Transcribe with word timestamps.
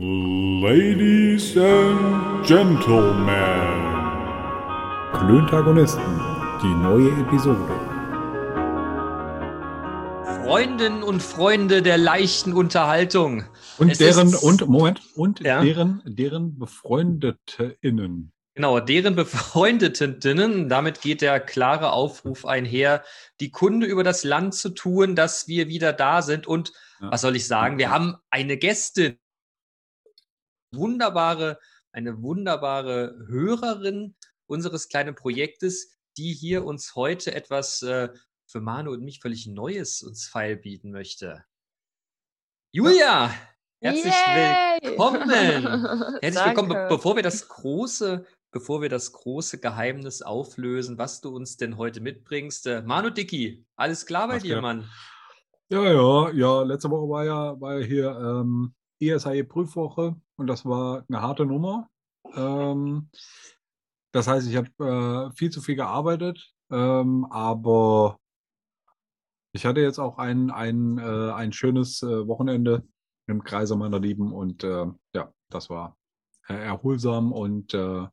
Ladies 0.00 1.56
and 1.56 2.46
Gentlemen. 2.46 3.32
Klöntagonisten, 5.12 6.20
die 6.62 6.72
neue 6.84 7.10
Episode. 7.20 7.66
Freundinnen 10.44 11.02
und 11.02 11.20
Freunde 11.20 11.82
der 11.82 11.98
leichten 11.98 12.52
Unterhaltung. 12.52 13.42
Und 13.78 13.90
Es 13.90 13.98
deren, 13.98 14.36
und 14.36 14.68
Moment, 14.68 15.02
und 15.16 15.40
Ja. 15.40 15.62
deren, 15.64 16.00
deren 16.06 16.56
BefreundetInnen. 16.60 18.30
Genau, 18.54 18.78
deren 18.78 19.16
Befreundetinnen. 19.16 20.68
Damit 20.68 21.00
geht 21.00 21.22
der 21.22 21.40
klare 21.40 21.90
Aufruf 21.90 22.46
einher, 22.46 23.02
die 23.40 23.50
Kunde 23.50 23.88
über 23.88 24.04
das 24.04 24.22
Land 24.22 24.54
zu 24.54 24.68
tun, 24.68 25.16
dass 25.16 25.48
wir 25.48 25.66
wieder 25.66 25.92
da 25.92 26.22
sind. 26.22 26.46
Und 26.46 26.72
Ja. 27.00 27.10
was 27.10 27.22
soll 27.22 27.34
ich 27.34 27.48
sagen? 27.48 27.78
Wir 27.78 27.90
haben 27.90 28.14
eine 28.30 28.56
Gästin. 28.58 29.18
Wunderbare, 30.72 31.58
eine 31.92 32.22
wunderbare 32.22 33.16
Hörerin 33.26 34.14
unseres 34.46 34.88
kleinen 34.88 35.14
Projektes, 35.14 35.98
die 36.16 36.32
hier 36.32 36.64
uns 36.64 36.94
heute 36.94 37.34
etwas 37.34 37.82
äh, 37.82 38.10
für 38.46 38.60
Manu 38.60 38.92
und 38.92 39.02
mich 39.02 39.20
völlig 39.20 39.46
Neues 39.46 40.02
uns 40.02 40.26
feilbieten 40.26 40.90
möchte. 40.90 41.44
Julia, 42.72 43.32
herzlich 43.80 44.14
Yay! 44.26 44.78
willkommen. 44.82 45.30
Herzlich 46.20 46.44
willkommen. 46.44 46.68
Be 46.68 46.74
Danke. 46.74 46.94
bevor 46.94 47.16
wir 47.16 47.22
das 47.22 47.48
große, 47.48 48.26
bevor 48.50 48.82
wir 48.82 48.88
das 48.88 49.12
große 49.12 49.58
Geheimnis 49.60 50.22
auflösen, 50.22 50.98
was 50.98 51.20
du 51.20 51.34
uns 51.34 51.56
denn 51.56 51.76
heute 51.78 52.00
mitbringst. 52.00 52.66
Äh, 52.66 52.82
Manu 52.82 53.10
Dicky, 53.10 53.64
alles 53.76 54.04
klar 54.04 54.28
bei 54.28 54.36
Was 54.36 54.42
dir, 54.42 54.56
geht? 54.56 54.62
Mann? 54.62 54.88
Ja, 55.70 55.82
ja, 55.82 56.30
ja, 56.32 56.62
letzte 56.62 56.90
Woche 56.90 57.08
war 57.08 57.24
ja, 57.24 57.60
war 57.60 57.78
ja 57.78 57.86
hier 57.86 58.10
ähm, 58.10 58.74
ESAE-Prüfwoche 59.00 60.16
und 60.36 60.46
das 60.46 60.64
war 60.64 61.04
eine 61.08 61.22
harte 61.22 61.46
Nummer. 61.46 61.88
Ähm, 62.34 63.10
das 64.12 64.26
heißt, 64.26 64.48
ich 64.48 64.56
habe 64.56 65.30
äh, 65.30 65.36
viel 65.36 65.50
zu 65.50 65.60
viel 65.60 65.76
gearbeitet, 65.76 66.52
ähm, 66.70 67.26
aber 67.30 68.18
ich 69.52 69.66
hatte 69.66 69.80
jetzt 69.80 69.98
auch 69.98 70.18
ein, 70.18 70.50
ein, 70.50 70.98
äh, 70.98 71.32
ein 71.32 71.52
schönes 71.52 72.02
äh, 72.02 72.26
Wochenende 72.26 72.86
im 73.26 73.44
Kreise 73.44 73.76
meiner 73.76 74.00
Lieben 74.00 74.32
und 74.32 74.64
äh, 74.64 74.86
ja, 75.14 75.32
das 75.50 75.68
war 75.70 75.96
erholsam 76.46 77.32
und 77.32 77.74
äh, 77.74 78.06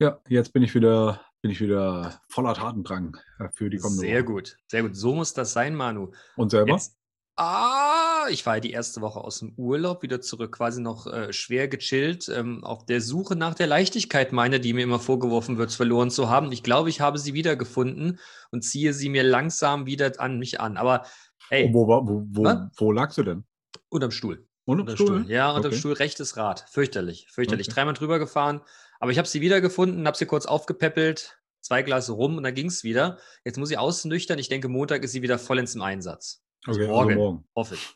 ja, 0.00 0.20
jetzt 0.28 0.52
bin 0.52 0.64
ich 0.64 0.74
wieder, 0.74 1.20
bin 1.42 1.52
ich 1.52 1.60
wieder 1.60 2.20
voller 2.28 2.54
Tatendrang 2.54 3.16
äh, 3.38 3.48
für 3.54 3.70
die 3.70 3.78
kommende 3.78 4.00
Sehr 4.00 4.22
Woche. 4.22 4.32
gut, 4.32 4.56
sehr 4.68 4.82
gut. 4.82 4.96
So 4.96 5.14
muss 5.14 5.32
das 5.32 5.52
sein, 5.52 5.74
Manu. 5.76 6.10
Und 6.36 6.50
selber? 6.50 6.72
Jetzt, 6.72 6.98
ah, 7.36 8.26
ich 8.30 8.44
war 8.46 8.56
ja 8.56 8.60
die 8.60 8.70
erste 8.72 9.00
Woche 9.00 9.20
aus 9.20 9.38
dem 9.40 9.52
Urlaub 9.56 10.02
wieder 10.02 10.20
zurück, 10.20 10.52
quasi 10.56 10.80
noch 10.80 11.06
äh, 11.06 11.32
schwer 11.32 11.68
gechillt, 11.68 12.28
ähm, 12.28 12.62
auf 12.64 12.84
der 12.86 13.00
Suche 13.00 13.36
nach 13.36 13.54
der 13.54 13.66
Leichtigkeit, 13.66 14.32
meine, 14.32 14.60
die 14.60 14.72
mir 14.72 14.84
immer 14.84 15.00
vorgeworfen 15.00 15.58
wird, 15.58 15.72
verloren 15.72 16.10
zu 16.10 16.28
haben. 16.30 16.52
Ich 16.52 16.62
glaube, 16.62 16.88
ich 16.90 17.00
habe 17.00 17.18
sie 17.18 17.34
wiedergefunden 17.34 18.18
und 18.50 18.62
ziehe 18.62 18.92
sie 18.92 19.08
mir 19.08 19.22
langsam 19.22 19.86
wieder 19.86 20.12
an 20.18 20.38
mich 20.38 20.60
an. 20.60 20.76
Aber 20.76 21.04
hey, 21.48 21.70
wo, 21.72 21.88
war- 21.88 22.06
wo, 22.06 22.22
wo, 22.30 22.44
Was? 22.44 22.58
wo 22.76 22.92
lagst 22.92 23.18
du 23.18 23.22
denn? 23.22 23.44
unterm 23.88 24.10
Stuhl. 24.10 24.46
Unterm 24.64 24.82
Unterm 24.88 24.96
Stuhl? 24.96 25.20
Stuhl. 25.22 25.30
Ja, 25.30 25.50
unterm 25.50 25.70
Okay. 25.72 25.78
Stuhl, 25.80 25.92
rechtes 25.94 26.36
Rad. 26.36 26.64
Fürchterlich, 26.70 27.26
fürchterlich. 27.30 27.66
Okay. 27.68 27.74
Dreimal 27.74 27.94
drüber 27.94 28.18
gefahren, 28.18 28.60
aber 29.00 29.10
ich 29.10 29.18
habe 29.18 29.26
sie 29.28 29.40
wiedergefunden, 29.40 30.06
habe 30.06 30.16
sie 30.16 30.26
kurz 30.26 30.46
aufgepäppelt, 30.46 31.38
zwei 31.60 31.82
Glas 31.82 32.08
rum 32.08 32.36
und 32.36 32.42
dann 32.44 32.54
ging 32.54 32.66
es 32.66 32.84
wieder. 32.84 33.18
Jetzt 33.44 33.58
muss 33.58 33.70
ich 33.70 33.78
ausnüchtern. 33.78 34.38
Ich 34.38 34.48
denke, 34.48 34.68
Montag 34.68 35.02
ist 35.02 35.12
sie 35.12 35.22
wieder 35.22 35.38
vollends 35.38 35.74
im 35.74 35.82
Einsatz. 35.82 36.42
Also 36.66 36.80
Okay, 36.80 36.88
morgen, 36.88 37.08
also 37.10 37.20
morgen. 37.20 37.48
hoffe 37.56 37.74
ich. 37.74 37.94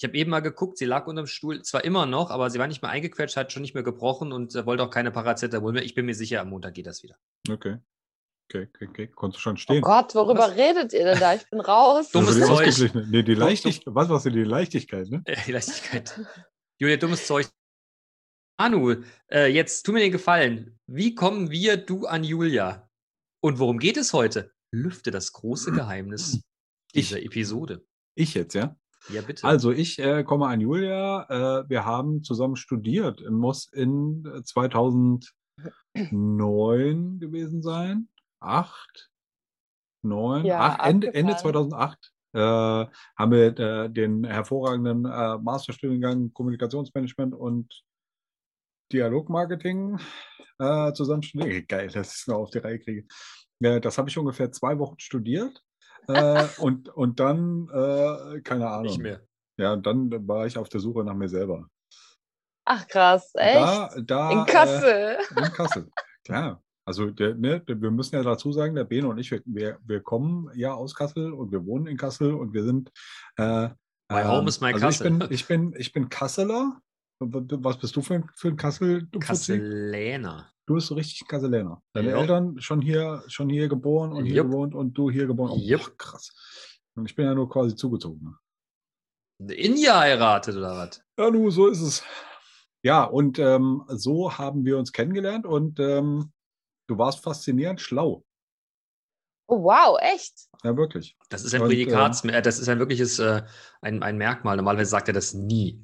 Ich 0.00 0.04
habe 0.06 0.16
eben 0.16 0.30
mal 0.30 0.40
geguckt, 0.40 0.78
sie 0.78 0.84
lag 0.84 1.06
unterm 1.08 1.26
Stuhl, 1.26 1.62
zwar 1.62 1.84
immer 1.84 2.06
noch, 2.06 2.30
aber 2.30 2.50
sie 2.50 2.58
war 2.60 2.68
nicht 2.68 2.82
mehr 2.82 2.90
eingequetscht, 2.90 3.36
hat 3.36 3.52
schon 3.52 3.62
nicht 3.62 3.74
mehr 3.74 3.82
gebrochen 3.82 4.32
und 4.32 4.54
äh, 4.54 4.64
wollte 4.64 4.84
auch 4.84 4.90
keine 4.90 5.10
Paracetamol 5.10 5.72
mehr. 5.72 5.82
Ich 5.82 5.94
bin 5.94 6.06
mir 6.06 6.14
sicher, 6.14 6.40
am 6.40 6.50
Montag 6.50 6.74
geht 6.74 6.86
das 6.86 7.02
wieder. 7.02 7.16
Okay. 7.50 7.78
Okay, 8.50 8.68
okay, 8.74 8.88
okay. 8.88 9.06
Konntest 9.08 9.38
du 9.38 9.42
schon 9.42 9.54
Oh 9.56 9.58
stehen? 9.58 9.82
Gott, 9.82 10.14
worüber 10.14 10.48
Was? 10.48 10.56
redet 10.56 10.92
ihr 10.94 11.04
denn 11.04 11.18
da? 11.20 11.34
Ich 11.34 11.50
bin 11.50 11.60
raus. 11.60 12.10
Dummes 12.12 12.40
Also 12.40 12.62
die 12.62 12.70
Zeug. 12.92 13.06
Nee, 13.08 13.22
die 13.22 13.34
Leichtigkeit. 13.34 13.94
Was 13.94 14.08
war 14.08 14.20
denn 14.22 14.32
die 14.32 14.44
Leichtigkeit, 14.44 15.08
ne? 15.10 15.22
Die 15.46 15.52
Leichtigkeit. 15.52 16.18
Julia, 16.80 16.96
dummes 16.96 17.26
Zeug. 17.26 17.48
Manu, 18.58 19.02
äh, 19.30 19.46
jetzt 19.52 19.82
tu 19.82 19.92
mir 19.92 20.00
den 20.00 20.12
Gefallen. 20.12 20.78
Wie 20.86 21.14
kommen 21.14 21.50
wir, 21.50 21.76
du, 21.76 22.06
an 22.06 22.24
Julia? 22.24 22.88
Und 23.40 23.58
worum 23.58 23.78
geht 23.78 23.96
es 23.96 24.12
heute? 24.12 24.52
Lüfte 24.72 25.10
das 25.10 25.32
große 25.32 25.72
Geheimnis 25.72 26.34
Ich. 26.92 27.08
dieser 27.08 27.22
Episode. 27.22 27.84
Ich 28.18 28.34
jetzt, 28.34 28.54
ja? 28.54 28.76
Ja, 29.10 29.22
bitte. 29.22 29.44
Also, 29.44 29.70
ich 29.70 30.00
äh, 30.00 30.24
komme 30.24 30.48
an 30.48 30.60
Julia. 30.60 31.62
Äh, 31.62 31.68
wir 31.68 31.84
haben 31.84 32.24
zusammen 32.24 32.56
studiert. 32.56 33.22
Muss 33.30 33.72
in 33.72 34.26
äh, 34.26 34.42
2009 34.42 37.20
gewesen 37.20 37.62
sein. 37.62 38.08
Acht? 38.40 39.12
Neun? 40.02 40.44
Ja, 40.44 40.58
acht, 40.60 40.88
Ende, 40.88 41.14
Ende 41.14 41.36
abgefahren. 41.36 41.70
2008 41.70 42.12
äh, 42.32 42.86
haben 43.16 43.30
wir 43.30 43.56
äh, 43.58 43.88
den 43.88 44.24
hervorragenden 44.24 45.04
äh, 45.04 45.38
Masterstudiengang 45.38 46.32
Kommunikationsmanagement 46.32 47.36
und 47.36 47.84
Dialogmarketing 48.92 50.00
äh, 50.58 50.92
zusammen 50.92 51.22
studiert. 51.22 51.68
Geil, 51.68 51.86
dass 51.88 52.08
ich 52.08 52.14
es 52.22 52.26
noch 52.26 52.38
auf 52.38 52.50
die 52.50 52.58
Reihe 52.58 52.80
kriege. 52.80 53.06
Ja, 53.60 53.78
das 53.78 53.96
habe 53.96 54.08
ich 54.08 54.18
ungefähr 54.18 54.50
zwei 54.50 54.80
Wochen 54.80 54.98
studiert. 54.98 55.62
Äh, 56.08 56.46
und, 56.58 56.88
und 56.88 57.20
dann, 57.20 57.68
äh, 57.68 58.40
keine 58.40 58.68
Ahnung. 58.68 58.86
Nicht 58.86 58.98
mehr. 58.98 59.20
Ja, 59.58 59.72
und 59.72 59.86
dann 59.86 60.10
war 60.26 60.46
ich 60.46 60.56
auf 60.56 60.68
der 60.68 60.80
Suche 60.80 61.04
nach 61.04 61.14
mir 61.14 61.28
selber. 61.28 61.68
Ach 62.64 62.86
krass, 62.86 63.32
echt? 63.34 63.56
Da, 63.56 63.90
da, 64.02 64.30
In 64.30 64.46
Kassel. 64.46 65.16
Äh, 65.18 65.38
in 65.38 65.52
Kassel, 65.52 65.90
klar. 66.24 66.62
Also 66.86 67.10
der, 67.10 67.34
ne, 67.34 67.62
wir 67.66 67.90
müssen 67.90 68.14
ja 68.14 68.22
dazu 68.22 68.50
sagen, 68.50 68.74
der 68.74 68.84
Bene 68.84 69.08
und 69.08 69.18
ich, 69.18 69.30
wir, 69.30 69.78
wir, 69.84 70.00
kommen 70.00 70.50
ja 70.54 70.72
aus 70.72 70.94
Kassel 70.94 71.34
und 71.34 71.52
wir 71.52 71.66
wohnen 71.66 71.86
in 71.86 71.98
Kassel 71.98 72.32
und 72.32 72.54
wir 72.54 72.64
sind. 72.64 72.90
Äh, 73.36 73.68
My 74.10 74.22
home 74.24 74.48
is 74.48 74.60
my 74.62 74.72
also 74.72 74.86
Kassel. 74.86 75.06
Ich 75.06 75.18
bin, 75.18 75.28
ich 75.30 75.46
bin, 75.46 75.74
ich 75.76 75.92
bin 75.92 76.08
Kasseler. 76.08 76.80
Was 77.20 77.78
bist 77.78 77.94
du 77.94 78.00
für 78.00 78.14
ein, 78.14 78.30
für 78.34 78.48
ein 78.48 78.56
Kassel? 78.56 79.06
Kasseläner. 79.20 80.50
Du 80.68 80.74
bist 80.74 80.86
so 80.88 80.94
richtig 80.94 81.26
Kasseläner. 81.26 81.82
Deine 81.94 82.10
Ja. 82.10 82.18
Eltern 82.20 82.60
schon 82.60 82.80
hier, 82.80 83.24
schon 83.26 83.48
hier 83.48 83.68
geboren 83.68 84.12
und 84.12 84.26
hier 84.26 84.36
Jupp. 84.36 84.48
gewohnt 84.50 84.74
und 84.74 84.92
du 84.94 85.10
hier 85.10 85.26
geboren. 85.26 85.52
Oh, 85.52 85.58
Jupp. 85.58 85.98
krass. 85.98 86.30
Und 86.94 87.06
ich 87.06 87.16
bin 87.16 87.24
ja 87.24 87.34
nur 87.34 87.48
quasi 87.48 87.74
zugezogen. 87.74 88.36
Eine 89.40 89.54
India 89.54 89.98
heiratet 90.00 90.56
oder 90.56 90.76
was? 90.76 91.02
Ja, 91.18 91.30
du, 91.30 91.50
so 91.50 91.68
ist 91.68 91.80
es. 91.80 92.04
Ja, 92.82 93.04
und 93.04 93.38
ähm, 93.38 93.84
so 93.88 94.36
haben 94.36 94.64
wir 94.64 94.78
uns 94.78 94.92
kennengelernt 94.92 95.46
und 95.46 95.80
ähm, 95.80 96.32
du 96.88 96.98
warst 96.98 97.20
faszinierend 97.22 97.80
schlau. 97.80 98.24
Oh, 99.50 99.62
wow, 99.62 99.98
echt? 100.00 100.48
Ja, 100.62 100.76
wirklich. 100.76 101.16
Das 101.30 101.42
ist 101.44 101.54
ein 101.54 101.62
Und, 101.62 101.68
Prädikats, 101.68 102.22
äh, 102.24 102.42
das 102.42 102.58
ist 102.58 102.68
ein 102.68 102.78
wirkliches 102.78 103.18
äh, 103.18 103.42
ein, 103.80 104.02
ein 104.02 104.18
Merkmal. 104.18 104.56
Normalerweise 104.56 104.90
sagt 104.90 105.08
er 105.08 105.14
das 105.14 105.32
nie. 105.32 105.82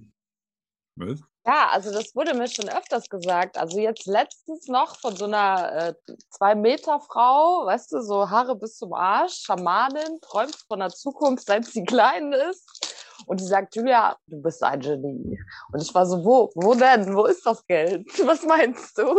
Was? 0.97 1.21
Ja, 1.47 1.69
also 1.71 1.93
das 1.93 2.15
wurde 2.15 2.33
mir 2.35 2.49
schon 2.49 2.71
öfters 2.71 3.09
gesagt. 3.11 3.59
Also 3.59 3.79
jetzt 3.79 4.07
letztens 4.07 4.67
noch 4.69 4.99
von 4.99 5.15
so 5.15 5.27
einer 5.27 5.73
äh, 5.73 5.95
Zwei-Meter-Frau, 6.31 7.67
weißt 7.67 7.93
du, 7.93 8.01
so 8.01 8.31
Haare 8.31 8.57
bis 8.57 8.79
zum 8.79 8.95
Arsch, 8.95 9.43
Schamanin, 9.45 10.21
träumt 10.23 10.57
von 10.67 10.79
der 10.79 10.89
Zukunft, 10.89 11.47
seit 11.47 11.67
sie 11.67 11.85
klein 11.85 12.33
ist. 12.33 12.97
Und 13.27 13.41
die 13.41 13.45
sagt, 13.45 13.77
Julia, 13.77 14.17
du 14.27 14.41
bist 14.43 14.63
ein 14.63 14.81
Genie. 14.81 15.39
Und 15.73 15.83
ich 15.83 15.95
war 15.95 16.07
so, 16.07 16.25
wo, 16.25 16.51
wo 16.55 16.75
denn? 16.75 17.15
Wo 17.15 17.27
ist 17.27 17.45
das 17.45 17.65
Geld? 17.67 18.07
Was 18.27 18.45
meinst 18.45 18.97
du? 18.99 19.15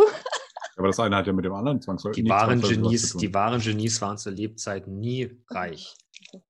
Aber 0.77 0.87
das 0.87 0.99
eine 0.99 1.15
hat 1.15 1.27
ja 1.27 1.33
mit 1.33 1.45
dem 1.45 1.53
anderen 1.53 1.81
zwangsläufig 1.81 2.23
Die 2.23 2.29
wahren 2.29 2.59
Genies, 2.59 3.15
die 3.15 3.33
wahren 3.33 3.61
Genies 3.61 4.01
waren 4.01 4.17
zur 4.17 4.31
Lebzeit 4.31 4.87
nie 4.87 5.31
reich. 5.49 5.95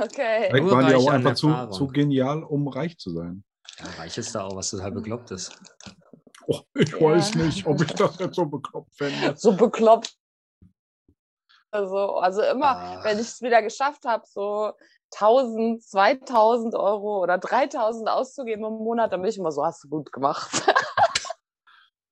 Okay. 0.00 0.46
Vielleicht 0.50 0.64
nur 0.64 0.72
waren 0.72 0.86
die 0.86 0.94
auch 0.94 1.10
einfach 1.10 1.34
zu, 1.34 1.66
zu 1.70 1.88
genial, 1.88 2.44
um 2.44 2.68
reich 2.68 2.96
zu 2.96 3.10
sein. 3.10 3.42
Ja, 3.78 3.86
reich 3.98 4.18
ist 4.18 4.34
da 4.34 4.44
auch, 4.44 4.56
was 4.56 4.70
total 4.70 4.92
bekloppt 4.92 5.30
ist. 5.30 5.52
Oh, 6.46 6.60
ich 6.74 6.90
Ja. 6.90 7.00
weiß 7.00 7.34
nicht, 7.36 7.66
ob 7.66 7.80
ich 7.80 7.92
das 7.92 8.18
jetzt 8.18 8.36
so 8.36 8.46
bekloppt 8.46 8.96
fände. 8.96 9.36
so 9.36 9.52
bekloppt. 9.52 10.16
Also, 11.70 12.16
also 12.16 12.42
immer, 12.42 12.76
Ach. 12.78 13.04
wenn 13.04 13.18
ich 13.18 13.26
es 13.26 13.42
wieder 13.42 13.62
geschafft 13.62 14.04
habe, 14.06 14.24
so 14.26 14.72
1000, 15.12 15.82
2000 15.82 16.74
Euro 16.74 17.22
oder 17.22 17.38
3000 17.38 18.08
auszugeben 18.08 18.64
im 18.64 18.72
Monat, 18.72 19.12
dann 19.12 19.20
bin 19.20 19.30
ich 19.30 19.38
immer 19.38 19.52
so, 19.52 19.64
hast 19.64 19.84
du 19.84 19.88
gut 19.88 20.12
gemacht. 20.12 20.50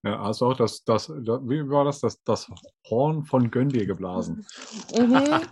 Ja, 0.04 0.20
hast 0.20 0.40
du 0.40 0.46
auch 0.46 0.56
das, 0.56 0.84
das, 0.84 1.06
das, 1.08 1.40
wie 1.42 1.68
war 1.68 1.84
das, 1.84 1.98
das, 2.00 2.22
das 2.22 2.48
Horn 2.88 3.24
von 3.24 3.50
Gönn 3.50 3.70
dir 3.70 3.86
geblasen? 3.86 4.46
mhm. 4.94 5.16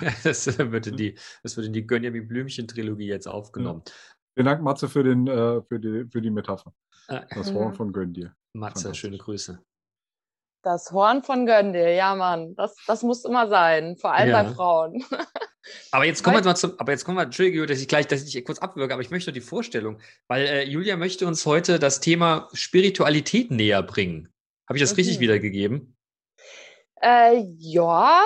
das, 0.22 0.58
wird 0.58 0.86
in 0.86 0.96
die, 0.98 1.18
das 1.42 1.56
wird 1.56 1.68
in 1.68 1.72
die 1.72 1.86
Gönjamin 1.86 2.28
Blümchen-Trilogie 2.28 3.06
jetzt 3.06 3.26
aufgenommen. 3.26 3.82
Vielen 4.34 4.46
Dank, 4.46 4.62
Matze, 4.62 4.88
für, 4.88 5.02
den, 5.02 5.26
äh, 5.26 5.60
für, 5.62 5.78
die, 5.80 6.06
für 6.10 6.22
die 6.22 6.30
Metapher. 6.30 6.72
Äh, 7.08 7.20
Das. 7.34 7.52
Horn 7.52 7.74
von 7.74 7.92
Gönn 7.92 8.12
dir. 8.12 8.34
Matze, 8.52 8.94
schöne 8.94 9.18
Grüße. 9.18 9.60
Das 10.62 10.92
Horn 10.92 11.22
von 11.22 11.46
Gönn 11.46 11.72
dir, 11.72 11.90
ja 11.94 12.14
Mann, 12.14 12.54
das, 12.54 12.76
das 12.86 13.02
muss 13.02 13.24
immer 13.24 13.48
sein, 13.48 13.96
vor 13.96 14.12
allem 14.12 14.28
Ja. 14.30 14.42
bei 14.42 14.50
Frauen. 14.50 15.04
Aber 15.92 16.04
jetzt 16.04 16.22
kommen 16.22 16.36
wir 16.36 16.44
mal 16.44 16.54
zum, 16.56 16.72
aber 16.78 16.92
jetzt 16.92 17.04
kommen 17.04 17.18
wir, 17.18 17.22
Entschuldige, 17.22 17.64
dass 17.66 17.80
ich 17.80 17.86
gleich, 17.86 18.06
dass 18.06 18.22
ich 18.24 18.32
dich 18.32 18.44
kurz 18.44 18.58
abwürge, 18.60 18.94
aber 18.94 19.02
ich 19.02 19.10
möchte 19.10 19.30
nur 19.30 19.34
die 19.34 19.42
Vorstellung, 19.42 20.00
weil 20.26 20.46
äh, 20.46 20.64
Julia 20.64 20.96
möchte 20.96 21.26
uns 21.26 21.44
heute 21.44 21.78
das 21.78 22.00
Thema 22.00 22.48
Spiritualität 22.54 23.50
näher 23.50 23.82
bringen. 23.82 24.30
Habe 24.68 24.78
ich 24.78 24.82
das 24.82 24.96
richtig 24.96 25.18
Mhm. 25.18 25.20
wiedergegeben? 25.20 25.96
Äh, 27.00 27.44
ja. 27.58 28.22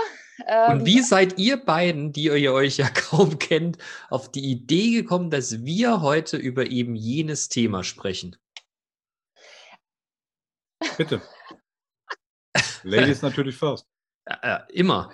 Ähm, 0.46 0.72
Und 0.80 0.86
wie 0.86 1.00
seid 1.00 1.38
ihr 1.38 1.64
beiden, 1.64 2.12
die 2.12 2.24
ihr 2.24 2.52
euch 2.52 2.76
ja 2.78 2.88
kaum 2.94 3.38
kennt, 3.38 3.78
auf 4.10 4.30
die 4.30 4.50
Idee 4.50 4.90
gekommen, 5.02 5.30
dass 5.30 5.64
wir 5.64 6.00
heute 6.02 6.36
über 6.36 6.66
eben 6.66 6.96
jenes 6.96 7.48
Thema 7.48 7.84
sprechen? 7.84 8.36
Bitte. 10.96 11.22
Ladies 12.82 13.22
natürlich 13.22 13.56
first. 13.56 13.86
Äh, 14.26 14.36
äh, 14.54 14.60
immer, 14.72 15.12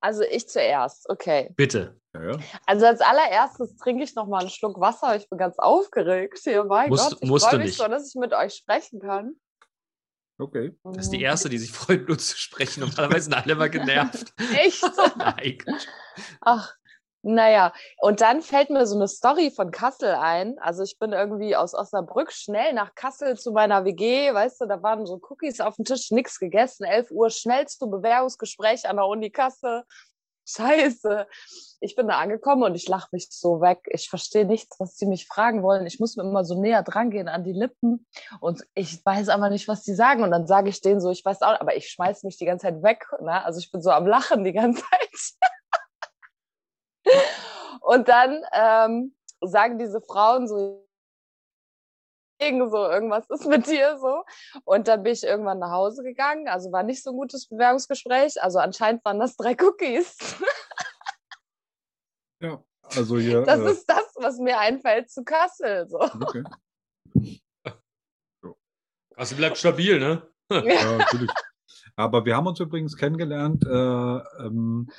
Also 0.00 0.24
ich 0.24 0.46
zuerst, 0.46 1.08
okay. 1.08 1.54
bitte. 1.56 1.98
Ja, 2.14 2.32
ja. 2.32 2.38
Also 2.66 2.84
als 2.84 3.00
allererstes 3.00 3.76
trinke 3.76 4.04
ich 4.04 4.14
noch 4.14 4.26
mal 4.26 4.40
einen 4.40 4.50
Schluck 4.50 4.78
Wasser. 4.78 5.16
Ich 5.16 5.26
bin 5.30 5.38
ganz 5.38 5.58
aufgeregt 5.58 6.38
hier. 6.44 6.64
Mein 6.64 6.90
Musst- 6.90 7.12
Gott, 7.12 7.22
ich 7.22 7.28
freue 7.42 7.56
mich 7.56 7.66
nicht. 7.68 7.78
so, 7.78 7.88
dass 7.88 8.08
ich 8.10 8.14
mit 8.16 8.34
euch 8.34 8.52
sprechen 8.54 9.00
kann. 9.00 9.36
Okay. 10.38 10.74
Das 10.82 11.06
ist 11.06 11.10
die 11.10 11.18
Mhm. 11.18 11.24
erste, 11.24 11.48
die 11.48 11.58
sich 11.58 11.70
freut, 11.72 12.08
nur 12.08 12.18
zu 12.18 12.36
sprechen. 12.36 12.80
Normalerweise 12.80 13.24
sind 13.24 13.34
alle 13.34 13.52
immer 13.52 13.68
genervt. 13.70 14.32
Echt? 14.56 14.82
Nein. 15.16 15.58
Ach, 16.40 16.74
naja. 17.22 17.72
Und 17.98 18.20
dann 18.20 18.42
fällt 18.42 18.68
mir 18.70 18.84
so 18.86 18.96
eine 18.96 19.08
Story 19.08 19.50
von 19.54 19.70
Kassel 19.70 20.10
ein. 20.14 20.58
Also 20.58 20.82
ich 20.82 20.98
bin 20.98 21.12
irgendwie 21.12 21.56
aus 21.56 21.72
Osnabrück 21.72 22.32
schnell 22.32 22.72
nach 22.74 22.94
Kassel 22.94 23.38
zu 23.38 23.52
meiner 23.52 23.84
WG. 23.84 24.34
Weißt 24.34 24.60
du, 24.60 24.66
da 24.66 24.82
waren 24.82 25.06
so 25.06 25.20
Cookies 25.30 25.60
auf 25.60 25.76
dem 25.76 25.84
Tisch, 25.84 26.10
nichts 26.10 26.38
gegessen. 26.38 26.84
11 26.84 27.10
Uhr 27.12 27.30
schnell 27.30 27.66
zu 27.66 27.88
Bewerbungsgespräch 27.88 28.88
an 28.88 28.96
der 28.96 29.06
Uni 29.06 29.30
Kassel. 29.30 29.84
Scheiße. 30.46 31.26
Ich 31.80 31.96
bin 31.96 32.08
da 32.08 32.18
angekommen 32.18 32.62
und 32.62 32.74
ich 32.74 32.86
lache 32.88 33.08
mich 33.12 33.28
so 33.30 33.60
weg. 33.60 33.80
Ich 33.90 34.08
verstehe 34.08 34.44
nichts, 34.44 34.78
was 34.78 34.96
sie 34.96 35.06
mich 35.06 35.26
fragen 35.26 35.62
wollen. 35.62 35.86
Ich 35.86 36.00
muss 36.00 36.16
mir 36.16 36.22
immer 36.22 36.44
so 36.44 36.60
näher 36.60 36.82
dran 36.82 37.10
gehen 37.10 37.28
an 37.28 37.44
die 37.44 37.52
Lippen 37.52 38.06
und 38.40 38.62
ich 38.74 39.04
weiß 39.04 39.28
aber 39.30 39.50
nicht, 39.50 39.68
was 39.68 39.82
die 39.82 39.94
sagen. 39.94 40.22
Und 40.22 40.30
dann 40.30 40.46
sage 40.46 40.68
ich 40.68 40.80
denen 40.80 41.00
so, 41.00 41.10
ich 41.10 41.24
weiß 41.24 41.42
auch, 41.42 41.60
aber 41.60 41.76
ich 41.76 41.88
schmeiß 41.88 42.24
mich 42.24 42.36
die 42.36 42.46
ganze 42.46 42.66
Zeit 42.66 42.82
weg. 42.82 43.06
Ne? 43.20 43.44
Also 43.44 43.58
ich 43.58 43.70
bin 43.70 43.80
so 43.82 43.90
am 43.90 44.06
Lachen 44.06 44.44
die 44.44 44.52
ganze 44.52 44.82
Zeit. 44.82 45.50
Und 47.80 48.08
dann 48.08 48.42
ähm, 48.52 49.14
sagen 49.40 49.78
diese 49.78 50.00
Frauen 50.00 50.48
so, 50.48 50.83
so, 52.40 52.88
irgendwas 52.90 53.28
ist 53.30 53.46
mit 53.46 53.66
dir 53.66 53.98
so. 53.98 54.24
Und 54.64 54.88
dann 54.88 55.02
bin 55.02 55.12
ich 55.12 55.24
irgendwann 55.24 55.58
nach 55.58 55.70
Hause 55.70 56.02
gegangen. 56.02 56.48
Also 56.48 56.72
war 56.72 56.82
nicht 56.82 57.02
so 57.02 57.10
ein 57.10 57.16
gutes 57.16 57.48
Bewerbungsgespräch. 57.48 58.42
Also 58.42 58.58
anscheinend 58.58 59.04
waren 59.04 59.20
das 59.20 59.36
drei 59.36 59.56
Cookies. 59.60 60.16
Ja. 62.40 62.62
Also 62.94 63.18
hier. 63.18 63.42
Das 63.42 63.60
äh, 63.60 63.70
ist 63.70 63.88
das, 63.88 64.12
was 64.16 64.36
mir 64.38 64.58
einfällt 64.58 65.08
zu 65.10 65.24
Kassel. 65.24 65.88
So. 65.88 66.00
okay. 66.00 66.44
Also 69.16 69.36
bleibt 69.36 69.56
stabil, 69.56 70.00
ne? 70.00 70.28
Ja, 70.50 70.98
natürlich. 70.98 71.30
Aber 71.94 72.24
wir 72.24 72.36
haben 72.36 72.48
uns 72.48 72.58
übrigens 72.58 72.96
kennengelernt 72.96 73.64
äh, 73.64 74.44
ähm, 74.44 74.90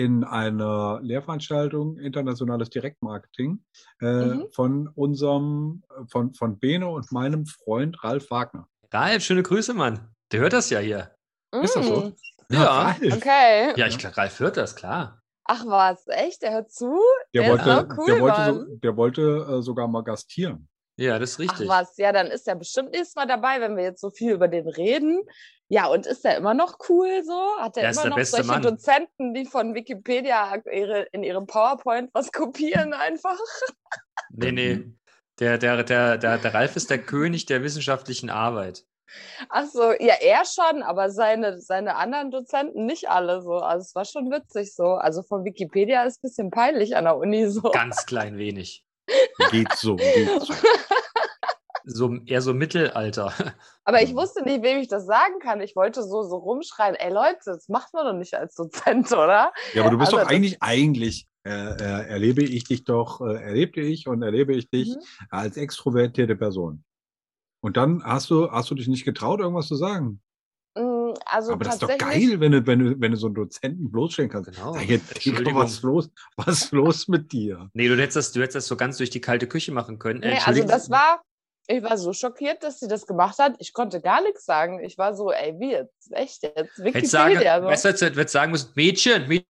in 0.00 0.24
einer 0.24 0.98
Lehrveranstaltung 1.02 1.98
Internationales 1.98 2.70
Direktmarketing 2.70 3.62
äh, 4.00 4.06
Mhm. 4.24 4.46
von 4.52 4.88
unserem, 4.88 5.82
von, 6.08 6.32
von 6.32 6.58
Bene 6.58 6.88
und 6.88 7.12
meinem 7.12 7.44
Freund 7.44 8.02
Ralf 8.02 8.30
Wagner. 8.30 8.66
Ralf, 8.90 9.22
schöne 9.22 9.42
Grüße, 9.42 9.74
Mann. 9.74 10.08
Der 10.32 10.40
hört 10.40 10.54
das 10.54 10.70
ja 10.70 10.78
hier. 10.78 11.14
Ist 11.62 11.76
das 11.76 11.86
so? 11.86 12.00
Mm, 12.00 12.14
Ja. 12.54 12.64
Ralf, 12.82 12.98
Okay. 13.02 13.72
Ja, 13.76 13.86
ich 13.86 13.98
glaube, 13.98 14.16
Ralf 14.16 14.40
hört 14.40 14.56
das, 14.56 14.74
klar. 14.74 15.20
Ach 15.44 15.64
was, 15.66 16.06
echt? 16.06 16.42
Der 16.42 16.52
hört 16.52 16.72
zu? 16.72 16.98
der, 17.34 17.42
der 17.42 17.54
ist 17.54 17.66
wollte, 17.66 17.94
cool, 17.98 18.06
der 18.06 18.20
wollte, 18.20 18.44
so, 18.54 18.76
der 18.76 18.96
wollte 18.96 19.22
äh, 19.58 19.62
sogar 19.62 19.86
mal 19.88 20.02
gastieren. 20.02 20.68
Ja, 21.00 21.18
das 21.18 21.30
ist 21.30 21.38
richtig. 21.38 21.66
Ach 21.70 21.80
was, 21.80 21.96
ja, 21.96 22.12
dann 22.12 22.26
ist 22.26 22.46
er 22.46 22.56
bestimmt 22.56 22.90
nächstes 22.90 23.14
Mal 23.14 23.26
dabei, 23.26 23.62
wenn 23.62 23.74
wir 23.74 23.84
jetzt 23.84 24.02
so 24.02 24.10
viel 24.10 24.32
über 24.32 24.48
den 24.48 24.68
reden. 24.68 25.22
Ja, 25.68 25.86
und 25.86 26.04
ist 26.04 26.26
er 26.26 26.36
immer 26.36 26.52
noch 26.52 26.76
cool 26.90 27.24
so? 27.24 27.40
Hat 27.58 27.78
er 27.78 27.90
immer 27.90 28.10
noch 28.10 28.22
solche 28.22 28.46
Mann. 28.46 28.60
Dozenten, 28.60 29.32
die 29.32 29.46
von 29.46 29.74
Wikipedia 29.74 30.60
ihre, 30.70 31.04
in 31.12 31.22
ihrem 31.22 31.46
PowerPoint 31.46 32.10
was 32.12 32.30
kopieren 32.32 32.92
einfach? 32.92 33.38
Nee, 34.32 34.52
nee. 34.52 34.84
Der, 35.40 35.58
der, 35.58 35.82
der, 35.82 36.16
der, 36.16 36.38
der 36.38 36.54
Ralf 36.54 36.76
ist 36.76 36.88
der 36.88 36.98
König 36.98 37.46
der 37.46 37.64
wissenschaftlichen 37.64 38.30
Arbeit. 38.30 38.84
Ach 39.48 39.66
so, 39.66 39.90
ja, 39.90 40.14
er 40.20 40.44
schon, 40.44 40.84
aber 40.84 41.10
seine, 41.10 41.60
seine 41.60 41.96
anderen 41.96 42.30
Dozenten 42.30 42.86
nicht 42.86 43.08
alle 43.08 43.42
so. 43.42 43.54
Also 43.54 43.82
es 43.82 43.94
war 43.96 44.04
schon 44.04 44.30
witzig 44.30 44.72
so. 44.72 44.94
Also 44.94 45.22
von 45.22 45.44
Wikipedia 45.44 46.04
ist 46.04 46.18
ein 46.18 46.28
bisschen 46.28 46.50
peinlich 46.50 46.94
an 46.94 47.04
der 47.04 47.16
Uni 47.16 47.48
so. 47.48 47.62
Ganz 47.72 48.06
klein 48.06 48.36
wenig. 48.36 48.84
Geht 49.50 49.72
so, 49.74 49.96
geht 49.96 50.42
so. 50.42 50.54
So, 51.84 52.14
eher 52.26 52.42
so 52.42 52.52
Mittelalter. 52.54 53.32
Aber 53.84 54.02
ich 54.02 54.14
wusste 54.14 54.44
nicht, 54.44 54.62
wem 54.62 54.78
ich 54.78 54.88
das 54.88 55.06
sagen 55.06 55.40
kann. 55.42 55.60
Ich 55.60 55.74
wollte 55.74 56.02
so, 56.02 56.22
so 56.22 56.36
rumschreien, 56.36 56.94
ey 56.94 57.10
Leute, 57.12 57.38
das 57.46 57.68
macht 57.68 57.94
man 57.94 58.04
doch 58.04 58.12
nicht 58.12 58.34
als 58.34 58.54
Dozent, 58.54 59.10
oder? 59.10 59.52
Ja, 59.72 59.82
aber 59.82 59.90
du 59.90 59.98
bist 59.98 60.12
Also 60.12 60.22
doch 60.24 60.30
eigentlich, 60.30 60.58
eigentlich 60.62 61.26
äh, 61.44 61.50
äh, 61.50 62.06
erlebe 62.08 62.42
ich 62.44 62.64
dich 62.64 62.84
doch, 62.84 63.22
äh, 63.22 63.42
erlebte 63.42 63.80
ich 63.80 64.06
und 64.06 64.22
erlebe 64.22 64.54
ich 64.54 64.68
dich 64.68 64.88
Mhm. 64.88 65.00
als 65.30 65.56
extrovertierte 65.56 66.36
Person. 66.36 66.84
Und 67.62 67.76
dann 67.76 68.04
hast 68.04 68.30
du, 68.30 68.50
hast 68.52 68.70
du 68.70 68.74
dich 68.74 68.86
nicht 68.86 69.06
getraut, 69.06 69.40
irgendwas 69.40 69.66
zu 69.66 69.74
sagen. 69.74 70.20
Mm, 70.76 71.14
Also 71.26 71.52
Aber 71.52 71.64
das 71.64 71.74
ist 71.74 71.82
doch 71.82 71.98
geil, 71.98 72.38
wenn 72.40 72.52
du, 72.52 72.66
wenn 72.66 72.78
du, 72.78 73.00
wenn 73.00 73.10
du 73.10 73.16
so 73.16 73.26
einen 73.26 73.34
Dozenten 73.34 73.90
bloßstellen 73.90 74.30
kannst. 74.30 74.52
Genau. 74.52 74.72
Sag 74.74 74.88
jetzt, 74.88 75.26
was 75.54 75.72
ist 75.72 75.82
los? 75.82 76.10
Was 76.36 76.62
ist 76.64 76.72
los 76.72 77.08
mit 77.08 77.32
dir? 77.32 77.68
Nee, 77.74 77.88
du 77.88 77.96
hättest, 77.96 78.16
das, 78.16 78.32
du 78.32 78.40
hättest 78.40 78.56
das 78.56 78.66
so 78.66 78.76
ganz 78.76 78.96
durch 78.98 79.10
die 79.10 79.20
kalte 79.20 79.46
Küche 79.48 79.72
machen 79.72 79.98
können. 79.98 80.22
Äh, 80.22 80.34
Nee, 80.34 80.40
also 80.44 80.64
das 80.64 80.88
war, 80.90 81.22
ich 81.66 81.82
war 81.82 81.96
so 81.98 82.12
schockiert, 82.12 82.62
dass 82.62 82.80
sie 82.80 82.88
das 82.88 83.06
gemacht 83.06 83.38
hat. 83.38 83.56
Ich 83.58 83.72
konnte 83.72 84.00
gar 84.00 84.22
nichts 84.22 84.44
sagen. 84.44 84.82
Ich 84.84 84.96
war 84.98 85.14
so, 85.14 85.32
ey, 85.32 85.54
wie 85.58 85.72
jetzt? 85.72 86.12
Echt 86.12 86.42
jetzt? 86.42 86.76
Sagen, 86.76 87.34
Wikipedia. 87.34 87.62
weißt 87.62 87.84
du, 87.84 87.88
so. 87.88 87.92
jetzt 87.92 88.02
hättest 88.02 88.32
sagen 88.32 88.52
müssen, 88.52 88.72
Mädchen, 88.74 89.28
Mädchen. 89.28 89.46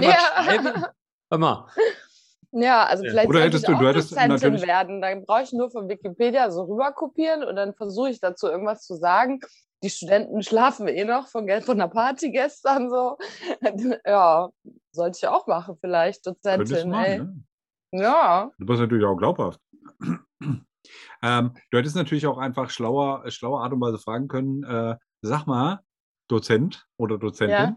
Ja. 0.00 0.92
Hör 1.30 1.38
mal. 1.38 1.68
Ja, 2.52 2.84
also 2.84 3.04
vielleicht 3.04 3.28
Oder 3.28 3.42
hättest 3.44 3.68
du- 3.68 3.74
du 3.76 3.86
hättest 3.86 4.10
Dozentin 4.12 4.30
natürlich- 4.34 4.66
werden. 4.66 5.00
Dann 5.00 5.24
brauche 5.24 5.42
ich 5.42 5.52
nur 5.52 5.70
von 5.70 5.88
Wikipedia 5.88 6.50
so 6.50 6.64
rüberkopieren 6.64 7.44
und 7.44 7.54
dann 7.56 7.74
versuche 7.74 8.10
ich 8.10 8.20
dazu 8.20 8.48
irgendwas 8.48 8.82
zu 8.84 8.96
sagen. 8.96 9.40
Die 9.82 9.90
Studenten 9.90 10.42
schlafen 10.42 10.88
eh 10.88 11.04
noch 11.04 11.28
von, 11.28 11.48
von 11.62 11.78
der 11.78 11.86
Party 11.88 12.30
gestern 12.32 12.90
so. 12.90 13.16
ja, 14.04 14.50
sollte 14.92 15.18
ich 15.22 15.28
auch 15.28 15.46
machen 15.46 15.76
vielleicht, 15.80 16.26
Dozentin. 16.26 16.90
Machen, 16.90 17.46
ne? 17.92 18.02
Ja, 18.02 18.50
Du 18.58 18.66
bist 18.66 18.80
natürlich 18.80 19.04
auch 19.04 19.16
glaubhaft. 19.16 19.60
ähm, 21.22 21.54
du 21.70 21.78
hättest 21.78 21.96
natürlich 21.96 22.26
auch 22.26 22.38
einfach 22.38 22.70
schlauer, 22.70 23.30
schlauer 23.30 23.62
Art 23.62 23.72
und 23.72 23.80
Weise 23.80 23.98
fragen 23.98 24.28
können, 24.28 24.64
äh, 24.64 24.96
sag 25.22 25.46
mal, 25.46 25.80
Dozent 26.28 26.86
oder 26.98 27.16
Dozentin, 27.18 27.50
Ja. 27.56 27.76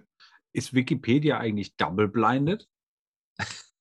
ist 0.53 0.73
Wikipedia 0.73 1.37
eigentlich 1.37 1.75
double 1.77 2.07
blinded? 2.07 2.67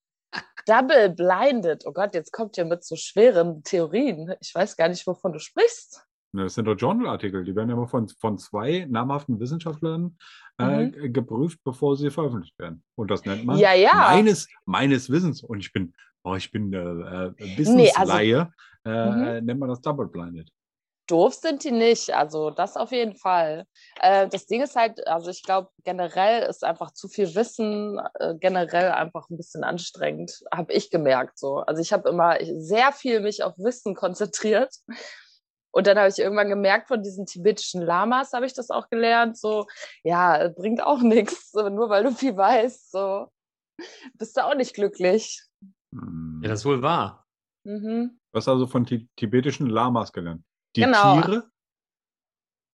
double 0.67 1.11
blinded. 1.11 1.85
Oh 1.87 1.93
Gott, 1.93 2.15
jetzt 2.15 2.33
kommt 2.33 2.57
ihr 2.59 2.65
mit 2.65 2.85
so 2.85 2.97
schweren 2.97 3.63
Theorien. 3.63 4.35
Ich 4.41 4.55
weiß 4.55 4.77
gar 4.77 4.89
nicht, 4.89 5.07
wovon 5.07 5.33
du 5.33 5.39
sprichst. 5.39 6.05
Ne, 6.35 6.45
Das 6.45 6.55
sind 6.55 6.65
doch 6.65 6.75
Journalartikel, 6.77 7.45
die 7.45 7.55
werden 7.55 7.69
ja 7.69 7.75
immer 7.77 7.89
von, 7.89 8.09
von 8.09 8.39
zwei 8.39 8.87
namhaften 8.89 9.39
Wissenschaftlern 9.39 10.17
äh, 10.59 10.87
g- 10.89 11.09
geprüft, 11.11 11.59
bevor 11.65 11.97
sie 11.97 12.11
veröffentlicht 12.11 12.59
werden. 12.59 12.83
Und 12.95 13.11
das 13.11 13.25
nennt 13.27 13.45
man 13.45 13.57
Mhm. 13.57 13.63
Ja, 13.63 13.75
ja. 13.75 13.93
meines, 14.13 14.49
meines 14.65 15.11
Wissens, 15.11 15.43
und 15.43 15.61
ich 15.61 15.73
bin, 15.73 15.93
oh, 16.25 16.35
ich 16.35 16.51
bin 16.51 16.73
äh, 16.73 16.79
äh, 16.79 17.33
Nee, 17.39 17.45
also- 17.45 17.59
Wissensleihe, 17.59 18.51
äh, 18.87 19.11
Mhm. 19.11 19.23
äh, 19.25 19.41
nennt 19.43 19.61
man 19.61 19.69
das 19.69 19.81
double 19.83 20.07
blinded. 20.09 20.49
Doof 21.13 21.35
sind 21.35 21.63
die 21.63 21.73
nicht, 21.73 22.15
also 22.15 22.49
das 22.49 22.75
auf 22.75 22.91
jeden 22.91 23.17
Fall. 23.17 23.67
Äh, 24.01 24.29
das 24.29 24.47
Ding 24.47 24.63
ist 24.63 24.77
halt, 24.77 25.07
also 25.07 25.31
ich 25.31 25.43
glaube, 25.43 25.69
generell 25.85 26.49
ist 26.49 26.65
einfach 26.65 26.93
zu 26.93 27.07
viel 27.07 27.35
Wissen 27.35 28.01
äh, 28.15 28.35
generell 28.41 28.93
einfach 28.93 29.29
ein 29.29 29.37
bisschen 29.37 29.63
anstrengend, 29.63 30.43
habe 30.51 30.73
ich 30.73 30.91
gemerkt 30.91 31.39
so. 31.39 31.59
Also 31.59 31.83
ich 31.83 31.93
habe 31.93 32.09
immer 32.09 32.39
sehr 32.43 32.93
viel 32.93 33.21
mich 33.21 33.43
auf 33.43 33.53
Wissen 33.59 33.95
konzentriert. 33.95 34.75
Und 35.71 35.87
dann 35.87 35.99
habe 35.99 36.09
ich 36.09 36.19
irgendwann 36.19 36.49
gemerkt, 36.49 36.89
von 36.89 37.03
diesen 37.03 37.27
tibetischen 37.27 37.83
Lamas 37.83 38.33
habe 38.33 38.47
ich 38.47 38.55
das 38.55 38.71
auch 38.71 38.89
gelernt, 38.89 39.37
so, 39.37 39.67
ja, 40.05 40.49
bringt 40.49 40.83
auch 40.83 41.03
nichts, 41.03 41.51
so, 41.51 41.69
nur 41.69 41.91
weil 41.91 42.05
du 42.05 42.13
viel 42.13 42.37
weißt, 42.37 42.91
so, 42.91 43.27
bist 44.15 44.35
du 44.39 44.47
auch 44.47 44.55
nicht 44.55 44.75
glücklich. 44.75 45.43
Hm. 45.95 46.41
Ja, 46.43 46.49
das 46.49 46.61
ist 46.61 46.65
wohl 46.65 46.81
wahr. 46.81 47.27
Mhm. 47.65 48.19
Du 48.33 48.37
hast 48.39 48.49
also 48.49 48.67
von 48.67 48.87
ti 48.87 49.11
tibetischen 49.17 49.67
Lamas 49.67 50.11
gelernt. 50.11 50.43
Die 50.77 50.83
Genau. 50.83 51.21
Tiere, 51.21 51.51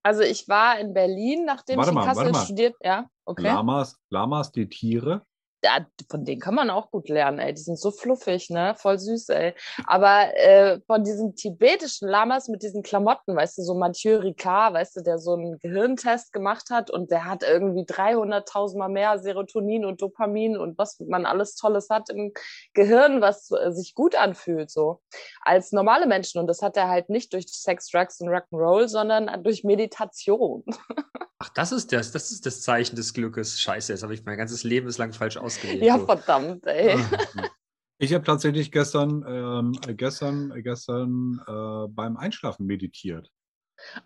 Also 0.03 0.23
ich 0.23 0.49
war 0.49 0.79
in 0.79 0.95
Berlin, 0.95 1.45
nachdem 1.45 1.79
Warte 1.79 1.91
ich 1.91 1.97
in 1.97 2.03
mal, 2.03 2.15
Kassel 2.15 2.35
studiert, 2.35 2.77
ja, 2.83 3.11
okay. 3.25 3.43
Lamas, 3.43 3.99
Lamas, 4.11 4.53
die 4.53 4.69
Tiere 4.69 5.27
ja, 5.63 5.85
von 6.09 6.25
denen 6.25 6.41
kann 6.41 6.55
man 6.55 6.71
auch 6.71 6.91
gut 6.91 7.09
lernen, 7.09 7.39
ey. 7.39 7.53
Die 7.53 7.61
sind 7.61 7.79
so 7.79 7.91
fluffig, 7.91 8.51
ne? 8.51 8.75
Voll 8.77 8.99
süß, 8.99 9.29
ey. 9.31 9.55
Aber 9.87 10.37
äh, 10.37 10.81
von 10.87 11.03
diesen 11.03 11.35
tibetischen 11.35 12.09
Lamas 12.09 12.49
mit 12.49 12.63
diesen 12.63 12.83
Klamotten, 12.83 13.35
weißt 13.35 13.59
du, 13.59 13.63
so 13.63 13.75
Mathieu 13.75 14.19
Ricard, 14.19 14.75
weißt 14.75 14.97
du, 14.97 15.03
der 15.03 15.19
so 15.19 15.35
einen 15.35 15.59
Gehirntest 15.59 16.33
gemacht 16.33 16.71
hat 16.71 16.91
und 16.91 17.11
der 17.11 17.25
hat 17.25 17.43
irgendwie 17.43 17.83
300.000 17.83 18.79
Mal 18.79 18.89
mehr 18.89 19.19
Serotonin 19.19 19.85
und 19.85 20.01
Dopamin 20.01 20.57
und 20.57 20.79
was 20.79 21.01
man 21.01 21.27
alles 21.27 21.57
Tolles 21.57 21.91
hat 21.91 22.09
im 22.11 22.33
Gehirn, 22.75 23.21
was 23.21 23.51
äh, 23.51 23.73
sich 23.73 23.95
gut 23.95 24.15
anfühlt, 24.15 24.71
so, 24.71 25.01
als 25.43 25.73
normale 25.73 26.07
Menschen. 26.07 26.41
Und 26.41 26.47
das 26.47 26.63
hat 26.63 26.77
er 26.77 26.89
halt 26.89 27.09
nicht 27.09 27.33
durch 27.33 27.47
Sex, 27.49 27.91
Drugs 27.91 28.21
und 28.21 28.29
Rock'n'Roll, 28.29 28.89
sondern 28.89 29.43
durch 29.43 29.65
Meditation. 29.65 30.65
Ach, 31.41 31.49
das 31.51 31.71
ist 31.73 31.93
das, 31.93 32.11
das 32.11 32.31
ist 32.33 32.47
das 32.47 32.63
Zeichen 32.63 32.97
des 32.97 33.15
Glückes. 33.15 33.61
Scheiße, 33.61 33.93
jetzt 33.93 34.03
habe 34.03 34.13
ich 34.15 34.25
mein 34.25 34.37
ganzes 34.37 34.65
Leben 34.65 34.87
bislang 34.87 35.13
falsch 35.13 35.37
ausgewählt. 35.37 35.83
Ja, 35.83 35.99
so. 35.99 36.05
verdammt, 36.07 36.67
ey. 36.67 36.97
Ah, 37.37 37.49
Ich 38.01 38.15
habe 38.15 38.25
tatsächlich 38.25 38.71
gestern, 38.73 39.25
ähm, 39.27 39.73
gestern, 39.97 40.53
gestern 40.63 41.41
äh, 41.47 41.89
beim 41.89 42.17
Einschlafen 42.17 42.67
meditiert. 42.67 43.29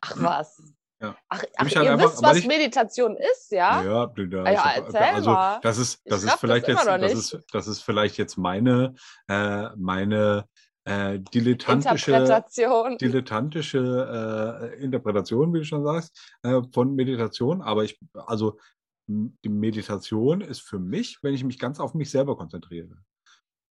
Ach 0.01 0.15
was. 0.17 0.63
Ja. 1.01 1.17
Ach, 1.29 1.43
ach 1.57 1.67
ich 1.67 1.77
halt 1.77 1.87
ihr 1.87 1.93
einfach- 1.93 2.13
wisst, 2.13 2.23
was 2.23 2.37
ich- 2.39 2.47
Meditation 2.47 3.17
ist, 3.17 3.51
ja? 3.51 3.83
Ja, 3.83 4.13
ja, 4.17 4.53
ich 4.53 4.59
hab- 4.59 4.77
erzähl 4.77 5.01
also 5.01 5.31
mal. 5.31 5.59
das 5.63 5.79
ist, 5.79 6.01
das 6.05 6.23
ist 6.23 6.33
vielleicht 6.35 6.69
das 6.69 6.85
jetzt, 6.85 7.03
das 7.03 7.13
ist, 7.13 7.45
das 7.53 7.67
ist 7.67 7.83
vielleicht 7.83 8.17
jetzt 8.19 8.37
meine, 8.39 8.95
äh, 9.29 9.69
meine 9.77 10.47
äh, 10.85 11.19
dilettantische, 11.21 12.11
Interpretation. 12.13 12.99
dilettantische 12.99 14.71
äh, 14.79 14.83
Interpretation, 14.83 15.55
wie 15.55 15.59
du 15.59 15.65
schon 15.65 15.85
sagst, 15.85 16.35
äh, 16.43 16.61
von 16.73 16.95
Meditation. 16.95 17.63
Aber 17.63 17.85
ich, 17.85 17.99
also 18.15 18.59
die 19.07 19.49
Meditation 19.49 20.41
ist 20.41 20.61
für 20.61 20.79
mich, 20.79 21.19
wenn 21.23 21.35
ich 21.35 21.45
mich 21.45 21.59
ganz 21.59 21.81
auf 21.81 21.95
mich 21.95 22.11
selber 22.11 22.37
konzentriere. 22.37 22.97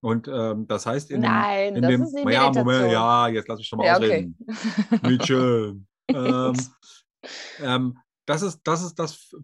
Und 0.03 0.27
ähm, 0.27 0.67
das 0.67 0.85
heißt, 0.85 1.11
in 1.11 1.21
Nein, 1.21 1.75
dem, 1.75 1.83
in 1.83 2.01
das 2.01 2.11
dem 2.11 2.29
ja, 2.29 2.47
Moment, 2.47 2.65
Meditation. 2.65 2.91
ja, 2.91 3.27
jetzt 3.27 3.47
lass 3.47 3.57
mich 3.59 3.67
schon 3.67 3.77
mal 3.77 3.85
Ja, 3.85 3.97
okay. 3.97 4.05
ausreden. 4.05 4.37
Nietzsche. 5.03 5.77
ähm, 6.07 6.53
ähm, 7.59 7.97
das 8.25 8.41
ist 8.41 8.61
das, 8.63 8.83
ist 8.83 8.97
das 8.97 9.35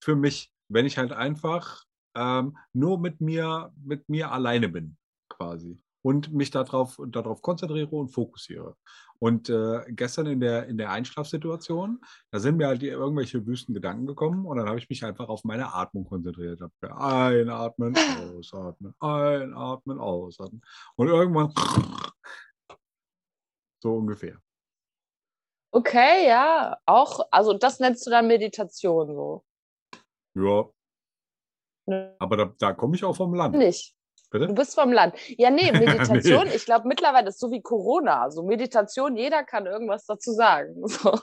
für 0.00 0.14
mich, 0.14 0.52
wenn 0.68 0.86
ich 0.86 0.98
halt 0.98 1.12
einfach 1.12 1.84
ähm, 2.16 2.56
nur 2.72 2.98
mit 2.98 3.20
mir, 3.20 3.72
mit 3.82 4.08
mir 4.08 4.30
alleine 4.30 4.68
bin, 4.68 4.96
quasi. 5.28 5.80
Und 6.04 6.34
mich 6.34 6.50
darauf, 6.50 6.98
darauf 7.08 7.40
konzentriere 7.40 7.96
und 7.96 8.08
fokussiere. 8.08 8.76
Und 9.18 9.48
äh, 9.48 9.80
gestern 9.88 10.26
in 10.26 10.40
der, 10.40 10.66
in 10.66 10.76
der 10.76 10.90
Einschlafsituation, 10.90 11.98
da 12.30 12.38
sind 12.38 12.58
mir 12.58 12.66
halt 12.66 12.82
irgendwelche 12.82 13.46
wüsten 13.46 13.72
Gedanken 13.72 14.06
gekommen 14.06 14.44
und 14.44 14.58
dann 14.58 14.68
habe 14.68 14.78
ich 14.78 14.90
mich 14.90 15.02
einfach 15.02 15.30
auf 15.30 15.44
meine 15.44 15.72
Atmung 15.72 16.04
konzentriert. 16.04 16.60
Einatmen, 16.82 17.96
ausatmen, 17.96 18.94
einatmen, 19.00 19.98
ausatmen. 19.98 20.60
Und 20.96 21.08
irgendwann 21.08 21.54
so 23.82 23.94
ungefähr. 23.94 24.38
Okay, 25.70 26.28
ja. 26.28 26.76
Auch, 26.84 27.26
also 27.30 27.54
das 27.54 27.80
nennst 27.80 28.06
du 28.06 28.10
dann 28.10 28.26
Meditation 28.26 29.06
so. 29.06 29.44
Ja, 30.36 30.70
aber 32.18 32.36
da, 32.36 32.54
da 32.58 32.72
komme 32.74 32.96
ich 32.96 33.04
auch 33.04 33.16
vom 33.16 33.34
Land. 33.34 33.56
Nicht. 33.56 33.94
Du 34.34 34.40
Bitte? 34.40 34.52
bist 34.52 34.74
vom 34.74 34.92
Land. 34.92 35.14
Ja, 35.38 35.50
nee, 35.50 35.70
Meditation, 35.72 36.48
ich 36.54 36.64
glaube 36.64 36.88
mittlerweile 36.88 37.28
ist 37.28 37.38
so 37.38 37.50
wie 37.52 37.62
Corona. 37.62 38.30
So 38.30 38.42
Meditation, 38.42 39.16
jeder 39.16 39.44
kann 39.44 39.66
irgendwas 39.66 40.06
dazu 40.06 40.32
sagen. 40.32 40.74
So. 40.86 41.18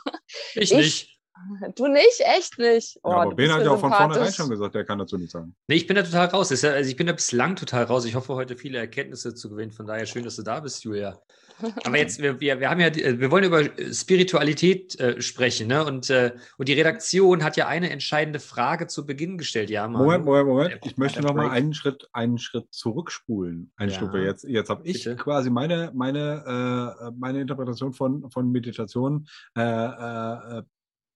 Ich, 0.55 0.71
Ich- 0.71 0.77
nicht. 0.77 1.20
Du 1.75 1.87
nicht? 1.87 2.19
Echt 2.37 2.59
nicht? 2.59 2.99
Oh, 3.03 3.11
ja, 3.11 3.17
aber 3.21 3.35
Ben 3.35 3.51
hat 3.51 3.63
ja 3.63 3.71
auch 3.71 3.79
von 3.79 3.91
vornherein 3.91 4.31
schon 4.33 4.49
gesagt, 4.49 4.75
der 4.75 4.85
kann 4.85 4.99
dazu 4.99 5.17
nichts 5.17 5.33
sagen. 5.33 5.55
Nee, 5.67 5.75
ich 5.75 5.87
bin 5.87 5.95
da 5.95 6.03
total 6.03 6.27
raus. 6.27 6.51
Ist 6.51 6.63
ja- 6.63 6.71
Also 6.71 6.89
ich 6.89 6.95
bin 6.97 7.07
da 7.07 7.13
bislang 7.13 7.55
total 7.55 7.85
raus. 7.85 8.05
Ich 8.05 8.15
hoffe, 8.15 8.33
heute 8.35 8.55
viele 8.57 8.77
Erkenntnisse 8.77 9.33
zu 9.33 9.49
gewinnen. 9.49 9.71
Von 9.71 9.87
daher 9.87 10.05
schön, 10.05 10.23
dass 10.23 10.35
du 10.35 10.43
da 10.43 10.59
bist, 10.59 10.83
Julia. 10.83 11.19
Aber 11.85 11.97
jetzt, 11.97 12.19
wir, 12.21 12.39
wir, 12.39 12.59
wir 12.59 12.69
haben 12.69 12.79
ja, 12.79 12.89
die- 12.89 13.19
wir 13.19 13.31
wollen 13.31 13.43
über 13.43 13.63
Spiritualität 13.93 14.99
äh, 14.99 15.21
sprechen, 15.21 15.67
ne? 15.67 15.85
Und, 15.85 16.09
äh, 16.09 16.33
und 16.57 16.67
die 16.67 16.73
Redaktion 16.73 17.43
hat 17.43 17.55
ja 17.57 17.67
eine 17.67 17.89
entscheidende 17.91 18.39
Frage 18.39 18.87
zu 18.87 19.05
Beginn 19.05 19.37
gestellt. 19.37 19.69
Ja, 19.69 19.87
Manu? 19.87 20.03
Moment, 20.05 20.25
Moment, 20.25 20.47
Moment. 20.47 20.79
Ich 20.85 20.97
möchte 20.97 21.21
der 21.21 21.29
noch 21.29 21.35
mal 21.35 21.43
Break. 21.47 21.53
einen 21.57 21.73
Schritt, 21.73 22.09
einen 22.13 22.37
Schritt 22.39 22.65
zurückspulen. 22.71 23.71
Eine 23.77 23.91
Ja. 23.91 23.97
Stufe. 23.97 24.19
Jetzt, 24.19 24.43
jetzt 24.43 24.69
habe 24.69 24.81
ich 24.85 25.03
Bitte. 25.03 25.15
quasi 25.15 25.49
meine, 25.49 25.91
meine, 25.93 26.95
äh, 26.99 27.11
meine 27.17 27.41
Interpretation 27.41 27.93
von, 27.93 28.29
von 28.31 28.51
Meditation 28.51 29.27
äh, 29.57 29.61
äh, 29.61 30.59
äh, 30.59 30.63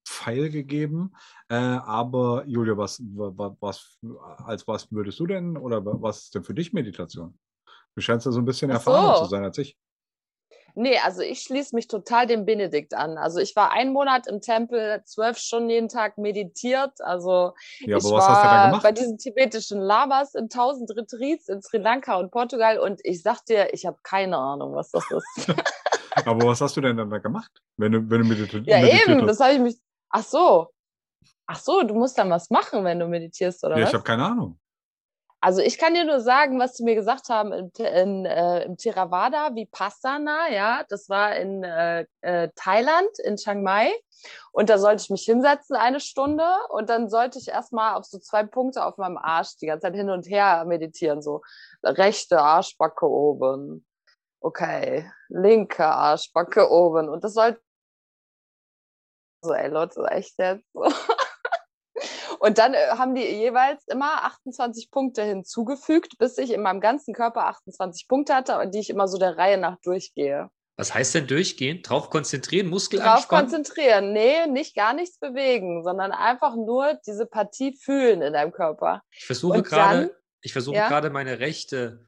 Pfeil 0.05 0.50
gegeben. 0.50 1.13
Äh, 1.50 1.55
aber 1.55 2.43
Julia, 2.47 2.77
was, 2.77 3.01
was, 3.13 3.53
was, 3.59 3.97
als 4.45 4.67
was 4.67 4.91
würdest 4.91 5.19
du 5.19 5.27
denn 5.27 5.57
oder 5.57 5.81
was 5.85 6.24
ist 6.24 6.35
denn 6.35 6.43
für 6.43 6.53
dich 6.53 6.74
Meditation? 6.74 7.38
Du 7.95 8.01
scheinst 8.01 8.25
ja 8.25 8.31
so 8.31 8.39
ein 8.39 8.45
bisschen 8.45 8.71
Ach 8.71 8.75
erfahrener 8.75 9.17
so. 9.17 9.24
zu 9.24 9.29
sein 9.29 9.43
als 9.43 9.57
ich. 9.57 9.77
Nee, 10.77 10.97
also 11.00 11.21
ich 11.21 11.39
schließe 11.39 11.74
mich 11.74 11.88
total 11.88 12.27
dem 12.27 12.43
Benedikt 12.45 12.93
an. 12.93 13.17
Also 13.17 13.39
ich 13.39 13.55
war 13.55 13.71
einen 13.71 13.93
Monat 13.93 14.27
im 14.27 14.41
Tempel, 14.41 15.01
zwölf 15.05 15.38
Stunden 15.38 15.69
jeden 15.69 15.88
Tag 15.88 16.17
meditiert. 16.17 17.00
Also 17.00 17.53
Ja, 17.79 17.95
ich 17.97 18.05
aber 18.05 18.15
was 18.17 18.27
hast 18.27 18.43
du 18.43 18.47
da 18.50 18.51
war 18.53 18.65
gemacht? 18.67 18.83
bei 18.83 18.91
diesen 18.91 19.17
tibetischen 19.17 19.79
Lamas 19.79 20.35
in 20.35 20.50
tausend 20.50 20.91
Retreats 20.91 21.47
in 21.47 21.62
Sri 21.62 21.77
Lanka 21.77 22.17
und 22.17 22.29
Portugal 22.29 22.77
und 22.79 23.00
ich 23.05 23.21
sag 23.24 23.45
dir, 23.45 23.74
ich 23.74 23.85
habe 23.85 23.97
keine 24.03 24.38
Ahnung, 24.38 24.75
was 24.75 24.91
das 24.91 25.05
ist. 25.12 25.47
Aber 26.25 26.45
was 26.47 26.59
hast 26.62 26.75
du 26.75 26.81
denn 26.81 26.97
dann 26.97 27.09
da 27.09 27.19
gemacht, 27.19 27.51
wenn 27.77 27.93
du, 27.93 28.09
wenn 28.09 28.21
du 28.21 28.25
mediti 28.27 28.57
ja, 28.65 28.79
meditiert 28.79 29.09
eben, 29.09 29.21
hast? 29.21 29.27
das 29.29 29.39
habe 29.39 29.53
ich 29.53 29.59
mich. 29.59 29.77
Ach 30.15 30.24
so. 30.24 30.69
Ach 31.45 31.60
so, 31.60 31.84
du 31.84 31.93
musst 31.93 32.17
dann 32.17 32.29
was 32.29 32.50
machen, 32.50 32.86
wenn 32.86 33.00
du 33.00 33.07
meditierst, 33.07 33.63
oder 33.65 33.75
Ja, 33.75 33.81
ich 33.81 33.88
was? 33.88 33.93
habe 33.95 34.03
keine 34.03 34.25
Ahnung. 34.25 34.57
Also 35.41 35.62
ich 35.62 35.77
kann 35.77 35.93
dir 35.93 36.05
nur 36.05 36.22
sagen, 36.22 36.57
was 36.57 36.77
sie 36.77 36.86
mir 36.86 36.95
gesagt 36.95 37.27
haben 37.27 37.51
in, 37.51 37.69
in, 37.77 38.25
äh, 38.25 38.63
im 38.63 38.77
Theravada 38.77 39.53
Vipassana, 39.53 40.50
ja, 40.50 40.86
das 40.88 41.10
war 41.10 41.36
in 41.36 41.63
äh, 41.65 42.05
äh, 42.22 42.50
Thailand, 42.55 43.10
in 43.25 43.36
Chiang 43.36 43.62
Mai. 43.62 43.91
Und 44.53 44.69
da 44.69 44.77
sollte 44.77 45.03
ich 45.03 45.10
mich 45.10 45.25
hinsetzen 45.25 45.75
eine 45.75 46.00
Stunde 46.00 46.48
und 46.69 46.89
dann 46.89 47.10
sollte 47.10 47.38
ich 47.38 47.50
erstmal 47.50 47.95
auf 47.95 48.05
so 48.05 48.17
zwei 48.17 48.43
Punkte 48.43 48.86
auf 48.86 48.98
meinem 48.98 49.17
Arsch 49.17 49.57
die 49.57 49.67
ganze 49.67 49.84
Zeit 49.88 49.95
hin 49.95 50.10
und 50.10 50.27
her 50.27 50.63
meditieren. 50.65 51.22
So 51.22 51.41
rechte 51.84 52.39
Arschbacke 52.39 53.05
oben. 53.05 53.86
Okay, 54.39 55.12
linke 55.27 55.86
Arschbacke 55.86 56.72
oben. 56.72 57.10
Und 57.10 57.24
das 57.25 57.34
sollte 57.34 57.60
so, 59.45 59.53
ey 59.53 59.69
Leute, 59.69 60.03
echt 60.09 60.33
jetzt. 60.37 60.65
Und 62.39 62.57
dann 62.57 62.73
äh, 62.73 62.87
haben 62.89 63.15
die 63.15 63.23
jeweils 63.23 63.87
immer 63.87 64.23
28 64.25 64.91
Punkte 64.91 65.23
hinzugefügt, 65.23 66.17
bis 66.17 66.37
ich 66.37 66.51
in 66.51 66.61
meinem 66.61 66.81
ganzen 66.81 67.13
Körper 67.13 67.47
28 67.47 68.07
Punkte 68.07 68.35
hatte, 68.35 68.59
und 68.59 68.75
die 68.75 68.79
ich 68.79 68.89
immer 68.89 69.07
so 69.07 69.17
der 69.17 69.37
Reihe 69.37 69.57
nach 69.57 69.77
durchgehe. 69.81 70.49
Was 70.77 70.93
heißt 70.93 71.15
denn 71.15 71.27
durchgehen? 71.27 71.81
Drauf 71.81 72.09
konzentrieren, 72.09 72.67
Muskel 72.67 72.99
Drauf 72.99 73.15
anspannen? 73.15 73.45
konzentrieren. 73.45 74.11
Nee, 74.11 74.47
nicht 74.47 74.75
gar 74.75 74.93
nichts 74.93 75.17
bewegen, 75.17 75.83
sondern 75.83 76.11
einfach 76.11 76.55
nur 76.55 76.99
diese 77.07 77.25
Partie 77.25 77.77
fühlen 77.81 78.21
in 78.21 78.33
deinem 78.33 78.51
Körper. 78.51 79.01
Ich 79.11 79.25
versuche 79.25 79.63
gerade, 79.63 80.13
ich 80.41 80.51
versuche 80.51 80.75
Ja? 80.75 80.89
gerade 80.89 81.09
meine 81.09 81.39
rechte, 81.39 82.05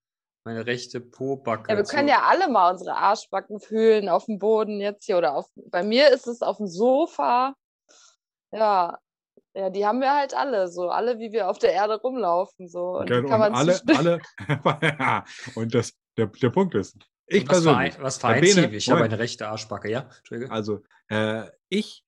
meine 0.47 0.65
rechte 0.65 0.99
Po-Backe. 1.01 1.69
Ja, 1.71 1.77
wir 1.77 1.83
können 1.83 2.07
ja 2.07 2.23
alle 2.23 2.49
mal 2.49 2.71
unsere 2.71 2.95
Arschbacken 2.95 3.59
fühlen 3.59 4.09
auf 4.09 4.25
dem 4.25 4.39
Boden 4.39 4.79
jetzt 4.79 5.05
hier 5.05 5.17
oder 5.17 5.35
auf. 5.35 5.45
Bei 5.55 5.83
mir 5.83 6.09
ist 6.09 6.25
es 6.27 6.41
auf 6.41 6.57
dem 6.57 6.67
Sofa. 6.67 7.53
Ja. 8.51 8.97
Ja, 9.53 9.69
die 9.71 9.85
haben 9.87 9.99
wir 10.01 10.15
halt 10.15 10.35
alle, 10.35 10.67
so 10.67 10.89
alle, 10.89 11.17
wie 11.17 11.31
wir 11.31 11.49
auf 11.49 11.57
der 11.57 11.73
Erde 11.73 11.99
rumlaufen. 11.99 12.67
So. 12.69 12.97
Und 12.99 13.11
Und 13.11 13.25
kann 13.27 13.39
man 13.39 13.53
alle, 13.55 13.81
alle, 13.97 14.21
und 15.55 15.73
das, 15.73 15.93
der, 16.15 16.27
der 16.27 16.49
Punkt 16.51 16.75
ist, 16.75 16.95
ich 17.25 17.41
was, 17.41 17.63
persönlich, 17.63 17.93
verein, 17.93 18.03
was 18.03 18.17
vereint 18.19 18.45
sie? 18.47 18.61
Bene- 18.61 18.75
Ich 18.75 18.89
habe 18.89 19.03
eine 19.03 19.17
rechte 19.17 19.47
Arschbacke, 19.47 19.89
ja? 19.89 20.07
Also 20.49 20.83
äh, 21.09 21.43
ich 21.69 22.05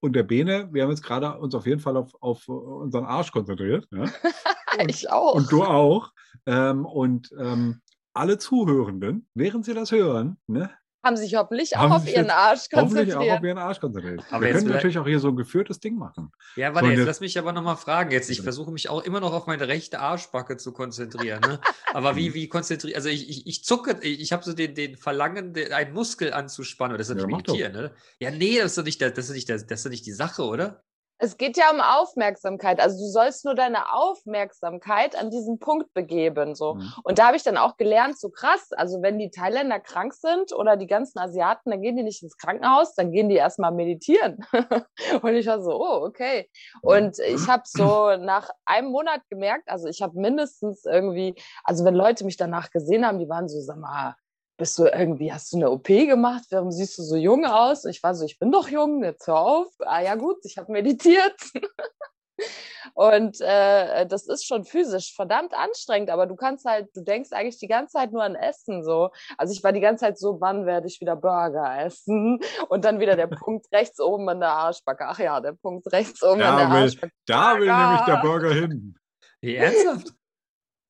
und 0.00 0.14
der 0.14 0.22
Bene, 0.22 0.68
wir 0.72 0.82
haben 0.82 0.90
jetzt 0.90 1.02
gerade 1.02 1.38
uns 1.38 1.54
auf 1.54 1.66
jeden 1.66 1.80
Fall 1.80 1.96
auf, 1.96 2.10
auf 2.20 2.48
unseren 2.48 3.04
Arsch 3.04 3.32
konzentriert. 3.32 3.86
Ja? 3.90 4.04
ich 4.88 5.10
auch. 5.10 5.34
Und 5.34 5.52
du 5.52 5.62
auch. 5.62 6.12
Ähm, 6.46 6.86
und 6.86 7.30
ähm, 7.38 7.80
alle 8.12 8.38
Zuhörenden, 8.38 9.28
während 9.34 9.64
sie 9.64 9.74
das 9.74 9.92
hören, 9.92 10.38
ne, 10.46 10.70
haben 11.02 11.16
sich 11.16 11.34
hoffentlich 11.34 11.76
auch 11.76 11.80
Haben 11.80 11.92
auf 11.92 12.02
sich 12.04 12.14
ihren 12.14 12.30
Arsch 12.30 12.68
hoffentlich 12.74 13.14
auch 13.14 13.20
auf 13.20 13.26
konzentriert. 13.26 13.42
ihren 13.44 13.58
Arsch 13.58 13.80
konzentriert. 13.80 14.24
Aber 14.30 14.44
wir 14.44 14.52
können 14.52 14.66
natürlich 14.68 14.98
auch 14.98 15.06
hier 15.06 15.18
so 15.18 15.28
ein 15.28 15.36
geführtes 15.36 15.80
Ding 15.80 15.96
machen. 15.96 16.30
Ja, 16.56 16.74
warte, 16.74 16.88
So, 16.88 16.92
jetzt 16.94 17.06
lass 17.06 17.20
mich 17.20 17.38
aber 17.38 17.52
nochmal 17.52 17.76
fragen. 17.76 18.10
Jetzt, 18.10 18.28
ich 18.30 18.42
versuche 18.42 18.70
mich 18.70 18.88
auch 18.90 19.02
immer 19.02 19.20
noch 19.20 19.32
auf 19.32 19.46
meine 19.46 19.66
rechte 19.68 19.98
Arschbacke 20.00 20.56
zu 20.58 20.72
konzentrieren. 20.72 21.42
Ne? 21.42 21.60
Aber 21.92 22.16
wie, 22.16 22.34
wie 22.34 22.48
konzentriere 22.48 22.96
Also 22.96 23.08
ich, 23.08 23.28
ich, 23.30 23.46
ich 23.46 23.64
zucke, 23.64 23.98
ich, 24.02 24.20
ich 24.20 24.32
habe 24.32 24.44
so 24.44 24.52
den, 24.52 24.74
den 24.74 24.96
Verlangen, 24.96 25.54
den, 25.54 25.72
einen 25.72 25.92
Muskel 25.94 26.32
anzuspannen. 26.32 26.98
Das 26.98 27.08
ist 27.08 27.16
doch 27.16 27.28
Ja, 27.28 27.36
meditieren, 27.36 27.72
ne? 27.72 27.94
Ja, 28.18 28.30
nee, 28.30 28.58
das 28.58 28.72
ist 28.72 28.78
doch 28.78 28.84
nicht, 28.84 29.00
der- 29.00 29.10
das 29.10 29.26
ist 29.30 29.34
nicht, 29.34 29.48
der- 29.48 29.56
das 29.58 29.80
ist 29.80 29.86
doch 29.86 29.90
nicht 29.90 30.04
die 30.06 30.12
Sache, 30.12 30.42
oder? 30.42 30.82
Es 31.22 31.36
geht 31.36 31.58
ja 31.58 31.70
um 31.70 31.80
Aufmerksamkeit. 31.80 32.80
Also 32.80 32.98
du 32.98 33.10
sollst 33.10 33.44
nur 33.44 33.54
deine 33.54 33.92
Aufmerksamkeit 33.92 35.14
an 35.14 35.30
diesen 35.30 35.58
Punkt 35.58 35.92
begeben. 35.92 36.54
So. 36.54 36.74
Mhm. 36.74 36.92
Und 37.04 37.18
da 37.18 37.26
habe 37.26 37.36
ich 37.36 37.42
dann 37.42 37.58
auch 37.58 37.76
gelernt, 37.76 38.18
so 38.18 38.30
krass, 38.30 38.72
also 38.72 39.02
wenn 39.02 39.18
die 39.18 39.30
Thailänder 39.30 39.80
krank 39.80 40.14
sind 40.14 40.54
oder 40.54 40.78
die 40.78 40.86
ganzen 40.86 41.18
Asiaten, 41.18 41.70
dann 41.70 41.82
gehen 41.82 41.96
die 41.96 42.02
nicht 42.02 42.22
ins 42.22 42.38
Krankenhaus, 42.38 42.94
dann 42.94 43.12
gehen 43.12 43.28
die 43.28 43.36
erstmal 43.36 43.70
meditieren. 43.70 44.44
und 45.22 45.34
ich 45.34 45.46
war 45.46 45.62
so, 45.62 45.78
oh, 45.78 46.06
okay. 46.06 46.48
Und 46.80 47.18
ich 47.18 47.46
habe 47.48 47.64
so 47.66 48.16
nach 48.16 48.48
einem 48.64 48.90
Monat 48.90 49.20
gemerkt, 49.28 49.68
also 49.68 49.88
ich 49.88 50.00
habe 50.00 50.18
mindestens 50.18 50.86
irgendwie, 50.86 51.34
also 51.64 51.84
wenn 51.84 51.94
Leute 51.94 52.24
mich 52.24 52.38
danach 52.38 52.70
gesehen 52.70 53.06
haben, 53.06 53.18
die 53.18 53.28
waren 53.28 53.46
so, 53.46 53.60
sag 53.60 53.76
mal, 53.76 54.14
bist 54.60 54.78
du 54.78 54.84
irgendwie, 54.84 55.32
hast 55.32 55.52
du 55.52 55.56
eine 55.56 55.70
OP 55.70 55.86
gemacht? 55.86 56.44
Warum 56.50 56.70
siehst 56.70 56.98
du 56.98 57.02
so 57.02 57.16
jung 57.16 57.46
aus? 57.46 57.86
Und 57.86 57.92
ich 57.92 58.02
war 58.02 58.14
so, 58.14 58.26
ich 58.26 58.38
bin 58.38 58.52
doch 58.52 58.68
jung, 58.68 59.02
jetzt 59.02 59.26
hör 59.26 59.40
auf. 59.40 59.68
Ah 59.80 60.02
ja 60.02 60.16
gut, 60.16 60.36
ich 60.44 60.58
habe 60.58 60.70
meditiert. 60.70 61.34
Und 62.94 63.40
äh, 63.40 64.06
das 64.06 64.26
ist 64.26 64.46
schon 64.46 64.64
physisch 64.64 65.14
verdammt 65.14 65.54
anstrengend, 65.54 66.10
aber 66.10 66.26
du 66.26 66.36
kannst 66.36 66.64
halt, 66.66 66.94
du 66.94 67.02
denkst 67.02 67.30
eigentlich 67.32 67.58
die 67.58 67.68
ganze 67.68 67.92
Zeit 67.92 68.12
nur 68.12 68.22
an 68.22 68.34
Essen 68.34 68.84
so. 68.84 69.10
Also 69.38 69.52
ich 69.54 69.64
war 69.64 69.72
die 69.72 69.80
ganze 69.80 70.04
Zeit 70.04 70.18
so, 70.18 70.40
wann 70.40 70.66
werde 70.66 70.86
ich 70.88 71.00
wieder 71.00 71.16
Burger 71.16 71.82
essen? 71.82 72.40
Und 72.68 72.84
dann 72.84 73.00
wieder 73.00 73.16
der 73.16 73.26
Punkt 73.44 73.66
rechts 73.72 73.98
oben 73.98 74.28
an 74.28 74.40
der 74.40 74.50
Arschbacke. 74.50 75.04
Ach 75.06 75.18
ja, 75.18 75.40
der 75.40 75.52
Punkt 75.52 75.90
rechts 75.92 76.22
oben 76.22 76.42
an 76.42 76.56
der 76.56 76.66
Da 76.66 76.74
will, 76.74 76.82
Arschbacke. 76.82 77.12
da 77.26 77.58
will 77.58 77.74
nämlich 77.74 78.00
der 78.02 78.16
Burger 78.16 78.52
hin. 78.52 78.94
Nee, 79.40 79.56
ernsthaft? 79.56 80.12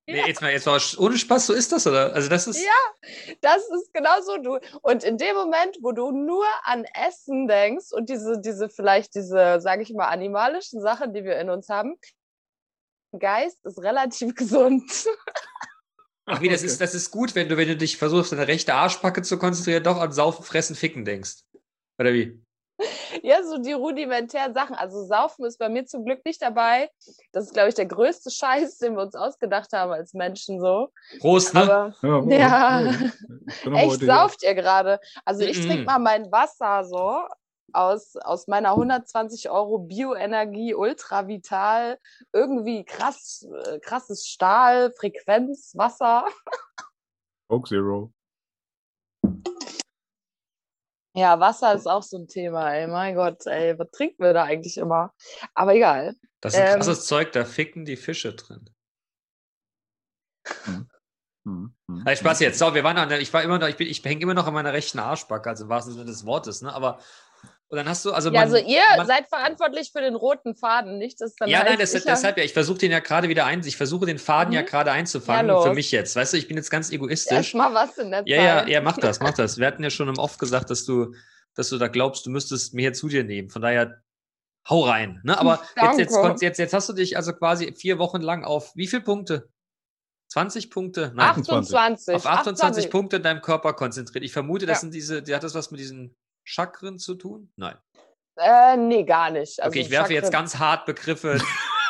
Nee, 0.06 0.26
jetzt 0.26 0.40
mal, 0.40 0.50
jetzt 0.50 0.66
mal 0.66 0.80
ohne 0.98 1.16
Spaß, 1.16 1.46
so 1.46 1.52
ist 1.52 1.70
das, 1.72 1.86
oder? 1.86 2.12
Also 2.14 2.28
das 2.28 2.46
ist. 2.46 2.60
Ja. 2.60 3.34
Das 3.40 3.58
ist 3.58 3.92
genauso 3.94 4.38
du. 4.38 4.58
Und 4.82 5.04
in 5.04 5.18
dem 5.18 5.36
Moment, 5.36 5.78
wo 5.82 5.92
du 5.92 6.10
nur 6.10 6.46
an 6.64 6.84
Essen 6.94 7.46
denkst 7.46 7.92
und 7.92 8.08
diese, 8.08 8.40
diese 8.40 8.68
vielleicht 8.68 9.14
diese, 9.14 9.60
sage 9.60 9.82
ich 9.82 9.92
mal, 9.92 10.08
animalischen 10.08 10.80
Sachen, 10.80 11.14
die 11.14 11.24
wir 11.24 11.38
in 11.38 11.48
uns 11.50 11.68
haben, 11.68 11.96
Geist 13.18 13.64
ist 13.64 13.82
relativ 13.82 14.34
gesund. 14.34 14.90
Ach, 16.26 16.40
wie, 16.40 16.48
das 16.48 16.60
Okay. 16.60 16.66
ist, 16.66 16.80
das 16.80 16.94
ist 16.94 17.10
gut, 17.10 17.34
wenn 17.34 17.48
du, 17.48 17.56
wenn 17.56 17.68
du 17.68 17.76
dich 17.76 17.96
versuchst, 17.96 18.32
deine 18.32 18.46
rechte 18.46 18.74
Arschbacke 18.74 19.22
zu 19.22 19.38
konzentrieren, 19.38 19.82
doch 19.82 19.98
an 19.98 20.12
Saufen, 20.12 20.44
Fressen, 20.44 20.76
Ficken 20.76 21.04
denkst. 21.04 21.42
Oder 21.98 22.12
wie? 22.12 22.40
Ja, 23.22 23.42
so 23.42 23.58
die 23.58 23.72
rudimentären 23.72 24.54
Sachen. 24.54 24.74
Also 24.74 25.04
Saufen 25.04 25.44
ist 25.44 25.58
bei 25.58 25.68
mir 25.68 25.84
zum 25.84 26.04
Glück 26.04 26.24
nicht 26.24 26.40
dabei. 26.40 26.90
Das 27.32 27.44
ist, 27.44 27.52
glaube 27.52 27.68
ich, 27.68 27.74
der 27.74 27.86
größte 27.86 28.30
Scheiß, 28.30 28.78
den 28.78 28.94
wir 28.96 29.02
uns 29.02 29.14
ausgedacht 29.14 29.72
haben 29.72 29.92
als 29.92 30.14
Menschen 30.14 30.60
so. 30.60 30.88
Prost, 31.20 31.54
ne? 31.54 31.62
Aber 31.62 31.94
Ja, 32.02 32.80
Ja. 32.80 32.92
Bin 32.92 33.12
aber 33.66 33.76
echt 33.76 33.98
hier. 33.98 34.06
sauft 34.06 34.42
ihr 34.42 34.54
gerade. 34.54 35.00
Also 35.24 35.42
ich 35.42 35.60
trinke 35.66 35.84
mal 35.84 35.98
mein 35.98 36.30
Wasser 36.32 36.84
so 36.84 37.26
aus, 37.72 38.16
aus 38.16 38.46
meiner 38.48 38.70
120 38.70 39.50
Euro 39.50 39.78
Bioenergie, 39.78 40.74
Ultra 40.74 41.28
Vital, 41.28 41.98
irgendwie 42.32 42.84
krass, 42.84 43.46
äh, 43.66 43.78
krasses 43.78 44.26
Stahl, 44.26 44.92
Frequenz, 44.92 45.72
Wasser. 45.76 46.24
Coke 47.48 47.68
Zero. 47.68 48.12
Ja, 51.20 51.38
Wasser 51.38 51.74
ist 51.74 51.86
auch 51.86 52.02
so 52.02 52.16
ein 52.16 52.28
Thema, 52.28 52.72
ey. 52.72 52.86
Mein 52.86 53.14
Gott, 53.14 53.46
ey, 53.46 53.78
was 53.78 53.90
trinken 53.90 54.22
wir 54.22 54.32
da 54.32 54.44
eigentlich 54.44 54.78
immer? 54.78 55.12
Aber 55.54 55.74
egal. 55.74 56.14
Das 56.40 56.54
ist 56.54 56.60
ein 56.60 56.68
ähm, 56.68 56.74
krasses 56.76 57.04
Zeug, 57.04 57.32
da 57.32 57.44
ficken 57.44 57.84
die 57.84 57.98
Fische 57.98 58.32
drin. 58.32 58.70
Hm, 60.64 60.88
hm, 61.44 61.74
Nein, 61.86 62.16
Spaß 62.16 62.40
jetzt. 62.40 62.58
So, 62.58 62.74
wir 62.74 62.84
waren 62.84 62.96
an 62.96 63.10
der, 63.10 63.20
ich 63.20 63.32
war 63.34 63.42
immer 63.42 63.58
noch, 63.58 63.68
ich 63.68 63.76
bin, 63.76 63.86
ich 63.86 64.02
hänge 64.02 64.22
immer 64.22 64.32
noch 64.32 64.46
an 64.46 64.54
meiner 64.54 64.72
rechten 64.72 64.98
Arschbacke, 64.98 65.50
also 65.50 65.64
im 65.64 65.68
wahrsten 65.68 65.92
Sinne 65.92 66.06
des 66.06 66.24
Wortes, 66.24 66.62
ne? 66.62 66.72
Aber 66.72 66.98
und 67.70 67.76
dann 67.76 67.88
hast 67.88 68.04
du, 68.04 68.12
also 68.12 68.30
Ja, 68.30 68.40
man, 68.40 68.52
also 68.52 68.56
ihr 68.56 68.82
man, 68.96 69.06
seid 69.06 69.28
verantwortlich 69.28 69.92
für 69.92 70.00
den 70.00 70.16
roten 70.16 70.56
Faden, 70.56 70.98
nicht? 70.98 71.20
Das 71.20 71.36
dann 71.36 71.48
Ja, 71.48 71.60
nein, 71.60 71.78
heißt, 71.78 71.94
das, 71.94 71.94
ich 71.94 72.04
deshalb 72.04 72.36
ja. 72.36 72.42
Ich 72.44 72.52
versuche 72.52 72.78
den 72.78 72.90
ja 72.90 72.98
gerade 72.98 73.28
wieder 73.28 73.46
ein, 73.46 73.64
ich 73.64 73.76
versuche 73.76 74.06
den 74.06 74.18
Faden 74.18 74.52
ja 74.52 74.62
Mhm. 74.62 74.66
gerade 74.66 74.90
einzufangen 74.92 75.48
Ja, 75.48 75.60
für 75.60 75.72
mich 75.72 75.92
jetzt. 75.92 76.16
Weißt 76.16 76.32
du, 76.32 76.36
ich 76.36 76.48
bin 76.48 76.56
jetzt 76.56 76.70
ganz 76.70 76.90
egoistisch. 76.90 77.36
Erstmal 77.54 77.72
was 77.72 77.96
in 77.98 78.10
der 78.10 78.24
Ja, 78.26 78.36
ja, 78.36 78.58
Zeit. 78.60 78.68
ja, 78.68 78.80
mach 78.80 78.98
das, 78.98 79.20
mach 79.20 79.34
das. 79.34 79.58
Wir 79.58 79.66
hatten 79.68 79.82
ja 79.84 79.90
schon 79.90 80.08
im 80.08 80.18
Off 80.18 80.36
gesagt, 80.38 80.68
dass 80.70 80.84
du, 80.84 81.14
dass 81.54 81.68
du 81.68 81.78
da 81.78 81.86
glaubst, 81.88 82.26
du 82.26 82.30
müsstest 82.30 82.74
mir 82.74 82.82
hier 82.82 82.92
zu 82.92 83.08
dir 83.08 83.22
nehmen. 83.22 83.50
Von 83.50 83.62
daher 83.62 84.02
hau 84.68 84.82
rein. 84.82 85.20
Ne? 85.22 85.38
Aber 85.38 85.62
jetzt, 85.80 85.98
jetzt, 85.98 86.42
jetzt, 86.42 86.58
jetzt 86.58 86.74
hast 86.74 86.88
du 86.88 86.92
dich 86.92 87.16
also 87.16 87.32
quasi 87.32 87.72
vier 87.74 87.98
Wochen 87.98 88.20
lang 88.20 88.44
auf 88.44 88.72
wie 88.74 88.88
viele 88.88 89.02
Punkte? 89.02 89.48
20 90.28 90.70
Punkte? 90.70 91.12
Nein, 91.14 91.30
28. 91.30 91.76
auf 92.14 92.26
28 92.26 92.90
Punkte 92.90 93.16
in 93.16 93.22
deinem 93.22 93.40
Körper 93.40 93.72
konzentriert. 93.72 94.24
Ich 94.24 94.32
vermute, 94.32 94.66
das 94.66 94.78
Ja. 94.78 94.80
sind 94.80 94.94
diese, 94.94 95.22
die 95.22 95.34
hat 95.34 95.42
das 95.42 95.54
was 95.54 95.70
mit 95.70 95.80
diesen 95.80 96.16
Chakren 96.50 96.98
zu 96.98 97.14
tun? 97.14 97.52
Nein. 97.56 97.76
Äh, 98.36 98.76
nee, 98.76 99.04
gar 99.04 99.30
nicht. 99.30 99.60
Also 99.60 99.68
Okay, 99.70 99.80
ich 99.80 99.90
werfe 99.90 100.12
jetzt 100.14 100.26
Chakren- 100.26 100.32
ganz 100.32 100.58
hart 100.58 100.86
Begriffe, 100.86 101.38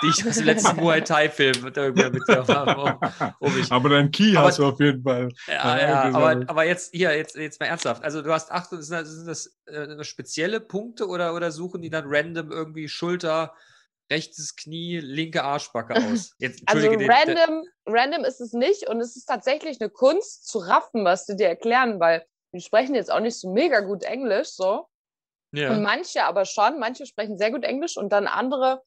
die 0.02 0.08
ich 0.08 0.26
aus 0.26 0.36
dem 0.36 0.46
letzten 0.46 0.76
Muay 0.80 1.02
Thai-Film 1.02 1.62
mit, 1.62 1.76
mit 1.76 2.28
dir 2.28 2.44
habe. 2.48 3.34
um 3.38 3.54
mich- 3.54 3.70
Aber 3.70 3.88
dein 3.88 4.10
Key 4.10 4.36
Aber- 4.36 4.48
hast 4.48 4.58
du 4.58 4.66
auf 4.66 4.80
jeden 4.80 5.02
Fall. 5.02 5.28
Ja, 5.46 5.78
Ja, 5.78 6.02
aber, 6.12 6.42
aber 6.48 6.64
jetzt 6.64 6.92
hier, 6.92 7.16
jetzt, 7.16 7.36
jetzt 7.36 7.60
mal 7.60 7.66
ernsthaft. 7.66 8.02
Also 8.02 8.20
du 8.22 8.32
hast 8.32 8.50
acht, 8.50 8.70
sind 8.70 8.90
das, 8.90 9.08
sind 9.08 9.26
das 9.26 9.56
äh, 9.66 10.02
spezielle 10.04 10.60
Punkte 10.60 11.06
oder, 11.06 11.34
oder 11.34 11.50
suchen 11.52 11.82
die 11.82 11.90
dann 11.90 12.04
random 12.06 12.50
irgendwie 12.50 12.88
Schulter, 12.88 13.54
rechtes 14.10 14.56
Knie, 14.56 14.98
linke 14.98 15.44
Arschbacke 15.44 15.94
aus? 15.94 16.34
Jetzt, 16.38 16.62
Also 16.66 16.88
den- 16.90 17.08
random, 17.08 17.64
random 17.86 18.24
ist 18.24 18.40
es 18.40 18.52
nicht 18.52 18.88
und 18.88 19.00
es 19.00 19.14
ist 19.14 19.26
tatsächlich 19.26 19.80
eine 19.80 19.90
Kunst 19.90 20.48
zu 20.48 20.58
raffen, 20.58 21.04
was 21.04 21.26
sie 21.26 21.36
dir 21.36 21.46
erklären, 21.46 22.00
weil 22.00 22.24
die 22.52 22.60
sprechen 22.60 22.94
jetzt 22.94 23.10
auch 23.10 23.20
nicht 23.20 23.38
so 23.38 23.52
mega 23.52 23.80
gut 23.80 24.02
Englisch, 24.04 24.50
so. 24.50 24.86
der- 25.52 25.70
Und 25.70 25.76
ja. 25.76 25.82
manche 25.82 26.24
aber 26.24 26.44
schon, 26.44 26.78
manche 26.78 27.06
sprechen 27.06 27.38
sehr 27.38 27.50
gut 27.50 27.64
Englisch 27.64 27.96
und 27.96 28.10
dann 28.12 28.26
andere, 28.26 28.82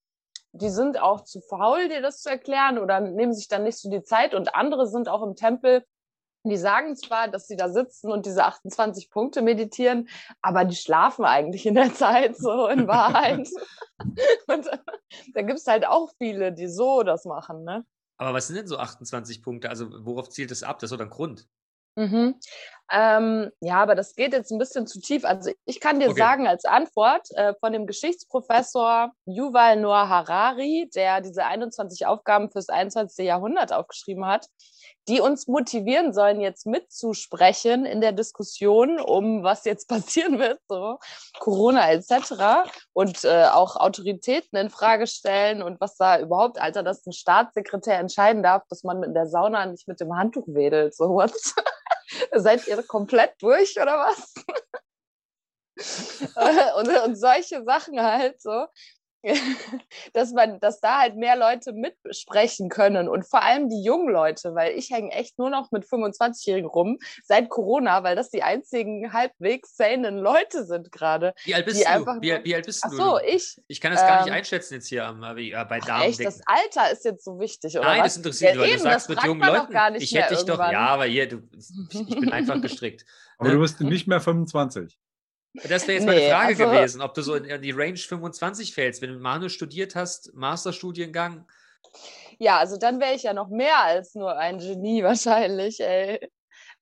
die 0.51 0.69
sind 0.69 0.99
auch 1.01 1.21
zu 1.23 1.41
faul, 1.41 1.89
dir 1.89 2.01
das 2.01 2.21
zu 2.21 2.29
erklären 2.29 2.77
oder 2.77 2.99
nehmen 2.99 3.33
sich 3.33 3.47
dann 3.47 3.63
nicht 3.63 3.77
so 3.79 3.89
die 3.89 4.03
Zeit 4.03 4.33
und 4.35 4.53
andere 4.55 4.87
sind 4.87 5.09
auch 5.09 5.23
im 5.23 5.35
Tempel, 5.35 5.83
die 6.45 6.57
sagen 6.57 6.95
zwar, 6.97 7.29
dass 7.29 7.47
sie 7.47 7.55
da 7.55 7.69
sitzen 7.69 8.11
und 8.11 8.25
diese 8.25 8.43
28 8.43 9.09
Punkte 9.09 9.41
meditieren, 9.41 10.09
aber 10.41 10.65
die 10.65 10.75
schlafen 10.75 11.23
eigentlich 11.25 11.65
in 11.65 11.73
der 11.75 11.93
Zeit, 11.93 12.35
so 12.37 12.67
in 12.67 12.85
Wahrheit. 12.87 13.47
und 14.47 14.69
da 15.33 15.41
gibt 15.41 15.59
es 15.59 15.67
halt 15.67 15.85
auch 15.87 16.11
viele, 16.17 16.51
die 16.51 16.67
so 16.67 17.03
das 17.03 17.23
machen, 17.25 17.63
ne? 17.63 17.85
Aber 18.17 18.33
was 18.33 18.47
sind 18.47 18.57
denn 18.57 18.67
so 18.67 18.77
28 18.77 19.41
Punkte? 19.41 19.69
Also 19.69 19.87
worauf 20.05 20.29
zielt 20.29 20.51
es 20.51 20.63
ab? 20.63 20.79
Das 20.79 20.91
ist 20.91 20.97
doch 20.97 21.03
ein 21.03 21.09
Grund. 21.09 21.47
Mhm. 21.95 22.35
Ähm, 22.95 23.49
ja, 23.59 23.81
aber 23.81 23.95
das 23.95 24.15
geht 24.15 24.33
jetzt 24.33 24.51
ein 24.51 24.59
bisschen 24.59 24.85
zu 24.85 24.99
tief. 24.99 25.25
Also 25.25 25.51
ich 25.65 25.79
kann 25.79 25.99
dir 25.99 26.09
Okay. 26.11 26.19
sagen 26.19 26.47
als 26.47 26.63
Antwort 26.63 27.27
äh, 27.31 27.55
von 27.59 27.73
dem 27.73 27.87
Geschichtsprofessor 27.87 29.11
Yuval 29.25 29.77
Noah 29.77 30.07
Harari, 30.09 30.91
der 30.93 31.21
diese 31.21 31.43
21 31.43 32.05
Aufgaben 32.05 32.51
fürs 32.51 32.69
21. 32.69 33.25
Jahrhundert 33.25 33.73
aufgeschrieben 33.73 34.27
hat, 34.27 34.47
die 35.07 35.21
uns 35.21 35.47
motivieren 35.47 36.13
sollen, 36.13 36.39
jetzt 36.39 36.67
mitzusprechen 36.67 37.85
in 37.87 37.99
der 37.99 38.11
Diskussion 38.11 38.99
um 38.99 39.41
was 39.41 39.65
jetzt 39.65 39.87
passieren 39.89 40.37
wird, 40.37 40.59
so 40.69 40.99
Corona 41.39 41.91
etc. 41.91 42.69
Und 42.93 43.23
äh, 43.23 43.45
auch 43.45 43.75
Autoritäten 43.75 44.55
in 44.55 44.69
Frage 44.69 45.07
stellen 45.07 45.63
und 45.63 45.81
was 45.81 45.97
da 45.97 46.19
überhaupt, 46.19 46.61
Alter, 46.61 46.83
dass 46.83 47.03
ein 47.07 47.11
Staatssekretär 47.11 47.97
entscheiden 47.97 48.43
darf, 48.43 48.63
dass 48.69 48.83
man 48.83 49.01
in 49.01 49.15
der 49.15 49.25
Sauna 49.25 49.65
nicht 49.65 49.87
mit 49.87 49.99
dem 49.99 50.15
Handtuch 50.15 50.45
wedelt. 50.45 50.95
So 50.95 51.09
what? 51.09 51.33
Seid 52.33 52.67
ihr 52.67 52.81
komplett 52.83 53.41
durch 53.41 53.77
oder 53.79 53.97
was? 53.97 54.33
und, 56.77 56.87
und 57.05 57.15
solche 57.15 57.63
Sachen 57.63 58.01
halt 58.01 58.41
so. 58.41 58.67
Dass 60.13 60.31
man, 60.33 60.59
dass 60.59 60.79
da 60.79 60.99
halt 60.99 61.15
mehr 61.15 61.35
Leute 61.35 61.73
mitsprechen 61.73 62.69
können 62.69 63.07
und 63.07 63.25
vor 63.27 63.41
allem 63.41 63.69
die 63.69 63.81
jungen 63.83 64.09
Leute, 64.11 64.53
weil 64.53 64.73
ich 64.77 64.89
hänge 64.91 65.11
echt 65.11 65.37
nur 65.39 65.49
noch 65.49 65.71
mit 65.71 65.85
25-Jährigen 65.85 66.69
rum 66.69 66.97
seit 67.23 67.49
Corona, 67.49 68.03
weil 68.03 68.15
das 68.15 68.29
die 68.29 68.43
einzigen 68.43 69.13
halbwegs 69.13 69.75
sanen 69.75 70.17
Leute 70.17 70.65
sind 70.65 70.91
gerade. 70.91 71.33
Wie 71.45 71.55
alt 71.55 71.65
bist 71.65 71.79
Die 71.79 71.83
du? 71.83 71.89
einfach 71.89 72.17
Wie, 72.21 72.37
wie 72.43 72.55
alt 72.55 72.65
bist 72.65 72.83
Ach 72.85 72.89
du? 72.89 72.95
so, 72.97 73.17
du? 73.17 73.25
ich. 73.25 73.55
Ich 73.67 73.79
kann 73.81 73.91
das 73.93 74.01
gar 74.01 74.19
nicht 74.19 74.27
ähm, 74.27 74.33
einschätzen 74.33 74.75
jetzt 74.75 74.87
hier 74.87 75.05
am, 75.05 75.23
äh, 75.23 75.51
bei 75.67 75.79
Damen. 75.79 76.03
Echt, 76.03 76.23
das 76.23 76.41
Alter 76.45 76.91
ist 76.91 77.05
jetzt 77.05 77.23
so 77.23 77.39
wichtig, 77.39 77.77
oder 77.77 77.85
Nein, 77.87 77.99
was? 78.01 78.07
das 78.07 78.17
interessiert 78.17 78.55
Ja, 78.55 78.61
weil 78.61 78.71
du 78.71 78.79
sagst 78.79 79.09
das 79.09 79.15
mit 79.15 79.25
jungen 79.25 79.41
Leuten. 79.41 79.71
gar 79.73 79.89
nicht 79.89 80.03
ich 80.03 80.13
hätte 80.19 80.35
dich 80.35 80.43
doch, 80.45 80.59
ja, 80.59 80.87
aber 80.87 81.05
hier, 81.05 81.27
du, 81.29 81.41
ich 81.57 82.07
bin 82.19 82.31
einfach 82.31 82.59
gestrickt. 82.61 83.05
Aber 83.37 83.49
Ne? 83.49 83.55
du 83.55 83.61
bist 83.61 83.79
nicht 83.81 84.07
mehr 84.07 84.21
25. 84.21 84.97
Das 85.53 85.87
wäre 85.87 85.93
jetzt 85.93 86.05
meine 86.05 86.19
Nee, 86.19 86.29
Frage 86.29 86.47
also- 86.63 86.65
gewesen, 86.65 87.01
ob 87.01 87.13
du 87.13 87.21
so 87.21 87.35
in, 87.35 87.45
in 87.45 87.61
die 87.61 87.71
Range 87.71 87.97
25 87.97 88.73
fällst, 88.73 89.01
wenn 89.01 89.13
du 89.13 89.19
Manu 89.19 89.49
studiert 89.49 89.95
hast, 89.95 90.33
Masterstudiengang. 90.33 91.47
Ja, 92.39 92.57
also 92.57 92.77
dann 92.77 92.99
wäre 92.99 93.13
ich 93.13 93.23
ja 93.23 93.33
noch 93.33 93.49
mehr 93.49 93.77
als 93.83 94.15
nur 94.15 94.35
ein 94.37 94.57
Genie 94.57 95.03
wahrscheinlich, 95.03 95.79
ey. 95.79 96.29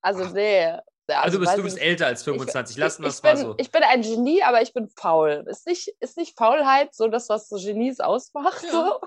Also 0.00 0.24
nee. 0.26 0.72
Also, 1.08 1.38
du 1.38 1.44
bist, 1.44 1.58
du 1.58 1.62
bist 1.62 1.76
nicht. 1.76 1.84
älter 1.84 2.06
als 2.06 2.22
25, 2.22 2.76
lassen 2.78 3.02
wir 3.02 3.08
es 3.08 3.22
mal 3.22 3.36
so. 3.36 3.54
ich 3.58 3.70
bin 3.70 3.82
ein 3.82 4.00
Genie, 4.00 4.42
aber 4.42 4.62
ich 4.62 4.72
bin 4.72 4.88
faul. 4.88 5.44
Ist 5.48 5.66
nicht, 5.66 5.88
ist 6.00 6.16
nicht 6.16 6.38
Faulheit 6.38 6.94
so 6.94 7.08
das, 7.08 7.28
was 7.28 7.48
so 7.48 7.56
Genies 7.56 8.00
ausmacht? 8.00 8.62
Ja. 8.62 8.70
So? 8.70 9.00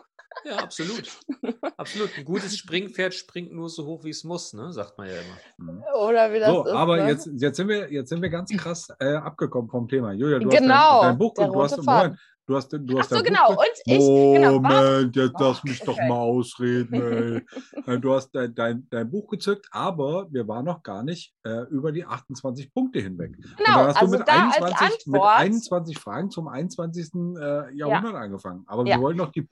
Ja, 0.43 0.57
absolut. 0.57 1.09
Absolut. 1.77 2.09
Ein 2.17 2.25
gutes 2.25 2.57
Springpferd 2.57 3.13
springt 3.13 3.51
nur 3.53 3.69
so 3.69 3.85
hoch, 3.85 4.03
wie 4.03 4.09
es 4.09 4.23
muss, 4.23 4.53
ne? 4.53 4.71
sagt 4.71 4.97
man 4.97 5.07
ja 5.07 5.13
immer. 5.15 5.71
Mhm. 5.73 5.83
Oder 6.07 6.33
wie 6.33 6.39
das 6.39 6.49
So, 6.49 6.65
ist. 6.65 6.71
aber 6.73 6.97
ne? 6.97 7.07
jetzt, 7.09 7.29
jetzt, 7.37 7.57
sind 7.57 7.67
wir, 7.67 7.91
jetzt 7.91 8.09
sind 8.09 8.21
wir 8.21 8.29
ganz 8.29 8.51
krass 8.55 8.87
äh, 8.99 9.13
abgekommen 9.15 9.69
vom 9.69 9.87
Thema. 9.87 10.11
Julia, 10.13 10.39
du 10.39 10.49
Genau, 10.49 10.73
hast 10.73 11.01
dein, 11.01 11.09
dein 11.09 11.17
Buch 11.17 11.33
und 11.37 11.53
du 11.53 11.63
hast. 11.63 11.77
Moment, 11.77 12.19
Du 12.47 12.55
hast, 12.55 12.71
du 12.71 12.99
hast 12.99 13.05
Ach 13.07 13.09
so, 13.09 13.15
dein 13.15 13.23
genau. 13.23 13.47
Buch 13.47 13.57
Und 13.57 13.81
ich, 13.85 13.97
genau, 13.97 14.59
Moment, 14.59 15.15
jetzt 15.15 15.33
lass 15.39 15.63
mich 15.63 15.79
doch 15.79 15.93
okay. 15.93 16.07
mal 16.07 16.15
ausreden. 16.19 16.93
Ey. 16.93 17.45
Äh, 17.87 17.99
Du 17.99 18.13
hast 18.13 18.31
dein, 18.35 18.53
dein, 18.53 18.87
dein 18.89 19.09
Buch 19.09 19.27
gezückt, 19.29 19.67
aber 19.71 20.27
wir 20.31 20.47
waren 20.47 20.65
noch 20.65 20.81
gar 20.83 21.01
nicht 21.03 21.33
äh, 21.43 21.63
über 21.69 21.91
die 21.91 22.05
28 22.05 22.71
Punkte 22.73 22.99
hinweg. 22.99 23.35
Und 23.37 23.57
genau, 23.57 23.77
dann 23.79 23.87
hast 23.87 23.97
also 23.97 24.13
du 24.13 24.19
mit, 24.19 24.27
da 24.27 24.49
als 24.49 24.55
21, 24.57 25.07
mit 25.07 25.15
Antwort, 25.15 25.37
21 25.39 25.97
Fragen 25.99 26.29
zum 26.31 26.47
21. 26.47 27.13
Äh, 27.15 27.75
Jahrhundert 27.75 28.15
angefangen. 28.15 28.63
Aber 28.67 28.85
Ja. 28.85 28.95
wir 28.97 29.01
wollen 29.01 29.17
noch 29.17 29.31
die 29.31 29.47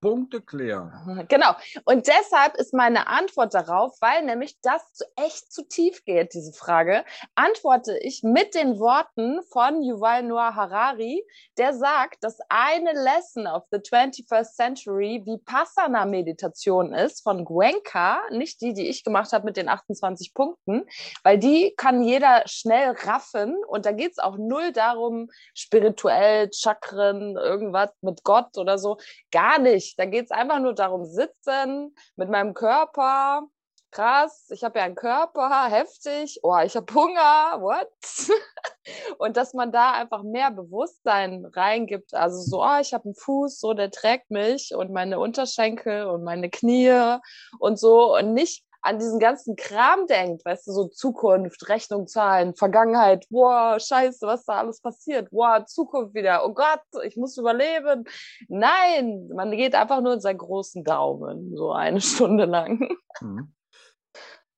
Punkte 0.00 0.40
klären. 0.40 0.92
Genau. 1.28 1.52
Und 1.84 2.06
deshalb 2.06 2.56
ist 2.56 2.74
meine 2.74 3.06
Antwort 3.06 3.54
darauf, 3.54 3.96
weil 4.00 4.24
nämlich 4.24 4.58
das 4.60 4.82
echt 5.16 5.52
zu 5.52 5.66
tief 5.66 6.04
geht, 6.04 6.34
diese 6.34 6.52
Frage, 6.52 7.04
antworte 7.34 7.98
ich 7.98 8.22
mit 8.22 8.54
den 8.54 8.78
Worten 8.78 9.40
von 9.50 9.82
Yuval 9.82 10.22
Noah 10.22 10.54
Harari, 10.54 11.24
der 11.56 11.72
sagt, 11.72 12.22
dass 12.22 12.38
eine 12.48 12.92
Lesson 12.92 13.46
of 13.46 13.64
the 13.70 13.78
21st 13.78 14.54
Century 14.54 15.22
Vipassana-Meditation 15.24 16.92
ist 16.92 17.22
von 17.22 17.44
Gwenka, 17.44 18.20
nicht 18.30 18.60
die, 18.60 18.74
die 18.74 18.88
ich 18.88 19.02
gemacht 19.02 19.32
habe 19.32 19.46
mit 19.46 19.56
den 19.56 19.68
28 19.68 20.34
Punkten, 20.34 20.86
weil 21.22 21.38
die 21.38 21.74
kann 21.76 22.02
jeder 22.02 22.42
schnell 22.46 22.90
raffen 23.04 23.56
und 23.66 23.86
da 23.86 23.92
geht 23.92 24.12
es 24.12 24.18
auch 24.18 24.36
null 24.36 24.72
darum, 24.72 25.30
spirituell, 25.54 26.50
Chakren, 26.52 27.36
irgendwas 27.36 27.90
mit 28.02 28.22
Gott 28.24 28.56
oder 28.58 28.78
so. 28.78 28.98
Gar 29.30 29.58
nicht. 29.58 29.63
Da 29.98 30.04
geht 30.06 30.26
es 30.26 30.30
einfach 30.30 30.60
nur 30.60 30.74
darum, 30.74 31.04
sitzen 31.04 31.94
mit 32.16 32.30
meinem 32.30 32.54
Körper. 32.54 33.48
Krass, 33.90 34.48
ich 34.50 34.64
habe 34.64 34.80
ja 34.80 34.86
einen 34.86 34.96
Körper, 34.96 35.66
heftig. 35.68 36.40
Oh, 36.42 36.58
ich 36.58 36.74
habe 36.74 36.92
Hunger. 36.92 37.60
What? 37.60 37.88
Und 39.18 39.36
dass 39.36 39.54
man 39.54 39.70
da 39.70 39.92
einfach 39.92 40.24
mehr 40.24 40.50
Bewusstsein 40.50 41.46
reingibt. 41.54 42.12
Also 42.12 42.40
so, 42.40 42.62
oh, 42.64 42.78
ich 42.80 42.92
habe 42.92 43.04
einen 43.04 43.14
Fuß, 43.14 43.60
so 43.60 43.72
der 43.72 43.90
trägt 43.90 44.30
mich 44.30 44.74
und 44.74 44.90
meine 44.92 45.18
Unterschenkel 45.18 46.06
und 46.06 46.24
meine 46.24 46.50
Knie 46.50 47.18
und 47.60 47.78
so 47.78 48.16
und 48.16 48.34
nicht 48.34 48.64
an 48.84 48.98
diesen 48.98 49.18
ganzen 49.18 49.56
Kram 49.56 50.06
denkt, 50.06 50.44
weißt 50.44 50.66
du, 50.66 50.72
so 50.72 50.88
Zukunft, 50.88 51.68
Rechnung 51.68 52.06
zahlen, 52.06 52.54
Vergangenheit, 52.54 53.26
boah, 53.30 53.80
scheiße, 53.80 54.26
was 54.26 54.44
da 54.44 54.58
alles 54.58 54.80
passiert, 54.80 55.30
boah, 55.30 55.64
Zukunft 55.64 56.14
wieder, 56.14 56.44
oh 56.46 56.52
Gott, 56.52 56.82
ich 57.02 57.16
muss 57.16 57.38
überleben. 57.38 58.04
Nein, 58.48 59.30
man 59.34 59.50
geht 59.52 59.74
einfach 59.74 60.02
nur 60.02 60.12
in 60.14 60.20
seinen 60.20 60.38
großen 60.38 60.84
Daumen, 60.84 61.56
so 61.56 61.72
eine 61.72 62.00
Stunde 62.02 62.44
lang. 62.44 62.94
Mhm. 63.20 63.54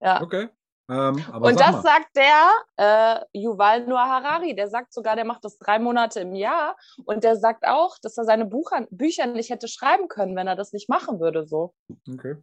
Ja. 0.01 0.21
Okay. 0.21 0.49
Ähm, 0.89 1.25
Und 1.33 1.59
das 1.61 1.73
mal, 1.73 1.83
sagt 1.83 2.17
der 2.17 2.51
äh, 2.77 3.25
Yuval 3.33 3.87
Noah 3.87 4.09
Harari. 4.09 4.55
Der 4.55 4.69
sagt 4.69 4.93
sogar, 4.93 5.17
der 5.17 5.25
macht 5.25 5.45
das 5.45 5.59
drei 5.59 5.79
Monate 5.79 6.21
im 6.21 6.35
Jahr. 6.35 6.77
Und 7.07 7.25
der 7.25 7.37
sagt 7.37 7.67
auch, 7.67 7.97
dass 7.99 8.19
er 8.19 8.25
seine 8.25 8.45
Bucher, 8.45 8.87
Bücher 8.91 9.27
nicht 9.27 9.51
hätte 9.51 9.67
schreiben 9.67 10.07
können, 10.07 10.37
wenn 10.37 10.47
er 10.47 10.55
das 10.55 10.73
nicht 10.73 10.89
machen 10.89 11.19
würde. 11.19 11.47
So. 11.47 11.75
okay. 12.09 12.37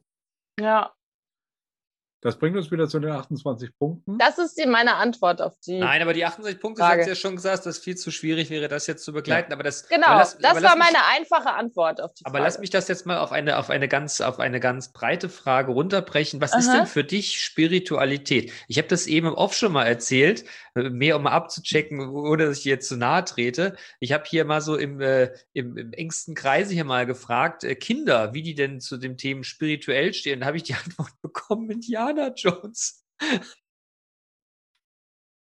Ja, 0.60 0.92
Das 2.24 2.38
bringt 2.38 2.56
uns 2.58 2.72
wieder 2.72 2.88
zu 2.88 3.00
den 3.00 3.12
28 3.12 3.78
Punkten. 3.78 4.18
das 4.18 4.38
ist 4.38 4.58
die, 4.58 4.66
meine 4.66 4.96
Antwort 4.96 5.42
auf 5.42 5.54
die. 5.66 5.78
Nein, 5.80 6.02
aber 6.02 6.14
die 6.14 6.26
68 6.26 6.60
Punkte, 6.62 6.82
Frage. 6.82 7.02
hast 7.02 7.08
ja 7.10 7.16
schon 7.16 7.36
gesagt, 7.36 7.60
dass 7.66 7.78
es 7.78 7.84
viel 7.84 7.96
zu 7.98 8.12
schwierig 8.12 8.50
wäre, 8.50 8.68
das 8.68 8.88
jetzt 8.88 9.04
zu 9.04 9.14
begleiten. 9.14 9.52
Aber 9.54 9.64
das, 9.64 9.88
Genau, 9.90 10.08
aber 10.08 10.20
lass- 10.20 10.38
das 10.38 10.52
aber 10.58 10.64
war 10.64 10.76
mich- 10.78 10.86
meine 10.86 11.06
einfache 11.18 11.54
Antwort 11.54 12.02
auf 12.02 12.14
die 12.14 12.26
Aber 12.26 12.34
Frage. 12.38 12.44
lass 12.46 12.60
mich 12.60 12.70
das 12.70 12.88
jetzt 12.88 13.06
mal 13.06 13.18
auf 13.20 13.32
eine, 13.32 13.58
auf 13.60 13.70
eine 13.70 13.88
ganz, 13.88 14.22
auf 14.22 14.40
eine 14.40 14.60
ganz 14.60 14.92
breite 14.94 15.30
Frage 15.30 15.72
runterbrechen. 15.72 16.40
Was 16.42 16.56
ist 16.56 16.70
Aha. 16.70 16.78
denn 16.78 16.88
für 16.88 17.04
dich 17.04 17.42
Spiritualität? 17.42 18.52
Ich 18.68 18.78
habe 18.78 18.88
das 18.88 19.08
eben 19.08 19.28
im 19.28 19.34
Off 19.34 19.54
schon 19.56 19.72
mal 19.72 19.86
erzählt, 19.86 20.46
äh, 20.76 20.90
mehr 20.90 21.18
um 21.18 21.24
mal 21.24 21.32
abzuchecken, 21.32 22.00
ohne 22.10 22.46
dass 22.46 22.60
ich 22.60 22.66
jetzt 22.66 22.88
zu 22.88 22.96
nahe 22.98 23.24
trete. 23.26 23.76
Ich 24.00 24.12
habe 24.14 24.24
hier 24.28 24.46
mal 24.46 24.62
so 24.62 24.76
im, 24.78 25.02
äh, 25.02 25.32
im, 25.54 25.78
im 25.78 25.94
engsten 25.94 26.36
Kreise 26.36 26.74
hier 26.74 26.86
mal 26.86 27.06
gefragt, 27.06 27.64
äh, 27.64 27.76
Kinder, 27.76 28.34
wie 28.34 28.42
die 28.42 28.56
denn 28.56 28.80
zu 28.80 28.98
dem 28.98 29.18
Thema 29.18 29.44
spirituell 29.44 30.14
stehen. 30.14 30.40
Da 30.42 30.46
habe 30.48 30.58
ich 30.58 30.64
die 30.64 30.74
Antwort 30.86 31.12
bekommen, 31.22 31.82
Indiana 32.14 32.34
Jones. 32.36 33.06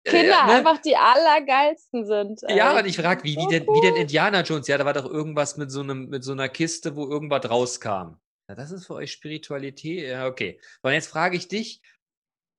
Kinder 0.04 0.20
Äh, 0.20 0.46
ne? 0.46 0.52
einfach 0.54 0.78
die 0.78 0.96
allergeilsten 0.96 2.04
sind. 2.06 2.40
ey. 2.44 2.56
Ja, 2.56 2.76
und 2.76 2.86
ich 2.86 2.96
frage, 2.96 3.22
wie, 3.22 3.36
wie, 3.36 3.46
denn, 3.46 3.66
wie 3.66 3.80
denn. 3.80 3.94
Indiana 3.96 4.42
Jones? 4.42 4.66
Ja, 4.66 4.76
da 4.76 4.84
war 4.84 4.94
doch 4.94 5.08
irgendwas 5.08 5.56
mit 5.56 5.70
so, 5.70 5.80
einem, 5.80 6.08
mit 6.08 6.24
so 6.24 6.32
einer 6.32 6.48
Kiste, 6.48 6.96
wo 6.96 7.08
irgendwas 7.08 7.48
rauskam. 7.48 8.16
Ja, 8.48 8.56
das 8.56 8.72
ist 8.72 8.86
für 8.86 8.94
euch 8.94 9.12
Spiritualität? 9.12 10.08
Ja, 10.08 10.26
okay. 10.26 10.60
Und 10.82 10.92
jetzt 10.92 11.06
frage 11.06 11.36
ich 11.36 11.46
dich, 11.46 11.80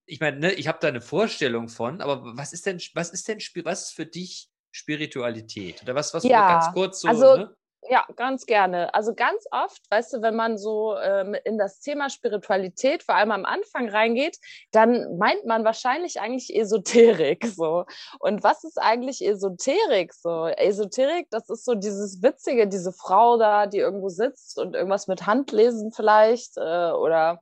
ich 0.06 0.22
meine, 0.22 0.40
ne, 0.40 0.54
ich 0.54 0.68
habe 0.68 0.78
da 0.82 0.88
eine 0.88 1.02
Vorstellung 1.02 1.68
von, 1.68 2.02
aber 2.02 2.22
was 2.38 2.54
ist 2.54 2.66
denn, 2.66 2.82
was 2.94 3.10
ist 3.10 3.28
denn, 3.28 3.40
was 3.66 3.90
ist 3.90 3.94
für 3.94 4.06
dich 4.06 4.50
Spiritualität? 4.72 5.82
Oder 5.84 5.96
was, 5.96 6.14
was 6.14 6.24
Ja, 6.24 6.48
ganz 6.48 6.74
kurz 6.74 7.02
so, 7.02 7.08
also 7.10 7.36
ne? 7.36 7.56
Ja, 7.90 8.06
ganz 8.16 8.46
gerne. 8.46 8.94
Also 8.94 9.14
ganz 9.14 9.46
oft, 9.52 9.82
weißt 9.90 10.14
du, 10.14 10.22
wenn 10.22 10.36
man 10.36 10.58
so 10.58 10.96
ähm, 10.98 11.36
in 11.44 11.58
das 11.58 11.80
Thema 11.80 12.10
Spiritualität, 12.10 13.04
vor 13.04 13.16
allem 13.16 13.32
am 13.32 13.46
Anfang 13.46 13.90
reingeht, 13.90 14.38
dann 14.72 15.18
meint 15.18 15.46
man 15.46 15.66
wahrscheinlich 15.66 16.22
eigentlich 16.22 16.56
Esoterik 16.56 17.46
so. 17.56 17.86
Und 18.20 18.44
was 18.44 18.64
ist 18.64 18.78
eigentlich 18.78 19.26
Esoterik 19.26 20.14
so? 20.14 20.48
Esoterik, 20.48 21.28
das 21.30 21.50
ist 21.50 21.66
so 21.66 21.76
dieses 21.76 22.22
Witzige, 22.24 22.68
diese 22.68 22.94
Frau 22.94 23.38
da, 23.38 23.68
die 23.68 23.80
irgendwo 23.80 24.10
sitzt 24.10 24.60
und 24.60 24.76
irgendwas 24.76 25.08
mit 25.08 25.26
Handlesen 25.26 25.92
vielleicht 25.92 26.58
äh, 26.58 26.92
oder 26.92 27.42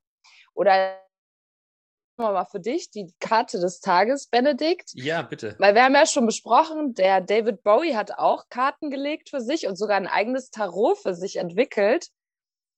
oder 0.54 0.98
mal 2.22 2.46
für 2.46 2.60
dich 2.60 2.90
die 2.92 3.14
Karte 3.20 3.60
des 3.60 3.80
Tages, 3.80 4.28
Benedikt. 4.28 4.92
Ja, 4.94 5.22
bitte. 5.22 5.56
Weil 5.60 5.76
wir 5.76 5.84
haben 5.84 5.96
ja 5.96 6.06
schon 6.06 6.26
besprochen, 6.26 6.94
der 6.94 7.22
David 7.22 7.64
Bowie 7.64 7.96
hat 7.96 8.18
auch 8.18 8.50
Karten 8.50 8.90
gelegt 8.90 9.30
für 9.30 9.42
sich 9.42 9.68
und 9.68 9.76
sogar 9.76 9.98
ein 9.98 10.08
eigenes 10.08 10.52
Tarot 10.52 10.98
für 10.98 11.14
sich 11.14 11.38
entwickelt. 11.38 12.08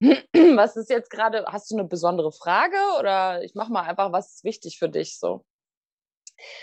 Was 0.00 0.76
ist 0.76 0.90
jetzt 0.90 1.10
gerade, 1.10 1.44
hast 1.46 1.70
du 1.70 1.76
eine 1.76 1.84
besondere 1.84 2.32
Frage 2.32 2.76
oder 2.98 3.42
ich 3.42 3.54
mach 3.54 3.68
mal 3.68 3.82
einfach, 3.82 4.12
was 4.12 4.34
ist 4.34 4.44
wichtig 4.44 4.78
für 4.78 4.88
dich 4.88 5.18
so? 5.18 5.44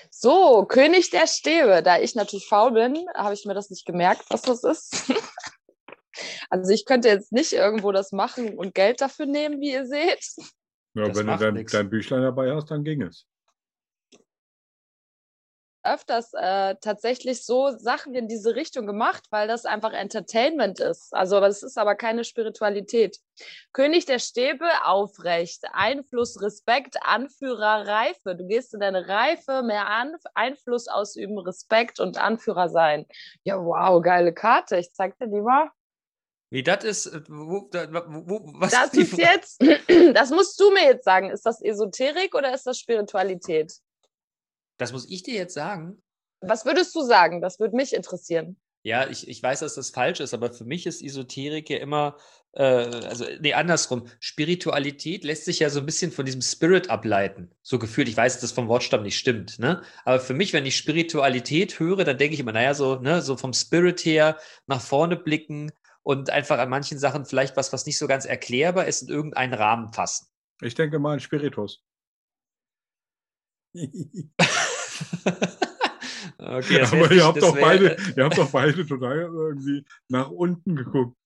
So, 0.10 0.66
König 0.66 1.10
der 1.12 1.28
Stäbe. 1.28 1.82
Da 1.82 2.00
ich 2.00 2.16
natürlich 2.16 2.48
faul 2.48 2.72
bin, 2.72 3.06
habe 3.16 3.34
ich 3.34 3.46
mir 3.46 3.54
das 3.54 3.70
nicht 3.70 3.86
gemerkt, 3.86 4.26
was 4.30 4.42
das 4.42 4.64
ist. 4.64 5.12
Also 6.50 6.74
ich 6.74 6.86
könnte 6.86 7.08
jetzt 7.08 7.32
nicht 7.32 7.54
irgendwo 7.54 7.94
das 7.94 8.12
machen 8.12 8.58
und 8.58 8.76
Geld 8.76 9.00
dafür 9.00 9.26
nehmen, 9.26 9.62
wie 9.62 9.72
ihr 9.72 9.86
seht. 9.86 10.36
Ja, 10.94 11.08
Das 11.08 11.18
wenn 11.18 11.28
du 11.28 11.38
dein, 11.38 11.66
dein 11.66 11.90
Büchlein 11.90 12.22
dabei 12.22 12.54
hast, 12.54 12.70
dann 12.72 12.84
ging 12.84 13.02
es. 13.02 13.26
öfters 15.84 16.34
äh, 16.34 16.76
tatsächlich 16.82 17.46
so 17.46 17.70
Sachen 17.70 18.14
in 18.14 18.28
diese 18.28 18.56
Richtung 18.56 18.86
gemacht, 18.86 19.26
weil 19.32 19.48
das 19.48 19.66
einfach 19.66 19.94
Entertainment 19.94 20.80
ist. 20.80 21.14
Also, 21.14 21.38
aber 21.38 21.48
es 21.48 21.64
ist 21.64 21.78
aber 21.78 21.96
keine 21.96 22.24
Spiritualität. 22.24 23.18
König 23.74 24.06
der 24.06 24.20
Stäbe, 24.20 24.66
aufrecht, 24.84 25.64
Einfluss, 25.74 26.42
Respekt, 26.42 26.98
Anführer, 27.02 27.88
Reife. 27.88 28.36
Du 28.36 28.46
gehst 28.48 28.74
in 28.74 28.80
deine 28.80 29.08
Reife, 29.08 29.64
mehr 29.64 29.88
An 29.88 30.16
Einfluss 30.36 30.88
ausüben, 30.88 31.38
Respekt 31.40 32.00
und 32.00 32.18
Anführer 32.18 32.70
sein. 32.70 33.06
Ja, 33.44 33.64
wow, 33.64 34.02
geile 34.02 34.34
Karte. 34.34 34.78
Ich 34.78 34.94
zeig 34.94 35.18
dir 35.18 35.28
die 35.28 35.42
mal. 35.42 35.70
Wie 36.52 36.64
das 36.64 36.84
ist, 36.84 37.06
äh, 37.08 37.22
wo, 37.30 37.70
wo, 37.72 38.42
was 38.60 38.72
Das 38.72 38.94
ist 38.94 39.18
jetzt, 39.18 39.64
das 40.14 40.30
musst 40.30 40.60
du 40.60 40.72
mir 40.72 40.84
jetzt 40.84 41.06
sagen. 41.06 41.30
Ist 41.30 41.46
das 41.46 41.62
Esoterik 41.62 42.36
oder 42.36 42.54
ist 42.54 42.68
das 42.68 42.78
Spiritualität? 42.78 43.74
Das 44.78 44.92
muss 44.92 45.10
ich 45.10 45.24
dir 45.24 45.34
jetzt 45.34 45.54
sagen. 45.54 46.04
Was 46.42 46.66
würdest 46.66 46.94
du 46.94 47.02
sagen? 47.04 47.42
Das 47.42 47.60
würde 47.60 47.76
mich 47.76 47.94
interessieren. 47.94 48.58
Ja, 48.84 49.08
ich, 49.08 49.28
ich 49.28 49.42
weiß, 49.42 49.60
dass 49.60 49.76
das 49.76 49.92
falsch 49.92 50.20
ist, 50.22 50.34
aber 50.34 50.52
für 50.52 50.66
mich 50.66 50.88
ist 50.88 51.04
Esoterik 51.04 51.70
ja 51.70 51.78
immer, 51.78 52.18
äh, 52.54 52.64
also, 52.64 53.26
nee, 53.40 53.54
andersrum. 53.54 54.08
Spiritualität 54.20 55.24
lässt 55.24 55.46
sich 55.46 55.60
ja 55.60 55.70
so 55.70 55.80
ein 55.80 55.86
bisschen 55.86 56.12
von 56.12 56.26
diesem 56.26 56.42
Spirit 56.42 56.90
ableiten. 56.90 57.52
So 57.62 57.78
gefühlt. 57.78 58.10
Ich 58.10 58.18
weiß, 58.18 58.34
dass 58.34 58.42
das 58.42 58.52
vom 58.52 58.68
Wortstamm 58.68 59.04
nicht 59.04 59.20
stimmt, 59.20 59.60
ne? 59.60 59.84
Aber 60.04 60.20
für 60.20 60.34
mich, 60.34 60.52
wenn 60.52 60.66
ich 60.66 60.76
Spiritualität 60.76 61.80
höre, 61.80 62.04
dann 62.04 62.18
denke 62.18 62.34
ich 62.34 62.40
immer, 62.40 62.54
naja, 62.54 62.74
so, 62.74 62.96
ne, 62.96 63.22
so 63.22 63.38
vom 63.38 63.54
Spirit 63.54 64.04
her 64.04 64.38
nach 64.66 64.82
vorne 64.82 65.16
blicken 65.16 65.72
und 66.04 66.30
einfach 66.30 66.60
an 66.60 66.70
manchen 66.70 66.98
Sachen 66.98 67.26
vielleicht 67.26 67.58
was, 67.58 67.74
was 67.74 67.86
nicht 67.86 67.98
so 67.98 68.08
ganz 68.08 68.26
erklärbar 68.26 68.86
ist, 68.86 69.04
in 69.04 69.10
irgendeinen 69.10 69.54
Rahmen 69.54 69.94
fassen. 69.94 70.28
Ich 70.62 70.76
denke 70.76 71.00
mal 71.00 71.14
an 71.14 71.20
Spiritus. 71.20 71.84
okay, 76.38 76.82
Aber 76.82 77.12
ihr 77.12 77.26
habt, 77.26 77.42
doch 77.42 77.58
beide, 77.58 77.96
ihr 78.16 78.26
habt 78.26 78.38
doch 78.38 78.52
beide 78.52 78.86
total 78.86 79.18
irgendwie 79.18 79.86
nach 80.10 80.30
unten 80.30 80.76
geguckt. 80.76 81.18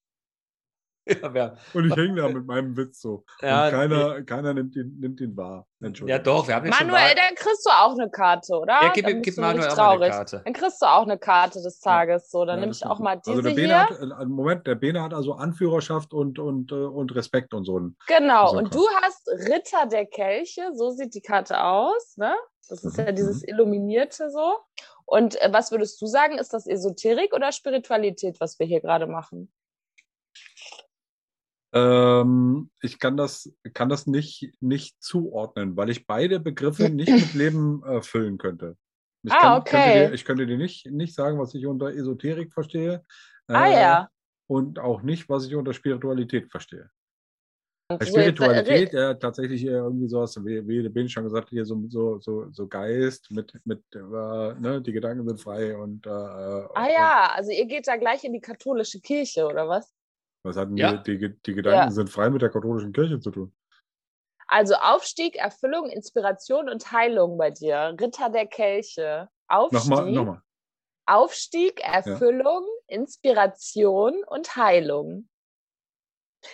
Ja, 1.22 1.34
wir, 1.34 1.58
Und 1.74 1.86
ich 1.88 1.96
hänge 1.96 2.16
da 2.22 2.30
mit 2.30 2.46
meinem 2.48 2.76
Witz 2.76 3.00
so. 3.02 3.26
Ja, 3.42 3.66
und 3.66 3.72
keiner, 3.72 4.24
keiner 4.24 4.54
nimmt, 4.56 4.76
ihn, 4.76 5.00
nimmt 5.00 5.22
ihn 5.22 5.38
wahr. 5.38 5.68
ja, 5.80 5.88
Entschuldigung. 5.88 6.24
doch, 6.24 6.48
wir 6.48 6.56
haben 6.56 6.66
ja 6.66 6.72
Manuel, 6.72 6.92
mal. 6.94 7.16
dann 7.16 7.36
kriegst 7.36 7.64
du 7.66 7.70
auch 7.70 7.92
eine 7.92 8.10
Karte, 8.10 8.56
oder? 8.58 8.74
Ja, 8.82 8.90
gib, 8.92 9.06
gib 9.22 9.38
Manuel 9.38 9.58
nicht 9.58 9.70
auch 9.70 9.78
mal 9.78 9.84
eine 9.84 9.98
traurig. 10.00 10.10
Karte. 10.12 10.42
Dann 10.44 10.54
kriegst 10.54 10.82
du 10.82 10.86
auch 10.88 11.04
eine 11.04 11.18
Karte 11.20 11.62
des 11.62 11.80
Tages. 11.80 12.32
So, 12.32 12.44
dann 12.46 12.56
Ja, 12.56 12.60
nehme 12.62 12.72
ich 12.72 12.84
auch 12.86 12.96
stimmt. 12.96 13.04
mal 13.04 13.16
diese 13.18 13.30
Also 13.32 13.42
der 13.44 13.50
Bene 13.52 13.68
hier. 13.88 14.00
hat, 14.10 14.22
äh, 14.22 14.26
Moment, 14.26 14.66
der 14.68 14.76
Bene 14.76 15.04
hat 15.04 15.14
also 15.14 15.34
Anführerschaft 15.34 16.14
und, 16.14 16.40
und, 16.40 16.72
äh, 16.72 16.76
und 16.76 17.14
Respekt 17.14 17.54
und 17.54 17.66
so. 17.66 17.80
Genau, 18.08 18.48
So 18.48 18.58
und 18.58 18.74
du 18.74 18.88
hast 19.02 19.28
Ritter 19.28 19.86
der 19.86 20.08
Kelche, 20.08 20.72
so 20.74 20.90
sieht 20.90 21.14
die 21.14 21.22
Karte 21.22 21.64
aus, 21.64 22.18
ne? 22.18 22.36
Das 22.68 22.84
ist 22.84 22.98
ja 22.98 23.12
Mhm, 23.12 23.16
dieses 23.16 23.44
Illuminierte 23.44 24.32
so. 24.32 24.58
Und 25.06 25.40
äh, 25.40 25.50
was 25.54 25.72
würdest 25.72 26.02
du 26.02 26.08
sagen, 26.08 26.40
ist 26.40 26.52
das 26.52 26.66
Esoterik 26.66 27.32
oder 27.36 27.52
Spiritualität, 27.52 28.40
was 28.40 28.58
wir 28.58 28.66
hier 28.66 28.82
gerade 28.82 29.06
machen? 29.06 29.52
Ähm, 31.76 32.70
ich 32.82 33.00
kann 33.00 33.18
das, 33.18 33.52
kann 33.74 33.90
das 33.90 34.08
nicht, 34.08 34.54
nicht 34.62 34.96
zuordnen, 35.04 35.76
weil 35.76 35.90
ich 35.90 36.08
beide 36.08 36.40
Begriffe 36.40 36.90
nicht 36.90 37.12
mit 37.12 37.34
Leben 37.34 37.84
äh, 37.84 38.02
füllen 38.02 38.38
könnte. 38.38 38.78
Ich, 39.24 39.34
Ah, 39.34 39.60
kann, 39.60 39.64
könnte 39.66 39.78
okay. 39.78 40.08
dir, 40.08 40.14
ich 40.14 40.24
könnte 40.24 40.48
dir 40.48 40.58
nicht, 40.58 40.86
nicht 40.90 41.14
sagen, 41.14 41.38
was 41.38 41.54
ich 41.54 41.66
unter 41.66 41.94
Esoterik 41.94 42.54
verstehe. 42.54 43.04
Ah 43.48 43.68
äh, 43.68 43.74
ja. 43.74 44.10
Und 44.48 44.80
auch 44.80 45.02
nicht, 45.02 45.28
was 45.28 45.48
ich 45.48 45.56
unter 45.56 45.74
Spiritualität 45.74 46.50
verstehe. 46.50 46.90
Und 47.92 48.02
so 48.04 48.06
jetzt, 48.06 48.18
äh, 48.18 48.22
Spiritualität, 48.22 48.94
ja, 48.94 49.14
tatsächlich 49.14 49.64
irgendwie 49.64 50.08
sowas, 50.08 50.38
wie, 50.46 50.66
wie 50.68 50.82
der 50.82 50.90
Ben 50.90 51.10
schon 51.10 51.24
gesagt 51.24 51.48
hat, 51.48 51.50
hier 51.50 51.66
so, 51.66 51.84
so, 51.90 52.20
so, 52.20 52.48
so 52.52 52.68
Geist 52.68 53.30
mit, 53.32 53.54
mit 53.66 53.84
äh, 53.94 54.00
ne, 54.00 54.82
die 54.82 54.92
Gedanken 54.94 55.28
sind 55.28 55.42
frei 55.42 55.76
und 55.76 56.06
äh, 56.06 56.10
Ah 56.10 56.90
ja, 56.90 57.32
also 57.36 57.52
ihr 57.52 57.66
geht 57.66 57.88
da 57.88 57.98
gleich 57.98 58.24
in 58.24 58.34
die 58.34 58.42
katholische 58.42 59.02
Kirche, 59.02 59.46
oder 59.46 59.68
was? 59.68 59.94
Was 60.46 60.56
hatten 60.58 60.78
Ja. 60.78 60.94
die, 60.98 61.18
die, 61.18 61.42
die 61.42 61.54
Gedanken 61.54 61.90
Ja. 61.90 61.92
sind 61.92 62.10
frei 62.10 62.30
mit 62.30 62.42
der 62.42 62.50
katholischen 62.50 62.94
Kirche 62.94 63.20
zu 63.20 63.32
tun? 63.32 63.54
Also 64.48 64.76
Aufstieg, 64.76 65.36
Erfüllung, 65.36 65.90
Inspiration 65.90 66.70
und 66.70 66.92
Heilung 66.92 67.38
bei 67.38 67.50
dir. 67.52 67.96
Ritter 68.00 68.30
der 68.30 68.46
Kelche. 68.46 69.28
Aufstieg, 69.48 69.90
Nochmal, 69.90 70.12
nochmal. 70.12 70.42
Aufstieg 71.08 71.82
Erfüllung, 71.82 72.64
Inspiration 72.88 74.24
und 74.28 74.56
Heilung. 74.56 75.28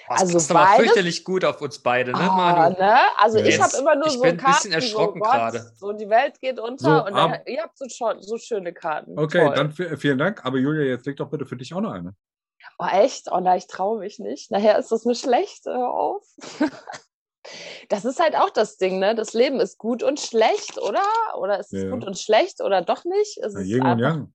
Das 0.08 0.22
Also 0.22 0.34
passt 0.36 0.52
aber 0.52 0.68
fürchterlich 0.84 1.26
gut 1.26 1.44
auf 1.44 1.60
uns 1.62 1.80
beide, 1.80 2.14
ne, 2.14 2.18
Manu? 2.18 2.78
ne? 2.80 2.98
Also 3.18 3.40
Ja. 3.40 3.46
ich 3.46 3.62
habe 3.62 3.76
immer 3.78 3.96
nur 3.96 4.08
ich 4.08 4.14
so 4.14 4.22
bin 4.22 4.32
ein 4.32 4.38
Karten, 4.38 4.56
bisschen 4.56 4.72
erschrocken 4.72 5.22
so, 5.22 5.30
gerade. 5.30 5.60
so 5.76 5.92
die 5.92 6.10
Welt 6.10 6.40
geht 6.40 6.60
unter 6.60 6.84
So, 7.02 7.06
und 7.08 7.14
ab- 7.14 7.44
dann, 7.46 7.54
ihr 7.54 7.62
habt 7.62 7.78
so, 7.78 7.86
so 8.20 8.38
schöne 8.38 8.72
Karten. 8.74 9.20
Okay, 9.20 9.46
Toll. 9.46 9.54
dann 9.56 9.72
vielen 9.98 10.18
Dank. 10.18 10.46
Aber 10.46 10.58
Julia, 10.58 10.84
jetzt 10.86 11.06
leg 11.06 11.18
doch 11.18 11.30
bitte 11.30 11.46
für 11.46 11.58
dich 11.58 11.74
auch 11.74 11.82
noch 11.82 11.92
eine. 11.92 12.16
Oh, 12.82 12.88
echt? 12.92 13.32
Oh 13.32 13.40
nein, 13.40 13.60
ich 13.60 13.68
traue 13.68 14.00
mich 14.00 14.18
nicht. 14.18 14.50
Nachher 14.50 14.78
ist 14.80 14.92
das 14.92 15.06
mir 15.06 15.14
schlecht. 15.16 15.66
Hör 15.66 15.94
auf. 15.94 16.26
Das 17.90 18.06
ist 18.06 18.20
halt 18.20 18.36
auch 18.36 18.52
das 18.52 18.78
Ding, 18.78 19.00
ne? 19.00 19.16
Das 19.16 19.34
Leben 19.34 19.60
ist 19.60 19.80
gut 19.80 20.04
und 20.04 20.20
schlecht, 20.20 20.78
oder? 20.80 21.04
Oder 21.40 21.60
ist 21.60 21.74
es 21.74 21.84
Ja. 21.84 21.90
gut 21.90 22.06
und 22.06 22.18
schlecht 22.18 22.62
oder 22.62 22.84
doch 22.84 23.04
nicht? 23.04 23.40
Es 23.40 23.56
ist 23.56 23.66
Yin 23.68 23.84
und 23.84 24.00
Yang. 24.00 24.34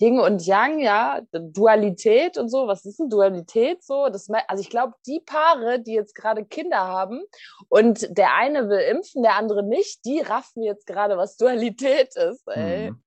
Yin 0.00 0.20
und 0.20 0.46
Yang, 0.46 0.78
ja, 0.78 1.20
Dualität 1.32 2.38
und 2.38 2.48
so. 2.48 2.68
Was 2.68 2.84
ist 2.84 3.00
denn 3.00 3.10
Dualität 3.10 3.82
so? 3.82 4.08
Das, 4.10 4.28
also 4.46 4.60
ich 4.60 4.70
glaube, 4.70 4.94
die 5.06 5.20
Paare, 5.26 5.80
die 5.80 5.92
jetzt 5.92 6.14
gerade 6.14 6.44
Kinder 6.44 6.78
haben 6.86 7.24
und 7.68 8.16
der 8.16 8.34
eine 8.34 8.68
will 8.68 8.78
impfen, 8.78 9.24
der 9.24 9.34
andere 9.34 9.64
nicht, 9.64 10.04
die 10.04 10.20
raffen 10.20 10.62
jetzt 10.62 10.86
gerade, 10.86 11.16
was 11.16 11.36
Dualität 11.36 12.14
ist. 12.14 12.46
Ey. 12.46 12.92
Mhm. 12.92 13.02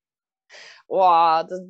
Boah, 0.88 1.46
das, 1.48 1.62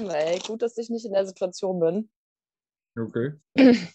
ey, 0.00 0.38
gut, 0.46 0.62
dass 0.62 0.78
ich 0.78 0.90
nicht 0.90 1.04
in 1.04 1.12
der 1.12 1.26
Situation 1.26 1.80
bin. 1.80 2.10
Okay. 2.98 3.32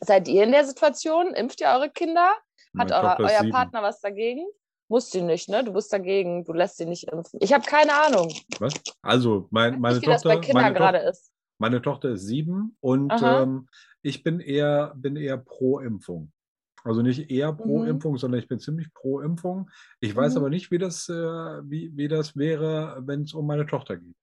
Seid 0.00 0.28
ihr 0.28 0.44
in 0.44 0.52
der 0.52 0.64
Situation? 0.64 1.34
Impft 1.34 1.60
ihr 1.60 1.68
eure 1.68 1.90
Kinder? 1.90 2.32
Hat 2.76 2.88
Meine 2.90 3.18
euer, 3.18 3.38
sieben. 3.40 3.50
Partner 3.50 3.82
was 3.82 4.00
dagegen? 4.00 4.46
Muss 4.88 5.10
sie 5.10 5.22
nicht, 5.22 5.48
ne? 5.48 5.62
Du 5.64 5.72
bist 5.72 5.92
dagegen. 5.92 6.44
Du 6.44 6.52
lässt 6.52 6.76
sie 6.78 6.86
nicht 6.86 7.08
impfen. 7.08 7.38
Ich 7.42 7.52
habe 7.52 7.64
keine 7.64 7.92
Ahnung. 7.94 8.32
Was? 8.58 8.74
Also, 9.02 9.48
mein, 9.50 9.80
meine, 9.80 9.96
Nicht, 9.96 10.06
Tochter, 10.06 10.40
meine, 10.52 10.74
gerade 10.74 10.98
Tochter, 10.98 11.10
ist. 11.10 11.32
meine 11.58 11.82
Tochter 11.82 12.08
ist 12.10 12.22
sieben 12.26 12.76
und 12.80 13.12
ähm, 13.22 13.68
ich 14.02 14.22
bin 14.22 14.40
eher, 14.40 14.92
bin 14.96 15.16
eher 15.16 15.36
pro 15.38 15.78
Impfung. 15.78 16.32
Also 16.84 17.00
nicht 17.00 17.30
eher 17.30 17.52
pro 17.52 17.80
Mhm. 17.80 17.88
Impfung, 17.90 18.16
sondern 18.18 18.40
ich 18.40 18.48
bin 18.48 18.58
ziemlich 18.58 18.92
pro 18.92 19.20
Impfung. 19.20 19.70
Ich 20.00 20.14
weiß 20.16 20.32
Mhm. 20.34 20.38
aber 20.38 20.50
nicht, 20.50 20.70
wie 20.72 20.78
das, 20.78 21.08
äh, 21.08 21.12
wie, 21.14 21.96
wie 21.96 22.08
das 22.08 22.36
wäre, 22.36 23.00
wenn 23.06 23.22
es 23.22 23.34
um 23.34 23.46
meine 23.46 23.66
Tochter 23.66 23.96
geht. 23.96 24.16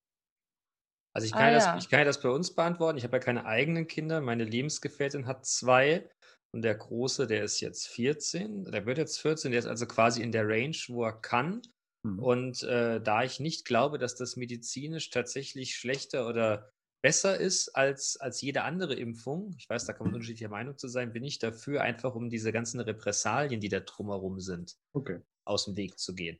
Also 1.19 1.27
ich 1.27 1.33
Ah, 1.33 1.37
kann, 1.39 1.53
ja. 1.53 1.73
das, 1.73 1.83
ich 1.83 1.89
kann 1.89 1.99
ja 1.99 2.05
das 2.05 2.21
bei 2.21 2.29
uns 2.29 2.53
beantworten. 2.55 2.97
Ich 2.97 3.03
habe 3.03 3.17
ja 3.17 3.19
keine 3.23 3.45
eigenen 3.45 3.87
Kinder. 3.87 4.21
Meine 4.21 4.43
Lebensgefährtin 4.45 5.27
hat 5.27 5.45
zwei. 5.45 6.09
Und 6.51 6.63
der 6.63 6.75
Große, 6.75 7.27
der 7.27 7.43
ist 7.43 7.59
jetzt 7.59 7.87
14. 7.87 8.65
Der 8.65 8.85
wird 8.85 8.97
jetzt 8.97 9.19
14. 9.19 9.51
Der 9.51 9.59
ist 9.59 9.65
also 9.67 9.85
quasi 9.85 10.21
in 10.23 10.31
der 10.31 10.47
Range, 10.47 10.77
wo 10.87 11.03
er 11.05 11.13
kann. 11.19 11.61
Mhm. 12.05 12.19
Und 12.19 12.63
äh, 12.63 13.01
da 13.01 13.23
ich 13.23 13.39
nicht 13.39 13.65
glaube, 13.65 13.97
dass 13.99 14.15
das 14.15 14.35
medizinisch 14.35 15.09
tatsächlich 15.09 15.75
schlechter 15.75 16.27
oder 16.27 16.69
besser 17.03 17.37
ist 17.39 17.69
als, 17.75 18.17
als 18.17 18.41
jede 18.41 18.63
andere 18.63 18.93
Impfung, 18.95 19.53
ich 19.57 19.69
weiß, 19.69 19.85
da 19.85 19.93
kann 19.93 20.07
man 20.07 20.15
unterschiedlicher 20.15 20.49
Meinung 20.49 20.77
zu 20.77 20.87
sein, 20.87 21.13
bin 21.13 21.23
ich 21.23 21.39
dafür, 21.39 21.81
einfach 21.81 22.15
um 22.15 22.29
diese 22.29 22.51
ganzen 22.51 22.79
Repressalien, 22.81 23.61
die 23.61 23.69
da 23.69 23.79
drumherum 23.79 24.39
sind, 24.41 24.75
Okay. 24.93 25.21
aus 25.45 25.65
dem 25.65 25.77
Weg 25.77 25.97
zu 25.99 26.13
gehen. 26.15 26.39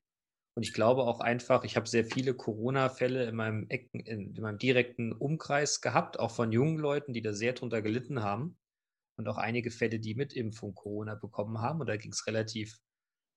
Und 0.59 0.63
ich 0.63 0.73
glaube 0.73 1.03
auch 1.03 1.21
einfach, 1.21 1.63
ich 1.63 1.77
habe 1.77 1.87
sehr 1.87 2.03
viele 2.03 2.33
Corona-Fälle 2.33 3.23
in 3.23 3.35
meinem, 3.37 3.69
Ecken, 3.69 4.01
in, 4.01 4.35
in 4.35 4.41
meinem 4.41 4.57
direkten 4.57 5.13
Umkreis 5.13 5.79
gehabt, 5.79 6.19
auch 6.19 6.31
von 6.31 6.51
jungen 6.51 6.77
Leuten, 6.77 7.13
die 7.13 7.21
da 7.21 7.31
sehr 7.31 7.53
drunter 7.53 7.81
gelitten 7.81 8.23
haben. 8.23 8.57
Und 9.17 9.29
auch 9.29 9.37
einige 9.37 9.71
Fälle, 9.71 10.01
die 10.01 10.15
mit 10.15 10.33
Impfung 10.33 10.75
Corona 10.75 11.15
bekommen 11.15 11.61
haben. 11.61 11.79
Und 11.79 11.87
da 11.87 11.95
ging 11.95 12.11
es 12.11 12.27
relativ 12.27 12.77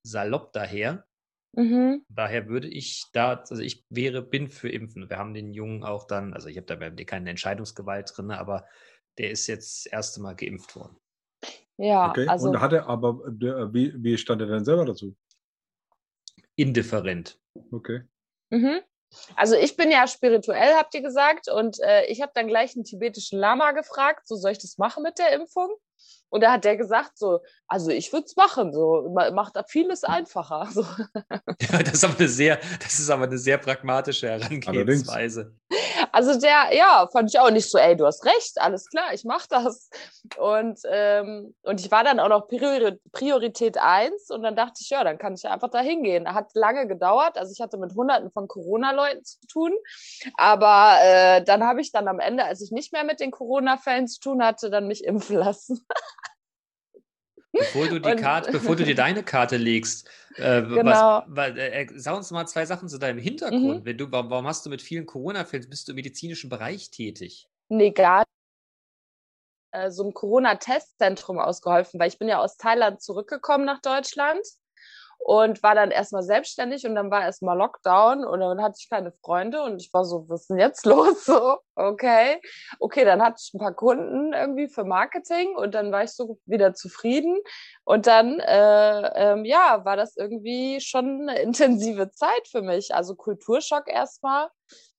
salopp 0.05 0.53
daher. 0.53 1.07
Mhm. 1.53 2.05
Daher 2.09 2.49
würde 2.49 2.67
ich 2.67 3.05
da, 3.13 3.35
also 3.35 3.63
ich 3.63 3.87
wäre, 3.89 4.21
bin 4.21 4.49
für 4.49 4.69
Impfen. 4.69 5.09
Wir 5.09 5.19
haben 5.19 5.33
den 5.33 5.53
Jungen 5.53 5.85
auch 5.85 6.09
dann, 6.09 6.35
also 6.35 6.49
ich 6.49 6.57
habe 6.57 6.67
da 6.67 6.75
bei 6.75 6.91
dir 6.91 7.07
keine 7.07 7.31
Entscheidungsgewalt 7.31 8.13
drin, 8.17 8.33
aber 8.33 8.67
der 9.19 9.31
ist 9.31 9.47
jetzt 9.47 9.87
das 9.87 9.93
erste 9.93 10.21
Mal 10.23 10.35
geimpft 10.35 10.75
worden. 10.75 10.97
Ja, 11.77 12.11
okay. 12.11 12.27
also 12.27 12.49
und 12.49 12.61
hat 12.61 12.73
er 12.73 12.89
aber, 12.89 13.23
der, 13.29 13.73
wie, 13.73 13.95
wie 14.03 14.19
stand 14.19 14.41
er 14.41 14.49
denn 14.49 14.65
selber 14.65 14.87
dazu? 14.87 15.15
Indifferent. 16.63 17.39
Okay. 17.73 18.03
Mhm. 18.51 18.81
Also 19.37 19.57
ich 19.57 19.77
bin 19.77 19.91
ja 19.91 20.07
spirituell, 20.07 20.75
habt 20.75 20.95
ihr 20.95 21.03
gesagt, 21.03 21.49
und 21.51 21.79
äh, 21.81 22.07
ich 22.07 22.23
habe 22.23 22.33
dann 22.35 22.47
gleich 22.47 22.75
einen 22.75 22.85
tibetischen 22.85 23.39
Lama 23.39 23.73
gefragt, 23.73 24.27
so 24.27 24.37
soll 24.37 24.53
ich 24.53 24.59
das 24.59 24.79
machen 24.79 25.03
mit 25.03 25.19
der 25.19 25.33
Impfung? 25.33 25.69
Und 26.31 26.41
da 26.43 26.53
hat 26.53 26.65
der 26.65 26.79
gesagt, 26.79 27.19
so, 27.19 27.41
also 27.69 27.91
ich 27.91 28.11
würde 28.13 28.25
es 28.25 28.37
machen, 28.37 28.73
so 28.73 29.11
ma- 29.15 29.31
macht 29.31 29.55
da 29.55 29.65
vieles 29.65 30.03
einfacher. 30.03 30.67
So. 30.73 30.83
Ja, 31.71 31.83
das 31.83 31.95
ist 31.95 32.05
aber 32.05 32.19
eine 32.19 32.29
sehr, 32.29 32.59
das 32.83 32.99
ist 32.99 33.11
aber 33.11 33.25
eine 33.25 33.39
sehr 33.39 33.59
pragmatische 33.59 34.29
Herangehensweise. 34.31 35.55
Also 36.13 36.39
der, 36.39 36.75
ja, 36.77 37.09
fand 37.11 37.31
ich 37.31 37.41
auch 37.41 37.51
nicht 37.51 37.71
so, 37.71 37.79
ey, 37.79 37.97
du 37.97 38.05
hast 38.05 38.25
recht, 38.27 38.61
alles 38.61 38.87
klar, 38.89 39.15
ich 39.15 39.25
mach 39.25 39.47
das. 39.47 39.89
Und, 40.37 40.79
ähm, 40.91 41.55
und 41.63 41.81
ich 41.81 41.91
war 41.91 42.05
dann 42.05 42.21
auch 42.21 42.29
noch 42.29 42.49
Priori 42.49 42.99
Priorität 43.13 43.79
1 43.79 44.31
und 44.31 44.43
dann 44.43 44.55
dachte 44.55 44.81
ich, 44.81 44.91
ja, 44.91 45.05
dann 45.05 45.17
kann 45.17 45.35
ich 45.35 45.43
ja 45.43 45.51
einfach 45.51 45.71
da 45.71 45.81
hingehen. 45.81 46.33
Hat 46.33 46.51
lange 46.55 46.87
gedauert, 46.87 47.39
also 47.39 47.51
ich 47.53 47.61
hatte 47.63 47.79
mit 47.79 47.95
hunderten 47.95 48.31
von 48.31 48.47
Corona-Leuten 48.47 49.25
zu 49.25 49.39
tun, 49.47 49.73
aber 50.37 50.99
äh, 51.03 51.43
dann 51.45 51.65
habe 51.65 51.81
ich 51.81 51.93
dann 51.93 52.09
am 52.09 52.21
Ende, 52.21 52.45
als 52.45 52.61
ich 52.61 52.73
nicht 52.73 52.93
mehr 52.93 53.05
mit 53.05 53.19
den 53.19 53.31
Corona-Fällen 53.31 54.07
zu 54.07 54.21
tun 54.21 54.45
hatte, 54.45 54.71
dann 54.71 54.87
mich 54.87 55.05
impfen 55.05 55.37
lassen. 55.37 55.87
Bevor 57.53 57.87
du, 57.89 58.01
die 58.01 58.11
Und- 58.11 58.17
Karte, 58.21 58.51
bevor 58.51 58.77
du 58.77 58.85
dir 58.85 58.95
deine 58.95 59.23
Karte 59.23 59.57
legst, 59.59 60.09
äh, 60.37 60.63
Genau. 60.63 60.85
was, 60.85 61.25
weil, 61.29 61.59
äh, 61.59 61.87
sag 61.95 62.17
uns 62.17 62.31
mal 62.31 62.47
zwei 62.47 62.65
Sachen 62.65 62.89
zu 62.89 62.99
deinem 62.99 63.19
Hintergrund. 63.19 63.81
Mhm. 63.81 63.85
Wenn 63.85 63.99
du, 63.99 64.11
warum, 64.11 64.47
hast 64.47 64.65
du 64.65 64.71
mit 64.71 64.81
vielen 64.81 65.05
Corona-Fällen, 65.05 65.69
bist 65.69 65.87
du 65.89 65.93
im 65.93 65.97
medizinischen 65.97 66.49
Bereich 66.49 66.91
tätig? 66.91 67.49
Nee, 67.69 67.91
gar. 67.91 68.25
Äh, 69.75 69.91
so 69.91 70.03
einem 70.03 70.15
Corona-Testzentrum 70.15 71.39
ausgeholfen, 71.39 71.99
weil 72.01 72.09
ich 72.09 72.19
bin 72.19 72.29
ja 72.29 72.39
aus 72.41 72.57
Thailand 72.57 73.01
zurückgekommen 73.03 73.65
nach 73.65 73.81
Deutschland 73.81 74.41
und 75.25 75.63
war 75.63 75.75
dann 75.75 75.91
erstmal 75.93 76.23
selbstständig 76.23 76.85
und 76.85 76.97
dann 76.97 77.11
war 77.11 77.23
erstmal 77.23 77.57
Lockdown 77.57 78.25
und 78.25 78.41
dann 78.41 78.61
hatte 78.61 78.77
ich 78.79 78.91
keine 78.91 79.13
Freunde 79.25 79.63
und 79.63 79.81
ich 79.81 79.93
war 79.93 80.05
so, 80.05 80.29
was 80.29 80.43
ist 80.43 80.51
denn 80.51 80.59
jetzt 80.59 80.85
los? 80.87 81.25
So, 81.33 81.59
okay. 81.77 82.41
Okay, 82.81 83.05
dann 83.05 83.23
hatte 83.23 83.37
ich 83.41 83.55
ein 83.55 83.59
paar 83.61 83.75
Kunden 83.75 84.33
irgendwie 84.33 84.69
für 84.69 84.85
Marketing 84.85 85.55
und 85.57 85.75
dann 85.75 85.93
war 85.93 86.03
ich 86.03 86.11
so 86.11 86.39
wieder 86.47 86.75
zufrieden 86.75 87.39
und 87.85 88.07
dann, 88.07 88.41
äh, 88.41 89.33
ähm, 89.33 89.45
ja, 89.45 89.85
war 89.85 89.97
das 89.97 90.17
irgendwie 90.17 90.81
schon 90.81 91.29
eine 91.29 91.41
intensive 91.41 92.11
Zeit 92.11 92.49
für 92.51 92.63
mich. 92.63 92.95
Also 92.95 93.15
Kulturschock 93.15 93.89
erstmal 93.89 94.49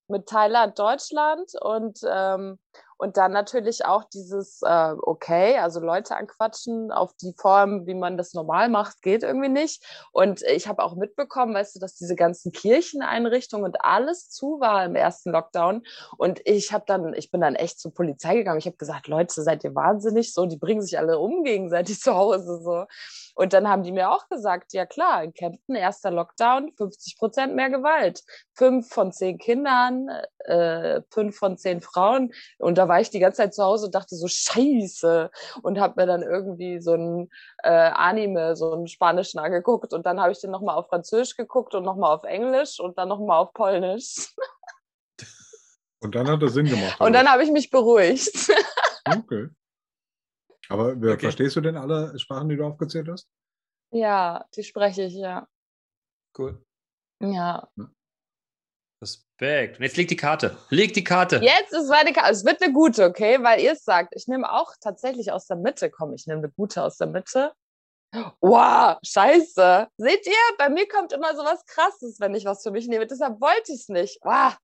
mit 0.08 0.28
Thailand, 0.28 0.80
Deutschland 0.80 1.52
und, 1.62 2.00
ähm, 2.10 2.60
Und 3.04 3.18
dann 3.18 3.34
natürlich 3.34 3.84
auch 3.84 4.06
dieses, 4.06 4.62
äh, 4.62 4.96
okay, 5.02 5.58
also 5.58 5.82
Leute 5.82 6.16
anquatschen 6.16 6.90
auf 6.90 7.12
die 7.22 7.34
Form, 7.38 7.86
wie 7.86 7.96
man 7.96 8.16
das 8.16 8.34
normal 8.34 8.70
macht, 8.70 9.02
geht 9.02 9.24
irgendwie 9.24 9.50
nicht. 9.50 9.84
Und 10.14 10.42
ich 10.44 10.70
habe 10.70 10.82
auch 10.82 10.96
mitbekommen, 10.96 11.54
weißt 11.54 11.76
du, 11.76 11.82
dass 11.82 11.96
diese 11.96 12.16
ganzen 12.16 12.54
Kircheneinrichtungen 12.54 13.66
und 13.66 13.84
alles 13.84 14.30
zu 14.30 14.62
war 14.62 14.86
im 14.86 14.96
ersten 14.96 15.32
Lockdown. 15.32 15.84
Und 16.18 16.40
ich 16.46 16.72
habe 16.72 16.86
dann, 16.88 17.14
ich 17.14 17.30
bin 17.30 17.42
dann 17.42 17.56
echt 17.56 17.78
zur 17.78 17.94
Polizei 17.94 18.36
gegangen. 18.36 18.60
Ich 18.60 18.68
habe 18.68 18.78
gesagt, 18.78 19.10
Leute, 19.10 19.42
seid 19.44 19.66
ihr 19.66 19.76
wahnsinnig? 19.76 20.34
So, 20.34 20.46
die 20.46 20.56
bringen 20.56 20.82
sich 20.82 20.98
alle 20.98 21.20
um 21.20 21.44
gegenseitig 21.44 22.00
zu 22.00 22.16
Hause. 22.16 22.62
So. 22.64 22.86
Und 23.36 23.52
dann 23.52 23.68
haben 23.68 23.84
die 23.84 23.92
mir 23.92 24.12
auch 24.12 24.30
gesagt, 24.30 24.72
ja 24.72 24.86
klar, 24.86 25.24
in 25.26 25.34
Kempten, 25.34 25.76
erster 25.76 26.12
Lockdown, 26.12 26.72
50 26.78 27.18
Prozent 27.18 27.54
mehr 27.54 27.70
Gewalt. 27.70 28.24
Fünf 28.54 28.88
von 28.88 29.12
zehn 29.12 29.38
Kindern, 29.38 30.08
äh, 30.46 31.02
fünf 31.10 31.36
von 31.38 31.58
zehn 31.58 31.82
Frauen. 31.82 32.32
Und 32.60 32.78
da 32.78 32.88
war 32.88 32.93
ich 33.02 33.10
die 33.10 33.20
ganze 33.20 33.38
Zeit 33.38 33.54
zu 33.54 33.64
Hause 33.64 33.88
und 33.88 33.96
dachte 33.96 34.16
so, 34.16 34.28
scheiße. 34.28 35.32
Und 35.62 35.80
habe 35.80 36.02
mir 36.02 36.08
dann 36.08 36.22
irgendwie 36.24 36.80
so 36.82 36.94
ein 36.94 37.30
äh, 37.64 37.70
Anime, 37.70 38.56
so 38.56 38.74
einen 38.74 38.88
spanischen 38.88 39.40
angeguckt. 39.40 39.94
Und 39.94 40.06
dann 40.06 40.20
habe 40.20 40.32
ich 40.32 40.40
den 40.40 40.52
nochmal 40.52 40.76
auf 40.76 40.88
Französisch 40.88 41.36
geguckt 41.36 41.76
und 41.76 41.84
nochmal 41.84 42.16
auf 42.16 42.24
Englisch 42.24 42.80
und 42.80 42.98
dann 42.98 43.10
nochmal 43.10 43.40
auf 43.40 43.54
Polnisch. 43.54 44.36
Und 46.00 46.16
dann 46.16 46.28
hat 46.28 46.42
das 46.42 46.54
Sinn 46.54 46.66
gemacht. 46.66 47.00
Und 47.00 47.14
dann 47.14 47.30
habe 47.30 47.44
ich 47.44 47.52
mich 47.52 47.70
beruhigt. 47.70 48.52
Okay. 49.06 49.50
Aber 50.70 50.90
Okay. 50.90 51.20
verstehst 51.20 51.56
du 51.56 51.62
denn 51.62 51.78
alle 51.78 52.18
Sprachen, 52.20 52.50
die 52.50 52.56
du 52.56 52.66
aufgezählt 52.66 53.08
hast? 53.10 53.28
ja, 53.92 54.46
die 54.56 54.64
spreche 54.64 55.04
ich, 55.04 55.14
ja. 55.14 55.48
Cool. 56.38 56.66
Ja. 57.22 57.70
Respekt. 59.40 59.78
Und 59.78 59.84
jetzt 59.84 59.98
leg 59.98 60.08
die 60.08 60.16
Karte. 60.16 60.58
Leg 60.70 60.94
die 60.94 61.04
Karte. 61.04 61.38
Jetzt 61.38 61.74
ist 61.74 61.90
meine 61.90 62.14
Karte. 62.14 62.32
Es 62.32 62.46
wird 62.46 62.62
eine 62.62 62.74
gute, 62.74 63.06
okay? 63.06 63.38
Weil 63.42 63.62
ihr 63.62 63.74
es 63.74 63.84
sagt. 63.84 64.14
Ich 64.16 64.28
nehme 64.28 64.52
auch 64.52 64.74
tatsächlich 64.80 65.32
aus 65.32 65.48
der 65.48 65.58
Mitte. 65.58 65.90
Komm, 65.90 66.14
ich 66.14 66.28
nehme 66.28 66.40
eine 66.40 66.50
gute 66.50 66.84
aus 66.84 66.98
der 66.98 67.08
Mitte. 67.08 67.54
Wow, 68.42 68.98
scheiße. 69.04 69.88
Seht 69.98 70.28
ihr, 70.28 70.58
bei 70.58 70.70
mir 70.70 70.88
kommt 70.88 71.14
immer 71.14 71.36
so 71.36 71.44
was 71.44 71.66
Krasses, 71.66 72.20
wenn 72.20 72.36
ich 72.36 72.46
was 72.46 72.62
für 72.62 72.70
mich 72.70 72.88
nehme. 72.88 73.08
Deshalb 73.08 73.42
wollte 73.42 73.72
ich 73.72 73.82
es 73.82 73.90
nicht. 73.90 74.20
Wow. 74.22 74.56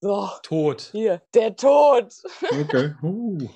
So, 0.00 0.30
Tot. 0.42 0.88
hier, 0.92 1.20
der 1.34 1.56
Tod. 1.56 2.12
Okay. 2.48 2.94
Uh. 3.02 3.48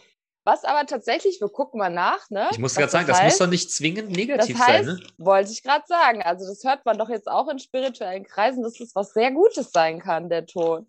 Was 0.45 0.65
aber 0.65 0.85
tatsächlich, 0.87 1.41
wir 1.41 1.49
gucken 1.49 1.79
mal 1.79 1.89
nach, 1.89 2.29
ne? 2.29 2.49
Ich 2.53 2.59
muss 2.59 2.75
gerade 2.75 2.91
sagen, 2.91 3.07
das 3.07 3.19
heißt. 3.19 3.25
muss 3.25 3.39
doch 3.39 3.51
nicht 3.51 3.71
zwingend 3.71 4.11
Das 4.11 4.17
negativ 4.17 4.59
heißt, 4.59 4.87
sein, 4.87 4.97
ne? 4.97 5.07
wollte 5.17 5.51
ich 5.51 5.63
gerade 5.63 5.85
sagen, 5.87 6.23
also 6.23 6.47
das 6.47 6.63
hört 6.65 6.85
man 6.85 6.99
doch 6.99 7.09
jetzt 7.09 7.29
auch 7.29 7.49
in 7.49 7.59
spirituellen 7.59 8.25
Kreisen, 8.25 8.63
dass 8.63 8.79
es 8.79 8.95
was 8.95 9.15
sehr 9.15 9.33
Gutes 9.33 9.73
sein 9.73 10.01
kann, 10.01 10.29
der 10.29 10.45
Tod. 10.45 10.87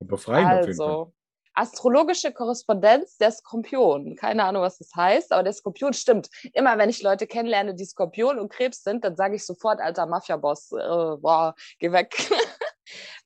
Befreien 0.00 0.46
auf 0.46 0.66
jeden 0.66 0.76
Fall. 0.76 0.88
Also, 0.88 1.12
astrologische 1.56 2.32
Korrespondenz 2.32 3.16
der 3.16 3.32
Skorpion. 3.32 4.14
Keine 4.14 4.44
Ahnung, 4.44 4.62
was 4.62 4.78
das 4.78 4.94
heißt, 4.94 5.32
aber 5.32 5.42
der 5.42 5.54
Skorpion 5.54 5.94
stimmt. 5.94 6.28
Immer 6.52 6.76
wenn 6.78 6.90
ich 6.90 7.02
Leute 7.02 7.26
kennenlerne, 7.26 7.74
die 7.74 7.84
Skorpion 7.84 8.38
und 8.38 8.50
Krebs 8.50 8.82
sind, 8.82 9.04
dann 9.04 9.16
sage 9.16 9.36
ich 9.36 9.44
sofort, 9.44 9.80
alter 9.80 10.06
Mafia-Boss, 10.06 10.72
äh, 10.72 10.76
boah, 10.76 11.54
geh 11.78 11.92
weg. 11.92 12.14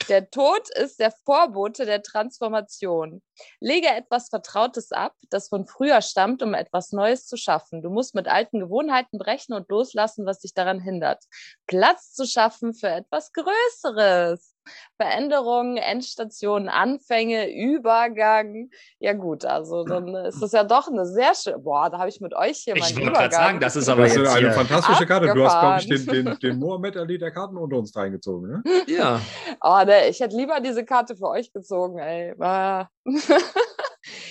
Der 0.09 0.31
Tod 0.31 0.69
ist 0.71 1.01
der 1.01 1.13
Vorbote 1.25 1.85
der 1.87 2.03
Transformation. 2.03 3.23
Lege 3.61 3.89
etwas 3.89 4.29
Vertrautes 4.29 4.93
ab, 4.93 5.15
das 5.31 5.49
von 5.49 5.67
früher 5.67 6.03
stammt, 6.03 6.43
um 6.43 6.55
etwas 6.55 6.93
Neues 6.93 7.27
zu 7.27 7.37
schaffen. 7.37 7.83
Du 7.83 7.91
musst 7.91 8.15
mit 8.15 8.29
alten 8.29 8.61
Gewohnheiten 8.61 9.19
brechen 9.19 9.55
und 9.55 9.69
loslassen, 9.69 10.27
was 10.27 10.41
dich 10.41 10.55
daran 10.55 10.81
hindert. 10.81 11.25
Platz 11.67 12.13
zu 12.13 12.27
schaffen 12.27 12.75
für 12.75 12.89
etwas 12.89 13.33
Größeres. 13.33 14.50
Veränderungen, 14.97 15.77
Endstationen, 15.77 16.69
Anfänge, 16.69 17.51
Übergang. 17.53 18.71
Ja 18.99 19.13
gut, 19.15 19.45
also 19.45 19.85
dann 19.85 20.15
ist 20.15 20.43
das 20.43 20.53
ja 20.53 20.65
doch 20.65 20.89
eine 20.89 21.07
sehr 21.07 21.35
schöne. 21.35 21.59
Boah, 21.59 21.91
da 21.91 21.99
habe 21.99 22.09
ich 22.09 22.21
mit 22.21 22.35
euch 22.35 22.59
hier 22.59 22.77
Ich 22.77 22.83
meinen 22.83 22.97
wollte 22.97 23.03
Übergang. 23.11 23.31
gerade 23.31 23.35
sagen, 23.35 23.61
das 23.61 23.77
ist 23.77 23.89
aber 23.89 24.03
Das 24.03 24.13
ist 24.13 24.19
jetzt 24.19 24.29
eine 24.31 24.39
hier. 24.41 24.53
fantastische 24.53 25.07
Karte. 25.07 25.33
Du 25.35 25.45
hast, 25.45 25.61
glaube 25.61 25.79
ich, 25.81 25.87
den, 25.87 25.99
Abgefahren. 26.01 26.39
den, 26.41 26.51
den 26.51 26.59
Mohammed 26.59 26.97
Ali 26.97 27.19
der 27.19 27.31
Karten 27.31 27.57
unter 27.57 27.77
uns 27.77 27.95
reingezogen. 27.97 28.63
Ne? 28.65 28.83
Ja. 28.87 29.21
Oh, 29.63 29.83
ne, 29.85 30.09
ich 30.09 30.21
hätte 30.21 30.37
lieber 30.37 30.61
diese 30.61 30.85
Karte 30.85 31.17
für 31.17 31.29
euch 31.29 31.53
gezogen, 31.53 31.99
ey. 31.99 32.35
Ah. 32.41 32.89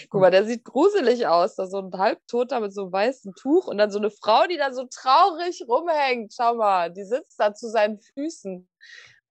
Guck 0.10 0.22
mal, 0.22 0.32
der 0.32 0.46
sieht 0.46 0.66
gruselig 0.66 1.28
aus. 1.28 1.56
Da 1.56 1.68
so 1.68 1.78
ein 1.80 1.92
Halbtoter 1.94 2.60
mit 2.60 2.74
so 2.74 2.84
einem 2.84 2.92
weißen 2.92 3.34
Tuch 3.36 3.68
und 3.68 3.78
dann 3.78 3.92
so 3.92 4.00
eine 4.00 4.10
Frau, 4.10 4.48
die 4.50 4.58
da 4.58 4.74
so 4.74 4.86
traurig 4.92 5.64
rumhängt. 5.68 6.34
Schau 6.36 6.56
mal, 6.56 6.92
die 6.92 7.04
sitzt 7.04 7.40
da 7.40 7.54
zu 7.54 7.70
seinen 7.70 8.00
Füßen. 8.00 8.68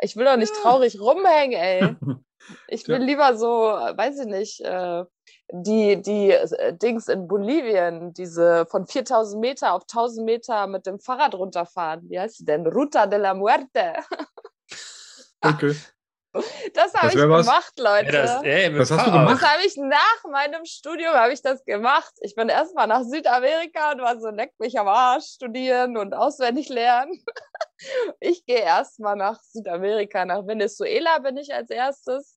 Ich 0.00 0.16
will 0.16 0.24
doch 0.24 0.37
nicht 0.37 0.54
Ja. 0.54 0.62
traurig 0.62 1.00
rumhängen, 1.00 1.58
ey. 1.58 1.96
Ich 2.66 2.88
will 2.88 3.02
lieber 3.02 3.37
so, 3.37 3.48
weiß 3.48 4.20
ich 4.20 4.26
nicht, 4.26 4.61
äh, 4.61 5.04
die, 5.50 6.00
die 6.00 6.30
äh, 6.30 6.72
Dings 6.72 7.08
in 7.08 7.28
Bolivien, 7.28 8.14
diese 8.14 8.64
von 8.66 8.87
4000 8.87 9.38
Meter 9.40 9.74
auf 9.74 9.82
1000 9.82 10.24
Meter 10.24 10.66
mit 10.66 10.87
dem 10.87 10.98
Fahrrad 10.98 11.34
runterfahren. 11.34 12.08
Wie 12.08 12.18
heißt 12.18 12.40
die 12.40 12.44
denn? 12.46 12.66
Ruta 12.66 13.06
de 13.06 13.18
la 13.18 13.34
Muerte. 13.34 13.94
Okay. 15.40 15.76
Das 16.74 16.92
habe 16.94 17.06
Das 17.06 17.14
ich 17.14 17.28
was. 17.28 17.46
gemacht, 17.46 17.72
Leute. 17.78 18.14
ja 18.14 18.22
das, 18.22 18.42
ey, 18.42 18.78
Was 18.78 18.90
hast 18.90 19.06
du 19.06 19.10
gemacht? 19.12 19.40
Das 19.42 19.50
habe 19.50 19.62
ich 19.64 19.76
nach 19.76 20.24
meinem 20.30 20.64
Studium 20.66 21.14
habe 21.14 21.32
ich 21.32 21.40
das 21.42 21.64
gemacht. 21.64 22.12
Ich 22.20 22.34
bin 22.34 22.48
erstmal 22.48 22.86
nach 22.86 23.02
Südamerika 23.02 23.92
und 23.92 24.02
war 24.02 24.20
so 24.20 24.28
leck 24.28 24.52
mich 24.58 24.78
am 24.78 24.88
Arsch 24.88 25.24
studieren 25.24 25.96
und 25.96 26.14
auswendig 26.14 26.68
lernen. 26.68 27.12
Ich 28.18 28.44
gehe 28.44 28.58
erstmal 28.58 29.14
nach 29.14 29.40
Südamerika, 29.40 30.24
nach 30.24 30.44
Venezuela 30.44 31.20
bin 31.20 31.36
ich 31.36 31.54
als 31.54 31.70
erstes. 31.70 32.36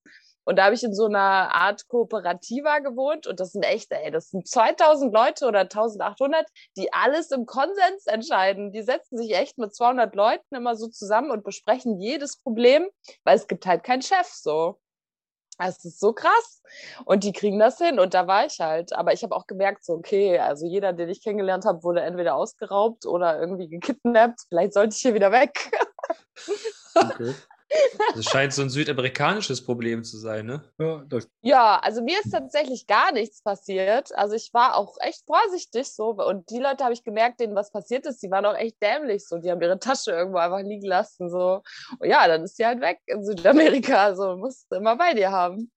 Und 0.52 0.58
da 0.58 0.66
habe 0.66 0.76
ich 0.76 0.84
in 0.84 0.94
so 0.94 1.06
einer 1.06 1.56
Art 1.56 1.88
Kooperativa 1.88 2.80
gewohnt. 2.80 3.26
Und 3.26 3.40
das 3.40 3.54
sind 3.54 3.64
echt, 3.64 3.90
ey, 3.94 4.12
das 4.12 4.32
sind 4.32 4.46
2000 4.46 5.14
Leute 5.14 5.48
oder 5.48 5.62
1800, 5.62 6.46
die 6.76 6.92
alles 6.92 7.32
im 7.32 7.46
Konsens 7.46 8.06
entscheiden. 8.06 8.74
Die 8.74 8.82
setzen 8.82 9.18
sich 9.18 9.34
echt 9.34 9.58
mit 9.58 9.74
200 9.74 10.14
Leuten 10.14 10.54
immer 10.54 10.76
so 10.76 10.90
zusammen 10.90 11.32
und 11.32 11.46
besprechen 11.46 12.02
jedes 12.02 12.36
Problem, 12.36 12.86
weil 13.24 13.38
es 13.38 13.48
gibt 13.48 13.66
halt 13.66 13.86
keinen 13.86 14.02
Chef 14.02 14.28
so. 14.28 14.78
Es 15.58 15.86
ist 15.86 16.02
so 16.02 16.12
krass. 16.12 16.62
Und 17.06 17.24
die 17.24 17.32
kriegen 17.32 17.58
das 17.58 17.78
hin. 17.78 17.98
Und 17.98 18.14
da 18.14 18.28
war 18.28 18.46
ich 18.46 18.60
halt. 18.60 18.92
Aber 18.92 19.14
ich 19.14 19.24
habe 19.24 19.34
auch 19.34 19.48
gemerkt, 19.48 19.86
so, 19.86 19.94
okay, 19.94 20.38
also 20.38 20.66
jeder, 20.66 20.92
den 20.92 21.08
ich 21.08 21.24
kennengelernt 21.24 21.64
habe, 21.64 21.82
wurde 21.82 22.02
entweder 22.02 22.36
ausgeraubt 22.36 23.06
oder 23.06 23.40
irgendwie 23.40 23.70
gekidnappt. 23.70 24.42
Vielleicht 24.50 24.74
sollte 24.74 24.98
ich 24.98 25.02
hier 25.02 25.14
wieder 25.14 25.32
weg. 25.32 25.72
okay. 26.96 27.36
Das 28.16 28.26
scheint 28.26 28.54
so 28.54 28.62
ein 28.62 28.70
südamerikanisches 28.70 29.64
Problem 29.64 30.04
zu 30.04 30.18
sein, 30.18 30.46
ne? 30.46 30.62
Ja, 30.80 31.04
das, 31.08 31.30
Ja, 31.42 31.80
also 31.80 32.02
mir 32.02 32.20
ist 32.20 32.32
tatsächlich 32.32 32.88
gar 32.88 33.12
nichts 33.12 33.42
passiert. 33.42 34.14
Also 34.16 34.36
ich 34.36 34.54
war 34.54 34.76
auch 34.76 34.98
echt 35.00 35.26
vorsichtig 35.26 35.88
so. 35.92 36.10
Und 36.16 36.50
die 36.50 36.60
Leute 36.60 36.84
habe 36.84 36.94
ich 36.94 37.04
gemerkt, 37.04 37.40
denen 37.40 37.56
was 37.56 37.72
passiert 37.72 38.06
ist, 38.06 38.22
die 38.22 38.30
waren 38.30 38.46
auch 38.46 38.56
echt 38.56 38.82
dämlich 38.82 39.28
so. 39.28 39.38
Die 39.38 39.50
haben 39.50 39.62
ihre 39.62 39.80
Tasche 39.80 40.12
irgendwo 40.12 40.40
einfach 40.40 40.62
liegen 40.62 40.86
lassen. 40.88 41.30
So. 41.30 41.62
Und 42.00 42.10
ja, 42.10 42.28
dann 42.28 42.44
ist 42.44 42.60
die 42.60 42.66
halt 42.66 42.82
weg 42.82 43.00
in 43.06 43.24
Südamerika. 43.24 44.04
Also 44.06 44.36
musst 44.36 44.68
du 44.72 44.76
immer 44.78 44.98
bei 44.98 45.14
dir 45.14 45.32
haben. 45.32 45.72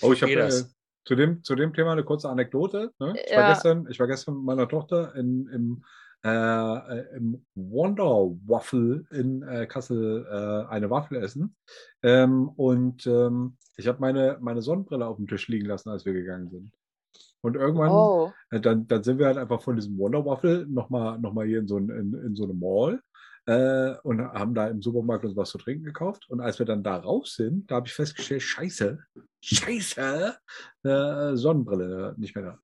oh, 0.00 0.12
ich 0.12 0.22
habe 0.22 0.32
äh, 0.32 0.64
zu, 1.04 1.14
dem, 1.14 1.42
zu 1.42 1.54
dem 1.54 1.74
Thema 1.74 1.92
eine 1.92 2.04
kurze 2.04 2.28
Anekdote. 2.28 2.92
Ne? 2.98 3.14
Ich, 3.22 3.30
Ja. 3.30 3.38
war 3.38 3.48
gestern, 3.48 3.86
ich 3.90 4.00
war 4.00 4.06
gestern 4.06 4.36
mit 4.36 4.44
meiner 4.44 4.68
Tochter 4.68 5.14
in, 5.14 5.46
im, 5.48 5.84
im 6.22 7.44
Wonder 7.54 8.36
Waffle 8.46 9.04
in 9.10 9.42
äh, 9.42 9.66
Kassel 9.66 10.26
äh, 10.28 10.68
eine 10.68 10.90
Waffel 10.90 11.18
essen. 11.18 11.54
Ähm, 12.02 12.48
und 12.48 13.06
ähm, 13.06 13.56
ich 13.76 13.86
habe 13.86 14.00
meine, 14.00 14.38
meine 14.40 14.62
Sonnenbrille 14.62 15.06
auf 15.06 15.18
dem 15.18 15.28
Tisch 15.28 15.46
liegen 15.48 15.66
lassen, 15.66 15.90
als 15.90 16.04
wir 16.04 16.12
gegangen 16.14 16.48
sind. 16.50 16.72
Und 17.42 17.54
irgendwann 17.54 17.90
Oh. 17.90 18.32
Äh, 18.50 18.60
Dann, 18.60 18.88
dann 18.88 19.04
sind 19.04 19.18
wir 19.18 19.26
halt 19.26 19.38
einfach 19.38 19.62
von 19.62 19.76
diesem 19.76 19.96
Wonder 19.98 20.24
Waffle 20.24 20.66
nochmal 20.68 21.18
noch 21.18 21.32
mal 21.32 21.46
hier 21.46 21.60
in 21.60 21.68
so, 21.68 21.78
ein, 21.78 21.90
in, 21.90 22.14
in 22.14 22.34
so 22.34 22.44
eine 22.44 22.54
Mall 22.54 23.00
äh, 23.46 23.96
und 24.02 24.20
haben 24.20 24.54
da 24.54 24.66
im 24.68 24.82
Supermarkt 24.82 25.24
uns 25.24 25.36
was 25.36 25.50
zu 25.50 25.58
trinken 25.58 25.84
gekauft. 25.84 26.28
Und 26.28 26.40
als 26.40 26.58
wir 26.58 26.66
dann 26.66 26.82
da 26.82 26.96
raus 26.96 27.34
sind, 27.36 27.70
da 27.70 27.76
habe 27.76 27.86
ich 27.86 27.94
festgestellt, 27.94 28.42
scheiße, 28.42 28.98
scheiße, 29.40 30.36
äh, 30.82 31.36
Sonnenbrille 31.36 32.14
nicht 32.16 32.34
mehr 32.34 32.44
da. 32.44 32.58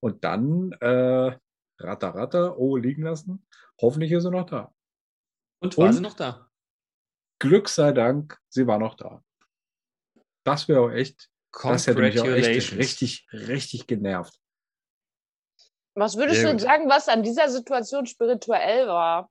Und 0.00 0.22
dann 0.24 0.72
äh, 0.80 1.36
ratter, 1.82 2.14
ratter, 2.14 2.58
oh, 2.58 2.76
liegen 2.76 3.02
lassen. 3.02 3.46
Hoffentlich 3.80 4.12
ist 4.12 4.22
sie 4.24 4.30
noch 4.30 4.46
da. 4.46 4.72
Und 5.60 5.76
war 5.76 5.86
Und? 5.86 5.92
sie 5.94 6.00
noch 6.00 6.14
da? 6.14 6.50
Glück 7.38 7.68
sei 7.68 7.92
Dank, 7.92 8.38
sie 8.48 8.66
war 8.66 8.78
noch 8.78 8.94
da. 8.94 9.22
Das 10.44 10.68
wäre 10.68 10.80
auch 10.80 10.90
echt, 10.90 11.30
das 11.62 11.86
hätte 11.86 12.00
mich 12.00 12.20
auch 12.20 12.26
echt 12.26 12.76
richtig, 12.76 13.26
richtig 13.32 13.86
genervt. 13.86 14.38
Was 15.94 16.16
würdest 16.16 16.40
Sehr 16.40 16.50
du 16.50 16.52
gut. 16.52 16.62
sagen, 16.62 16.88
was 16.88 17.08
an 17.08 17.22
dieser 17.22 17.48
Situation 17.48 18.06
spirituell 18.06 18.86
war? 18.86 19.30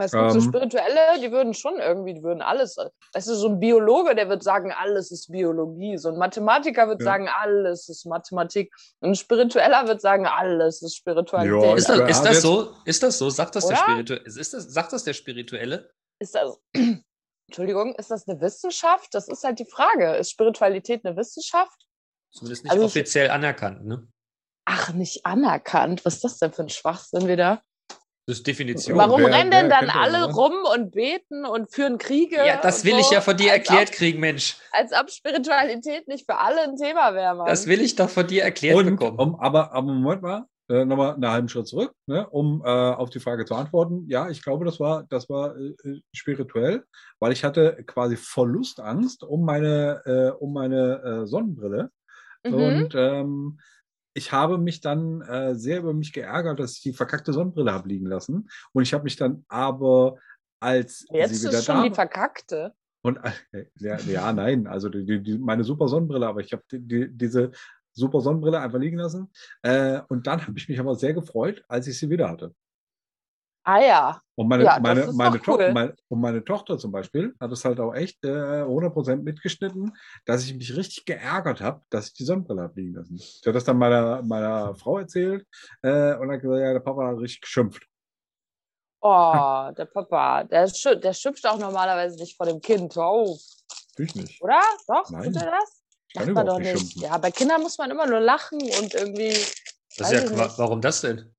Weil 0.00 0.06
es 0.06 0.12
gibt 0.12 0.30
so 0.32 0.38
Ähm. 0.38 0.44
Spirituelle, 0.44 1.20
die 1.20 1.30
würden 1.30 1.52
schon 1.52 1.78
irgendwie, 1.78 2.14
die 2.14 2.22
würden 2.22 2.40
alles. 2.40 2.76
Weißt 3.12 3.28
du, 3.28 3.34
so 3.34 3.48
ein 3.48 3.60
Biologe, 3.60 4.14
der 4.14 4.30
wird 4.30 4.42
sagen, 4.42 4.72
alles 4.72 5.10
ist 5.10 5.30
Biologie. 5.30 5.98
So 5.98 6.08
ein 6.08 6.16
Mathematiker 6.16 6.88
wird 6.88 7.00
Ja. 7.02 7.04
sagen, 7.04 7.28
alles 7.28 7.88
ist 7.90 8.06
Mathematik. 8.06 8.74
Und 9.00 9.10
ein 9.10 9.14
Spiritueller 9.14 9.86
wird 9.86 10.00
sagen, 10.00 10.26
alles 10.26 10.80
ist 10.80 10.96
Spiritualität. 10.96 11.62
Ja, 11.62 11.74
Ist 11.76 11.88
das, 11.88 12.10
ist 12.10 12.22
das 12.22 12.40
so? 12.42 12.74
Ist 12.86 13.02
das 13.02 13.18
so? 13.18 13.28
Sagt 13.28 13.54
das 13.56 13.66
der 13.66 13.76
Oder? 13.76 13.84
Spirituelle? 13.92 14.22
Ist 14.24 14.54
das, 14.54 14.64
sagt 14.72 14.92
das 14.94 15.04
der 15.04 15.12
Spirituelle? 15.12 15.90
Ist 16.18 16.34
das, 16.34 16.58
Entschuldigung, 17.48 17.94
ist 17.96 18.10
das 18.10 18.26
eine 18.26 18.40
Wissenschaft? 18.40 19.08
Das 19.12 19.28
ist 19.28 19.44
halt 19.44 19.58
die 19.58 19.66
Frage. 19.66 20.14
Ist 20.16 20.30
Spiritualität 20.30 21.04
eine 21.04 21.16
Wissenschaft? 21.16 21.86
Zumindest 22.32 22.64
nicht 22.64 22.72
Also 22.72 22.84
ich- 22.84 22.90
offiziell 22.90 23.30
anerkannt, 23.30 23.84
ne? 23.86 24.08
Ach, 24.64 24.92
nicht 24.92 25.26
anerkannt. 25.26 26.04
Was 26.04 26.14
ist 26.16 26.24
das 26.24 26.38
denn 26.38 26.52
für 26.52 26.62
ein 26.62 26.68
Schwachsinn 26.68 27.26
wieder? 27.26 27.60
Das 28.30 28.38
ist 28.38 28.46
Definition. 28.46 28.96
Warum 28.96 29.22
wer- 29.22 29.32
rennen 29.34 29.50
denn 29.50 29.68
dann 29.68 29.86
das, 29.86 29.96
alle 29.96 30.24
oder? 30.26 30.34
rum 30.34 30.52
und 30.72 30.92
beten 30.92 31.44
und 31.44 31.70
führen 31.72 31.98
Kriege? 31.98 32.36
Ja, 32.36 32.60
das 32.62 32.84
will 32.84 32.96
ich 32.98 33.06
so? 33.06 33.14
ja 33.14 33.20
von 33.20 33.36
dir 33.36 33.50
erklärt 33.50 33.88
Ob, 33.88 33.94
kriegen, 33.96 34.20
Mensch. 34.20 34.56
als 34.70 34.92
ob 34.92 35.10
Spiritualität 35.10 36.06
nicht 36.06 36.26
für 36.30 36.36
alle 36.38 36.62
ein 36.62 36.76
Thema 36.76 37.12
wäre, 37.14 37.34
Mann. 37.34 37.46
Das 37.46 37.66
will 37.66 37.80
ich 37.80 37.96
doch 37.96 38.08
von 38.08 38.26
dir 38.28 38.44
erklärt 38.44 38.76
Und, 38.76 38.86
bekommen. 38.86 39.18
um, 39.18 39.40
aber, 39.40 39.72
aber 39.72 39.92
Moment 39.92 40.22
mal, 40.22 40.44
äh, 40.68 40.84
nochmal 40.84 41.14
einen 41.14 41.28
halben 41.28 41.48
Schritt 41.48 41.66
zurück, 41.66 41.92
ne, 42.06 42.28
um 42.30 42.62
äh, 42.64 42.68
auf 42.68 43.10
die 43.10 43.18
Frage 43.18 43.44
zu 43.44 43.56
antworten. 43.56 44.04
Ja, 44.08 44.30
ich 44.30 44.42
glaube, 44.44 44.64
das 44.64 44.78
war, 44.78 45.02
das 45.10 45.28
war 45.28 45.56
äh, 45.56 45.74
äh, 45.82 46.00
spirituell, 46.14 46.84
weil 47.18 47.32
ich 47.32 47.42
hatte 47.42 47.82
quasi 47.84 48.16
Verlustangst 48.16 49.24
um 49.24 49.44
meine, 49.44 50.02
äh, 50.04 50.30
um 50.38 50.52
meine 50.52 51.22
äh, 51.22 51.26
Sonnenbrille. 51.26 51.90
Mhm. 52.44 52.54
Und 52.54 52.94
ähm, 52.94 53.58
ich 54.14 54.32
habe 54.32 54.58
mich 54.58 54.80
dann 54.80 55.20
äh, 55.22 55.54
sehr 55.54 55.78
über 55.78 55.94
mich 55.94 56.12
geärgert, 56.12 56.58
dass 56.58 56.76
ich 56.76 56.82
die 56.82 56.92
verkackte 56.92 57.32
Sonnenbrille 57.32 57.72
habe 57.72 57.88
liegen 57.88 58.06
lassen. 58.06 58.48
Und 58.72 58.82
ich 58.82 58.92
habe 58.92 59.04
mich 59.04 59.16
dann 59.16 59.44
aber, 59.48 60.16
als 60.60 61.06
Jetzt 61.10 61.34
sie 61.34 61.48
wieder 61.48 61.58
ist 61.58 61.64
schon 61.64 61.76
da 61.76 61.82
die 61.88 61.94
verkackte. 61.94 62.74
und 63.02 63.18
äh, 63.52 63.66
ja, 63.78 63.98
ja, 64.00 64.32
nein, 64.32 64.66
also 64.66 64.88
die, 64.88 65.22
die, 65.22 65.38
meine 65.38 65.64
super 65.64 65.88
Sonnenbrille, 65.88 66.26
aber 66.26 66.40
ich 66.40 66.52
habe 66.52 66.62
die, 66.70 67.08
diese 67.10 67.52
super 67.92 68.20
Sonnenbrille 68.20 68.60
einfach 68.60 68.78
liegen 68.78 68.98
lassen. 68.98 69.30
Äh, 69.62 70.00
und 70.08 70.26
dann 70.26 70.46
habe 70.46 70.58
ich 70.58 70.68
mich 70.68 70.80
aber 70.80 70.94
sehr 70.96 71.14
gefreut, 71.14 71.64
als 71.68 71.86
ich 71.86 71.98
sie 71.98 72.10
wieder 72.10 72.28
hatte. 72.28 72.54
Ah 73.62 73.78
ja. 73.80 74.22
Und 74.36 74.48
meine, 74.48 74.64
Ja, 74.64 74.78
meine, 74.80 75.12
meine, 75.12 75.40
cool. 75.46 75.72
meine, 75.72 75.94
und 76.08 76.20
meine 76.20 76.42
Tochter 76.44 76.78
zum 76.78 76.92
Beispiel 76.92 77.34
hat 77.38 77.52
es 77.52 77.64
halt 77.64 77.78
auch 77.78 77.92
echt 77.94 78.24
äh, 78.24 78.62
100% 78.64 79.16
mitgeschnitten, 79.16 79.94
dass 80.24 80.44
ich 80.44 80.54
mich 80.54 80.74
richtig 80.76 81.04
geärgert 81.04 81.60
habe, 81.60 81.82
dass 81.90 82.06
ich 82.08 82.14
die 82.14 82.24
Sonnenbrille 82.24 82.62
habe 82.62 82.80
liegen 82.80 82.94
lassen. 82.94 83.16
Ich 83.16 83.42
habe 83.44 83.52
das 83.52 83.64
dann 83.64 83.76
meiner, 83.76 84.22
meiner 84.22 84.74
Frau 84.76 84.98
erzählt 84.98 85.46
äh, 85.82 86.14
und 86.16 86.30
hat 86.32 86.40
gesagt, 86.40 86.60
ja, 86.62 86.72
der 86.72 86.80
Papa 86.80 87.08
hat 87.08 87.18
richtig 87.18 87.42
geschimpft. 87.42 87.82
Oh, 89.02 89.70
der 89.76 89.86
Papa. 89.86 90.44
Der, 90.44 90.66
schi- 90.68 90.96
der 90.96 91.12
schimpft 91.12 91.46
auch 91.46 91.58
normalerweise 91.58 92.16
nicht 92.16 92.36
vor 92.36 92.46
dem 92.46 92.60
Kind. 92.60 92.96
Oh, 92.96 93.38
Natürlich 93.90 94.14
nicht. 94.14 94.42
oder? 94.42 94.60
Doch? 94.86 95.08
Nein. 95.10 95.32
Tut 95.32 95.36
er 95.42 95.50
das? 95.50 95.82
Kann 96.14 96.24
Macht 96.26 96.34
man 96.34 96.46
doch 96.46 96.58
nicht 96.58 96.72
nicht. 96.72 96.92
schimpfen. 96.92 97.02
Ja, 97.02 97.18
bei 97.18 97.30
Kindern 97.30 97.62
muss 97.62 97.78
man 97.78 97.90
immer 97.90 98.06
nur 98.06 98.20
lachen 98.20 98.58
und 98.60 98.94
irgendwie. 98.94 99.30
Das 99.96 100.12
ich 100.12 100.30
ja, 100.30 100.58
warum 100.58 100.80
das 100.80 101.00
denn? 101.02 101.34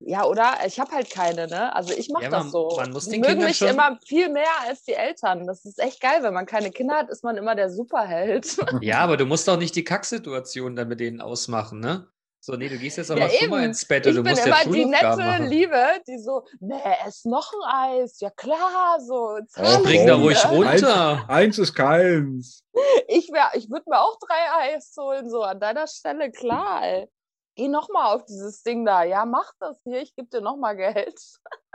Ja, 0.00 0.24
oder? 0.24 0.54
Ich 0.64 0.78
habe 0.78 0.92
halt 0.92 1.10
keine, 1.10 1.48
ne? 1.48 1.74
Also 1.74 1.92
ich 1.92 2.08
mache 2.08 2.24
Ja, 2.24 2.30
das 2.30 2.50
so. 2.52 2.72
man 2.76 2.90
muss 2.92 3.06
die 3.06 3.12
den 3.12 3.20
mögen 3.20 3.32
Kindern 3.32 3.48
mich 3.48 3.56
schon- 3.58 3.68
immer 3.68 3.98
viel 4.06 4.28
mehr 4.30 4.46
als 4.66 4.84
die 4.84 4.94
Eltern. 4.94 5.46
Das 5.46 5.64
ist 5.64 5.80
echt 5.80 6.00
geil. 6.00 6.18
Wenn 6.22 6.32
man 6.34 6.46
keine 6.46 6.70
Kinder 6.70 6.94
hat, 6.96 7.10
ist 7.10 7.24
man 7.24 7.36
immer 7.36 7.54
der 7.56 7.68
Superheld. 7.70 8.46
Ja, 8.80 8.98
aber 9.00 9.16
du 9.16 9.26
musst 9.26 9.48
doch 9.48 9.56
nicht 9.58 9.74
die 9.74 9.84
Kacksituation 9.84 10.76
dann 10.76 10.88
mit 10.88 11.00
denen 11.00 11.20
ausmachen, 11.20 11.80
ne? 11.80 12.06
So, 12.40 12.54
nee, 12.54 12.68
du 12.68 12.78
gehst 12.78 12.96
jetzt 12.96 13.10
aber 13.10 13.22
Ja, 13.22 13.28
schon 13.28 13.50
mal 13.50 13.56
eben. 13.58 13.70
ins 13.70 13.84
Bett 13.84 14.06
Ich 14.06 14.14
du 14.14 14.22
bin 14.22 14.30
musst 14.32 14.46
ja 14.46 14.60
immer 14.62 14.72
die 14.72 14.84
nette 14.84 15.16
machen. 15.16 15.46
Liebe, 15.48 15.84
die 16.06 16.18
so, 16.18 16.44
nee, 16.60 16.80
ess 17.04 17.24
noch 17.24 17.52
ein 17.66 18.00
Eis. 18.04 18.20
Ja 18.20 18.30
klar, 18.30 18.98
so. 19.00 19.38
ich 19.38 19.82
Bring 19.82 20.06
da 20.06 20.14
ruhig 20.14 20.40
dir. 20.40 20.48
runter. 20.48 21.24
Eins 21.28 21.58
ist 21.58 21.74
keins. 21.74 22.62
Ich, 23.08 23.28
wär- 23.32 23.50
ich 23.54 23.68
würde 23.68 23.84
mir 23.88 24.00
auch 24.00 24.16
drei 24.20 24.74
Eis 24.76 24.94
holen, 24.96 25.28
so 25.28 25.42
an 25.42 25.58
deiner 25.58 25.88
Stelle, 25.88 26.30
klar, 26.30 26.80
ey. 26.84 27.08
Geh 27.58 27.66
nochmal 27.66 28.14
auf 28.14 28.24
dieses 28.24 28.62
Ding 28.62 28.84
da. 28.84 29.02
Ja, 29.02 29.24
mach 29.24 29.50
das 29.58 29.80
hier, 29.82 30.00
ich 30.00 30.14
gebe 30.14 30.28
dir 30.28 30.40
nochmal 30.40 30.76
Geld. 30.76 31.20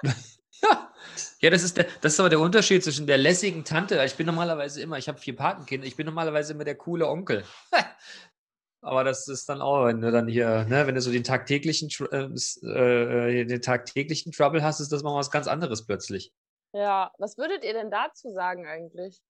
Ja. 0.01 0.13
ja, 1.41 1.49
das 1.49 1.61
ist, 1.61 1.75
der, 1.75 1.87
das 1.99 2.13
ist 2.13 2.19
aber 2.21 2.29
der 2.29 2.39
Unterschied 2.39 2.81
zwischen 2.85 3.05
der 3.05 3.17
lässigen 3.17 3.65
Tante. 3.65 4.01
Ich 4.05 4.15
bin 4.15 4.25
normalerweise 4.25 4.81
immer, 4.81 4.97
ich 4.97 5.09
habe 5.09 5.17
vier 5.17 5.35
Patenkinder, 5.35 5.85
ich 5.85 5.97
bin 5.97 6.05
normalerweise 6.05 6.53
immer 6.53 6.63
der 6.63 6.75
coole 6.75 7.05
Onkel. 7.09 7.43
aber 8.81 9.03
das 9.03 9.27
ist 9.27 9.49
dann 9.49 9.61
auch, 9.61 9.85
wenn 9.85 9.99
du 9.99 10.09
dann 10.09 10.29
hier, 10.29 10.63
ne, 10.69 10.87
wenn 10.87 10.95
du 10.95 11.01
so 11.01 11.11
den 11.11 11.25
tagtäglichen, 11.25 11.89
äh, 12.11 12.31
s- 12.33 12.63
äh, 12.63 13.43
den 13.43 13.61
tagtäglichen 13.61 14.31
Trouble 14.31 14.63
hast, 14.63 14.79
ist 14.79 14.93
das 14.93 15.03
mal 15.03 15.13
was 15.13 15.31
ganz 15.31 15.47
anderes 15.47 15.85
plötzlich. 15.85 16.31
Ja, 16.73 17.11
was 17.17 17.37
würdet 17.37 17.65
ihr 17.65 17.73
denn 17.73 17.91
dazu 17.91 18.31
sagen 18.31 18.65
eigentlich? 18.65 19.21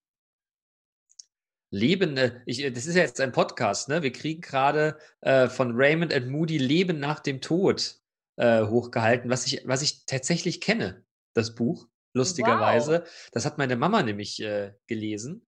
Leben, 1.74 2.20
ich, 2.46 2.64
äh, 2.64 2.72
das 2.72 2.86
ist 2.86 2.96
ja 2.96 3.02
jetzt 3.02 3.20
ein 3.20 3.32
Podcast, 3.32 3.90
ne? 3.90 4.04
Wir 4.04 4.12
kriegen 4.12 4.42
gerade 4.42 4.96
äh, 5.22 5.48
von 5.50 5.72
Raymond 5.76 6.14
and 6.14 6.30
Moody 6.30 6.60
Leben 6.60 7.00
nach 7.00 7.20
dem 7.20 7.42
Tod 7.42 7.96
äh, 8.36 8.64
hochgehalten, 8.64 9.30
was 9.32 9.48
ich, 9.48 9.64
was 9.66 9.82
ich 9.82 10.06
tatsächlich 10.06 10.62
kenne, 10.62 11.04
das 11.34 11.56
Buch, 11.56 11.88
lustigerweise. 12.14 13.06
Das 13.32 13.46
hat 13.46 13.58
meine 13.58 13.76
Mama 13.76 14.04
nämlich 14.04 14.40
äh, 14.42 14.74
gelesen. 14.88 15.48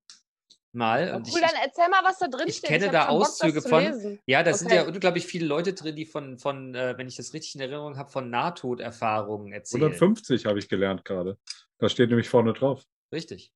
Mal. 0.72 1.12
Oh, 1.14 1.16
Und 1.18 1.28
cool, 1.28 1.40
ich, 1.40 1.42
dann 1.42 1.62
erzähl 1.64 1.88
mal, 1.90 2.04
was 2.04 2.18
da 2.20 2.28
drin 2.28 2.48
ich 2.48 2.58
steht. 2.58 2.70
kenne 2.70 2.90
da 2.90 3.06
schon 3.06 3.20
Bock, 3.20 3.20
das 3.28 3.30
Auszüge 3.42 3.62
zu 3.62 3.70
von- 3.70 4.20
ja, 4.26 4.44
da 4.44 4.54
sind 4.54 4.72
ja 4.72 4.82
Okay. 4.82 4.92
unglaublich 4.92 5.26
viele 5.26 5.46
Leute 5.46 5.74
drin, 5.74 5.96
die 5.96 6.06
von, 6.06 6.38
von 6.38 6.76
äh, 6.76 6.98
wenn 6.98 7.08
ich 7.08 7.16
das 7.16 7.34
richtig 7.34 7.56
in 7.56 7.62
Erinnerung 7.62 7.98
habe, 7.98 8.10
von 8.12 8.30
Nahtoderfahrungen 8.30 9.54
erzählen. 9.54 9.84
150 9.84 10.46
habe 10.46 10.60
ich 10.60 10.68
gelernt 10.68 11.06
gerade. 11.06 11.38
Da 11.78 11.88
steht 11.88 12.10
nämlich 12.10 12.28
vorne 12.28 12.52
drauf. 12.54 12.84
Richtig. 13.14 13.54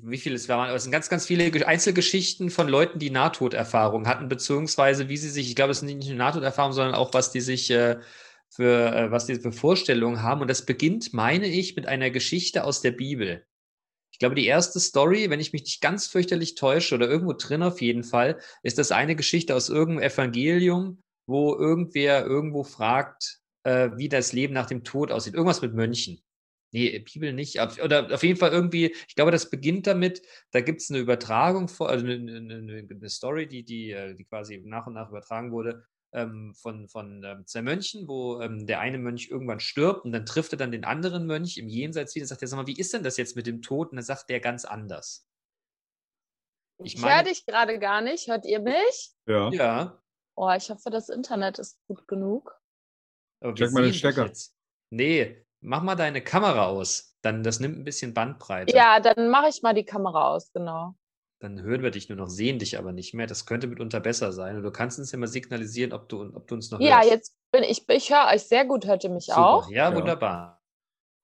Wie 0.00 0.18
viele 0.18 0.34
es 0.34 0.48
waren? 0.48 0.66
Aber 0.66 0.76
es 0.76 0.82
sind 0.82 0.92
ganz, 0.92 1.08
ganz 1.08 1.26
viele 1.26 1.50
Ge- 1.50 1.64
Einzelgeschichten 1.64 2.50
von 2.50 2.68
Leuten, 2.68 2.98
die 2.98 3.10
Nahtoderfahrungen 3.10 4.08
hatten, 4.08 4.28
beziehungsweise 4.28 5.08
wie 5.08 5.16
sie 5.16 5.30
sich, 5.30 5.48
ich 5.48 5.54
glaube, 5.56 5.70
es 5.70 5.80
sind 5.80 5.96
nicht 5.96 6.08
nur 6.08 6.18
Nahtoderfahrungen, 6.18 6.74
sondern 6.74 6.94
auch, 6.94 7.14
was 7.14 7.30
die 7.30 7.40
sich 7.40 7.70
äh, 7.70 8.00
für, 8.50 8.92
äh, 8.92 9.10
was 9.12 9.26
die 9.26 9.36
für 9.36 9.52
Vorstellungen 9.52 10.22
haben. 10.22 10.40
Und 10.40 10.48
das 10.48 10.66
beginnt, 10.66 11.12
meine 11.12 11.46
ich, 11.46 11.76
mit 11.76 11.86
einer 11.86 12.10
Geschichte 12.10 12.64
aus 12.64 12.80
der 12.80 12.90
Bibel. 12.90 13.46
Ich 14.12 14.18
glaube, 14.18 14.34
die 14.34 14.46
erste 14.46 14.80
Story, 14.80 15.30
wenn 15.30 15.40
ich 15.40 15.52
mich 15.52 15.62
nicht 15.62 15.80
ganz 15.80 16.06
fürchterlich 16.08 16.56
täusche 16.56 16.94
oder 16.96 17.08
irgendwo 17.08 17.32
drin 17.32 17.62
auf 17.62 17.80
jeden 17.80 18.04
Fall, 18.04 18.40
ist 18.62 18.78
das 18.78 18.92
eine 18.92 19.16
Geschichte 19.16 19.54
aus 19.54 19.68
irgendeinem 19.68 20.10
Evangelium, 20.10 21.00
wo 21.26 21.54
irgendwer 21.54 22.26
irgendwo 22.26 22.64
fragt, 22.64 23.38
äh, 23.62 23.90
wie 23.96 24.08
das 24.08 24.32
Leben 24.32 24.54
nach 24.54 24.66
dem 24.66 24.82
Tod 24.82 25.12
aussieht. 25.12 25.34
Irgendwas 25.34 25.62
mit 25.62 25.74
Mönchen. 25.74 26.23
Nee, 26.74 26.98
Bibel 26.98 27.32
nicht. 27.32 27.60
Oder 27.82 28.12
auf 28.12 28.24
jeden 28.24 28.36
Fall 28.38 28.50
irgendwie, 28.50 28.92
ich 29.06 29.14
glaube, 29.14 29.30
das 29.30 29.48
beginnt 29.48 29.86
damit, 29.86 30.22
da 30.50 30.60
gibt 30.60 30.80
es 30.80 30.90
eine 30.90 30.98
Übertragung, 30.98 31.68
vor, 31.68 31.88
also 31.88 32.04
eine, 32.04 32.14
eine, 32.14 32.54
eine- 32.56 32.88
eine 32.90 33.08
Story, 33.08 33.46
die, 33.46 33.62
die, 33.64 33.92
äh, 33.92 34.14
die 34.14 34.24
quasi 34.24 34.60
nach 34.64 34.88
und 34.88 34.94
nach 34.94 35.08
übertragen 35.08 35.52
wurde 35.52 35.86
ähm, 36.12 36.52
von, 36.56 36.88
von 36.88 37.22
ähm, 37.24 37.46
zwei 37.46 37.62
Mönchen, 37.62 38.08
wo 38.08 38.40
ähm, 38.40 38.66
der 38.66 38.80
eine 38.80 38.98
Mönch 38.98 39.28
irgendwann 39.30 39.60
stirbt 39.60 40.04
und 40.04 40.10
dann 40.10 40.26
trifft 40.26 40.52
er 40.52 40.58
dann 40.58 40.72
den 40.72 40.84
anderen 40.84 41.26
Mönch 41.26 41.58
im 41.58 41.68
Jenseits 41.68 42.12
wieder 42.16 42.24
und 42.24 42.28
sagt, 42.28 42.42
er, 42.42 42.48
sag 42.48 42.56
mal, 42.56 42.66
wie 42.66 42.76
ist 42.76 42.92
denn 42.92 43.04
das 43.04 43.18
jetzt 43.18 43.36
mit 43.36 43.46
dem 43.46 43.62
Tod? 43.62 43.90
Und 43.92 43.96
dann 43.96 44.04
sagt 44.04 44.28
der 44.28 44.40
ganz 44.40 44.64
anders. 44.64 45.28
Ich 46.82 46.96
Ich 46.96 47.04
höre 47.04 47.22
dich 47.22 47.46
gerade 47.46 47.78
gar 47.78 48.00
nicht. 48.00 48.26
Hört 48.26 48.46
ihr 48.46 48.60
mich? 48.60 49.12
Ja. 49.26 49.50
Ja, 49.52 50.02
Oh, 50.36 50.50
ich 50.56 50.68
hoffe, 50.70 50.90
das 50.90 51.08
Internet 51.08 51.60
ist 51.60 51.78
gut 51.86 52.08
genug. 52.08 52.60
aber 53.40 53.54
Check 53.54 53.70
mal 53.70 53.84
den 53.84 53.94
Stecker. 53.94 54.32
Nee, 54.90 55.43
mach 55.64 55.82
mal 55.82 55.94
deine 55.96 56.20
Kamera 56.22 56.66
aus. 56.66 57.16
Dann, 57.22 57.42
das 57.42 57.58
nimmt 57.60 57.78
ein 57.78 57.84
bisschen 57.84 58.14
Bandbreite. 58.14 58.74
Ja, 58.76 59.00
dann 59.00 59.28
mache 59.28 59.48
ich 59.48 59.62
mal 59.62 59.72
die 59.74 59.84
Kamera 59.84 60.34
aus, 60.34 60.52
genau. 60.52 60.94
Dann 61.40 61.60
hören 61.62 61.82
wir 61.82 61.90
dich 61.90 62.08
nur 62.08 62.16
noch, 62.16 62.28
sehen 62.28 62.58
dich 62.58 62.78
aber 62.78 62.92
nicht 62.92 63.12
mehr. 63.14 63.26
Das 63.26 63.44
könnte 63.46 63.66
mitunter 63.66 64.00
besser 64.00 64.32
sein. 64.32 64.56
Und 64.56 64.62
du 64.62 64.70
kannst 64.70 64.98
uns 64.98 65.10
ja 65.12 65.18
mal 65.18 65.26
signalisieren, 65.26 65.92
ob 65.92 66.08
du, 66.08 66.22
ob 66.34 66.46
du 66.46 66.54
uns 66.54 66.70
noch 66.70 66.80
Ja, 66.80 66.96
hörst. 66.98 67.10
jetzt 67.10 67.36
bin 67.50 67.62
ich, 67.64 67.88
ich 67.88 68.10
höre 68.10 68.28
euch 68.32 68.42
sehr 68.42 68.64
gut. 68.64 68.86
Hört 68.86 69.04
ihr 69.04 69.10
mich 69.10 69.26
Super. 69.26 69.46
auch? 69.46 69.68
Ja, 69.68 69.90
Ja. 69.90 69.96
wunderbar. 69.96 70.60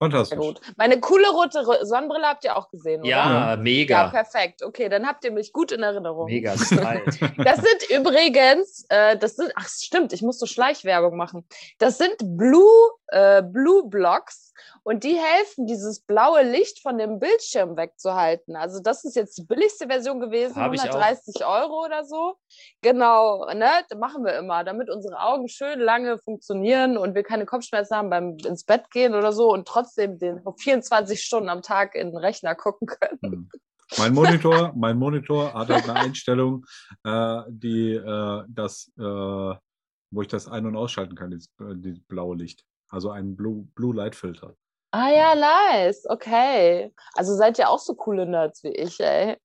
Sehr 0.03 0.11
Fantastisch. 0.11 0.39
gut. 0.39 0.61
Meine 0.79 0.99
coole 0.99 1.29
rote 1.29 1.63
Ro- 1.65 1.85
Sonnenbrille 1.85 2.27
habt 2.27 2.45
ihr 2.45 2.57
auch 2.57 2.71
gesehen, 2.71 3.01
oder? 3.03 3.11
Ja, 3.11 3.51
Ja, 3.51 3.57
mega. 3.57 4.09
perfekt. 4.09 4.63
Okay, 4.63 4.89
dann 4.89 5.07
habt 5.07 5.23
ihr 5.25 5.31
mich 5.31 5.53
gut 5.53 5.73
in 5.73 5.83
Erinnerung. 5.83 6.25
Mega 6.25 6.55
Style. 6.57 7.03
Das 7.37 7.57
sind 7.59 7.91
übrigens, 7.91 8.87
äh, 8.89 9.19
das 9.19 9.37
sind, 9.37 9.53
ach 9.57 9.69
stimmt, 9.69 10.15
ich 10.15 10.23
muss 10.23 10.39
so 10.39 10.47
Schleichwerbung 10.47 11.19
machen. 11.19 11.47
Das 11.79 11.99
sind 11.99 12.15
Blue, 12.19 12.91
äh, 13.11 13.43
Blue 13.43 13.89
Blocks 13.89 14.53
und 14.83 15.05
die 15.05 15.17
helfen, 15.17 15.67
dieses 15.67 16.01
blaue 16.01 16.43
Licht 16.43 16.81
von 16.81 16.99
dem 16.99 17.19
Bildschirm 17.19 17.77
wegzuhalten. 17.77 18.57
Also 18.57 18.81
das 18.81 19.05
ist 19.05 19.17
jetzt 19.17 19.39
die 19.39 19.45
billigste 19.45 19.87
Version 19.87 20.21
gewesen, 20.21 20.57
Hab 20.57 20.73
ich 20.73 20.81
auch. 20.81 20.87
130 20.87 21.45
Euro 21.45 21.85
oder 21.85 22.05
so. 22.05 22.37
Genau, 22.83 23.47
ne, 23.53 23.71
das 23.89 23.99
machen 23.99 24.25
wir 24.25 24.37
immer, 24.39 24.65
damit 24.65 24.91
unsere 24.91 25.21
Augen 25.21 25.49
schön 25.49 25.81
lange 25.81 26.19
funktionieren 26.19 26.97
und 26.97 27.15
wir 27.15 27.23
keine 27.23 27.47
Kopfschmerzen 27.47 27.97
haben 27.97 28.11
beim 28.11 28.37
ins 28.39 28.65
Bett 28.65 28.91
gehen 28.91 29.15
oder 29.15 29.33
so 29.33 29.53
und 29.53 29.67
trotzdem 29.67 30.19
den 30.19 30.43
24 30.59 31.23
Stunden 31.23 31.49
am 31.49 31.63
Tag 31.63 31.95
in 31.95 32.09
den 32.09 32.17
Rechner 32.17 32.55
gucken 32.55 32.89
können. 32.89 33.19
Hm. 33.23 33.51
Mein 33.99 34.15
Monitor, 34.15 34.73
mein 34.77 34.97
Monitor 34.97 35.53
hat 35.53 35.69
halt 35.69 35.89
eine 35.89 35.99
Einstellung, 35.99 36.65
äh, 37.05 37.43
die 37.49 37.95
äh, 37.95 38.45
das, 38.49 38.91
äh, 38.99 39.03
wo 39.03 40.23
ich 40.23 40.29
das 40.29 40.49
ein- 40.49 40.67
und 40.67 40.77
ausschalten 40.77 41.17
kann, 41.17 41.31
dieses, 41.31 41.49
äh, 41.61 41.75
dieses 41.75 42.01
blaue 42.05 42.37
Licht. 42.37 42.65
Also 42.91 43.11
ein 43.11 43.37
Blue, 43.37 43.67
Blue 43.75 43.95
Light 43.95 44.15
Filter. 44.15 44.57
Ah 44.93 45.11
ja, 45.11 45.35
nice. 45.35 46.05
Okay. 46.09 46.93
Also 47.15 47.35
seid 47.37 47.59
ihr 47.59 47.71
auch 47.71 47.79
so 47.79 47.95
coole 47.95 48.27
Nerds 48.27 48.63
wie 48.65 48.75
ich, 48.75 48.99
ey. 49.01 49.37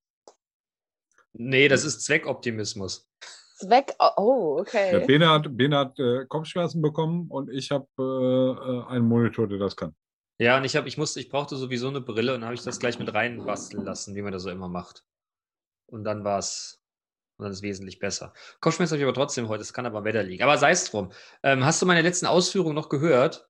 nee, 1.34 1.68
das 1.68 1.84
ist 1.86 2.04
Zweckoptimismus. 2.04 3.08
Weg. 3.62 3.96
Oh, 4.18 4.64
Der 4.74 4.98
okay. 4.98 5.06
Bene 5.06 5.30
hat, 5.30 5.56
Bene 5.56 5.78
hat 5.78 5.98
äh, 6.00 6.26
Kopfschmerzen 6.26 6.82
bekommen 6.82 7.28
und 7.30 7.50
ich 7.50 7.72
habe 7.72 7.88
äh, 7.98 8.04
äh, 8.04 8.86
einen 8.88 9.08
Monitor, 9.08 9.48
der 9.48 9.60
das 9.60 9.76
kann. 9.78 9.96
Ja, 10.40 10.58
und 10.58 10.66
ich 10.66 10.76
habe, 10.76 10.90
ich 10.90 10.98
musste, 10.98 11.22
ich 11.22 11.30
brauchte 11.30 11.56
sowieso 11.56 11.88
eine 11.88 12.02
Brille 12.02 12.36
und 12.36 12.44
habe 12.44 12.54
ich 12.54 12.64
das 12.64 12.80
gleich 12.80 13.00
mit 13.00 13.14
rein 13.14 13.46
basteln 13.46 13.86
lassen, 13.86 14.16
wie 14.16 14.22
man 14.22 14.34
das 14.34 14.44
so 14.44 14.50
immer 14.50 14.68
macht. 14.68 15.06
Und 15.90 16.04
dann 16.04 16.26
war 16.26 16.40
es 16.40 16.84
Und 17.38 17.44
dann 17.44 17.52
ist 17.52 17.58
es 17.58 17.64
wesentlich 17.64 18.00
besser. 18.00 18.34
Kopfschmerzen 18.62 18.94
habe 18.94 19.02
ich 19.02 19.06
aber 19.06 19.14
trotzdem 19.14 19.50
heute, 19.50 19.62
es 19.62 19.74
kann 19.74 19.86
aber 19.86 20.04
Wetter 20.04 20.24
liegen. 20.24 20.44
Aber 20.44 20.58
sei 20.58 20.72
es 20.72 20.90
drum. 20.90 21.12
Ähm, 21.44 21.66
hast 21.66 21.82
du 21.82 21.86
meine 21.86 22.02
letzten 22.02 22.28
Ausführungen 22.28 22.76
noch 22.76 22.90
gehört? 22.90 23.50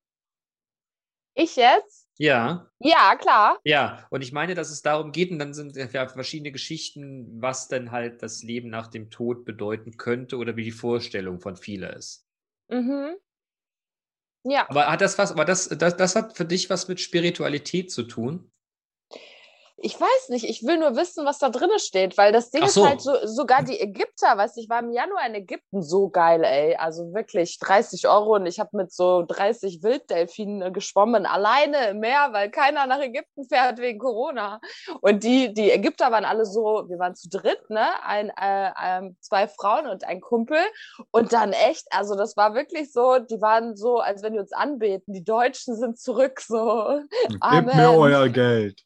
Ich 1.36 1.56
jetzt? 1.56 2.08
Ja. 2.18 2.72
Ja, 2.80 3.16
klar. 3.16 3.60
Ja, 3.64 4.08
und 4.10 4.22
ich 4.22 4.32
meine, 4.32 4.56
dass 4.56 4.72
es 4.72 4.82
darum 4.82 5.12
geht, 5.12 5.32
und 5.32 5.40
dann 5.40 5.54
sind 5.54 5.76
ja 5.76 6.08
verschiedene 6.08 6.52
Geschichten, 6.52 7.42
was 7.42 7.68
denn 7.68 7.92
halt 7.92 8.24
das 8.24 8.42
Leben 8.42 8.70
nach 8.70 8.88
dem 8.88 9.10
Tod 9.10 9.44
bedeuten 9.44 9.98
könnte 9.98 10.38
oder 10.38 10.56
wie 10.56 10.64
die 10.64 10.72
Vorstellung 10.72 11.42
von 11.42 11.58
vielen 11.58 11.92
ist. 11.92 12.26
Mhm. 12.70 13.16
Ja. 14.44 14.70
Aber 14.70 14.88
hat 14.88 15.02
das 15.02 15.18
was, 15.18 15.32
aber 15.32 15.44
das, 15.44 15.68
das, 15.68 15.98
das 15.98 16.16
hat 16.16 16.38
für 16.38 16.46
dich 16.46 16.70
was 16.70 16.88
mit 16.88 17.02
Spiritualität 17.02 17.92
zu 17.92 18.04
tun? 18.04 18.52
Ich 19.78 20.00
weiß 20.00 20.30
nicht, 20.30 20.46
ich 20.46 20.64
will 20.64 20.78
nur 20.78 20.96
wissen, 20.96 21.26
was 21.26 21.40
da 21.40 21.50
drin 21.50 21.70
steht, 21.78 22.18
weil 22.18 22.32
das 22.32 22.50
Ding 22.50 22.64
Ach 22.64 22.68
ist 22.68 22.76
so. 22.76 22.88
halt 22.88 23.02
so, 23.02 23.14
sogar 23.26 23.62
die 23.62 23.80
Ägypter, 23.80 24.38
weißt 24.38 24.56
du, 24.56 24.62
ich 24.62 24.70
war 24.70 24.80
im 24.80 24.92
Januar 24.92 25.28
in 25.28 25.36
Ägypten, 25.36 25.84
so 25.84 26.10
geil, 26.10 26.44
ey. 26.46 26.76
Also 26.78 27.14
wirklich 27.14 27.60
30 27.60 28.08
Euro 28.08 28.36
und 28.36 28.46
ich 28.46 28.60
habe 28.60 28.70
mit 28.74 28.94
so 28.94 29.24
30 29.28 29.84
Wilddelfinen 29.84 30.72
geschwommen, 30.72 31.26
alleine 31.26 31.90
im 31.90 32.00
Meer, 32.00 32.30
weil 32.32 32.50
keiner 32.52 32.88
nach 32.88 33.02
Ägypten 33.02 33.44
fährt 33.50 33.80
wegen 33.80 34.00
Corona. 34.00 34.62
Und 35.02 35.24
die, 35.24 35.54
die 35.54 35.72
Ägypter 35.72 36.10
waren 36.10 36.26
alle 36.26 36.46
so, 36.46 36.86
wir 36.88 36.98
waren 36.98 37.16
zu 37.16 37.28
dritt, 37.28 37.70
ne? 37.70 37.86
Ein, 38.06 38.30
äh, 38.30 38.72
ähm, 38.82 39.18
zwei 39.20 39.48
Frauen 39.48 39.88
und 39.88 40.06
ein 40.06 40.22
Kumpel. 40.22 40.60
Und 41.12 41.34
dann 41.34 41.52
echt, 41.52 41.86
also 41.92 42.16
das 42.16 42.38
war 42.38 42.56
wirklich 42.56 42.94
so, 42.94 43.20
die 43.20 43.42
waren 43.42 43.76
so, 43.76 44.00
als 44.00 44.24
wenn 44.24 44.34
die 44.34 44.40
uns 44.40 44.54
anbeten. 44.54 45.14
Die 45.14 45.24
Deutschen 45.24 45.76
sind 45.76 46.00
zurück, 46.00 46.40
so. 46.40 47.02
Gebt 47.28 47.38
Amen. 47.42 47.76
mir 47.76 47.92
euer 47.92 48.30
Geld. 48.30 48.86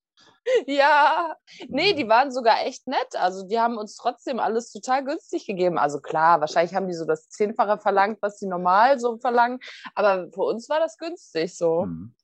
Ja, 0.67 1.35
nee, 1.67 1.93
die 1.93 2.07
waren 2.07 2.31
sogar 2.31 2.65
echt 2.65 2.87
nett. 2.87 3.15
Also 3.15 3.47
die 3.47 3.59
haben 3.59 3.77
uns 3.77 3.95
trotzdem 3.95 4.39
alles 4.39 4.71
total 4.71 5.03
günstig 5.03 5.45
gegeben. 5.45 5.77
Also 5.77 5.99
klar, 5.99 6.39
wahrscheinlich 6.41 6.73
haben 6.75 6.87
die 6.87 6.93
so 6.93 7.05
das 7.05 7.29
Zehnfache 7.29 7.77
verlangt, 7.79 8.19
was 8.21 8.37
die 8.37 8.47
normal 8.47 8.99
so 8.99 9.17
verlangen. 9.17 9.59
Aber 9.95 10.29
für 10.31 10.41
uns 10.43 10.69
war 10.69 10.79
das 10.79 10.97
günstig 10.97 11.55
so. 11.57 11.83
Hm. 11.83 12.15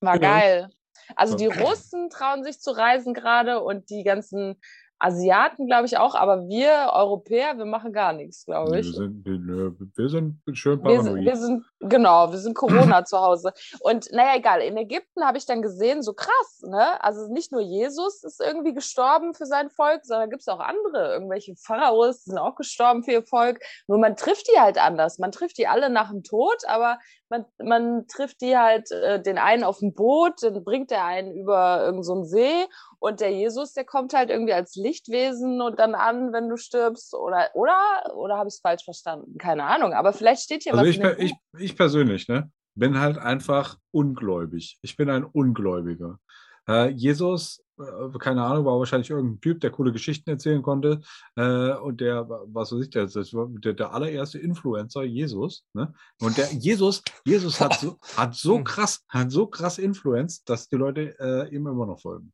War 0.00 0.14
Ja. 0.14 0.20
geil. 0.20 0.70
Also 1.16 1.36
die. 1.36 1.46
Russen 1.46 2.08
trauen 2.10 2.44
sich 2.44 2.60
zu 2.60 2.70
reisen 2.70 3.14
gerade 3.14 3.62
und 3.62 3.90
die 3.90 4.04
ganzen 4.04 4.60
Asiaten, 4.98 5.66
glaube 5.66 5.86
ich, 5.86 5.98
auch. 5.98 6.14
Aber 6.14 6.48
wir 6.48 6.90
Europäer, 6.92 7.58
wir 7.58 7.66
machen 7.66 7.92
gar 7.92 8.12
nichts, 8.12 8.46
glaube 8.46 8.72
Wir 8.72 8.78
ich. 8.80 8.94
sind, 8.94 9.24
wir 9.24 9.74
wir 9.78 10.08
sind 10.08 10.40
schön 10.54 10.82
Wir 10.82 11.02
sind, 11.02 11.14
wir 11.16 11.24
paranoid. 11.32 11.36
sind, 11.38 11.64
genau, 11.88 12.30
wir 12.30 12.38
sind 12.38 12.54
Corona 12.54 13.04
zu 13.04 13.18
Hause. 13.18 13.52
Und 13.80 14.10
naja, 14.12 14.36
egal, 14.36 14.60
in 14.60 14.76
Ägypten 14.76 15.24
habe 15.24 15.38
ich 15.38 15.46
dann 15.46 15.62
gesehen, 15.62 16.02
so 16.02 16.12
krass, 16.12 16.62
ne? 16.62 17.02
Also 17.02 17.32
nicht 17.32 17.52
nur 17.52 17.60
Jesus 17.60 18.22
ist 18.24 18.40
irgendwie 18.40 18.74
gestorben 18.74 19.34
für 19.34 19.46
sein 19.46 19.70
Volk, 19.70 20.04
sondern 20.04 20.30
gibt 20.30 20.42
es 20.42 20.48
auch 20.48 20.60
andere, 20.60 21.12
irgendwelche 21.12 21.54
Pharaos 21.56 22.24
die 22.24 22.30
sind 22.30 22.38
auch 22.38 22.56
gestorben 22.56 23.02
für 23.02 23.12
ihr 23.12 23.22
Volk. 23.22 23.60
Nur 23.86 23.98
man 23.98 24.16
trifft 24.16 24.48
die 24.52 24.60
halt 24.60 24.78
anders. 24.78 25.18
Man 25.18 25.32
trifft 25.32 25.58
die 25.58 25.66
alle 25.66 25.90
nach 25.90 26.10
dem 26.10 26.22
Tod, 26.22 26.64
aber 26.66 26.98
man, 27.28 27.44
man 27.62 28.06
trifft 28.06 28.40
die 28.40 28.56
halt, 28.56 28.90
äh, 28.90 29.20
den 29.20 29.38
einen 29.38 29.64
auf 29.64 29.78
dem 29.78 29.94
Boot, 29.94 30.42
dann 30.42 30.62
bringt 30.64 30.90
der 30.90 31.04
einen 31.04 31.32
über 31.32 31.78
irgendeinen 31.80 32.02
so 32.04 32.12
einen 32.14 32.24
See 32.26 32.66
und 32.98 33.20
der 33.20 33.32
Jesus, 33.32 33.72
der 33.72 33.84
kommt 33.84 34.14
halt 34.14 34.30
irgendwie 34.30 34.52
als 34.52 34.76
Lichtwesen 34.76 35.60
und 35.60 35.78
dann 35.78 35.94
an, 35.94 36.32
wenn 36.32 36.48
du 36.48 36.56
stirbst. 36.56 37.14
Oder, 37.14 37.50
oder, 37.54 37.76
oder 38.16 38.36
habe 38.36 38.48
ich 38.48 38.54
es 38.54 38.60
falsch 38.60 38.84
verstanden? 38.84 39.36
Keine 39.38 39.64
Ahnung. 39.64 39.92
Aber 39.92 40.12
vielleicht 40.12 40.42
steht 40.42 40.62
hier 40.62 40.72
Also 40.72 40.84
was 40.84 40.90
ich, 40.90 41.00
per- 41.00 41.18
ich, 41.18 41.34
ich 41.74 41.78
persönlich, 41.78 42.28
ne, 42.28 42.50
bin 42.76 42.98
halt 42.98 43.18
einfach 43.18 43.78
ungläubig. 43.90 44.78
Ich 44.82 44.96
bin 44.96 45.10
ein 45.10 45.24
Ungläubiger. 45.24 46.18
Äh, 46.66 46.88
Jesus, 46.90 47.62
äh, 47.78 48.18
keine 48.18 48.42
Ahnung, 48.42 48.64
war 48.64 48.78
wahrscheinlich 48.78 49.10
irgendein 49.10 49.40
Typ, 49.40 49.60
der 49.60 49.70
coole 49.70 49.92
Geschichten 49.92 50.30
erzählen 50.30 50.62
konnte. 50.62 51.00
Äh, 51.36 51.72
und 51.74 52.00
der, 52.00 52.26
was 52.28 52.72
weiß 52.72 52.80
ich, 52.84 52.90
der, 52.90 53.06
der, 53.06 53.72
der 53.74 53.92
allererste 53.92 54.38
Influencer, 54.38 55.02
Jesus. 55.02 55.64
Ne? 55.74 55.92
Und 56.20 56.38
der 56.38 56.50
Jesus, 56.52 57.02
Jesus 57.26 57.60
hat 57.60 57.74
so, 57.78 57.98
hat 58.16 58.34
so 58.34 58.56
Hm. 58.56 58.64
krass, 58.64 59.04
hat 59.08 59.30
so 59.30 59.46
krass 59.46 59.78
Influenz, 59.78 60.42
dass 60.44 60.68
die 60.68 60.76
Leute 60.76 61.14
äh, 61.20 61.54
ihm 61.54 61.66
immer 61.66 61.86
noch 61.86 62.00
folgen. 62.00 62.32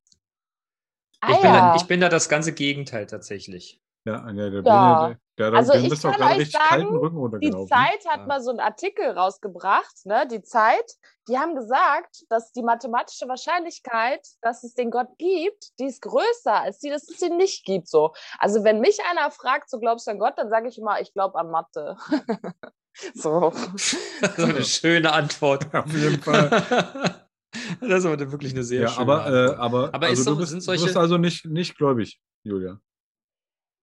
Ah, 1.21 1.33
Ich, 1.33 1.41
bin 1.41 1.53
da, 1.53 1.59
ja. 1.59 1.77
ich 1.77 1.83
bin 1.85 2.01
da 2.01 2.09
das 2.09 2.29
ganze 2.29 2.53
Gegenteil 2.55 3.07
tatsächlich. 3.07 3.83
Ja, 4.07 4.33
der, 4.33 4.51
der, 4.51 4.63
Ja. 4.65 5.09
der, 5.09 5.19
der, 5.49 5.55
Also 5.55 5.73
der 5.73 5.83
ich 5.83 6.03
kann 6.03 6.23
euch 6.23 6.51
sagen, 6.53 6.89
Die 6.91 6.97
runtergelaufen. 6.97 7.69
Zeit 7.69 8.05
hat 8.07 8.21
Ja. 8.21 8.27
mal 8.27 8.43
so 8.43 8.51
einen 8.51 8.61
Artikel 8.61 9.07
rausgebracht, 9.11 10.05
ne? 10.05 10.27
Die 10.31 10.43
Zeit, 10.43 10.85
die 11.29 11.39
haben 11.39 11.55
gesagt, 11.55 12.25
dass 12.29 12.53
die 12.53 12.63
mathematische 12.63 13.27
Wahrscheinlichkeit, 13.29 14.21
dass 14.43 14.63
es 14.65 14.75
den 14.75 14.91
Gott 14.91 15.09
gibt, 15.19 15.79
die 15.79 15.85
ist 15.87 16.03
größer 16.03 16.55
als 16.63 16.79
die, 16.81 16.91
dass 16.91 17.09
es 17.09 17.23
ihn 17.23 17.37
nicht 17.37 17.65
gibt. 17.65 17.89
So. 17.89 18.13
Also 18.39 18.65
wenn 18.65 18.81
mich 18.81 18.99
einer 19.11 19.31
fragt, 19.31 19.71
so 19.71 19.79
glaubst 19.79 20.07
du 20.07 20.11
an 20.11 20.19
Gott, 20.19 20.35
dann 20.37 20.51
sage 20.51 20.69
ich 20.69 20.77
immer, 20.79 21.01
ich 21.01 21.13
glaube 21.15 21.39
an 21.39 21.51
Mathe. 21.51 21.97
so. 23.15 23.53
so 24.37 24.43
eine 24.45 24.65
schöne 24.65 25.13
Antwort. 25.13 25.67
Auf 25.75 25.93
jeden 25.93 26.21
Fall. 26.21 26.51
das 27.81 27.99
ist 28.01 28.07
aber 28.07 28.31
wirklich 28.33 28.53
eine 28.53 28.63
sehr 28.65 28.83
Ja, 28.83 28.89
schöne 28.89 29.01
aber, 29.13 29.27
äh, 29.27 29.41
Antwort. 29.51 29.59
aber, 29.61 29.95
Aber 29.95 30.07
also 30.07 30.21
ist 30.21 30.27
du, 30.27 30.33
so- 30.33 30.37
bist, 30.39 30.51
sind 30.51 30.67
du 30.67 30.71
bist 30.73 30.83
solche- 30.85 30.99
also 31.01 31.17
nicht, 31.19 31.45
nicht 31.47 31.77
gläubig, 31.77 32.21
Julia. 32.43 32.81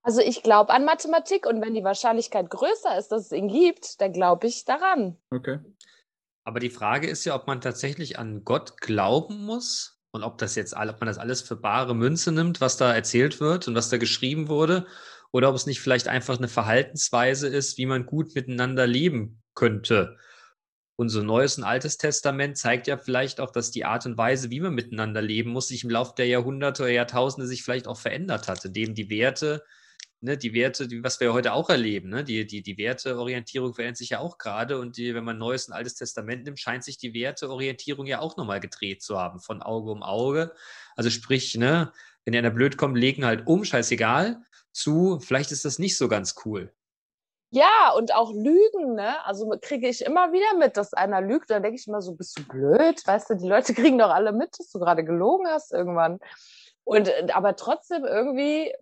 Also 0.02 0.20
ich 0.20 0.42
glaube 0.42 0.72
an 0.72 0.84
Mathematik 0.84 1.46
und 1.46 1.60
wenn 1.60 1.74
die 1.74 1.84
Wahrscheinlichkeit 1.84 2.50
größer 2.50 2.96
ist, 2.98 3.08
dass 3.08 3.26
es 3.26 3.32
ihn 3.32 3.48
gibt, 3.48 4.00
dann 4.00 4.12
glaube 4.12 4.46
ich 4.46 4.64
daran. 4.64 5.18
Okay. 5.30 5.58
Aber 6.44 6.60
die 6.60 6.70
Frage 6.70 7.08
ist 7.08 7.24
ja, 7.24 7.34
ob 7.34 7.46
man 7.46 7.60
tatsächlich 7.60 8.18
an 8.18 8.42
Gott 8.44 8.80
glauben 8.80 9.44
muss 9.44 10.00
und 10.12 10.22
ob 10.22 10.38
das 10.38 10.54
jetzt, 10.54 10.74
ob 10.74 11.00
man 11.00 11.06
das 11.06 11.18
alles 11.18 11.42
für 11.42 11.56
bare 11.56 11.94
Münze 11.94 12.32
nimmt, 12.32 12.60
was 12.60 12.78
da 12.78 12.94
erzählt 12.94 13.40
wird 13.40 13.68
und 13.68 13.74
was 13.74 13.90
da 13.90 13.98
geschrieben 13.98 14.48
wurde, 14.48 14.86
oder 15.30 15.50
ob 15.50 15.54
es 15.54 15.66
nicht 15.66 15.80
vielleicht 15.80 16.08
einfach 16.08 16.38
eine 16.38 16.48
Verhaltensweise 16.48 17.48
ist, 17.48 17.76
wie 17.76 17.86
man 17.86 18.06
gut 18.06 18.34
miteinander 18.34 18.86
leben 18.86 19.42
könnte. 19.54 20.16
Unser 20.96 21.22
Neues 21.22 21.58
und 21.58 21.64
Altes 21.64 21.96
Testament 21.96 22.56
zeigt 22.56 22.86
ja 22.86 22.96
vielleicht 22.96 23.40
auch, 23.40 23.50
dass 23.50 23.70
die 23.70 23.84
Art 23.84 24.06
und 24.06 24.16
Weise, 24.16 24.50
wie 24.50 24.60
man 24.60 24.74
miteinander 24.74 25.22
leben 25.22 25.50
muss, 25.50 25.68
sich 25.68 25.84
im 25.84 25.90
Laufe 25.90 26.14
der 26.16 26.26
Jahrhunderte 26.26 26.84
oder 26.84 26.92
Jahrtausende 26.92 27.46
sich 27.46 27.62
vielleicht 27.62 27.86
auch 27.86 27.98
verändert 27.98 28.48
hatte, 28.48 28.70
dem 28.70 28.94
die 28.94 29.10
Werte 29.10 29.62
ne, 30.20 30.36
die 30.36 30.54
Werte, 30.54 30.88
die, 30.88 31.02
was 31.02 31.20
wir 31.20 31.32
heute 31.32 31.52
auch 31.52 31.70
erleben, 31.70 32.08
ne, 32.10 32.24
die, 32.24 32.46
die, 32.46 32.62
die 32.62 32.78
Werteorientierung 32.78 33.74
verändert 33.74 33.98
sich 33.98 34.10
ja 34.10 34.20
auch 34.20 34.38
gerade 34.38 34.78
und 34.78 34.96
die, 34.96 35.14
wenn 35.14 35.24
man 35.24 35.38
Neues 35.38 35.68
und 35.68 35.74
Altes 35.74 35.94
Testament 35.94 36.44
nimmt, 36.44 36.58
scheint 36.58 36.84
sich 36.84 36.98
die 36.98 37.14
Werteorientierung 37.14 38.06
ja 38.06 38.20
auch 38.20 38.36
nochmal 38.36 38.60
gedreht 38.60 39.02
zu 39.02 39.18
haben, 39.18 39.40
von 39.40 39.62
Auge 39.62 39.90
um 39.90 40.02
Auge. 40.02 40.52
Also 40.96 41.10
sprich, 41.10 41.56
ne, 41.56 41.92
wenn 42.24 42.34
einer 42.36 42.50
blöd 42.50 42.76
kommt, 42.76 42.96
legen 42.98 43.24
halt 43.24 43.46
um, 43.46 43.64
scheißegal, 43.64 44.42
zu, 44.72 45.18
vielleicht 45.20 45.50
ist 45.52 45.64
das 45.64 45.78
nicht 45.78 45.96
so 45.96 46.08
ganz 46.08 46.34
cool. 46.44 46.72
Ja, 47.50 47.92
und 47.96 48.14
auch 48.14 48.30
Lügen, 48.32 48.94
ne? 48.94 49.24
Also 49.24 49.48
kriege 49.62 49.88
ich 49.88 50.04
immer 50.04 50.32
wieder 50.32 50.58
mit, 50.58 50.76
dass 50.76 50.92
einer 50.92 51.22
lügt. 51.22 51.48
Dann 51.48 51.62
denke 51.62 51.78
ich 51.80 51.86
immer 51.86 52.02
so, 52.02 52.14
bist 52.14 52.38
du 52.38 52.46
blöd? 52.46 53.00
Weißt 53.06 53.30
du, 53.30 53.36
die 53.36 53.48
Leute 53.48 53.72
kriegen 53.74 53.98
doch 53.98 54.10
alle 54.10 54.32
mit, 54.32 54.50
dass 54.58 54.70
du 54.70 54.78
gerade 54.78 55.02
gelogen 55.02 55.46
hast 55.48 55.72
irgendwann. 55.72 56.18
Und 56.88 57.08
äh, 57.08 57.26
aber 57.34 57.54
trotzdem 57.54 58.06
irgendwie 58.06 58.72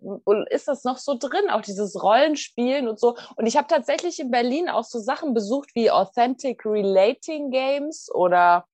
ist 0.49 0.69
das 0.69 0.85
noch 0.85 0.97
so 0.97 1.17
drin, 1.19 1.49
auch 1.49 1.59
dieses 1.59 2.01
Rollenspielen 2.01 2.87
und 2.87 3.01
so. 3.01 3.17
Und 3.35 3.47
ich 3.47 3.57
habe 3.57 3.67
tatsächlich 3.67 4.21
in 4.21 4.31
Berlin 4.31 4.69
auch 4.69 4.85
so 4.85 4.97
Sachen 4.99 5.33
besucht 5.33 5.71
wie 5.75 5.91
Authentic 5.91 6.65
Relating 6.65 7.51
Games 7.51 8.09
oder 8.09 8.65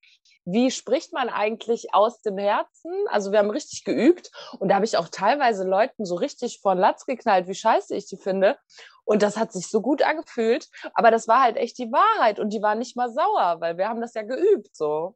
wie 0.45 0.69
spricht 0.69 1.13
man 1.13 1.29
eigentlich 1.29 1.95
aus 1.95 2.21
dem 2.21 2.37
Herzen? 2.37 2.91
Also 3.07 3.31
wir 3.31 3.39
haben 3.39 3.49
richtig 3.49 3.85
geübt 3.85 4.29
und 4.59 4.69
da 4.69 4.75
habe 4.75 4.85
ich 4.85 4.97
auch 4.97 5.07
teilweise 5.09 5.63
Leuten 5.63 6.05
so 6.05 6.13
richtig 6.13 6.59
vor 6.61 6.75
den 6.75 6.81
Latz 6.81 7.07
geknallt, 7.07 7.47
wie 7.47 7.55
scheiße 7.55 7.95
ich 7.95 8.05
die 8.05 8.17
finde. 8.17 8.59
Und 9.03 9.23
das 9.23 9.35
hat 9.35 9.51
sich 9.51 9.67
so 9.67 9.81
gut 9.81 10.03
angefühlt. 10.03 10.69
Aber 10.93 11.09
das 11.09 11.27
war 11.27 11.41
halt 11.41 11.57
echt 11.57 11.79
die 11.79 11.91
Wahrheit 11.91 12.39
und 12.39 12.53
die 12.53 12.61
war 12.61 12.75
nicht 12.75 12.95
mal 12.95 13.11
sauer, 13.11 13.55
weil 13.61 13.79
wir 13.79 13.89
haben 13.89 13.99
das 14.01 14.13
ja 14.13 14.21
geübt 14.21 14.75
so. 14.75 15.15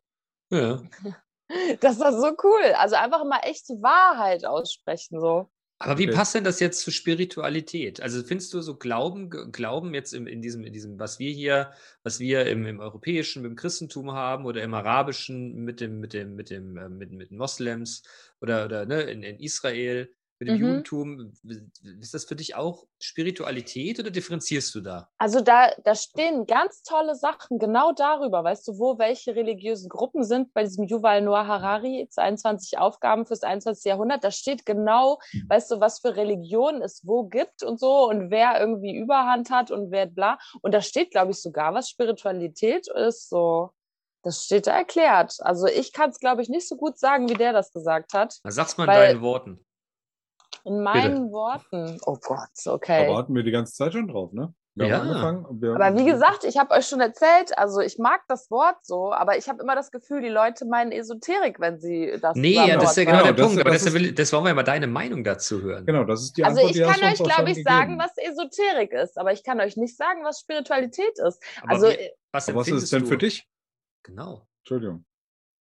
Ja. 0.50 0.82
Das 1.82 2.00
war 2.00 2.12
so 2.20 2.36
cool. 2.44 2.74
Also 2.76 2.96
einfach 2.96 3.24
mal 3.26 3.40
echt 3.44 3.70
die 3.70 3.82
Wahrheit 3.82 4.46
aussprechen 4.46 5.20
so. 5.20 5.50
Aber 5.80 6.00
wie 6.00 6.08
Okay. 6.08 6.16
passt 6.16 6.34
denn 6.34 6.44
das 6.44 6.60
jetzt 6.60 6.82
zur 6.82 6.92
Spiritualität? 6.92 8.02
Also 8.02 8.24
findest 8.24 8.52
du 8.54 8.62
so 8.62 8.76
Glauben, 8.78 9.30
Glauben 9.52 9.94
jetzt 9.94 10.12
im, 10.14 10.26
in 10.26 10.42
diesem, 10.42 10.64
in 10.64 10.74
diesem, 10.74 10.98
was 11.00 11.20
wir 11.20 11.32
hier, 11.32 11.72
was 12.02 12.20
wir 12.20 12.48
im, 12.48 12.66
im 12.66 12.80
Europäischen 12.80 13.44
mit 13.44 13.52
dem 13.52 13.56
Christentum 13.56 14.12
haben 14.12 14.46
oder 14.46 14.64
im 14.64 14.74
Arabischen 14.74 15.54
mit 15.64 15.80
dem, 15.80 16.00
mit 16.00 16.14
dem, 16.14 16.36
mit 16.36 16.50
dem, 16.50 16.78
äh, 16.78 16.90
mit, 16.90 17.12
mit 17.12 17.30
den 17.30 17.38
Moslems 17.38 18.02
oder, 18.42 18.66
oder 18.66 18.86
ne, 18.88 19.02
in, 19.04 19.22
in 19.22 19.40
Israel 19.40 20.12
mit 20.40 20.50
dem 20.50 20.56
Mhm. 20.56 20.62
Judentum, 20.62 21.34
ist 22.00 22.14
das 22.14 22.26
für 22.26 22.36
dich 22.36 22.56
auch 22.56 22.86
Spiritualität 23.00 24.00
oder 24.00 24.12
differenzierst 24.12 24.74
du 24.76 24.82
da? 24.82 25.10
Also 25.18 25.42
da, 25.42 25.72
da 25.84 25.96
stehen 25.96 26.46
ganz 26.46 26.84
tolle 26.84 27.16
Sachen 27.16 27.60
genau 27.60 27.92
darüber, 27.92 28.44
weißt 28.44 28.68
du, 28.68 28.78
wo 28.78 29.00
welche 29.00 29.36
religiösen 29.36 29.90
Gruppen 29.90 30.24
sind 30.24 30.54
bei 30.54 30.64
diesem 30.64 30.86
Yuval 30.86 31.22
Noah 31.22 31.48
Harari, 31.48 32.08
22 32.10 32.78
Aufgaben 32.78 33.26
fürs 33.26 33.44
21. 33.44 33.86
Jahrhundert. 33.86 34.24
Da 34.24 34.32
steht 34.32 34.66
genau, 34.66 35.20
weißt 35.48 35.72
du, 35.72 35.80
was 35.80 36.00
für 36.00 36.16
Religionen 36.16 36.82
es 36.82 37.02
wo 37.06 37.24
gibt 37.24 37.64
und 37.64 37.80
so 37.80 38.08
und 38.08 38.30
wer 38.30 38.60
irgendwie 38.60 38.96
Überhand 38.96 39.50
hat 39.50 39.72
und 39.72 39.92
wer 39.92 40.06
bla. 40.06 40.38
Und 40.62 40.74
da 40.74 40.82
steht, 40.82 41.12
glaube 41.12 41.32
ich, 41.32 41.42
sogar, 41.42 41.74
was 41.74 41.90
Spiritualität 41.90 42.88
ist, 42.88 43.30
so. 43.30 43.72
Das 44.24 44.44
steht 44.44 44.68
da 44.68 44.72
erklärt. 44.72 45.38
Also 45.40 45.68
ich 45.68 45.94
kann 45.94 46.10
es, 46.10 46.20
glaube 46.20 46.42
ich, 46.42 46.50
nicht 46.50 46.68
so 46.68 46.76
gut 46.76 46.98
sagen, 47.00 47.30
wie 47.30 47.36
der 47.36 47.54
das 47.54 47.72
gesagt 47.72 48.14
hat. 48.14 48.40
Sag's 48.44 48.76
mal 48.76 48.84
in 48.84 48.90
deinen 48.90 49.22
Worten. 49.22 49.64
In 50.68 50.84
meinen 50.84 51.32
Worten. 51.32 51.98
Oh 52.06 52.18
Gott, 52.22 52.50
okay. 52.66 53.08
Aber 53.08 53.18
hatten 53.18 53.34
wir 53.36 53.44
die 53.44 53.52
ganze 53.52 53.74
Zeit 53.74 53.94
schon 53.94 54.08
drauf, 54.08 54.34
ne? 54.34 54.54
Wir 54.76 54.88
Ja. 54.88 54.98
haben 55.00 55.08
angefangen. 55.08 55.46
und 55.46 55.62
Wir 55.62 55.74
Aber 55.74 55.98
wie 55.98 56.06
gesagt, 56.06 56.44
ich 56.44 56.58
habe 56.58 56.72
euch 56.76 56.86
schon 56.88 57.00
erzählt, 57.02 57.58
also 57.58 57.80
ich 57.80 57.98
mag 57.98 58.22
das 58.28 58.52
Wort 58.52 58.76
so, 58.84 59.12
aber 59.12 59.36
ich 59.38 59.50
habe 59.50 59.64
immer 59.64 59.74
das 59.74 59.90
Gefühl, 59.90 60.22
die 60.22 60.28
Leute 60.30 60.66
meinen 60.68 60.92
Esoterik, 60.92 61.60
wenn 61.60 61.80
sie 61.80 62.16
das 62.22 62.36
Nee, 62.36 62.50
Zusammenwort 62.54 62.68
ja, 62.68 62.80
das 62.82 62.92
ist 62.92 62.98
ja 62.98 63.04
sagen. 63.06 63.12
genau 63.18 63.24
der 63.24 63.34
das- 63.34 63.46
Punkt. 63.48 63.62
Aber 63.62 63.70
das 63.72 63.84
deshalb 63.84 63.96
ist- 64.02 64.08
will, 64.10 64.14
das 64.14 64.34
wollen 64.34 64.44
wir 64.44 64.50
ja 64.50 64.54
mal 64.56 64.64
deine 64.64 64.86
Meinung 64.88 65.24
dazu 65.24 65.62
hören. 65.64 65.84
Genau, 65.88 66.04
das 66.04 66.22
ist 66.22 66.38
die 66.38 66.44
Also 66.44 66.58
Antwort, 66.58 66.70
ich 66.76 66.78
die 66.78 66.86
hast 66.86 67.00
kann 67.02 67.12
euch, 67.12 67.24
glaube 67.24 67.50
ich, 67.52 67.64
sagen, 67.64 67.98
was 67.98 68.12
Esoterik 68.18 68.92
ist, 68.94 69.18
aber 69.18 69.32
ich 69.34 69.44
kann 69.44 69.60
euch 69.62 69.78
nicht 69.78 69.98
sagen, 69.98 70.24
was 70.24 70.42
Spiritualität 70.42 71.18
ist. 71.26 71.42
Aber 71.64 71.72
also 71.72 71.88
wie, 71.88 72.12
was, 72.32 72.48
was 72.48 72.48
ist 72.48 72.50
empfindest 72.50 72.94
denn 72.94 73.02
du? 73.02 73.08
für 73.08 73.18
dich? 73.18 73.48
Genau. 74.04 74.46
Entschuldigung. 74.60 75.06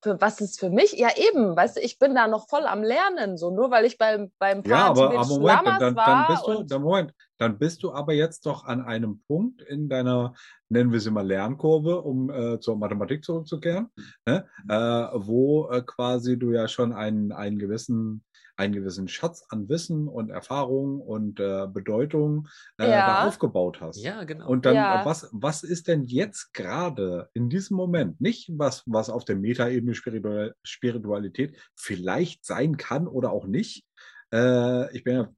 Für 0.02 0.20
was 0.20 0.42
ist 0.42 0.60
für 0.60 0.70
mich? 0.70 0.94
Ja, 0.94 1.10
eben, 1.16 1.56
weißt 1.56 1.78
du, 1.78 1.82
ich 1.82 2.00
bin 2.00 2.16
da 2.16 2.28
noch 2.28 2.48
voll 2.50 2.66
am 2.66 2.84
Lernen, 2.84 3.38
so 3.38 3.52
nur 3.52 3.70
weil 3.72 3.86
ich 3.86 3.98
beim, 3.98 4.32
beim 4.40 4.64
Ja, 4.66 4.88
aber, 4.88 5.12
aber 5.12 5.28
Moment, 5.28 5.66
Lamas 5.66 5.80
dann, 5.80 5.96
dann 5.96 6.28
bist 6.28 6.48
du, 6.48 6.64
dann 6.64 6.82
Moment, 6.82 7.14
dann 7.38 7.58
bist 7.58 7.84
du 7.84 7.94
aber 7.94 8.14
jetzt 8.14 8.46
doch 8.46 8.66
an 8.66 8.82
einem 8.82 9.22
Punkt 9.28 9.62
in 9.62 9.90
deiner, 9.90 10.34
nennen 10.70 10.92
wir 10.92 11.00
sie 11.00 11.12
mal 11.12 11.26
Lernkurve, 11.26 12.02
um 12.02 12.30
äh, 12.30 12.60
zur 12.60 12.78
Mathematik 12.78 13.24
zurückzukehren, 13.24 13.90
ne? 14.26 14.48
äh, 14.68 14.74
wo 14.74 15.70
äh, 15.70 15.82
quasi 15.82 16.38
du 16.38 16.52
ja 16.52 16.68
schon 16.68 16.94
einen, 16.94 17.32
einen 17.32 17.60
gewissen 17.60 18.24
einen 18.58 18.74
gewissen 18.74 19.08
Schatz 19.08 19.44
an 19.50 19.68
Wissen 19.70 20.08
und 20.08 20.30
Erfahrung 20.30 21.02
und 21.02 21.40
äh, 21.40 21.68
Bedeutung 21.68 22.48
äh, 22.80 22.90
Ja. 22.90 23.06
da 23.06 23.28
aufgebaut 23.28 23.82
hast. 23.82 24.02
Ja, 24.04 24.24
genau. 24.24 24.48
Und 24.48 24.66
dann, 24.66 24.76
Ja. 24.76 25.02
äh, 25.02 25.06
was, 25.06 25.30
was 25.32 25.64
ist 25.64 25.88
denn 25.88 26.06
jetzt 26.06 26.54
gerade 26.54 27.30
in 27.34 27.50
diesem 27.50 27.76
Moment, 27.78 28.22
nicht 28.22 28.50
was, 28.54 28.84
was 28.86 29.10
auf 29.10 29.26
der 29.26 29.36
Metaebene 29.36 29.96
Spiritual 29.96 30.56
Spiritualität 30.64 31.58
vielleicht 31.76 32.46
sein 32.46 32.78
kann 32.78 33.08
oder 33.08 33.32
auch 33.32 33.48
nicht? 33.48 33.86
Äh, 34.34 34.96
ich 34.96 35.04
bin 35.04 35.16
ja 35.16 35.30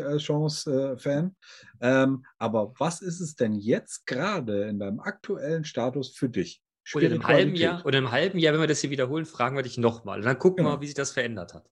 50-50-Chance-Fan. 0.00 1.36
Ähm, 1.80 2.24
aber 2.38 2.72
was 2.78 3.02
ist 3.02 3.20
es 3.20 3.34
denn 3.34 3.54
jetzt 3.54 4.06
gerade 4.06 4.64
in 4.68 4.78
deinem 4.78 5.00
aktuellen 5.00 5.64
Status 5.64 6.16
für 6.16 6.28
dich? 6.28 6.62
oder 6.94 7.06
in 7.06 7.12
einem 7.12 7.26
halben. 7.28 7.54
Jahr, 7.54 7.86
oder 7.86 7.98
in 7.98 8.04
einem 8.04 8.12
halben 8.12 8.38
Jahr, 8.38 8.54
wenn 8.54 8.60
wir 8.62 8.66
das 8.66 8.80
hier 8.80 8.90
wiederholen, 8.90 9.24
fragen 9.24 9.54
wir 9.54 9.62
dich 9.62 9.78
nochmal. 9.78 10.18
Und 10.18 10.24
dann 10.24 10.38
gucken 10.38 10.58
wir 10.58 10.64
Genau. 10.64 10.76
mal, 10.76 10.80
wie 10.82 10.86
sich 10.86 10.94
das 10.94 11.12
verändert 11.12 11.54
hat. 11.54 11.68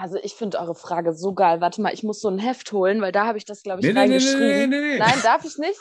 Also 0.00 0.16
ich 0.22 0.34
finde 0.34 0.58
eure 0.60 0.74
Frage 0.76 1.12
so 1.12 1.34
geil. 1.34 1.60
Warte 1.60 1.82
mal, 1.82 1.92
ich 1.92 2.04
muss 2.04 2.20
so 2.20 2.28
ein 2.28 2.38
Heft 2.38 2.70
holen, 2.72 3.00
weil 3.00 3.10
da 3.12 3.26
habe 3.26 3.36
ich 3.36 3.44
das, 3.44 3.62
glaube 3.62 3.80
ich, 3.80 3.86
Nee, 3.86 3.92
nee, 3.92 4.00
nee, 4.00 4.06
nee, 4.06 4.14
reingeschrieben. 4.14 4.70
nee, 4.70 4.80
nee. 4.80 4.98
Nein, 4.98 5.18
darf 5.22 5.44
ich 5.44 5.58
nicht? 5.58 5.78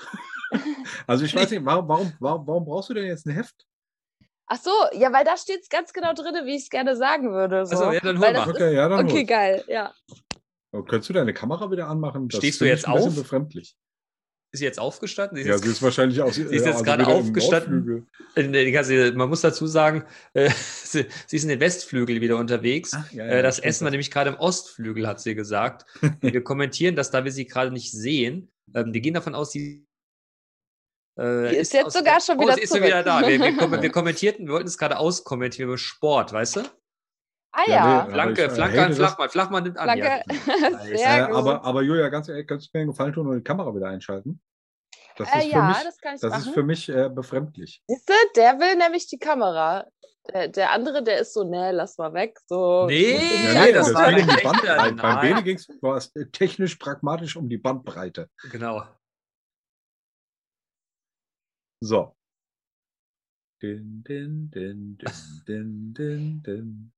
Also 1.08 1.26
ich 1.26 1.36
weiß 1.36 1.52
nicht, 1.52 1.66
warum, 1.66 1.90
warum, 1.90 2.14
warum, 2.22 2.48
warum 2.48 2.64
brauchst 2.66 2.90
du 2.90 2.94
denn 2.94 3.06
jetzt 3.06 3.26
ein 3.28 3.34
Heft? 3.34 3.66
Ach 4.46 4.56
so, 4.58 4.72
ja, 4.94 5.12
weil 5.12 5.26
da 5.26 5.36
steht 5.36 5.62
es 5.64 5.68
ganz 5.70 5.92
genau 5.92 6.14
drin, 6.14 6.34
wie 6.46 6.56
ich 6.56 6.64
es 6.64 6.70
gerne 6.70 6.96
sagen 6.96 7.34
würde. 7.34 7.66
So. 7.66 7.76
Also, 7.76 7.92
ja, 7.92 8.00
dann 8.00 8.18
hol 8.18 8.32
mal. 8.32 8.34
das 8.34 8.48
Okay, 8.48 8.74
ja, 8.74 8.88
dann 8.88 9.06
okay, 9.06 9.20
los. 9.20 9.28
geil, 9.28 9.64
ja. 9.68 9.94
Oh, 10.72 10.84
Könntest 10.84 11.10
du 11.10 11.14
deine 11.14 11.34
Kamera 11.34 11.70
wieder 11.70 11.90
anmachen? 11.90 12.30
Das 12.30 12.38
Stehst 12.38 12.62
du 12.62 12.66
jetzt 12.66 12.84
ich 12.84 12.88
ein 12.88 12.94
bisschen 12.96 13.10
auf? 13.12 13.16
befremdlich. 13.18 13.76
Ist 14.52 14.60
sie 14.60 14.66
jetzt 14.66 14.80
aufgestanden? 14.80 15.36
Sie 15.36 15.42
ist 15.42 15.48
Ja, 15.48 15.54
jetzt 15.56 15.64
sie 15.66 15.70
ist 15.72 15.82
wahrscheinlich 15.82 16.22
aus. 16.22 16.36
Sie 16.36 16.44
ist 16.44 16.66
jetzt 16.66 16.84
gerade 16.84 17.04
wieder 17.04 17.16
im 17.18 17.26
aufgestanden. 17.26 18.08
Äh, 18.36 18.72
ganze- 18.72 19.12
man 19.14 19.28
muss 19.28 19.42
dazu 19.42 19.68
sagen, 19.68 20.06
äh, 20.34 20.50
sie, 20.84 21.06
sie 21.26 21.36
ist 21.36 21.44
in 21.44 21.50
den 21.50 21.60
Westflügel 21.60 22.22
wieder 22.22 22.38
unterwegs. 22.38 22.92
Ach, 22.96 23.12
ja, 23.12 23.26
äh, 23.26 23.36
ja, 23.38 23.42
das 23.42 23.56
stimmt. 23.58 23.68
Essen 23.68 23.84
war 23.84 23.92
nämlich 23.92 24.10
gerade 24.10 24.30
im 24.30 24.38
Ostflügel, 24.38 25.06
hat 25.06 25.20
sie 25.20 25.36
gesagt. 25.36 25.86
wir 26.22 26.44
kommentieren 26.44 26.96
das, 26.96 27.12
da 27.12 27.26
wir 27.26 27.32
sie 27.32 27.46
gerade 27.46 27.72
nicht 27.72 27.92
sehen. 27.92 28.50
Ähm, 28.74 28.94
wir 28.94 29.02
gehen 29.02 29.14
davon 29.14 29.36
aus, 29.36 29.52
sie. 29.52 29.86
Äh, 31.18 31.50
Die 31.50 31.56
ist 31.58 31.74
jetzt 31.74 31.94
sogar 31.94 32.22
schon 32.22 32.40
wieder 32.40 32.54
oh, 32.54 32.56
sie 32.56 32.62
ist 32.62 32.74
wieder 32.74 33.04
da. 33.04 33.28
Wir, 33.28 33.40
wir, 33.40 33.82
wir 33.82 33.90
kommentierten, 33.92 34.48
wir 34.48 34.54
wollten 34.54 34.68
es 34.68 34.78
gerade 34.78 34.98
auskommentieren 34.98 35.70
über 35.70 35.78
Sport, 35.78 36.32
weißt 36.32 36.58
du? 36.58 36.62
Ah 37.60 37.64
Ja, 37.68 37.74
ja, 37.76 38.06
nee, 38.06 38.12
Flanke, 38.14 38.46
ich, 38.46 38.52
Flanke 38.52 38.86
an. 38.86 38.94
Flachmann. 38.94 39.30
Flachmann 39.30 39.64
nimmt 39.64 39.78
an. 39.80 39.84
Flanke. 39.86 40.06
Ja. 40.06 40.80
Sehr 40.98 41.24
Äh, 41.24 41.28
gut. 41.28 41.36
aber, 41.38 41.64
aber 41.64 41.82
Julia, 41.82 42.10
ganz 42.10 42.30
ehrlich, 42.30 42.46
kannst 42.46 42.68
du 42.68 42.78
mir 42.78 42.82
einen 42.82 42.92
Gefallen 42.92 43.14
tun 43.14 43.28
und 43.28 43.36
die 43.38 43.44
Kamera 43.44 43.74
wieder 43.76 43.88
einschalten? 43.88 44.40
Das 45.18 45.28
äh, 45.34 45.40
ist 45.40 45.46
für 45.46 45.52
ja, 45.54 45.68
mich, 45.70 45.78
das 45.84 45.98
kann 45.98 46.16
ich 46.16 46.22
das 46.22 46.38
ist 46.38 46.46
machen. 46.46 46.54
für 46.54 46.64
mich 46.64 46.90
äh, 46.90 47.10
befremdlich. 47.10 47.82
Siehst 47.88 48.08
du, 48.08 48.14
der 48.36 48.60
will 48.60 48.76
nämlich 48.76 49.08
die 49.08 49.18
Kamera. 49.18 49.88
Der, 50.32 50.50
der 50.50 50.72
andere, 50.72 51.04
der 51.04 51.18
ist 51.20 51.34
so, 51.34 51.44
nee, 51.46 51.72
lass 51.72 51.98
mal 51.98 52.14
weg. 52.14 52.38
So, 52.46 52.86
Nee, 52.86 53.14
Ja, 53.14 53.54
nee, 53.54 53.66
nee, 53.68 53.72
das 53.72 53.88
ging 53.88 54.30
um 54.30 54.36
die 54.36 54.44
Bandbreite. 54.44 54.94
Beim. 54.96 55.22
Bene 55.22 55.44
ging 55.44 55.58
es 55.58 56.12
technisch 56.32 56.76
pragmatisch 56.76 57.36
um 57.38 57.50
die 57.50 57.58
Bandbreite. 57.58 58.30
Genau. 58.52 58.84
So. 61.82 62.16
Din, 63.64 64.04
din, 64.04 64.52
din, 64.52 64.98
din, 64.98 65.44
din, 65.48 65.94
din, 65.94 66.44
din. 66.44 66.94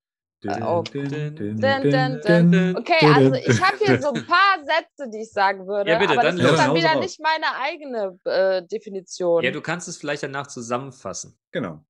Okay, 2.78 3.06
also 3.14 3.34
ich 3.34 3.62
habe 3.62 3.78
hier 3.78 4.02
so 4.02 4.14
ein 4.14 4.26
paar 4.28 4.58
Sätze, 4.64 5.10
die 5.10 5.22
ich 5.24 5.32
sagen 5.32 5.68
würde, 5.68 5.92
Ja, 5.92 6.00
bitte, 6.00 6.14
aber 6.14 6.24
dann 6.24 6.38
das 6.38 6.52
ist 6.52 6.58
dann 6.58 6.70
Ja, 6.70 6.76
wieder 6.76 6.94
raus. 6.94 7.04
nicht 7.04 7.20
meine 7.20 7.56
eigene 7.62 8.20
äh, 8.24 8.64
Definition. 8.66 9.44
Ja, 9.44 9.52
du 9.52 9.62
kannst 9.62 9.88
es 9.90 9.98
vielleicht 9.98 10.24
danach 10.24 10.48
zusammenfassen. 10.48 11.38
Genau. 11.52 11.84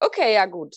okay, 0.00 0.34
ja 0.34 0.46
gut. 0.46 0.74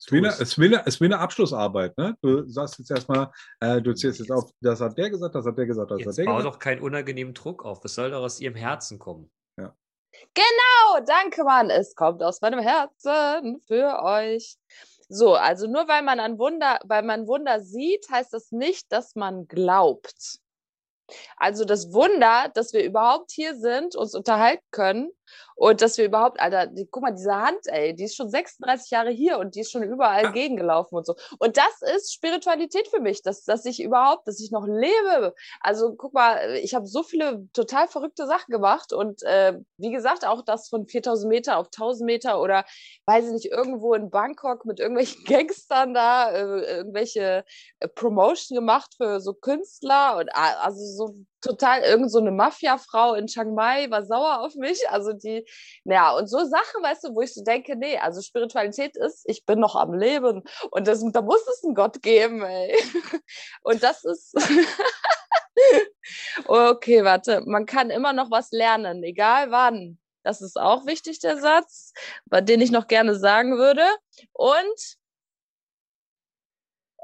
Es 0.00 0.06
ist 0.06 0.12
wie 0.12 0.18
eine, 0.18 0.28
es. 0.28 0.58
eine, 0.58 0.80
es 0.80 0.86
ist 0.94 1.00
wie 1.00 1.06
eine 1.06 1.18
Abschlussarbeit. 1.18 1.98
Ne? 1.98 2.16
Du 2.22 2.48
sagst 2.48 2.78
jetzt 2.78 2.90
erstmal, 2.90 3.30
äh, 3.60 3.82
du 3.82 3.92
zählst 3.94 4.20
jetzt 4.20 4.30
auf, 4.30 4.50
das 4.60 4.80
hat 4.80 4.96
der 4.96 5.10
gesagt, 5.10 5.34
das 5.34 5.44
hat 5.44 5.58
der 5.58 5.66
gesagt, 5.66 5.90
das 5.90 5.98
hat 5.98 6.06
Jetzt 6.06 6.18
der 6.18 6.24
bau 6.24 6.36
gesagt. 6.36 6.54
doch 6.54 6.58
keinen 6.60 6.80
unangenehmen 6.80 7.34
Druck 7.34 7.64
auf. 7.64 7.84
Es 7.84 7.94
soll 7.94 8.12
doch 8.12 8.22
aus 8.22 8.40
ihrem 8.40 8.54
Herzen 8.54 8.98
kommen. 8.98 9.30
Oh, 10.90 11.00
danke, 11.04 11.44
Mann. 11.44 11.70
Es 11.70 11.94
kommt 11.94 12.22
aus 12.22 12.40
meinem 12.40 12.60
Herzen 12.60 13.60
für 13.66 14.02
euch. 14.02 14.56
So, 15.08 15.34
also 15.34 15.66
nur 15.66 15.88
weil 15.88 16.02
man 16.02 16.20
ein 16.20 16.38
Wunder, 16.38 16.78
weil 16.84 17.02
man 17.02 17.26
Wunder 17.26 17.60
sieht, 17.60 18.08
heißt 18.10 18.32
das 18.32 18.52
nicht, 18.52 18.92
dass 18.92 19.14
man 19.14 19.48
glaubt. 19.48 20.38
Also 21.36 21.64
das 21.64 21.92
Wunder, 21.92 22.50
dass 22.52 22.74
wir 22.74 22.84
überhaupt 22.84 23.32
hier 23.32 23.56
sind, 23.56 23.96
uns 23.96 24.14
unterhalten 24.14 24.64
können 24.70 25.10
und 25.56 25.80
dass 25.82 25.98
wir 25.98 26.04
überhaupt, 26.04 26.40
Alter, 26.40 26.66
die, 26.66 26.86
guck 26.90 27.02
mal, 27.02 27.12
diese 27.14 27.34
Hand, 27.34 27.60
ey, 27.66 27.94
die 27.94 28.04
ist 28.04 28.16
schon 28.16 28.30
36 28.30 28.90
Jahre 28.90 29.10
hier 29.10 29.38
und 29.38 29.54
die 29.54 29.60
ist 29.60 29.70
schon 29.72 29.82
überall 29.82 30.24
Ja. 30.24 30.30
gegengelaufen 30.30 30.96
und 30.96 31.06
so. 31.06 31.14
Und 31.38 31.56
das 31.56 31.82
ist 31.96 32.12
Spiritualität 32.12 32.88
für 32.88 33.00
mich, 33.00 33.22
dass, 33.22 33.44
dass 33.44 33.64
ich 33.64 33.82
überhaupt, 33.82 34.28
dass 34.28 34.40
ich 34.40 34.50
noch 34.50 34.66
lebe. 34.66 35.34
Also 35.60 35.94
guck 35.96 36.14
mal, 36.14 36.54
ich 36.62 36.74
habe 36.74 36.86
so 36.86 37.02
viele 37.02 37.48
total 37.52 37.88
verrückte 37.88 38.26
Sachen 38.26 38.52
gemacht 38.52 38.92
und 38.92 39.22
äh, 39.24 39.58
wie 39.78 39.90
gesagt, 39.90 40.26
auch 40.26 40.42
das 40.42 40.68
von 40.68 40.86
4000 40.86 41.28
Meter 41.28 41.58
auf 41.58 41.66
1000 41.66 42.06
Meter 42.06 42.40
oder 42.40 42.64
weiß 43.06 43.26
ich 43.26 43.32
nicht, 43.32 43.46
irgendwo 43.46 43.94
in 43.94 44.10
Bangkok 44.10 44.64
mit 44.64 44.80
irgendwelchen 44.80 45.24
Gangstern 45.24 45.94
da, 45.94 46.30
äh, 46.30 46.76
irgendwelche 46.76 47.44
äh, 47.80 47.88
Promotion 47.88 48.56
gemacht 48.56 48.94
für 48.96 49.20
so 49.20 49.34
Künstler 49.34 50.16
und 50.18 50.28
also 50.34 50.80
so 50.84 51.14
total 51.48 51.82
irgend 51.82 52.10
so 52.10 52.18
eine 52.18 52.30
Mafia-Frau 52.30 53.14
in 53.14 53.26
Chiang 53.26 53.54
Mai 53.54 53.90
war 53.90 54.04
sauer 54.04 54.40
auf 54.40 54.54
mich. 54.54 54.88
Also 54.90 55.12
die, 55.12 55.46
naja, 55.84 56.16
und 56.16 56.26
so 56.26 56.44
Sachen, 56.44 56.82
weißt 56.82 57.04
du, 57.04 57.14
wo 57.14 57.22
ich 57.22 57.32
so 57.32 57.42
denke, 57.42 57.76
nee, 57.76 57.98
also 57.98 58.20
Spiritualität 58.20 58.96
ist, 58.96 59.24
ich 59.26 59.46
bin 59.46 59.58
noch 59.58 59.74
am 59.74 59.94
Leben 59.94 60.44
und 60.70 60.86
das, 60.86 61.02
da 61.12 61.22
muss 61.22 61.46
es 61.48 61.64
einen 61.64 61.74
Gott 61.74 62.02
geben, 62.02 62.42
ey. 62.42 62.76
Und 63.62 63.82
das 63.82 64.04
ist. 64.04 64.34
okay, 66.46 67.04
warte, 67.04 67.42
man 67.42 67.66
kann 67.66 67.90
immer 67.90 68.12
noch 68.12 68.30
was 68.30 68.50
lernen, 68.50 69.02
egal 69.02 69.50
wann. 69.50 69.98
Das 70.22 70.42
ist 70.42 70.58
auch 70.58 70.86
wichtig, 70.86 71.20
der 71.20 71.38
Satz, 71.38 71.92
bei 72.26 72.40
den 72.40 72.60
ich 72.60 72.70
noch 72.70 72.86
gerne 72.86 73.14
sagen 73.14 73.56
würde. 73.56 73.84
Und 74.32 74.98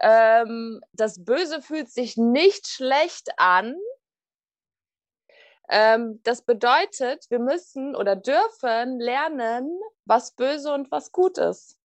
ähm, 0.01 0.81
das 0.93 1.25
Böse 1.25 1.63
fühlt 1.63 1.91
sich 1.91 2.17
nicht 2.17 2.67
schlecht 2.67 3.39
an. 3.39 3.77
Ähm, 5.69 6.21
das 6.25 6.43
bedeutet, 6.43 7.27
wir 7.31 7.39
müssen 7.39 7.97
oder 7.97 8.17
dürfen 8.17 9.01
lernen, 9.01 9.81
was 10.05 10.33
böse 10.33 10.73
und 10.73 10.91
was 10.91 11.13
gut 11.13 11.39
ist. 11.39 11.79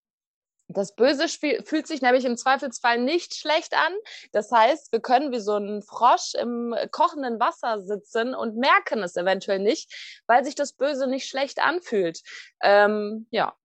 Das 0.72 0.94
Böse 0.96 1.28
fühlt 1.28 1.88
sich 1.88 2.04
nämlich 2.04 2.26
im 2.26 2.38
Zweifelsfall 2.38 3.00
nicht 3.00 3.34
schlecht 3.34 3.74
an. 3.74 3.92
Das 4.34 4.52
heißt, 4.52 4.92
wir 4.92 5.00
können 5.00 5.32
wie 5.32 5.40
so 5.40 5.58
ein 5.58 5.82
Frosch 5.82 6.36
im 6.36 6.76
kochenden 6.92 7.40
Wasser 7.40 7.82
sitzen 7.82 8.36
und 8.36 8.56
merken 8.56 9.02
es 9.02 9.16
eventuell 9.16 9.58
nicht, 9.58 10.22
weil 10.28 10.46
sich 10.46 10.54
das 10.54 10.74
Böse 10.74 11.08
nicht 11.08 11.28
schlecht 11.28 11.60
anfühlt. 11.60 12.22
Ähm, 12.62 13.26
ja. 13.32 13.56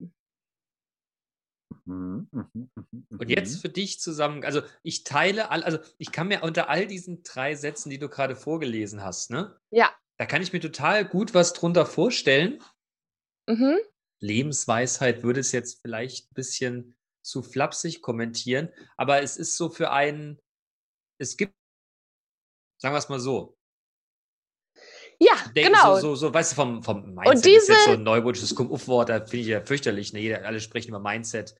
Mhm, 1.85 2.27
mhm, 2.31 2.49
mhm, 2.73 3.07
Und 3.11 3.29
jetzt 3.29 3.61
für 3.61 3.69
dich 3.69 3.99
zusammen, 3.99 4.43
also 4.43 4.61
ich 4.81 5.03
teile 5.03 5.51
all, 5.51 5.63
also 5.63 5.77
ich 5.99 6.11
kann 6.11 6.27
mir 6.27 6.41
unter 6.41 6.69
all 6.69 6.87
diesen 6.87 7.21
drei 7.21 7.53
Sätzen, 7.53 7.91
die 7.91 7.99
du 7.99 8.09
gerade 8.09 8.35
vorgelesen 8.35 9.03
hast, 9.03 9.29
ne, 9.29 9.55
Ja. 9.69 9.91
Da 10.17 10.25
kann 10.25 10.41
ich 10.41 10.53
mir 10.53 10.59
total 10.61 11.05
gut 11.05 11.33
was 11.33 11.53
drunter 11.53 11.85
vorstellen. 11.85 12.63
Mhm. 13.47 13.77
Lebensweisheit 14.21 15.23
würde 15.23 15.39
es 15.41 15.51
jetzt 15.51 15.81
vielleicht 15.81 16.31
ein 16.31 16.33
bisschen 16.33 16.95
zu 17.23 17.41
flapsig 17.43 18.01
kommentieren, 18.01 18.69
aber 18.97 19.21
es 19.21 19.37
ist 19.37 19.57
so 19.57 19.69
für 19.69 19.91
einen, 19.91 20.39
es 21.19 21.37
gibt, 21.37 21.53
sagen 22.81 22.93
wir 22.93 22.99
es 22.99 23.09
mal 23.09 23.19
so, 23.19 23.57
Ja, 25.19 25.33
denk, 25.55 25.67
genau. 25.67 25.95
so, 25.95 26.01
so, 26.01 26.15
so, 26.15 26.33
weißt 26.33 26.51
du, 26.51 26.55
vom, 26.55 26.83
vom 26.83 27.13
Mindset 27.15 27.35
ist 27.35 27.45
diese- 27.45 27.71
jetzt 27.73 27.85
so 27.85 27.91
ein 27.91 28.03
neumodisches 28.03 28.53
Kumpfwort, 28.55 29.09
da 29.09 29.19
finde 29.19 29.37
ich 29.37 29.47
ja 29.47 29.61
fürchterlich, 29.65 30.13
ne? 30.13 30.19
Jeder, 30.19 30.45
alle 30.45 30.59
sprechen 30.59 30.89
über 30.89 30.99
Mindset. 30.99 31.55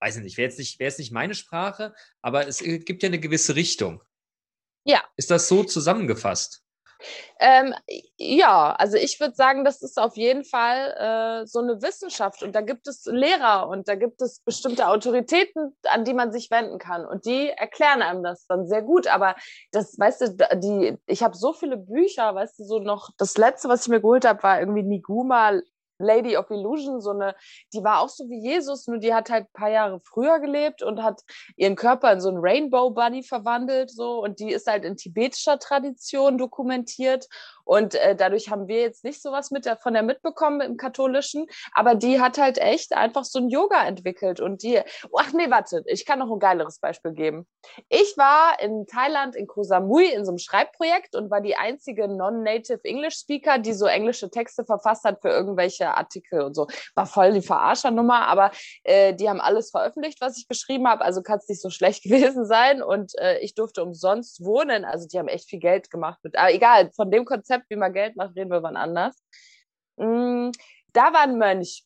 weiß 0.00 0.16
ich 0.16 0.22
nicht, 0.24 0.36
wäre 0.36 0.48
jetzt, 0.48 0.58
nicht, 0.58 0.78
wär 0.80 0.88
jetzt 0.88 0.98
nicht 0.98 1.12
meine 1.12 1.34
Sprache, 1.34 1.94
aber 2.22 2.46
es 2.48 2.60
äh, 2.60 2.78
gibt 2.80 3.02
ja 3.02 3.08
eine 3.08 3.20
gewisse 3.20 3.54
Richtung. 3.54 4.02
Ja. 4.84 5.04
Ist 5.16 5.30
das 5.30 5.46
so 5.46 5.62
zusammengefasst? 5.62 6.64
Ähm, 7.38 7.74
ja, 8.16 8.72
also 8.72 8.96
ich 8.96 9.18
würde 9.20 9.34
sagen, 9.34 9.64
das 9.64 9.82
ist 9.82 9.98
auf 9.98 10.16
jeden 10.16 10.44
Fall 10.44 11.42
äh, 11.42 11.46
so 11.46 11.60
eine 11.60 11.82
Wissenschaft 11.82 12.42
und 12.42 12.54
da 12.54 12.60
gibt 12.60 12.86
es 12.86 13.04
Lehrer 13.06 13.68
und 13.68 13.88
da 13.88 13.94
gibt 13.94 14.20
es 14.22 14.40
bestimmte 14.40 14.88
Autoritäten, 14.88 15.76
an 15.88 16.04
die 16.04 16.14
man 16.14 16.32
sich 16.32 16.50
wenden 16.50 16.78
kann 16.78 17.06
und 17.06 17.24
die 17.24 17.48
erklären 17.50 18.02
einem 18.02 18.22
das 18.22 18.46
dann 18.46 18.66
sehr 18.66 18.82
gut. 18.82 19.06
Aber 19.06 19.36
das, 19.72 19.98
weißt 19.98 20.20
du, 20.20 20.58
die, 20.58 20.98
ich 21.06 21.22
habe 21.22 21.36
so 21.36 21.52
viele 21.52 21.76
Bücher, 21.76 22.34
weißt 22.34 22.58
du, 22.58 22.64
so 22.64 22.78
noch 22.78 23.10
das 23.18 23.36
letzte, 23.36 23.68
was 23.68 23.82
ich 23.82 23.88
mir 23.88 24.00
geholt 24.00 24.24
habe, 24.24 24.42
war 24.42 24.60
irgendwie 24.60 24.82
Niguma 24.82 25.60
Lady 26.00 26.36
of 26.36 26.50
Illusion, 26.50 27.00
so 27.00 27.10
eine, 27.10 27.34
die 27.72 27.84
war 27.84 28.00
auch 28.00 28.08
so 28.08 28.28
wie 28.28 28.40
Jesus, 28.40 28.86
nur 28.86 28.98
die 28.98 29.14
hat 29.14 29.30
halt 29.30 29.44
ein 29.44 29.52
paar 29.52 29.70
Jahre 29.70 30.00
früher 30.00 30.40
gelebt 30.40 30.82
und 30.82 31.02
hat 31.02 31.22
ihren 31.56 31.76
Körper 31.76 32.12
in 32.12 32.20
so 32.20 32.28
einen 32.28 32.38
Rainbow 32.40 32.90
Bunny 32.90 33.22
verwandelt, 33.22 33.90
so. 33.90 34.22
Und 34.22 34.40
die 34.40 34.50
ist 34.50 34.66
halt 34.66 34.84
in 34.84 34.96
tibetischer 34.96 35.58
Tradition 35.58 36.38
dokumentiert 36.38 37.28
und 37.70 37.94
äh, 37.94 38.16
dadurch 38.16 38.50
haben 38.50 38.66
wir 38.66 38.80
jetzt 38.80 39.04
nicht 39.04 39.22
sowas 39.22 39.52
mit 39.52 39.64
der, 39.64 39.76
von 39.76 39.94
der 39.94 40.02
mitbekommen 40.02 40.60
im 40.60 40.76
Katholischen, 40.76 41.46
aber 41.72 41.94
die 41.94 42.20
hat 42.20 42.36
halt 42.36 42.58
echt 42.58 42.92
einfach 42.96 43.22
so 43.22 43.38
ein 43.38 43.48
Yoga 43.48 43.86
entwickelt 43.86 44.40
und 44.40 44.64
die, 44.64 44.80
ach 45.16 45.32
nee, 45.32 45.48
warte, 45.50 45.84
ich 45.86 46.04
kann 46.04 46.18
noch 46.18 46.32
ein 46.32 46.40
geileres 46.40 46.80
Beispiel 46.80 47.12
geben. 47.12 47.46
Ich 47.88 48.16
war 48.16 48.58
in 48.60 48.88
Thailand 48.88 49.36
in 49.36 49.46
Koh 49.46 49.62
Samui 49.62 50.06
in 50.06 50.24
so 50.24 50.32
einem 50.32 50.38
Schreibprojekt 50.38 51.14
und 51.14 51.30
war 51.30 51.40
die 51.40 51.54
einzige 51.54 52.08
non-native 52.08 52.80
English 52.82 53.18
Speaker, 53.18 53.58
die 53.58 53.72
so 53.72 53.86
englische 53.86 54.30
Texte 54.30 54.64
verfasst 54.64 55.04
hat 55.04 55.20
für 55.22 55.28
irgendwelche 55.28 55.96
Artikel 55.96 56.40
und 56.40 56.54
so. 56.54 56.66
War 56.96 57.06
voll 57.06 57.34
die 57.34 57.40
Verarschernummer, 57.40 58.26
aber 58.26 58.50
äh, 58.82 59.14
die 59.14 59.28
haben 59.28 59.40
alles 59.40 59.70
veröffentlicht, 59.70 60.20
was 60.20 60.38
ich 60.38 60.48
geschrieben 60.48 60.88
habe, 60.88 61.04
also 61.04 61.22
kann 61.22 61.38
es 61.38 61.48
nicht 61.48 61.62
so 61.62 61.70
schlecht 61.70 62.02
gewesen 62.02 62.46
sein 62.46 62.82
und 62.82 63.16
äh, 63.20 63.38
ich 63.38 63.54
durfte 63.54 63.84
umsonst 63.84 64.44
wohnen, 64.44 64.84
also 64.84 65.06
die 65.06 65.20
haben 65.20 65.28
echt 65.28 65.48
viel 65.48 65.60
Geld 65.60 65.88
gemacht 65.88 66.18
mit, 66.24 66.36
aber 66.36 66.52
egal, 66.52 66.90
von 66.96 67.12
dem 67.12 67.24
Konzept 67.24 67.59
Konzept, 67.60 67.70
wie 67.70 67.76
man 67.76 67.92
Geld 67.92 68.16
macht, 68.16 68.36
reden 68.36 68.50
wir 68.50 68.62
wann 68.62 68.76
anders. 68.76 69.16
Mm, 69.96 70.50
da 70.92 71.12
war 71.12 71.22
ein 71.22 71.38
Mönch. 71.38 71.84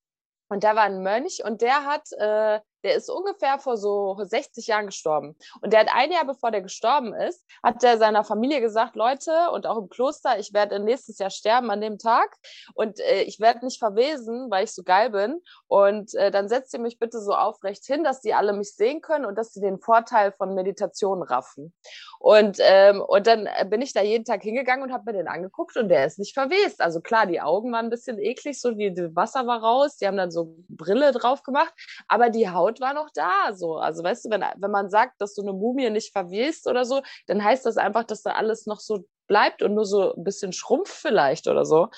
Und 0.49 0.62
da 0.64 0.77
war 0.77 0.85
ein 0.85 1.03
Mönch 1.03 1.43
und 1.45 1.62
der 1.62 1.85
hat 1.85 2.07
äh, 2.18 2.61
der 2.85 2.95
ist 2.95 3.11
ungefähr 3.11 3.59
vor 3.59 3.76
so 3.76 4.16
60 4.20 4.66
Jahren 4.66 4.87
gestorben. 4.87 5.37
Und 5.61 5.72
der 5.72 5.80
hat 5.80 5.89
ein 5.93 6.12
Jahr 6.12 6.26
bevor 6.26 6.51
der 6.51 6.61
gestorben 6.61 7.14
ist, 7.14 7.45
hat 7.62 7.82
er 7.82 7.99
seiner 7.99 8.24
Familie 8.24 8.61
gesagt, 8.61 8.95
Leute, 8.95 9.51
und 9.53 9.66
auch 9.66 9.78
im 9.78 9.89
Kloster, 9.89 10.39
ich 10.39 10.53
werde 10.53 10.78
nächstes 10.78 11.18
Jahr 11.18 11.30
sterben 11.30 11.70
an 11.70 11.80
dem 11.80 11.99
Tag 11.99 12.37
und 12.74 13.01
äh, 13.01 13.22
ich 13.22 13.41
werde 13.41 13.64
nicht 13.64 13.78
verwesen, 13.78 14.51
weil 14.51 14.64
ich 14.64 14.72
so 14.72 14.82
geil 14.82 15.11
bin. 15.11 15.41
Und 15.66 16.14
äh, 16.14 16.30
dann 16.30 16.49
setzt 16.49 16.74
ihr 16.74 16.80
mich 16.80 16.99
bitte 16.99 17.20
so 17.20 17.32
aufrecht 17.32 17.85
hin, 17.87 18.05
dass 18.05 18.20
die 18.20 18.35
alle 18.35 18.53
mich 18.53 18.74
sehen 18.74 19.01
können 19.01 19.24
und 19.24 19.37
dass 19.37 19.53
sie 19.53 19.61
den 19.61 19.78
Vorteil 19.78 20.32
von 20.32 20.55
Meditation 20.55 21.22
raffen. 21.22 21.72
Und, 22.18 22.59
ähm, 22.61 23.01
und 23.01 23.26
dann 23.26 23.49
bin 23.70 23.82
ich 23.82 23.93
da 23.93 24.03
jeden 24.03 24.24
Tag 24.24 24.43
hingegangen 24.43 24.85
und 24.85 24.93
habe 24.93 25.05
mir 25.07 25.18
den 25.18 25.28
angeguckt 25.28 25.76
und 25.76 25.89
der 25.89 26.07
ist 26.07 26.18
nicht 26.18 26.35
verwest. 26.35 26.80
Also 26.80 27.01
klar, 27.01 27.26
die 27.26 27.41
Augen 27.41 27.72
waren 27.72 27.87
ein 27.87 27.91
bisschen 27.91 28.18
eklig, 28.18 28.61
so 28.61 28.76
wie 28.76 28.93
das 28.93 29.14
Wasser 29.14 29.47
war 29.47 29.62
raus, 29.62 29.97
die 29.97 30.07
haben 30.07 30.16
dann 30.16 30.30
so 30.30 30.55
Brille 30.68 31.12
drauf 31.12 31.43
gemacht, 31.43 31.72
aber 32.09 32.30
die 32.30 32.49
Haut 32.49 32.74
Haut 32.75 32.81
war 32.81 32.95
noch 32.95 33.11
da. 33.14 33.55
So. 33.55 33.77
Also 33.77 34.03
weißt 34.03 34.27
du, 34.27 34.31
wenn, 34.31 34.45
wenn 34.57 34.70
man 34.70 34.91
sagt, 34.91 35.20
dass 35.20 35.35
so 35.35 35.43
eine 35.43 35.53
Mumie 35.53 35.91
nicht 35.91 36.12
verwest 36.12 36.66
oder 36.66 36.85
so, 36.85 37.03
dann 37.27 37.43
heißt 37.43 37.66
das 37.66 37.77
einfach, 37.77 38.05
dass 38.05 38.22
da 38.22 38.33
alles 38.33 38.66
noch 38.66 38.81
so 38.81 39.05
bleibt 39.27 39.62
und 39.62 39.75
nur 39.75 39.87
so 39.87 40.14
ein 40.14 40.25
bisschen 40.25 40.53
schrumpft 40.53 40.93
vielleicht 40.93 41.49
oder 41.49 41.64
so. 41.64 41.89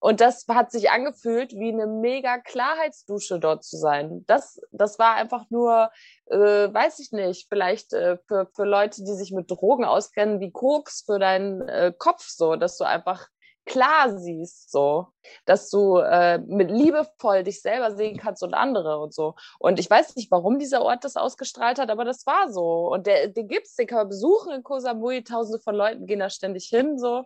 Und 0.00 0.20
das 0.20 0.46
hat 0.48 0.72
sich 0.72 0.90
angefühlt, 0.90 1.52
wie 1.52 1.72
eine 1.72 1.86
mega 1.86 2.38
Klarheitsdusche 2.38 3.38
dort 3.38 3.62
zu 3.62 3.76
sein. 3.76 4.24
Das, 4.26 4.60
das 4.72 4.98
war 4.98 5.14
einfach 5.14 5.44
nur, 5.48 5.92
äh, 6.26 6.36
weiß 6.36 6.98
ich 6.98 7.12
nicht, 7.12 7.46
vielleicht 7.48 7.92
äh, 7.92 8.18
für, 8.26 8.48
für 8.52 8.64
Leute, 8.64 9.04
die 9.04 9.14
sich 9.14 9.30
mit 9.30 9.48
Drogen 9.48 9.84
auskennen, 9.84 10.40
wie 10.40 10.50
Koks 10.50 11.04
für 11.06 11.20
deinen 11.20 11.68
äh, 11.68 11.92
Kopf 11.96 12.26
so, 12.26 12.56
dass 12.56 12.78
du 12.78 12.84
einfach 12.84 13.28
klar 13.64 14.18
siehst, 14.18 14.70
so, 14.70 15.08
dass 15.44 15.70
du 15.70 15.98
äh, 15.98 16.38
mit 16.38 16.70
liebevoll 16.70 17.42
dich 17.42 17.62
selber 17.62 17.94
sehen 17.94 18.18
kannst 18.18 18.42
und 18.42 18.54
andere 18.54 18.98
und 18.98 19.14
so. 19.14 19.34
Und 19.58 19.78
ich 19.78 19.88
weiß 19.88 20.16
nicht, 20.16 20.30
warum 20.30 20.58
dieser 20.58 20.82
Ort 20.82 21.04
das 21.04 21.16
ausgestrahlt 21.16 21.78
hat, 21.78 21.90
aber 21.90 22.04
das 22.04 22.26
war 22.26 22.50
so. 22.52 22.92
Und 22.92 23.06
der, 23.06 23.28
den 23.28 23.48
gibt's, 23.48 23.76
den 23.76 23.86
kann 23.86 23.98
man 23.98 24.08
besuchen 24.08 24.52
in 24.52 24.62
Koh 24.62 24.78
Samui. 24.78 25.22
Tausende 25.22 25.60
von 25.60 25.74
Leuten 25.74 26.06
gehen 26.06 26.18
da 26.18 26.30
ständig 26.30 26.66
hin, 26.66 26.98
so. 26.98 27.24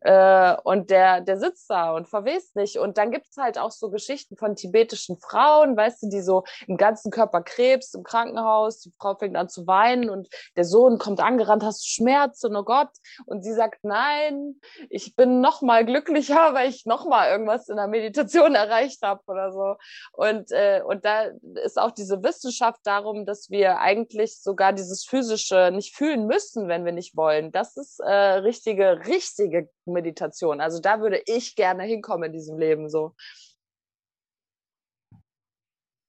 Äh, 0.00 0.56
und 0.64 0.90
der, 0.90 1.20
der 1.20 1.38
sitzt 1.38 1.70
da 1.70 1.94
und 1.94 2.08
verwest 2.08 2.56
nicht. 2.56 2.78
Und 2.78 2.98
dann 2.98 3.10
gibt 3.10 3.26
es 3.30 3.36
halt 3.36 3.58
auch 3.58 3.70
so 3.70 3.90
Geschichten 3.90 4.36
von 4.36 4.56
tibetischen 4.56 5.18
Frauen, 5.18 5.76
weißt 5.76 6.02
du, 6.02 6.08
die 6.08 6.22
so 6.22 6.44
im 6.66 6.76
ganzen 6.76 7.10
Körper 7.10 7.42
Krebs 7.42 7.94
im 7.94 8.02
Krankenhaus, 8.02 8.80
die 8.80 8.92
Frau 8.98 9.14
fängt 9.14 9.36
an 9.36 9.48
zu 9.48 9.66
weinen 9.66 10.10
und 10.10 10.28
der 10.56 10.64
Sohn 10.64 10.98
kommt 10.98 11.20
angerannt, 11.20 11.62
hast 11.62 11.84
du 11.84 11.88
Schmerzen, 11.88 12.56
oh 12.56 12.64
Gott. 12.64 12.90
Und 13.26 13.42
sie 13.42 13.52
sagt, 13.52 13.84
nein, 13.84 14.56
ich 14.90 15.14
bin 15.14 15.40
noch 15.40 15.62
mal 15.62 15.84
glücklicher, 15.84 16.34
weil 16.54 16.68
ich 16.68 16.86
noch 16.86 17.06
mal 17.06 17.30
irgendwas 17.30 17.68
in 17.68 17.76
der 17.76 17.86
Meditation 17.86 18.54
erreicht 18.54 19.02
habe 19.02 19.22
oder 19.26 19.52
so. 19.52 19.76
Und, 20.12 20.50
äh, 20.50 20.82
und 20.84 21.04
da 21.04 21.26
ist 21.64 21.78
auch 21.78 21.92
diese 21.92 22.22
Wissenschaft 22.22 22.80
darum, 22.84 23.26
dass 23.26 23.50
wir 23.50 23.78
eigentlich 23.78 24.40
sogar 24.40 24.72
dieses 24.72 25.04
Physische 25.04 25.70
nicht 25.72 25.94
fühlen 25.94 26.26
müssen, 26.26 26.68
wenn 26.68 26.84
wir 26.84 26.92
nicht 26.92 27.16
wollen. 27.16 27.52
Das 27.52 27.76
ist 27.76 28.00
äh, 28.00 28.10
richtige, 28.10 29.06
richtige 29.06 29.68
Meditation. 29.84 30.60
Also 30.60 30.80
da 30.80 31.00
würde 31.00 31.22
ich 31.26 31.56
gerne 31.56 31.84
hinkommen 31.84 32.24
in 32.24 32.32
diesem 32.32 32.58
Leben 32.58 32.88
so. 32.88 33.14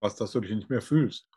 Was, 0.02 0.16
dass 0.16 0.32
du 0.32 0.42
dich 0.42 0.52
nicht 0.52 0.70
mehr 0.70 0.82
fühlst? 0.82 1.28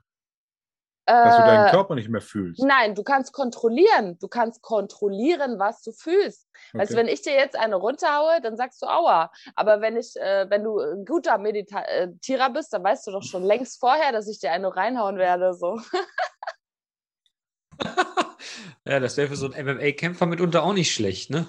Dass 1.07 1.37
du 1.37 1.43
deinen 1.43 1.69
äh, 1.69 1.71
Körper 1.71 1.95
nicht 1.95 2.09
mehr 2.09 2.21
fühlst. 2.21 2.61
Nein, 2.65 2.97
du 2.97 3.05
kannst 3.05 3.33
kontrollieren. 3.33 4.19
Du 4.19 4.27
kannst 4.27 4.61
kontrollieren, 4.61 5.57
was 5.61 5.83
du 5.83 5.93
fühlst. 5.93 6.49
Okay. 6.73 6.81
Also 6.81 6.97
wenn 6.97 7.07
ich 7.07 7.23
dir 7.23 7.33
jetzt 7.33 7.57
eine 7.57 7.77
runterhaue, 7.77 8.41
dann 8.43 8.57
sagst 8.57 8.83
du 8.83 8.87
Aua. 8.87 9.31
Aber 9.55 9.81
wenn 9.81 9.97
ich, 9.97 10.17
äh, 10.17 10.51
wenn 10.51 10.65
du 10.65 10.81
ein 10.81 11.05
guter 11.05 11.39
Meditierer 11.39 12.51
bist, 12.51 12.73
dann 12.73 12.83
weißt 12.83 13.07
du 13.07 13.13
doch 13.13 13.23
schon 13.23 13.45
längst 13.45 13.79
vorher, 13.79 14.11
dass 14.11 14.27
ich 14.27 14.41
dir 14.41 14.51
eine 14.51 14.75
reinhauen 14.75 15.17
werde. 15.17 15.55
So. 15.55 15.81
ja, 18.85 18.99
das 18.99 19.17
wäre 19.17 19.29
für 19.29 19.37
so 19.37 19.49
einen 19.49 19.77
MMA-Kämpfer 19.77 20.27
mitunter 20.27 20.65
auch 20.65 20.73
nicht 20.73 20.93
schlecht, 20.93 21.31
ne? 21.31 21.47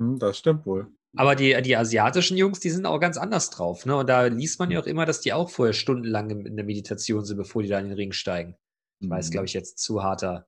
Hm, 0.00 0.18
das 0.18 0.38
stimmt 0.38 0.66
wohl. 0.66 0.90
Aber 1.16 1.34
die, 1.34 1.60
die 1.62 1.76
asiatischen 1.76 2.36
Jungs, 2.36 2.60
die 2.60 2.70
sind 2.70 2.86
auch 2.86 2.98
ganz 2.98 3.16
anders 3.16 3.50
drauf. 3.50 3.84
Ne? 3.84 3.96
Und 3.96 4.08
da 4.08 4.26
liest 4.26 4.58
man 4.58 4.70
ja 4.70 4.80
auch 4.80 4.86
immer, 4.86 5.06
dass 5.06 5.20
die 5.20 5.32
auch 5.32 5.50
vorher 5.50 5.72
stundenlang 5.72 6.30
in 6.30 6.56
der 6.56 6.64
Meditation 6.64 7.24
sind, 7.24 7.36
bevor 7.36 7.62
die 7.62 7.68
da 7.68 7.78
in 7.78 7.88
den 7.88 7.94
Ring 7.94 8.12
steigen. 8.12 8.56
Ich 9.00 9.08
mhm. 9.08 9.12
weiß, 9.12 9.30
glaube 9.30 9.46
ich, 9.46 9.52
jetzt 9.52 9.78
zu 9.78 10.02
harter. 10.02 10.46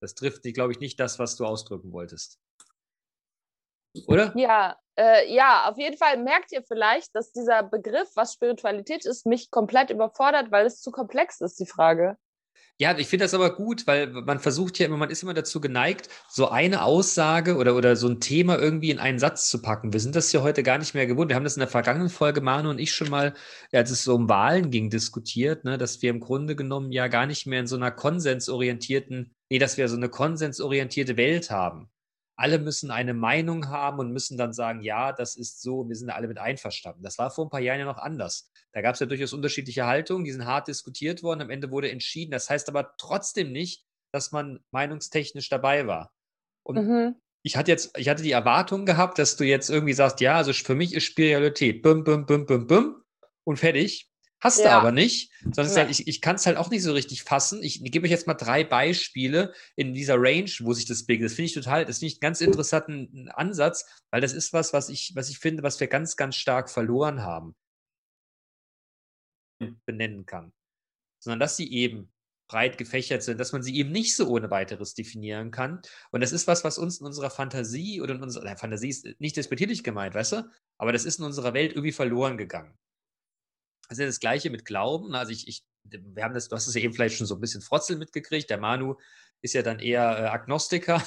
Das 0.00 0.14
trifft, 0.14 0.42
glaube 0.54 0.72
ich, 0.72 0.80
nicht 0.80 1.00
das, 1.00 1.18
was 1.18 1.36
du 1.36 1.44
ausdrücken 1.44 1.92
wolltest. 1.92 2.38
Oder? 4.06 4.32
Ja, 4.36 4.76
äh, 4.96 5.32
ja, 5.32 5.68
auf 5.68 5.78
jeden 5.78 5.96
Fall 5.96 6.22
merkt 6.22 6.52
ihr 6.52 6.62
vielleicht, 6.62 7.14
dass 7.14 7.32
dieser 7.32 7.62
Begriff, 7.62 8.10
was 8.14 8.34
Spiritualität 8.34 9.06
ist, 9.06 9.26
mich 9.26 9.50
komplett 9.50 9.90
überfordert, 9.90 10.50
weil 10.50 10.66
es 10.66 10.80
zu 10.80 10.90
komplex 10.90 11.40
ist, 11.40 11.58
die 11.58 11.66
Frage. 11.66 12.16
Ja, 12.80 12.98
ich 12.98 13.06
finde 13.06 13.24
das 13.24 13.34
aber 13.34 13.54
gut, 13.54 13.86
weil 13.86 14.08
man 14.08 14.40
versucht 14.40 14.80
ja 14.80 14.86
immer, 14.86 14.96
man 14.96 15.10
ist 15.10 15.22
immer 15.22 15.32
dazu 15.32 15.60
geneigt, 15.60 16.08
so 16.28 16.48
eine 16.48 16.82
Aussage 16.82 17.56
oder, 17.56 17.76
oder 17.76 17.94
so 17.94 18.08
ein 18.08 18.18
Thema 18.18 18.58
irgendwie 18.58 18.90
in 18.90 18.98
einen 18.98 19.20
Satz 19.20 19.48
zu 19.48 19.62
packen. 19.62 19.92
Wir 19.92 20.00
sind 20.00 20.16
das 20.16 20.32
ja 20.32 20.42
heute 20.42 20.64
gar 20.64 20.78
nicht 20.78 20.92
mehr 20.92 21.06
gewohnt. 21.06 21.28
Wir 21.28 21.36
haben 21.36 21.44
das 21.44 21.54
in 21.54 21.60
der 21.60 21.68
vergangenen 21.68 22.08
Folge, 22.08 22.40
Manu 22.40 22.70
und 22.70 22.80
ich, 22.80 22.92
schon 22.92 23.10
mal, 23.10 23.34
als 23.70 23.92
es 23.92 24.02
so 24.02 24.16
um 24.16 24.28
Wahlen 24.28 24.72
ging, 24.72 24.90
diskutiert, 24.90 25.64
ne, 25.64 25.78
dass 25.78 26.02
wir 26.02 26.10
im 26.10 26.18
Grunde 26.18 26.56
genommen 26.56 26.90
ja 26.90 27.06
gar 27.06 27.26
nicht 27.26 27.46
mehr 27.46 27.60
in 27.60 27.68
so 27.68 27.76
einer 27.76 27.92
konsensorientierten, 27.92 29.36
nee, 29.50 29.58
dass 29.60 29.76
wir 29.76 29.88
so 29.88 29.96
eine 29.96 30.08
konsensorientierte 30.08 31.16
Welt 31.16 31.50
haben 31.50 31.90
alle 32.36 32.58
müssen 32.58 32.90
eine 32.90 33.14
Meinung 33.14 33.68
haben 33.68 33.98
und 33.98 34.12
müssen 34.12 34.36
dann 34.36 34.52
sagen, 34.52 34.82
ja, 34.82 35.12
das 35.12 35.36
ist 35.36 35.62
so, 35.62 35.88
wir 35.88 35.94
sind 35.94 36.10
alle 36.10 36.28
mit 36.28 36.38
einverstanden. 36.38 37.02
Das 37.02 37.18
war 37.18 37.30
vor 37.30 37.46
ein 37.46 37.50
paar 37.50 37.60
Jahren 37.60 37.78
ja 37.78 37.84
noch 37.84 37.98
anders. 37.98 38.50
Da 38.72 38.80
gab 38.80 38.94
es 38.94 39.00
ja 39.00 39.06
durchaus 39.06 39.32
unterschiedliche 39.32 39.86
Haltungen, 39.86 40.24
die 40.24 40.32
sind 40.32 40.44
hart 40.44 40.66
diskutiert 40.66 41.22
worden, 41.22 41.42
am 41.42 41.50
Ende 41.50 41.70
wurde 41.70 41.90
entschieden. 41.90 42.32
Das 42.32 42.50
heißt 42.50 42.68
aber 42.68 42.94
trotzdem 42.98 43.52
nicht, 43.52 43.84
dass 44.12 44.32
man 44.32 44.60
meinungstechnisch 44.72 45.48
dabei 45.48 45.86
war. 45.86 46.12
Und 46.64 46.76
mhm. 46.76 47.14
ich 47.42 47.56
hatte 47.56 47.70
jetzt, 47.70 47.96
ich 47.98 48.08
hatte 48.08 48.22
die 48.22 48.32
Erwartung 48.32 48.84
gehabt, 48.84 49.18
dass 49.18 49.36
du 49.36 49.44
jetzt 49.44 49.70
irgendwie 49.70 49.92
sagst, 49.92 50.20
ja, 50.20 50.36
also 50.36 50.52
für 50.52 50.74
mich 50.74 50.94
ist 50.94 51.04
Spiritualität, 51.04 51.82
bum, 51.82 52.02
bum, 52.02 52.26
bum, 52.26 52.46
bum, 52.46 52.66
bum 52.66 53.02
und 53.44 53.58
fertig. 53.58 54.10
Hast 54.44 54.58
ja. 54.58 54.64
du 54.64 54.70
aber 54.72 54.92
nicht. 54.92 55.32
Sondern 55.40 55.72
ja. 55.72 55.76
halt, 55.80 55.90
ich, 55.90 56.06
ich 56.06 56.20
kann 56.20 56.36
es 56.36 56.44
halt 56.44 56.58
auch 56.58 56.68
nicht 56.68 56.82
so 56.82 56.92
richtig 56.92 57.22
fassen. 57.22 57.62
Ich, 57.62 57.82
ich 57.82 57.90
gebe 57.90 58.04
euch 58.04 58.10
jetzt 58.10 58.26
mal 58.26 58.34
drei 58.34 58.62
Beispiele 58.62 59.54
in 59.74 59.94
dieser 59.94 60.16
Range, 60.18 60.50
wo 60.60 60.74
sich 60.74 60.84
das 60.84 61.06
bildet. 61.06 61.26
Das 61.26 61.32
finde 61.32 61.46
ich 61.46 61.54
total, 61.54 61.86
das 61.86 61.98
finde 61.98 62.08
ich 62.08 62.14
einen 62.16 62.20
ganz 62.20 62.42
interessanten 62.42 63.30
Ansatz, 63.30 63.86
weil 64.10 64.20
das 64.20 64.34
ist 64.34 64.52
was, 64.52 64.74
was 64.74 64.90
ich, 64.90 65.12
was 65.14 65.30
ich 65.30 65.38
finde, 65.38 65.62
was 65.62 65.80
wir 65.80 65.86
ganz, 65.86 66.16
ganz 66.16 66.36
stark 66.36 66.68
verloren 66.68 67.22
haben. 67.22 67.56
Benennen 69.86 70.26
kann. 70.26 70.52
Sondern 71.20 71.40
dass 71.40 71.56
sie 71.56 71.72
eben 71.72 72.12
breit 72.46 72.76
gefächert 72.76 73.22
sind, 73.22 73.40
dass 73.40 73.52
man 73.52 73.62
sie 73.62 73.74
eben 73.74 73.92
nicht 73.92 74.14
so 74.14 74.28
ohne 74.28 74.50
weiteres 74.50 74.92
definieren 74.92 75.52
kann. 75.52 75.80
Und 76.10 76.20
das 76.20 76.32
ist 76.32 76.46
was, 76.46 76.64
was 76.64 76.76
uns 76.76 77.00
in 77.00 77.06
unserer 77.06 77.30
Fantasie 77.30 78.02
oder 78.02 78.14
in 78.14 78.22
unserer 78.22 78.58
Fantasie 78.58 78.90
ist 78.90 79.06
nicht 79.20 79.38
despektierlich 79.38 79.82
gemeint, 79.82 80.14
weißt 80.14 80.32
du? 80.32 80.50
Aber 80.76 80.92
das 80.92 81.06
ist 81.06 81.18
in 81.18 81.24
unserer 81.24 81.54
Welt 81.54 81.72
irgendwie 81.72 81.92
verloren 81.92 82.36
gegangen. 82.36 82.76
Das 83.88 83.98
ist 83.98 84.00
ja 84.00 84.06
das 84.06 84.20
Gleiche 84.20 84.50
mit 84.50 84.64
Glauben. 84.64 85.14
Also 85.14 85.32
ich, 85.32 85.48
ich 85.48 85.64
wir 85.84 86.24
haben 86.24 86.34
das, 86.34 86.48
du 86.48 86.56
hast 86.56 86.66
es 86.66 86.74
ja 86.74 86.80
eben 86.80 86.94
vielleicht 86.94 87.16
schon 87.16 87.26
so 87.26 87.34
ein 87.34 87.40
bisschen 87.40 87.60
Frotzel 87.60 87.96
mitgekriegt. 87.96 88.48
Der 88.50 88.58
Manu 88.58 88.96
ist 89.42 89.52
ja 89.52 89.62
dann 89.62 89.78
eher 89.78 90.18
äh, 90.18 90.26
Agnostiker 90.26 91.02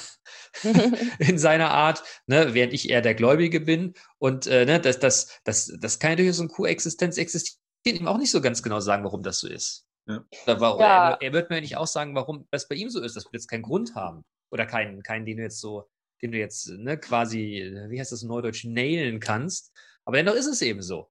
in 1.19 1.38
seiner 1.38 1.71
Art, 1.71 2.03
ne, 2.28 2.53
während 2.53 2.73
ich 2.73 2.89
eher 2.89 3.01
der 3.01 3.15
Gläubige 3.15 3.59
bin. 3.59 3.93
Und 4.19 4.47
äh, 4.47 4.65
ne, 4.65 4.80
das, 4.80 4.99
das, 4.99 5.39
das, 5.43 5.73
das 5.80 5.99
kann 5.99 6.11
ja 6.11 6.15
durch 6.17 6.36
so 6.36 6.43
eine 6.43 6.51
Koexistenz 6.51 7.17
existieren, 7.17 7.59
ihm 7.86 8.07
auch 8.07 8.17
nicht 8.17 8.32
so 8.32 8.41
ganz 8.41 8.61
genau 8.61 8.80
sagen, 8.80 9.03
warum 9.03 9.23
das 9.23 9.39
so 9.39 9.47
ist. 9.47 9.88
Ja. 10.07 10.23
Warum, 10.45 10.80
ja. 10.80 11.11
er, 11.11 11.21
er, 11.21 11.34
wird 11.34 11.49
mir 11.49 11.59
nicht 11.59 11.75
auch 11.75 11.88
sagen, 11.88 12.15
warum 12.15 12.47
das 12.51 12.67
bei 12.67 12.75
ihm 12.75 12.89
so 12.89 13.01
ist, 13.01 13.15
dass 13.15 13.25
wir 13.25 13.32
jetzt 13.34 13.47
keinen 13.47 13.63
Grund 13.63 13.95
haben. 13.95 14.23
Oder 14.51 14.65
keinen, 14.65 15.03
keinen, 15.03 15.25
den 15.25 15.38
du 15.38 15.43
jetzt 15.43 15.59
so, 15.59 15.89
den 16.21 16.32
du 16.32 16.38
jetzt 16.38 16.69
ne, 16.69 16.97
quasi, 16.97 17.75
wie 17.89 17.99
heißt 17.99 18.11
das 18.11 18.21
in 18.21 18.30
Neudeutsch, 18.30 18.63
nailen 18.63 19.19
kannst. 19.19 19.73
Aber 20.05 20.15
dennoch 20.17 20.36
ist 20.36 20.47
es 20.47 20.61
eben 20.61 20.82
so. 20.82 21.09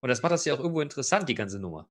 Und 0.00 0.08
das 0.08 0.22
macht 0.22 0.32
das 0.32 0.44
ja 0.44 0.54
auch 0.54 0.60
irgendwo 0.60 0.80
interessant, 0.80 1.28
die 1.28 1.34
ganze 1.34 1.58
Nummer. 1.58 1.88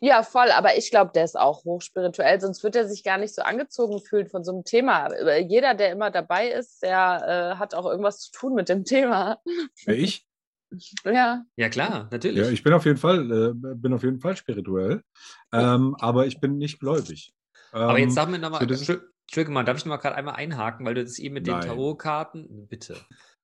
Ja, 0.00 0.22
voll, 0.22 0.50
aber 0.50 0.76
ich 0.76 0.90
glaube, 0.90 1.12
der 1.14 1.24
ist 1.24 1.38
auch 1.38 1.64
hochspirituell, 1.64 2.40
sonst 2.40 2.62
wird 2.62 2.76
er 2.76 2.88
sich 2.88 3.02
gar 3.02 3.18
nicht 3.18 3.34
so 3.34 3.42
angezogen 3.42 4.00
fühlen 4.00 4.28
von 4.28 4.44
so 4.44 4.52
einem 4.52 4.64
Thema. 4.64 5.08
Jeder, 5.38 5.74
der 5.74 5.92
immer 5.92 6.10
dabei 6.10 6.50
ist, 6.50 6.82
der 6.82 7.54
äh, 7.54 7.58
hat 7.58 7.74
auch 7.74 7.86
irgendwas 7.86 8.20
zu 8.20 8.32
tun 8.32 8.54
mit 8.54 8.68
dem 8.68 8.84
Thema. 8.84 9.38
Ja, 9.86 9.92
ich? 9.92 10.26
Ja. 11.04 11.44
Ja, 11.56 11.68
klar, 11.68 12.08
natürlich. 12.12 12.46
Ja, 12.46 12.48
ich 12.48 12.62
bin 12.62 12.72
auf 12.72 12.84
jeden 12.84 12.96
Fall, 12.96 13.28
äh, 13.28 13.74
bin 13.74 13.92
auf 13.92 14.04
jeden 14.04 14.20
Fall 14.20 14.36
spirituell, 14.36 15.02
ähm, 15.52 15.96
aber 15.98 16.26
ich 16.26 16.38
bin 16.38 16.58
nicht 16.58 16.78
gläubig. 16.78 17.34
Ähm, 17.72 17.80
aber 17.80 17.98
jetzt 17.98 18.10
ähm, 18.10 18.14
sag 18.14 18.30
mir 18.30 18.38
nochmal, 18.38 18.62
Entschuldigung, 18.62 19.64
darf 19.64 19.78
ich 19.78 19.84
noch 19.84 19.90
mal 19.90 19.96
gerade 19.96 20.14
einmal 20.14 20.36
einhaken, 20.36 20.86
weil 20.86 20.94
du 20.94 21.02
das 21.02 21.18
eben 21.18 21.34
mit 21.34 21.48
Nein. 21.48 21.60
den 21.60 21.66
Tarotkarten, 21.66 22.68
bitte, 22.68 22.96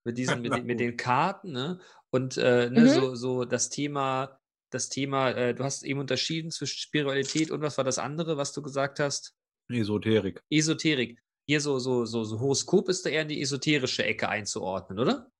mit 0.06 0.16
diesen, 0.16 0.40
mit, 0.40 0.52
den, 0.54 0.64
mit 0.64 0.80
den 0.80 0.96
Karten, 0.96 1.52
ne? 1.52 1.78
Und 2.10 2.38
äh, 2.38 2.70
ne, 2.70 2.82
mhm. 2.82 2.88
so, 2.88 3.14
so 3.14 3.44
das 3.44 3.68
Thema, 3.68 4.40
das 4.70 4.88
Thema, 4.88 5.30
äh, 5.30 5.54
du 5.54 5.64
hast 5.64 5.82
eben 5.82 6.00
unterschieden 6.00 6.50
zwischen 6.50 6.78
Spiritualität 6.78 7.50
und 7.50 7.60
was 7.60 7.76
war 7.76 7.84
das 7.84 7.98
andere, 7.98 8.38
was 8.38 8.52
du 8.52 8.62
gesagt 8.62 9.00
hast? 9.00 9.34
Esoterik. 9.68 10.42
Esoterik. 10.48 11.20
Hier 11.48 11.60
so, 11.60 11.78
so, 11.78 12.04
so, 12.04 12.24
so 12.24 12.40
Horoskop 12.40 12.88
ist 12.88 13.04
da 13.04 13.10
eher 13.10 13.22
in 13.22 13.28
die 13.28 13.42
esoterische 13.42 14.04
Ecke 14.04 14.28
einzuordnen, 14.28 14.98
oder? 14.98 15.30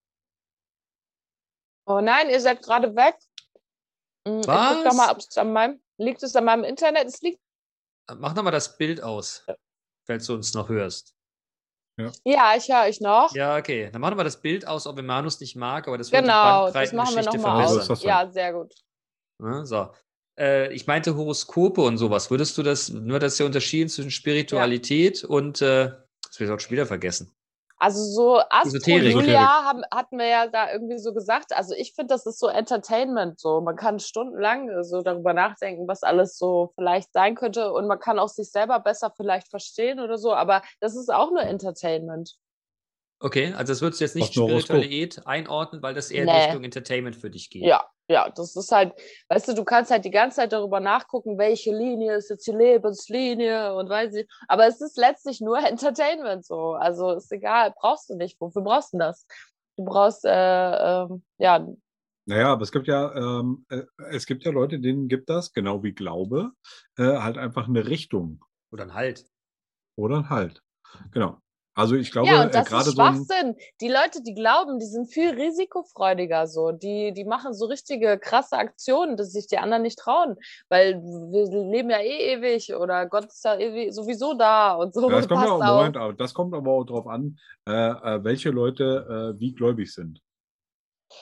Oh 1.87 2.01
nein, 2.01 2.29
ihr 2.29 2.41
seid 2.41 2.63
gerade 2.63 2.95
weg. 2.95 3.17
Was? 4.25 4.33
Hm, 4.33 4.41
ich 4.41 4.47
guck 4.47 4.85
doch 4.85 4.97
mal, 4.97 5.13
ob 5.13 5.19
es 5.19 5.37
an 5.37 5.53
meinem, 5.53 5.83
liegt 5.99 6.23
es 6.23 6.35
an 6.35 6.45
meinem 6.45 6.65
Internet? 6.65 7.07
Es 7.07 7.23
liegt. 7.23 7.41
Mach 8.19 8.35
nochmal 8.35 8.53
das 8.53 8.77
Bild 8.77 9.03
aus, 9.03 9.47
falls 10.05 10.27
du 10.27 10.35
uns 10.35 10.53
noch 10.55 10.69
hörst. 10.69 11.16
Ja, 11.99 12.13
ja 12.25 12.55
ich 12.57 12.69
höre 12.69 12.89
euch 12.89 13.01
noch. 13.01 13.35
Ja, 13.35 13.57
okay. 13.57 13.89
Dann 13.91 14.01
machen 14.01 14.19
wir 14.19 14.25
das 14.25 14.41
Bild 14.41 14.67
aus, 14.67 14.87
ob 14.87 15.01
Manus 15.01 15.41
nicht 15.41 15.57
mag, 15.57 15.89
aber 15.89 15.99
das 15.99 16.13
wird 16.13 16.23
genau, 16.23 16.69
die 16.69 16.73
das 16.75 16.93
machen 16.93 17.17
wir 17.17 17.25
nochmal 17.25 17.65
aus. 17.65 18.03
Ja, 18.03 18.31
sehr 18.31 18.53
gut. 18.53 18.75
Ja, 19.43 19.65
so. 19.65 19.89
Äh, 20.39 20.73
ich 20.75 20.87
meinte 20.87 21.17
Horoskope 21.17 21.81
und 21.81 21.99
sowas. 21.99 22.31
Würdest 22.31 22.59
du 22.59 22.63
das, 22.63 22.91
nur 22.91 23.19
das 23.19 23.39
ja 23.39 23.47
unterschieden 23.47 23.89
zwischen 23.89 24.11
Spiritualität 24.11 25.23
ja. 25.23 25.29
und, 25.29 25.63
äh, 25.63 25.93
das 26.27 26.39
will 26.39 26.49
ich 26.49 26.53
auch 26.53 26.61
schon 26.61 26.73
wieder 26.73 26.87
vergessen. 26.87 27.36
Also 27.79 28.03
so 28.03 28.41
Astro-Julia 28.49 29.65
haben, 29.65 29.83
hatten 29.93 30.19
wir 30.19 30.27
ja 30.27 30.47
da 30.47 30.73
irgendwie 30.73 30.99
so 30.99 31.13
gesagt. 31.13 31.53
Also 31.55 31.75
ich 31.75 31.93
finde, 31.95 32.15
das 32.15 32.25
ist 32.25 32.39
so 32.39 32.49
Entertainment. 32.49 33.39
So, 33.39 33.61
man 33.61 33.77
kann 33.77 34.01
stundenlang 34.01 34.83
so 34.83 35.03
darüber 35.03 35.35
nachdenken, 35.35 35.87
was 35.87 36.03
alles 36.03 36.39
so 36.39 36.73
vielleicht 36.75 37.13
sein 37.13 37.35
könnte 37.35 37.73
und 37.73 37.87
man 37.87 37.99
kann 37.99 38.19
auch 38.19 38.29
sich 38.29 38.51
selber 38.51 38.81
besser 38.81 39.13
vielleicht 39.15 39.49
verstehen 39.49 40.01
oder 40.01 40.17
so. 40.17 40.33
Aber 40.33 40.63
das 40.81 40.97
ist 40.97 41.13
auch 41.13 41.31
nur 41.31 41.43
Entertainment. 41.43 42.37
Okay, 43.19 43.53
also 43.55 43.73
das 43.73 43.83
würdest 43.83 44.01
du 44.01 44.05
jetzt 44.05 44.17
nicht 44.17 44.33
Spiritualität 44.33 45.27
einordnen, 45.27 45.83
weil 45.83 45.95
das 45.95 46.11
eher 46.11 46.25
nee. 46.25 46.45
Richtung 46.45 46.65
Entertainment 46.65 47.17
für 47.17 47.31
dich 47.31 47.51
geht. 47.51 47.63
Ja, 47.63 47.87
ja, 48.09 48.31
das 48.31 48.55
ist 48.55 48.71
halt, 48.71 48.93
weißt 49.29 49.49
du, 49.49 49.55
du 49.55 49.65
kannst 49.65 49.91
halt 49.91 50.05
die 50.05 50.11
ganze 50.11 50.37
Zeit 50.37 50.53
darüber 50.53 50.81
nachgucken, 50.81 51.39
welche 51.39 51.77
Linie 51.77 52.17
ist 52.17 52.31
jetzt 52.31 52.47
die 52.47 52.53
Lebenslinie 52.53 53.75
und 53.75 53.89
weiß 53.89 54.15
ich. 54.15 54.29
Aber 54.49 54.67
es 54.67 54.81
ist 54.81 54.97
letztlich 54.97 55.41
nur 55.41 55.59
Entertainment 55.67 56.45
so. 56.45 56.75
Also 56.75 57.13
ist 57.13 57.33
egal, 57.33 57.75
brauchst 57.79 58.11
du 58.11 58.17
nicht. 58.17 58.41
Wofür 58.41 58.63
brauchst 58.63 58.95
du 58.95 58.99
das? 58.99 59.27
Du 59.77 59.85
brauchst, 59.85 60.25
äh, 60.25 60.31
äh, 60.31 61.09
ja. 61.39 61.67
Naja, 62.29 62.49
aber 62.49 62.63
es 62.63 62.73
gibt 62.73 62.89
ja, 62.89 63.15
ähm, 63.15 63.67
äh, 63.69 63.83
es 64.11 64.27
gibt 64.27 64.45
ja 64.45 64.51
Leute, 64.51 64.81
denen 64.81 65.09
gibt 65.09 65.29
das, 65.29 65.53
genau 65.53 65.83
wie 65.83 65.93
Glaube, 65.93 66.53
äh, 66.97 67.19
halt 67.19 67.39
einfach 67.39 67.69
eine 67.69 67.87
Richtung. 67.87 68.45
Oder 68.73 68.85
ein 68.85 68.95
Halt. 68.95 69.27
Oder 69.97 70.17
ein 70.19 70.31
Halt. 70.31 70.63
Genau. 71.13 71.39
Also 71.77 71.95
ich 71.95 72.11
glaube, 72.11 72.29
ja, 72.29 72.43
und 72.43 72.55
das 72.55 72.73
äh, 72.73 72.77
ist 72.79 72.95
Schwachsinn. 72.95 73.55
So 73.55 73.67
die 73.83 73.89
Leute, 73.89 74.23
die 74.23 74.35
glauben, 74.35 74.79
die 74.79 74.87
sind 74.87 75.13
viel 75.13 75.29
risikofreudiger 75.29 76.47
so. 76.47 76.73
Die, 76.73 77.13
die 77.13 77.27
machen 77.27 77.53
so 77.53 77.67
richtige 77.67 78.19
krasse 78.19 78.57
Aktionen, 78.57 79.19
dass 79.19 79.33
sich 79.33 79.47
die 79.47 79.59
anderen 79.59 79.83
nicht 79.83 79.99
trauen. 79.99 80.37
Weil 80.71 80.95
wir 81.03 81.71
leben 81.71 81.91
ja 81.91 81.99
eh 81.99 82.33
ewig 82.33 82.75
oder 82.75 83.05
Gott 83.05 83.27
ist 83.27 83.45
ja 83.45 83.59
ewig, 83.59 83.95
sowieso 83.95 84.33
da 84.33 84.73
und 84.73 84.95
so. 84.95 85.11
Ja, 85.11 85.17
das, 85.17 85.29
kommt 85.29 85.47
auch, 85.47 85.63
Moment, 85.63 86.21
das 86.21 86.33
kommt 86.33 86.55
aber 86.55 86.71
auch 86.71 86.85
darauf 86.85 87.07
an, 87.07 87.39
äh, 87.69 87.73
äh, 87.73 88.25
welche 88.25 88.49
Leute 88.49 89.35
äh, 89.37 89.39
wie 89.39 89.53
gläubig 89.53 89.93
sind. 89.93 90.23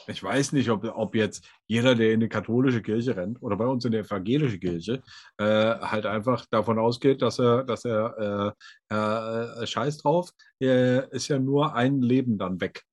Ich 0.06 0.22
weiß 0.22 0.52
nicht, 0.52 0.70
ob, 0.70 0.84
ob 0.84 1.14
jetzt 1.14 1.48
jeder, 1.66 1.94
der 1.94 2.12
in 2.12 2.20
die 2.20 2.28
katholische 2.28 2.82
Kirche 2.82 3.16
rennt 3.16 3.42
oder 3.42 3.56
bei 3.56 3.66
uns 3.66 3.84
in 3.84 3.92
die 3.92 3.98
evangelische 3.98 4.58
Kirche, 4.58 5.02
äh, 5.38 5.44
halt 5.44 6.06
einfach 6.06 6.46
davon 6.46 6.78
ausgeht, 6.78 7.22
dass 7.22 7.38
er, 7.38 7.64
dass 7.64 7.84
er 7.84 8.54
äh, 8.90 8.94
äh, 8.94 9.66
scheiß 9.66 9.98
drauf, 9.98 10.30
ist 10.58 11.28
ja 11.28 11.38
nur 11.38 11.74
ein 11.74 12.00
Leben 12.00 12.38
dann 12.38 12.60
weg. 12.60 12.84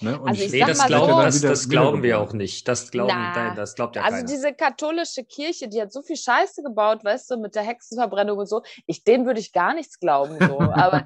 Ne? 0.00 0.18
also 0.24 0.44
nee, 0.48 0.60
das, 0.60 0.86
glauben, 0.86 1.12
so, 1.12 1.22
das, 1.22 1.40
das 1.40 1.68
glauben 1.68 2.02
wir 2.02 2.18
auch 2.18 2.32
nicht. 2.32 2.66
Das 2.66 2.90
glauben, 2.90 3.12
Na, 3.14 3.54
das 3.54 3.74
glaubt 3.74 3.94
ja 3.96 4.02
Also 4.02 4.16
keiner. 4.16 4.28
diese 4.28 4.52
katholische 4.54 5.22
Kirche, 5.24 5.68
die 5.68 5.80
hat 5.80 5.92
so 5.92 6.02
viel 6.02 6.16
Scheiße 6.16 6.62
gebaut, 6.62 7.04
weißt 7.04 7.30
du, 7.30 7.36
mit 7.36 7.54
der 7.54 7.62
Hexenverbrennung 7.62 8.38
und 8.38 8.46
so. 8.48 8.62
Ich, 8.86 9.04
denen 9.04 9.26
würde 9.26 9.40
ich 9.40 9.52
gar 9.52 9.74
nichts 9.74 10.00
glauben. 10.00 10.38
So. 10.40 10.58
aber, 10.60 11.04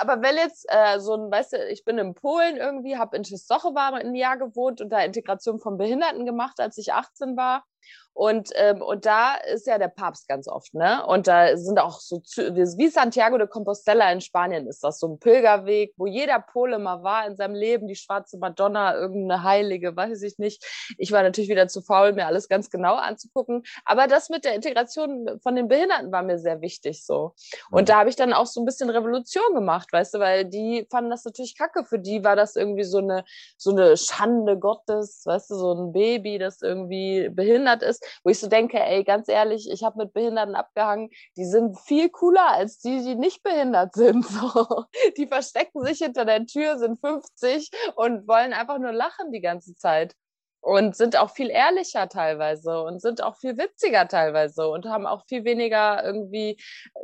aber 0.00 0.22
wenn 0.22 0.36
jetzt 0.36 0.66
äh, 0.68 1.00
so 1.00 1.14
ein, 1.14 1.30
weißt 1.30 1.54
du, 1.54 1.68
ich 1.68 1.84
bin 1.84 1.98
in 1.98 2.14
Polen 2.14 2.56
irgendwie, 2.56 2.96
habe 2.96 3.16
in 3.16 3.24
Częstochowa 3.24 3.88
ein 3.94 4.14
Jahr 4.14 4.38
gewohnt 4.38 4.80
und 4.80 4.90
da 4.90 5.00
Integration 5.00 5.58
von 5.58 5.76
Behinderten 5.76 6.24
gemacht, 6.24 6.60
als 6.60 6.78
ich 6.78 6.92
18 6.92 7.36
war. 7.36 7.64
Und, 8.14 8.50
ähm, 8.54 8.80
und 8.80 9.06
da 9.06 9.34
ist 9.34 9.66
ja 9.66 9.76
der 9.76 9.88
Papst 9.88 10.28
ganz 10.28 10.46
oft, 10.46 10.72
ne? 10.72 11.04
Und 11.04 11.26
da 11.26 11.56
sind 11.56 11.80
auch 11.80 11.98
so, 11.98 12.20
wie 12.20 12.88
Santiago 12.88 13.36
de 13.38 13.48
Compostela 13.48 14.10
in 14.12 14.20
Spanien 14.20 14.68
ist 14.68 14.84
das 14.84 15.00
so 15.00 15.08
ein 15.08 15.18
Pilgerweg, 15.18 15.94
wo 15.96 16.06
jeder 16.06 16.38
Pole 16.38 16.78
mal 16.78 17.02
war 17.02 17.26
in 17.26 17.34
seinem 17.34 17.56
Leben, 17.56 17.88
die 17.88 17.96
schwarze 17.96 18.38
Madonna, 18.38 18.94
irgendeine 18.94 19.42
Heilige, 19.42 19.96
weiß 19.96 20.22
ich 20.22 20.38
nicht. 20.38 20.64
Ich 20.96 21.10
war 21.10 21.24
natürlich 21.24 21.50
wieder 21.50 21.66
zu 21.66 21.82
faul, 21.82 22.12
mir 22.12 22.26
alles 22.26 22.48
ganz 22.48 22.70
genau 22.70 22.94
anzugucken. 22.94 23.64
Aber 23.84 24.06
das 24.06 24.28
mit 24.28 24.44
der 24.44 24.54
Integration 24.54 25.40
von 25.42 25.56
den 25.56 25.66
Behinderten 25.66 26.12
war 26.12 26.22
mir 26.22 26.38
sehr 26.38 26.60
wichtig 26.60 27.04
so. 27.04 27.34
Und 27.72 27.88
da 27.88 27.98
habe 27.98 28.10
ich 28.10 28.16
dann 28.16 28.32
auch 28.32 28.46
so 28.46 28.60
ein 28.60 28.64
bisschen 28.64 28.90
Revolution 28.90 29.54
gemacht, 29.54 29.92
weißt 29.92 30.14
du, 30.14 30.18
weil 30.20 30.44
die 30.44 30.86
fanden 30.88 31.10
das 31.10 31.24
natürlich 31.24 31.58
kacke. 31.58 31.84
Für 31.84 31.98
die 31.98 32.22
war 32.22 32.36
das 32.36 32.54
irgendwie 32.54 32.84
so 32.84 32.98
eine, 32.98 33.24
so 33.56 33.72
eine 33.72 33.96
Schande 33.96 34.56
Gottes, 34.56 35.22
weißt 35.24 35.50
du, 35.50 35.56
so 35.56 35.72
ein 35.72 35.92
Baby, 35.92 36.38
das 36.38 36.62
irgendwie 36.62 37.28
behindert 37.28 37.73
ist 37.82 38.04
wo 38.22 38.30
ich 38.30 38.38
so 38.38 38.48
denke, 38.48 38.78
ey, 38.80 39.04
ganz 39.04 39.28
ehrlich, 39.28 39.70
ich 39.70 39.82
habe 39.82 39.98
mit 39.98 40.12
Behinderten 40.12 40.54
abgehangen, 40.54 41.10
die 41.36 41.44
sind 41.44 41.78
viel 41.80 42.08
cooler 42.10 42.50
als 42.50 42.78
die, 42.78 43.02
die 43.02 43.14
nicht 43.14 43.42
behindert 43.42 43.94
sind. 43.94 44.24
So. 44.34 44.84
Die 45.16 45.26
verstecken 45.26 45.84
sich 45.84 45.98
hinter 45.98 46.24
der 46.24 46.44
Tür, 46.46 46.78
sind 46.78 46.98
50 46.98 47.70
und 47.94 48.26
wollen 48.26 48.52
einfach 48.52 48.78
nur 48.78 48.92
lachen 48.92 49.30
die 49.30 49.40
ganze 49.40 49.74
Zeit 49.74 50.14
und 50.64 50.96
sind 50.96 51.18
auch 51.18 51.30
viel 51.30 51.50
ehrlicher 51.50 52.08
teilweise 52.08 52.82
und 52.82 53.02
sind 53.02 53.22
auch 53.22 53.36
viel 53.36 53.58
witziger 53.58 54.08
teilweise 54.08 54.66
und 54.66 54.86
haben 54.86 55.06
auch 55.06 55.26
viel 55.26 55.44
weniger 55.44 56.02
irgendwie 56.02 56.58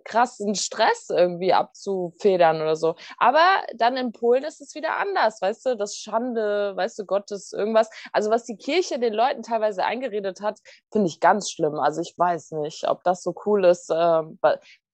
krassen 0.05 0.55
Stress 0.55 1.11
irgendwie 1.11 1.53
abzufedern 1.53 2.63
oder 2.63 2.75
so. 2.75 2.95
Aber 3.19 3.45
dann 3.77 3.99
in 3.99 4.13
Polen 4.13 4.45
ist 4.45 4.63
es 4.63 4.75
wieder 4.75 4.97
anders, 4.97 5.43
weißt 5.43 5.67
du, 5.67 5.77
das 5.77 5.97
Schande, 5.97 6.73
weißt 6.75 6.99
du, 7.01 7.05
Gottes 7.05 7.53
irgendwas. 7.53 7.91
Also 8.13 8.31
was 8.31 8.45
die 8.45 8.57
Kirche 8.57 8.99
den 8.99 9.13
Leuten 9.13 9.43
teilweise 9.43 9.85
eingeredet 9.85 10.41
hat, 10.41 10.59
finde 10.91 11.09
ich 11.09 11.21
ganz 11.21 11.51
schlimm. 11.51 11.79
Also 11.79 12.01
ich 12.01 12.15
weiß 12.17 12.53
nicht, 12.53 12.89
ob 12.89 13.05
das 13.05 13.23
so 13.23 13.35
cool 13.45 13.67
ist. 13.67 13.91
Äh, 13.91 14.23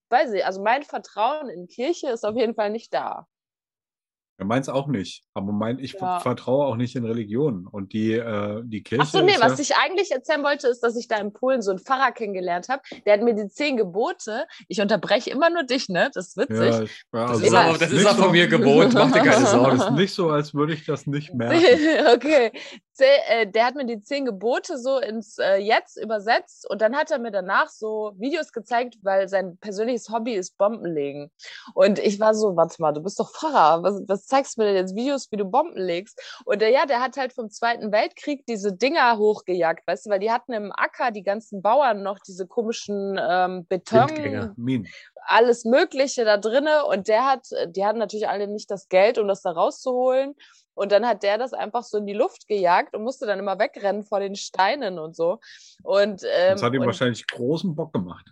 weiß 0.09 0.33
ich, 0.33 0.45
also 0.45 0.61
mein 0.61 0.83
Vertrauen 0.83 1.49
in 1.49 1.67
Kirche 1.67 2.09
ist 2.09 2.25
auf 2.25 2.35
jeden 2.35 2.55
Fall 2.55 2.69
nicht 2.69 2.93
da. 2.93 3.27
Ja, 4.39 4.45
meins 4.45 4.69
auch 4.69 4.87
nicht. 4.87 5.23
Aber 5.33 5.51
mein, 5.51 5.79
ich 5.79 5.93
ja. 5.93 6.19
vertraue 6.19 6.67
auch 6.67 6.75
nicht 6.75 6.95
in 6.95 7.05
Religionen. 7.05 7.65
Und 7.65 7.93
die, 7.93 8.13
äh, 8.13 8.61
die 8.63 8.83
Kirche. 8.83 9.03
Ach 9.03 9.09
so, 9.09 9.21
nee, 9.21 9.35
was 9.39 9.57
ja 9.57 9.63
ich 9.63 9.75
eigentlich 9.75 10.11
erzählen 10.11 10.43
wollte, 10.43 10.67
ist, 10.67 10.81
dass 10.81 10.95
ich 10.95 11.07
da 11.07 11.17
in 11.17 11.33
Polen 11.33 11.63
so 11.63 11.71
einen 11.71 11.79
Pfarrer 11.79 12.11
kennengelernt 12.11 12.69
habe. 12.69 12.83
Der 13.05 13.13
hat 13.13 13.21
mir 13.21 13.33
die 13.33 13.47
zehn 13.47 13.77
Gebote. 13.77 14.45
Ich 14.67 14.79
unterbreche 14.79 15.31
immer 15.31 15.49
nur 15.49 15.63
dich, 15.63 15.89
ne? 15.89 16.11
Das 16.13 16.27
ist 16.27 16.37
witzig. 16.37 16.57
Ja, 16.57 16.83
ich, 16.83 17.05
also 17.11 17.39
das 17.39 17.41
ist, 17.41 17.55
auch, 17.55 17.77
das 17.77 17.91
ist 17.91 18.05
auch 18.05 18.17
von 18.17 18.31
mir 18.31 18.47
Gebot. 18.47 18.93
Mach 18.93 19.11
dir 19.11 19.21
keine 19.21 19.45
Sorgen. 19.47 19.77
Es 19.77 19.85
ist 19.85 19.91
nicht 19.91 20.13
so, 20.13 20.29
als 20.29 20.53
würde 20.53 20.73
ich 20.73 20.85
das 20.85 21.07
nicht 21.07 21.33
merken. 21.33 21.63
okay. 22.13 22.51
Äh, 23.05 23.47
der 23.47 23.65
hat 23.65 23.75
mir 23.75 23.85
die 23.85 24.01
zehn 24.01 24.25
Gebote 24.25 24.77
so 24.77 24.99
ins 24.99 25.37
äh, 25.37 25.57
Jetzt 25.57 25.97
übersetzt 25.97 26.69
und 26.69 26.81
dann 26.81 26.95
hat 26.95 27.11
er 27.11 27.19
mir 27.19 27.31
danach 27.31 27.69
so 27.69 28.13
Videos 28.17 28.51
gezeigt, 28.51 28.97
weil 29.01 29.27
sein 29.27 29.57
persönliches 29.57 30.09
Hobby 30.09 30.33
ist 30.33 30.57
Bombenlegen. 30.57 31.31
Und 31.73 31.99
ich 31.99 32.19
war 32.19 32.33
so, 32.33 32.55
warte 32.55 32.81
mal, 32.81 32.93
du 32.93 33.01
bist 33.01 33.19
doch 33.19 33.31
Pfarrer, 33.31 33.83
was, 33.83 34.01
was 34.07 34.25
zeigst 34.25 34.57
du 34.57 34.61
mir 34.61 34.67
denn 34.67 34.77
jetzt 34.77 34.95
Videos, 34.95 35.31
wie 35.31 35.37
du 35.37 35.45
Bomben 35.45 35.77
legst? 35.77 36.19
Und 36.45 36.61
der, 36.61 36.69
ja, 36.69 36.85
der 36.85 37.01
hat 37.01 37.17
halt 37.17 37.33
vom 37.33 37.49
Zweiten 37.49 37.91
Weltkrieg 37.91 38.45
diese 38.45 38.73
Dinger 38.73 39.17
hochgejagt, 39.17 39.85
weißt 39.87 40.05
du, 40.05 40.09
weil 40.09 40.19
die 40.19 40.31
hatten 40.31 40.53
im 40.53 40.71
Acker 40.71 41.11
die 41.11 41.23
ganzen 41.23 41.61
Bauern 41.61 42.03
noch 42.03 42.19
diese 42.19 42.47
komischen 42.47 43.19
ähm, 43.21 43.65
Beton, 43.67 44.09
alles 45.27 45.65
Mögliche 45.65 46.25
da 46.25 46.37
drinne 46.37 46.85
und 46.85 47.07
der 47.07 47.25
hat, 47.25 47.47
die 47.67 47.85
hatten 47.85 47.99
natürlich 47.99 48.29
alle 48.29 48.47
nicht 48.47 48.71
das 48.71 48.87
Geld, 48.87 49.17
um 49.17 49.27
das 49.27 49.41
da 49.41 49.51
rauszuholen. 49.51 50.35
Und 50.77 50.91
dann 50.91 51.07
hat 51.07 51.23
der 51.23 51.39
das 51.39 51.53
einfach 51.53 51.83
so 51.83 51.97
in 51.97 52.05
die 52.05 52.13
Luft 52.13 52.47
gejagt 52.47 52.95
und 52.95 53.03
musste 53.03 53.25
dann 53.25 53.39
immer 53.39 53.57
wegrennen 53.57 54.03
vor 54.03 54.19
den 54.19 54.35
Steinen 54.35 54.99
und 54.99 55.15
so. 55.15 55.39
Und, 55.81 56.21
ähm, 56.23 56.51
das 56.53 56.61
hat 56.61 56.73
ihm 56.73 56.81
und, 56.81 56.87
wahrscheinlich 56.87 57.25
großen 57.25 57.75
Bock 57.75 57.91
gemacht. 57.93 58.31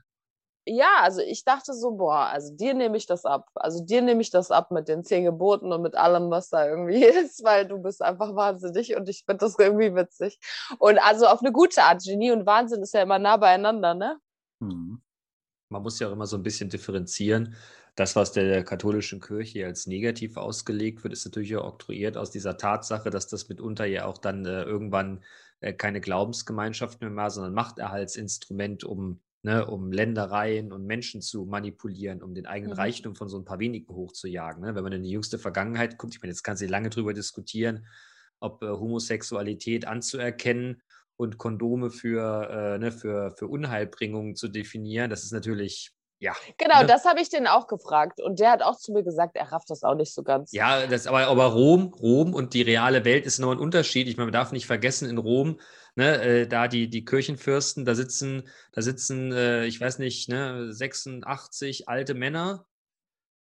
Ja, 0.67 1.01
also 1.01 1.21
ich 1.21 1.43
dachte 1.43 1.73
so, 1.73 1.91
boah, 1.91 2.27
also 2.27 2.55
dir 2.55 2.75
nehme 2.75 2.97
ich 2.97 3.07
das 3.07 3.25
ab. 3.25 3.49
Also 3.55 3.83
dir 3.83 4.03
nehme 4.03 4.21
ich 4.21 4.29
das 4.29 4.51
ab 4.51 4.69
mit 4.69 4.87
den 4.87 5.03
zehn 5.03 5.23
Geboten 5.23 5.71
und 5.71 5.81
mit 5.81 5.95
allem, 5.95 6.29
was 6.29 6.49
da 6.49 6.67
irgendwie 6.67 7.03
ist, 7.03 7.43
weil 7.43 7.67
du 7.67 7.79
bist 7.79 8.03
einfach 8.03 8.35
wahnsinnig 8.35 8.95
und 8.95 9.09
ich 9.09 9.23
finde 9.25 9.39
das 9.45 9.57
irgendwie 9.57 9.95
witzig. 9.95 10.39
Und 10.77 10.99
also 10.99 11.25
auf 11.25 11.41
eine 11.41 11.51
gute 11.51 11.81
Art, 11.81 12.03
Genie 12.03 12.31
und 12.31 12.45
Wahnsinn 12.45 12.83
ist 12.83 12.93
ja 12.93 13.01
immer 13.01 13.17
nah 13.17 13.37
beieinander, 13.37 13.95
ne? 13.95 14.19
Mhm. 14.59 15.01
Man 15.69 15.81
muss 15.81 15.99
ja 15.99 16.07
auch 16.07 16.11
immer 16.11 16.27
so 16.27 16.37
ein 16.37 16.43
bisschen 16.43 16.69
differenzieren 16.69 17.55
das, 17.95 18.15
was 18.15 18.33
der 18.33 18.63
katholischen 18.63 19.21
Kirche 19.21 19.65
als 19.65 19.87
negativ 19.87 20.35
ausgelegt 20.35 21.03
wird, 21.03 21.13
ist 21.13 21.25
natürlich 21.25 21.55
auch 21.55 21.65
oktroyiert 21.65 22.17
aus 22.17 22.29
dieser 22.29 22.57
Tatsache, 22.57 23.09
dass 23.09 23.27
das 23.27 23.47
mitunter 23.47 23.85
ja 23.85 24.05
auch 24.05 24.17
dann 24.17 24.45
äh, 24.45 24.63
irgendwann 24.63 25.23
äh, 25.61 25.71
keine 25.71 26.01
Glaubensgemeinschaft 26.01 26.99
mehr 26.99 27.15
war, 27.15 27.31
sondern 27.31 27.53
Machterhaltsinstrument, 27.53 28.83
um, 28.83 29.21
ne, 29.43 29.65
um 29.65 29.93
Ländereien 29.93 30.73
und 30.73 30.85
Menschen 30.85 31.21
zu 31.21 31.45
manipulieren, 31.45 32.21
um 32.21 32.35
den 32.35 32.45
eigenen 32.45 32.73
mhm. 32.73 32.79
Reichtum 32.79 33.15
von 33.15 33.29
so 33.29 33.37
ein 33.37 33.45
paar 33.45 33.59
wenigen 33.59 33.87
hochzujagen. 33.87 34.61
Ne? 34.63 34.75
Wenn 34.75 34.83
man 34.83 34.93
in 34.93 35.03
die 35.03 35.11
jüngste 35.11 35.39
Vergangenheit 35.39 35.97
guckt, 35.97 36.15
ich 36.15 36.21
meine, 36.21 36.31
jetzt 36.31 36.43
kann 36.43 36.57
sie 36.57 36.67
lange 36.67 36.89
darüber 36.89 37.13
diskutieren, 37.13 37.87
ob 38.41 38.61
äh, 38.61 38.67
Homosexualität 38.67 39.87
anzuerkennen 39.87 40.81
und 41.15 41.37
Kondome 41.37 41.91
für, 41.91 42.49
äh, 42.49 42.77
ne, 42.77 42.91
für, 42.91 43.33
für 43.37 43.47
Unheilbringungen 43.47 44.35
zu 44.35 44.49
definieren, 44.49 45.09
das 45.09 45.23
ist 45.23 45.31
natürlich 45.31 45.94
ja. 46.19 46.33
Genau, 46.57 46.81
ne? 46.81 46.87
das 46.87 47.05
habe 47.05 47.19
ich 47.21 47.29
den 47.29 47.47
auch 47.47 47.67
gefragt. 47.67 48.21
Und 48.21 48.39
der 48.39 48.51
hat 48.51 48.61
auch 48.61 48.77
zu 48.77 48.93
mir 48.93 49.03
gesagt, 49.03 49.35
er 49.35 49.51
rafft 49.51 49.69
das 49.69 49.83
auch 49.83 49.95
nicht 49.95 50.13
so 50.13 50.23
ganz. 50.23 50.51
Ja, 50.51 50.87
das, 50.87 51.07
aber, 51.07 51.27
aber 51.27 51.45
Rom, 51.45 51.93
Rom 51.99 52.33
und 52.33 52.53
die 52.53 52.61
reale 52.61 53.05
Welt 53.05 53.25
ist 53.25 53.39
noch 53.39 53.51
ein 53.51 53.59
Unterschied. 53.59 54.07
Ich 54.07 54.17
meine, 54.17 54.27
man 54.27 54.33
darf 54.33 54.51
nicht 54.51 54.65
vergessen, 54.65 55.09
in 55.09 55.17
Rom, 55.17 55.59
ne, 55.95 56.21
äh, 56.21 56.47
da 56.47 56.67
die, 56.67 56.89
die 56.89 57.05
Kirchenfürsten, 57.05 57.85
da 57.85 57.95
sitzen, 57.95 58.47
da 58.71 58.81
sitzen, 58.81 59.31
äh, 59.31 59.65
ich 59.65 59.79
weiß 59.79 59.99
nicht, 59.99 60.29
ne, 60.29 60.71
86 60.71 61.89
alte 61.89 62.13
Männer, 62.13 62.65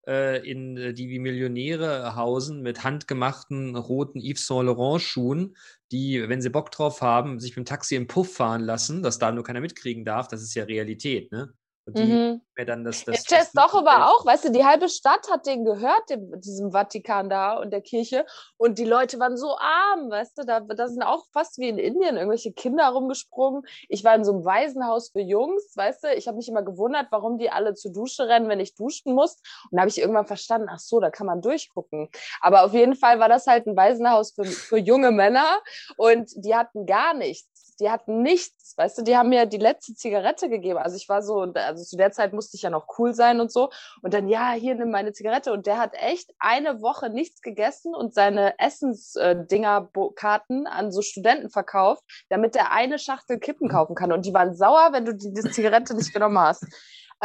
äh, 0.07 0.45
in, 0.49 0.75
äh, 0.77 0.93
die 0.93 1.09
wie 1.09 1.19
Millionäre 1.19 2.15
hausen 2.15 2.61
mit 2.61 2.83
handgemachten 2.83 3.75
roten 3.75 4.19
Yves 4.19 4.47
Saint 4.47 4.65
Laurent 4.65 5.01
Schuhen, 5.01 5.55
die, 5.91 6.27
wenn 6.27 6.41
sie 6.41 6.49
Bock 6.49 6.71
drauf 6.71 7.01
haben, 7.01 7.39
sich 7.39 7.51
mit 7.51 7.65
dem 7.65 7.69
Taxi 7.69 7.95
im 7.95 8.07
Puff 8.07 8.35
fahren 8.35 8.61
lassen, 8.61 9.03
dass 9.03 9.19
da 9.19 9.31
nur 9.31 9.43
keiner 9.43 9.61
mitkriegen 9.61 10.05
darf. 10.05 10.27
Das 10.27 10.41
ist 10.41 10.55
ja 10.55 10.63
Realität, 10.63 11.31
ne? 11.31 11.53
Und 11.85 11.97
die 11.97 12.03
mhm. 12.03 12.41
mir 12.55 12.65
dann 12.65 12.85
das. 12.85 13.03
das, 13.03 13.25
das 13.25 13.51
doch 13.51 13.73
aber 13.73 14.07
auch, 14.07 14.25
weißt 14.25 14.45
du, 14.45 14.51
die 14.51 14.63
halbe 14.63 14.87
Stadt 14.87 15.29
hat 15.29 15.45
den 15.45 15.65
gehört, 15.65 16.09
dem, 16.09 16.39
diesem 16.39 16.71
Vatikan 16.71 17.29
da 17.29 17.57
und 17.57 17.71
der 17.71 17.81
Kirche. 17.81 18.25
Und 18.55 18.79
die 18.79 18.85
Leute 18.85 19.19
waren 19.19 19.35
so 19.35 19.57
arm, 19.57 20.09
weißt 20.09 20.37
du, 20.37 20.45
da, 20.45 20.61
da 20.61 20.87
sind 20.87 21.03
auch 21.03 21.25
fast 21.33 21.57
wie 21.57 21.67
in 21.67 21.77
Indien 21.77 22.15
irgendwelche 22.15 22.53
Kinder 22.53 22.87
rumgesprungen. 22.87 23.63
Ich 23.89 24.05
war 24.05 24.15
in 24.15 24.23
so 24.23 24.31
einem 24.31 24.45
Waisenhaus 24.45 25.11
für 25.11 25.19
Jungs, 25.19 25.73
weißt 25.75 26.05
du, 26.05 26.13
ich 26.13 26.27
habe 26.27 26.37
mich 26.37 26.47
immer 26.47 26.63
gewundert, 26.63 27.07
warum 27.11 27.37
die 27.37 27.49
alle 27.49 27.73
zur 27.73 27.91
Dusche 27.91 28.29
rennen, 28.29 28.47
wenn 28.47 28.61
ich 28.61 28.75
duschen 28.75 29.13
muss. 29.13 29.33
Und 29.69 29.75
da 29.75 29.81
habe 29.81 29.89
ich 29.89 29.99
irgendwann 29.99 30.25
verstanden, 30.25 30.69
ach 30.71 30.79
so, 30.79 31.01
da 31.01 31.09
kann 31.09 31.27
man 31.27 31.41
durchgucken. 31.41 32.09
Aber 32.39 32.63
auf 32.63 32.73
jeden 32.73 32.95
Fall 32.95 33.19
war 33.19 33.27
das 33.27 33.45
halt 33.45 33.67
ein 33.67 33.75
Waisenhaus 33.75 34.31
für, 34.31 34.45
für 34.45 34.77
junge 34.77 35.11
Männer 35.11 35.59
und 35.97 36.31
die 36.35 36.55
hatten 36.55 36.85
gar 36.85 37.13
nichts 37.13 37.52
die 37.83 37.91
hatten 37.91 38.21
nichts, 38.21 38.77
weißt 38.77 38.99
du, 38.99 39.01
die 39.01 39.17
haben 39.17 39.27
mir 39.27 39.45
die 39.45 39.57
letzte 39.57 39.93
Zigarette 39.93 40.47
gegeben. 40.47 40.79
Also 40.79 40.95
ich 40.95 41.09
war 41.09 41.21
so, 41.21 41.41
also 41.41 41.83
zu 41.83 41.97
der 41.97 42.13
Zeit 42.13 42.31
musste 42.31 42.55
ich 42.55 42.63
ja 42.63 42.69
noch 42.69 42.87
cool 42.97 43.13
sein 43.13 43.41
und 43.41 43.51
so. 43.51 43.71
Und 44.01 44.13
dann, 44.13 44.29
ja, 44.29 44.53
hier 44.53 44.75
nimm 44.75 44.89
meine 44.89 45.11
Zigarette. 45.11 45.51
Und 45.51 45.67
der 45.67 45.79
hat 45.79 45.91
echt 45.93 46.31
eine 46.39 46.81
Woche 46.81 47.09
nichts 47.09 47.41
gegessen 47.41 47.93
und 47.93 48.13
seine 48.13 48.57
Essensdinger-Karten 48.57 50.65
an 50.65 50.93
so 50.93 51.01
Studenten 51.01 51.49
verkauft, 51.49 52.03
damit 52.29 52.55
er 52.55 52.71
eine 52.71 52.99
Schachtel 52.99 53.37
Kippen 53.37 53.67
kaufen 53.67 53.95
kann. 53.95 54.13
Und 54.13 54.25
die 54.25 54.33
waren 54.33 54.55
sauer, 54.55 54.93
wenn 54.93 55.03
du 55.03 55.13
die, 55.13 55.33
die 55.33 55.51
Zigarette 55.51 55.93
nicht 55.93 56.13
genommen 56.13 56.39
hast. 56.39 56.65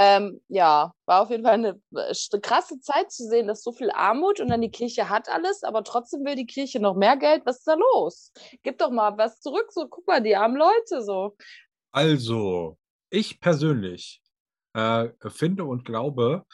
Ähm, 0.01 0.41
ja, 0.47 0.93
war 1.07 1.23
auf 1.23 1.31
jeden 1.31 1.43
Fall 1.43 1.55
eine 1.55 1.81
äh, 1.97 2.39
krasse 2.41 2.79
Zeit 2.79 3.11
zu 3.11 3.25
sehen, 3.29 3.49
dass 3.49 3.65
so 3.65 3.73
viel 3.73 3.91
Armut 3.91 4.39
und 4.39 4.47
dann 4.47 4.61
die 4.61 4.71
Kirche 4.71 5.09
hat 5.09 5.29
alles, 5.29 5.65
aber 5.65 5.83
trotzdem 5.83 6.25
will 6.25 6.37
die 6.37 6.47
Kirche 6.47 6.79
noch 6.79 6.95
mehr 6.95 7.17
Geld. 7.17 7.43
Was 7.47 7.59
ist 7.59 7.67
da 7.67 7.75
los? 7.75 8.33
Gib 8.63 8.79
doch 8.79 8.93
mal 8.93 9.19
was 9.19 9.41
zurück, 9.41 9.67
so 9.71 9.89
guck 9.89 10.07
mal, 10.07 10.23
die 10.23 10.37
armen 10.37 10.57
Leute 10.57 11.03
so. 11.03 11.37
Also, 11.91 12.79
ich 13.11 13.41
persönlich 13.41 14.23
äh, 14.75 15.09
finde 15.31 15.65
und 15.65 15.85
glaube, 15.85 16.45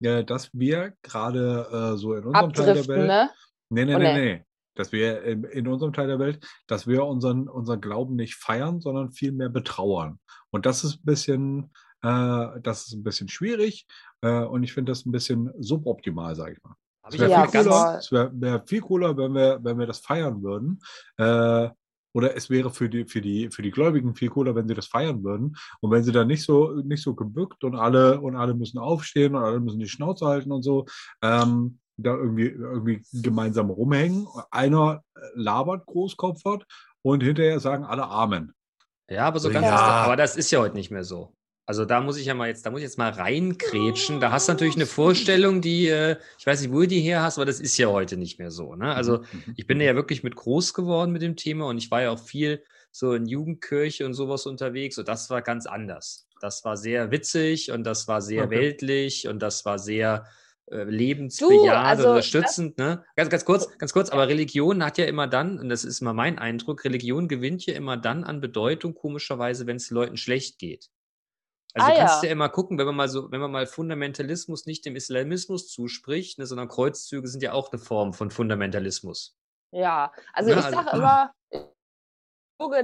äh, 0.00 0.24
dass 0.24 0.48
wir 0.54 0.94
gerade 1.02 1.68
äh, 1.70 1.98
so 1.98 2.14
in 2.14 2.24
unserem 2.24 2.46
Abdriften, 2.46 2.74
Teil 2.74 2.84
der 2.84 2.88
Welt. 2.88 3.06
Ne? 3.06 3.30
Nee, 3.68 3.84
nee, 3.84 3.94
oh, 3.96 3.98
nee, 3.98 4.14
nee. 4.14 4.44
Dass 4.76 4.92
wir 4.92 5.22
in, 5.24 5.44
in, 5.44 5.68
unserem 5.68 5.92
Teil 5.92 6.06
der 6.06 6.18
Welt, 6.18 6.42
dass 6.68 6.86
wir 6.86 7.04
unseren, 7.04 7.50
unseren 7.50 7.82
Glauben 7.82 8.16
nicht 8.16 8.36
feiern, 8.36 8.80
sondern 8.80 9.12
vielmehr 9.12 9.50
betrauern. 9.50 10.20
Und 10.50 10.64
das 10.64 10.84
ist 10.84 11.00
ein 11.00 11.04
bisschen 11.04 11.70
äh, 12.04 12.60
das 12.60 12.86
ist 12.86 12.92
ein 12.92 13.02
bisschen 13.02 13.28
schwierig 13.28 13.86
äh, 14.20 14.44
und 14.44 14.62
ich 14.62 14.72
finde 14.72 14.92
das 14.92 15.06
ein 15.06 15.12
bisschen 15.12 15.50
suboptimal, 15.58 16.36
sage 16.36 16.52
ich 16.52 16.62
mal. 16.62 16.74
Es 17.06 17.18
wäre 17.18 17.30
ja, 17.30 17.46
viel, 17.46 17.62
cooler, 17.62 18.00
wär, 18.10 18.30
wär 18.32 18.62
viel 18.66 18.80
cooler, 18.80 19.16
wenn 19.16 19.34
wir, 19.34 19.58
wenn 19.62 19.78
wir 19.78 19.86
das 19.86 19.98
feiern 19.98 20.42
würden. 20.42 20.80
Äh, 21.18 21.68
oder 22.16 22.36
es 22.36 22.48
wäre 22.48 22.70
für 22.70 22.88
die, 22.88 23.04
für, 23.06 23.20
die, 23.20 23.50
für 23.50 23.62
die 23.62 23.72
Gläubigen 23.72 24.14
viel 24.14 24.30
cooler, 24.30 24.54
wenn 24.54 24.68
sie 24.68 24.74
das 24.74 24.86
feiern 24.86 25.24
würden. 25.24 25.56
Und 25.80 25.90
wenn 25.90 26.04
sie 26.04 26.12
dann 26.12 26.28
nicht 26.28 26.44
so, 26.44 26.72
nicht 26.82 27.02
so 27.02 27.14
gebückt 27.14 27.64
und 27.64 27.74
alle, 27.74 28.20
und 28.20 28.36
alle 28.36 28.54
müssen 28.54 28.78
aufstehen 28.78 29.34
und 29.34 29.42
alle 29.42 29.60
müssen 29.60 29.80
die 29.80 29.88
Schnauze 29.88 30.26
halten 30.26 30.52
und 30.52 30.62
so, 30.62 30.86
ähm, 31.22 31.80
da 31.96 32.14
irgendwie, 32.14 32.48
irgendwie 32.48 33.02
gemeinsam 33.12 33.70
rumhängen. 33.70 34.26
Einer 34.50 35.02
labert 35.34 35.86
großkopfert 35.86 36.64
und 37.02 37.22
hinterher 37.22 37.60
sagen 37.60 37.84
alle 37.84 38.06
Amen. 38.08 38.54
Ja, 39.10 39.26
aber 39.26 39.40
so 39.40 39.50
ganz 39.50 39.66
ja. 39.66 39.74
Ist 39.74 39.80
das, 39.80 39.90
aber 40.06 40.16
das 40.16 40.36
ist 40.36 40.50
ja 40.50 40.60
heute 40.60 40.74
nicht 40.76 40.90
mehr 40.90 41.04
so. 41.04 41.34
Also 41.66 41.86
da 41.86 42.00
muss 42.00 42.18
ich 42.18 42.26
ja 42.26 42.34
mal 42.34 42.48
jetzt, 42.48 42.66
da 42.66 42.70
muss 42.70 42.80
ich 42.80 42.84
jetzt 42.84 42.98
mal 42.98 43.10
reinkrätschen. 43.10 44.20
Da 44.20 44.30
hast 44.30 44.48
du 44.48 44.52
natürlich 44.52 44.76
eine 44.76 44.86
Vorstellung, 44.86 45.62
die, 45.62 45.88
äh, 45.88 46.16
ich 46.38 46.46
weiß 46.46 46.60
nicht, 46.60 46.72
wo 46.72 46.80
du 46.80 46.88
die 46.88 47.00
her 47.00 47.22
hast, 47.22 47.38
aber 47.38 47.46
das 47.46 47.58
ist 47.58 47.78
ja 47.78 47.88
heute 47.88 48.18
nicht 48.18 48.38
mehr 48.38 48.50
so. 48.50 48.74
Ne? 48.74 48.94
Also 48.94 49.18
mhm, 49.18 49.42
mhm, 49.46 49.54
ich 49.56 49.66
bin 49.66 49.78
mhm. 49.78 49.84
ja 49.84 49.94
wirklich 49.94 50.22
mit 50.22 50.36
groß 50.36 50.74
geworden 50.74 51.10
mit 51.10 51.22
dem 51.22 51.36
Thema 51.36 51.66
und 51.66 51.78
ich 51.78 51.90
war 51.90 52.02
ja 52.02 52.10
auch 52.10 52.18
viel 52.18 52.62
so 52.90 53.14
in 53.14 53.26
Jugendkirche 53.26 54.04
und 54.04 54.12
sowas 54.12 54.46
unterwegs 54.46 54.98
und 54.98 55.08
das 55.08 55.30
war 55.30 55.40
ganz 55.40 55.66
anders. 55.66 56.28
Das 56.40 56.64
war 56.64 56.76
sehr 56.76 57.10
witzig 57.10 57.72
und 57.72 57.84
das 57.84 58.06
war 58.08 58.20
sehr 58.20 58.44
okay. 58.44 58.56
weltlich 58.56 59.26
und 59.26 59.40
das 59.40 59.64
war 59.64 59.78
sehr 59.78 60.26
äh, 60.66 60.84
lebensbejahend 60.84 61.72
also, 61.72 62.08
unterstützend. 62.10 62.76
Ne? 62.76 63.02
Ganz, 63.16 63.30
ganz 63.30 63.44
kurz, 63.46 63.78
ganz 63.78 63.92
kurz, 63.94 64.10
aber 64.10 64.28
Religion 64.28 64.84
hat 64.84 64.98
ja 64.98 65.06
immer 65.06 65.26
dann, 65.26 65.58
und 65.58 65.70
das 65.70 65.84
ist 65.84 66.02
mal 66.02 66.12
mein 66.12 66.38
Eindruck, 66.38 66.84
Religion 66.84 67.26
gewinnt 67.26 67.64
ja 67.64 67.74
immer 67.74 67.96
dann 67.96 68.22
an 68.22 68.42
Bedeutung, 68.42 68.94
komischerweise, 68.94 69.66
wenn 69.66 69.76
es 69.76 69.90
Leuten 69.90 70.18
schlecht 70.18 70.58
geht. 70.58 70.90
Also 71.74 71.88
ah, 71.88 71.90
du 71.90 71.98
kannst 71.98 72.22
ja. 72.22 72.28
ja 72.28 72.32
immer 72.32 72.48
gucken, 72.48 72.78
wenn 72.78 72.86
man 72.86 72.94
mal 72.94 73.08
so, 73.08 73.30
wenn 73.32 73.40
man 73.40 73.50
mal 73.50 73.66
Fundamentalismus 73.66 74.64
nicht 74.66 74.86
dem 74.86 74.94
Islamismus 74.94 75.68
zuspricht, 75.68 76.38
ne, 76.38 76.46
sondern 76.46 76.68
Kreuzzüge 76.68 77.26
sind 77.26 77.42
ja 77.42 77.52
auch 77.52 77.72
eine 77.72 77.80
Form 77.80 78.12
von 78.12 78.30
Fundamentalismus. 78.30 79.36
Ja, 79.72 80.12
also 80.32 80.50
ja, 80.50 80.56
ne, 80.56 80.62
ich 80.62 80.68
sage 80.68 80.92
also, 80.92 81.02
immer, 81.02 81.34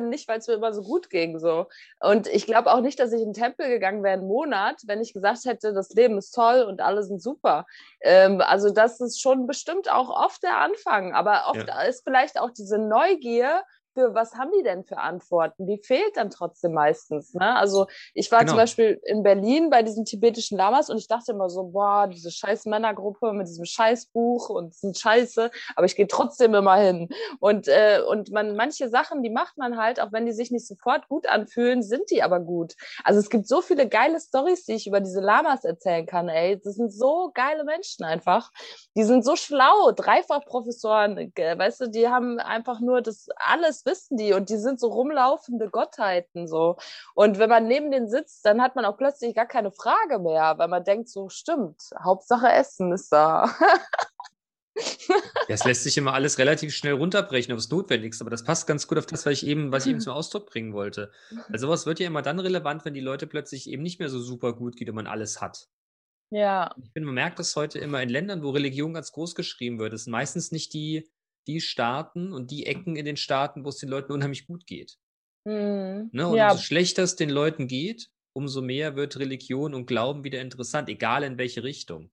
nicht, 0.00 0.28
weil 0.28 0.40
es 0.40 0.48
mir 0.48 0.54
immer 0.54 0.72
so 0.72 0.82
gut 0.82 1.08
ging. 1.08 1.38
So. 1.38 1.66
Und 2.00 2.26
ich 2.26 2.46
glaube 2.46 2.72
auch 2.72 2.80
nicht, 2.80 2.98
dass 2.98 3.12
ich 3.12 3.20
in 3.20 3.32
den 3.32 3.40
Tempel 3.40 3.68
gegangen 3.68 4.02
wäre 4.02 4.14
einen 4.14 4.26
Monat, 4.26 4.82
wenn 4.86 5.00
ich 5.00 5.12
gesagt 5.12 5.44
hätte, 5.44 5.72
das 5.72 5.90
Leben 5.90 6.18
ist 6.18 6.32
toll 6.32 6.62
und 6.62 6.80
alle 6.80 7.02
sind 7.02 7.22
super. 7.22 7.66
Ähm, 8.00 8.40
also 8.40 8.70
das 8.70 9.00
ist 9.00 9.20
schon 9.20 9.46
bestimmt 9.46 9.90
auch 9.90 10.10
oft 10.10 10.42
der 10.42 10.58
Anfang. 10.58 11.14
Aber 11.14 11.44
oft 11.46 11.68
ja. 11.68 11.82
ist 11.82 12.02
vielleicht 12.02 12.38
auch 12.40 12.50
diese 12.50 12.78
Neugier 12.78 13.62
für 13.94 14.14
was 14.14 14.34
haben 14.34 14.50
die 14.56 14.62
denn 14.62 14.84
für 14.84 14.98
Antworten? 14.98 15.66
Die 15.66 15.78
fehlt 15.78 16.16
dann 16.16 16.30
trotzdem 16.30 16.72
meistens. 16.72 17.34
Ne? 17.34 17.56
Also 17.56 17.86
ich 18.14 18.30
war 18.30 18.40
genau. 18.40 18.52
zum 18.52 18.58
Beispiel 18.58 19.00
in 19.04 19.22
Berlin 19.22 19.70
bei 19.70 19.82
diesen 19.82 20.04
tibetischen 20.04 20.56
Lamas 20.56 20.90
und 20.90 20.98
ich 20.98 21.08
dachte 21.08 21.32
immer 21.32 21.50
so, 21.50 21.64
boah, 21.64 22.06
diese 22.06 22.30
scheiß 22.30 22.66
Männergruppe 22.66 23.32
mit 23.32 23.48
diesem 23.48 23.64
Scheißbuch 23.64 24.48
und 24.50 24.74
sind 24.74 24.98
scheiße, 24.98 25.50
aber 25.76 25.86
ich 25.86 25.96
gehe 25.96 26.06
trotzdem 26.06 26.54
immer 26.54 26.76
hin. 26.76 27.08
Und, 27.40 27.68
äh, 27.68 28.00
und 28.08 28.30
man, 28.30 28.56
manche 28.56 28.88
Sachen, 28.88 29.22
die 29.22 29.30
macht 29.30 29.58
man 29.58 29.76
halt, 29.76 30.00
auch 30.00 30.12
wenn 30.12 30.26
die 30.26 30.32
sich 30.32 30.50
nicht 30.50 30.66
sofort 30.66 31.08
gut 31.08 31.28
anfühlen, 31.28 31.82
sind 31.82 32.10
die 32.10 32.22
aber 32.22 32.40
gut. 32.40 32.74
Also 33.04 33.20
es 33.20 33.30
gibt 33.30 33.48
so 33.48 33.60
viele 33.60 33.88
geile 33.88 34.20
Stories, 34.20 34.64
die 34.64 34.74
ich 34.74 34.86
über 34.86 35.00
diese 35.00 35.20
Lamas 35.20 35.64
erzählen 35.64 36.06
kann, 36.06 36.28
ey. 36.28 36.60
Das 36.62 36.74
sind 36.74 36.92
so 36.92 37.30
geile 37.34 37.64
Menschen 37.64 38.04
einfach. 38.04 38.50
Die 38.96 39.04
sind 39.04 39.24
so 39.24 39.36
schlau, 39.36 39.92
Dreifachprofessoren, 39.92 41.32
weißt 41.36 41.80
du, 41.80 41.86
die 41.88 42.08
haben 42.08 42.38
einfach 42.38 42.80
nur 42.80 43.02
das 43.02 43.26
alles 43.36 43.79
das 43.84 43.92
wissen 43.92 44.16
die 44.16 44.32
und 44.32 44.50
die 44.50 44.56
sind 44.56 44.80
so 44.80 44.88
rumlaufende 44.88 45.68
Gottheiten 45.70 46.46
so. 46.46 46.76
Und 47.14 47.38
wenn 47.38 47.50
man 47.50 47.66
neben 47.66 47.90
denen 47.90 48.08
sitzt, 48.08 48.44
dann 48.44 48.62
hat 48.62 48.76
man 48.76 48.84
auch 48.84 48.96
plötzlich 48.96 49.34
gar 49.34 49.46
keine 49.46 49.72
Frage 49.72 50.18
mehr, 50.18 50.54
weil 50.58 50.68
man 50.68 50.84
denkt 50.84 51.08
so, 51.08 51.28
stimmt, 51.28 51.82
Hauptsache 52.02 52.50
Essen 52.50 52.92
ist 52.92 53.12
da. 53.12 53.50
Das 55.48 55.64
lässt 55.64 55.82
sich 55.82 55.98
immer 55.98 56.14
alles 56.14 56.38
relativ 56.38 56.72
schnell 56.72 56.94
runterbrechen 56.94 57.52
aufs 57.52 57.68
Notwendigste, 57.70 58.22
aber 58.22 58.30
das 58.30 58.44
passt 58.44 58.66
ganz 58.66 58.86
gut 58.86 58.98
auf 58.98 59.06
das, 59.06 59.26
was 59.26 59.32
ich 59.32 59.46
eben, 59.46 59.72
was 59.72 59.84
ich 59.84 59.90
eben 59.90 60.00
zum 60.00 60.12
Ausdruck 60.12 60.48
bringen 60.48 60.72
wollte. 60.72 61.10
Also 61.52 61.66
sowas 61.66 61.86
wird 61.86 61.98
ja 61.98 62.06
immer 62.06 62.22
dann 62.22 62.38
relevant, 62.38 62.84
wenn 62.84 62.94
die 62.94 63.00
Leute 63.00 63.26
plötzlich 63.26 63.68
eben 63.68 63.82
nicht 63.82 63.98
mehr 63.98 64.08
so 64.08 64.20
super 64.20 64.54
gut 64.54 64.76
geht 64.76 64.88
und 64.88 64.94
man 64.94 65.08
alles 65.08 65.40
hat. 65.40 65.68
Ja. 66.30 66.72
Ich 66.82 66.92
finde, 66.92 67.06
man 67.06 67.16
merkt 67.16 67.40
das 67.40 67.56
heute 67.56 67.80
immer 67.80 68.00
in 68.00 68.08
Ländern, 68.08 68.42
wo 68.42 68.50
Religion 68.50 68.94
ganz 68.94 69.10
groß 69.12 69.34
geschrieben 69.34 69.80
wird. 69.80 69.92
Es 69.92 70.04
sind 70.04 70.12
meistens 70.12 70.52
nicht 70.52 70.72
die, 70.72 71.10
die 71.46 71.60
Staaten 71.60 72.32
und 72.32 72.50
die 72.50 72.66
Ecken 72.66 72.96
in 72.96 73.04
den 73.04 73.16
Staaten, 73.16 73.64
wo 73.64 73.68
es 73.68 73.78
den 73.78 73.88
Leuten 73.88 74.12
unheimlich 74.12 74.46
gut 74.46 74.66
geht. 74.66 74.96
Mhm. 75.44 76.10
Ne? 76.12 76.28
Und 76.28 76.36
Ja, 76.36 76.52
umso 76.52 76.62
schlechter 76.62 77.02
es 77.02 77.16
den 77.16 77.30
Leuten 77.30 77.66
geht, 77.66 78.10
umso 78.32 78.62
mehr 78.62 78.96
wird 78.96 79.18
Religion 79.18 79.74
und 79.74 79.86
Glauben 79.86 80.24
wieder 80.24 80.40
interessant, 80.40 80.88
egal 80.88 81.22
in 81.24 81.38
welche 81.38 81.62
Richtung. 81.62 82.10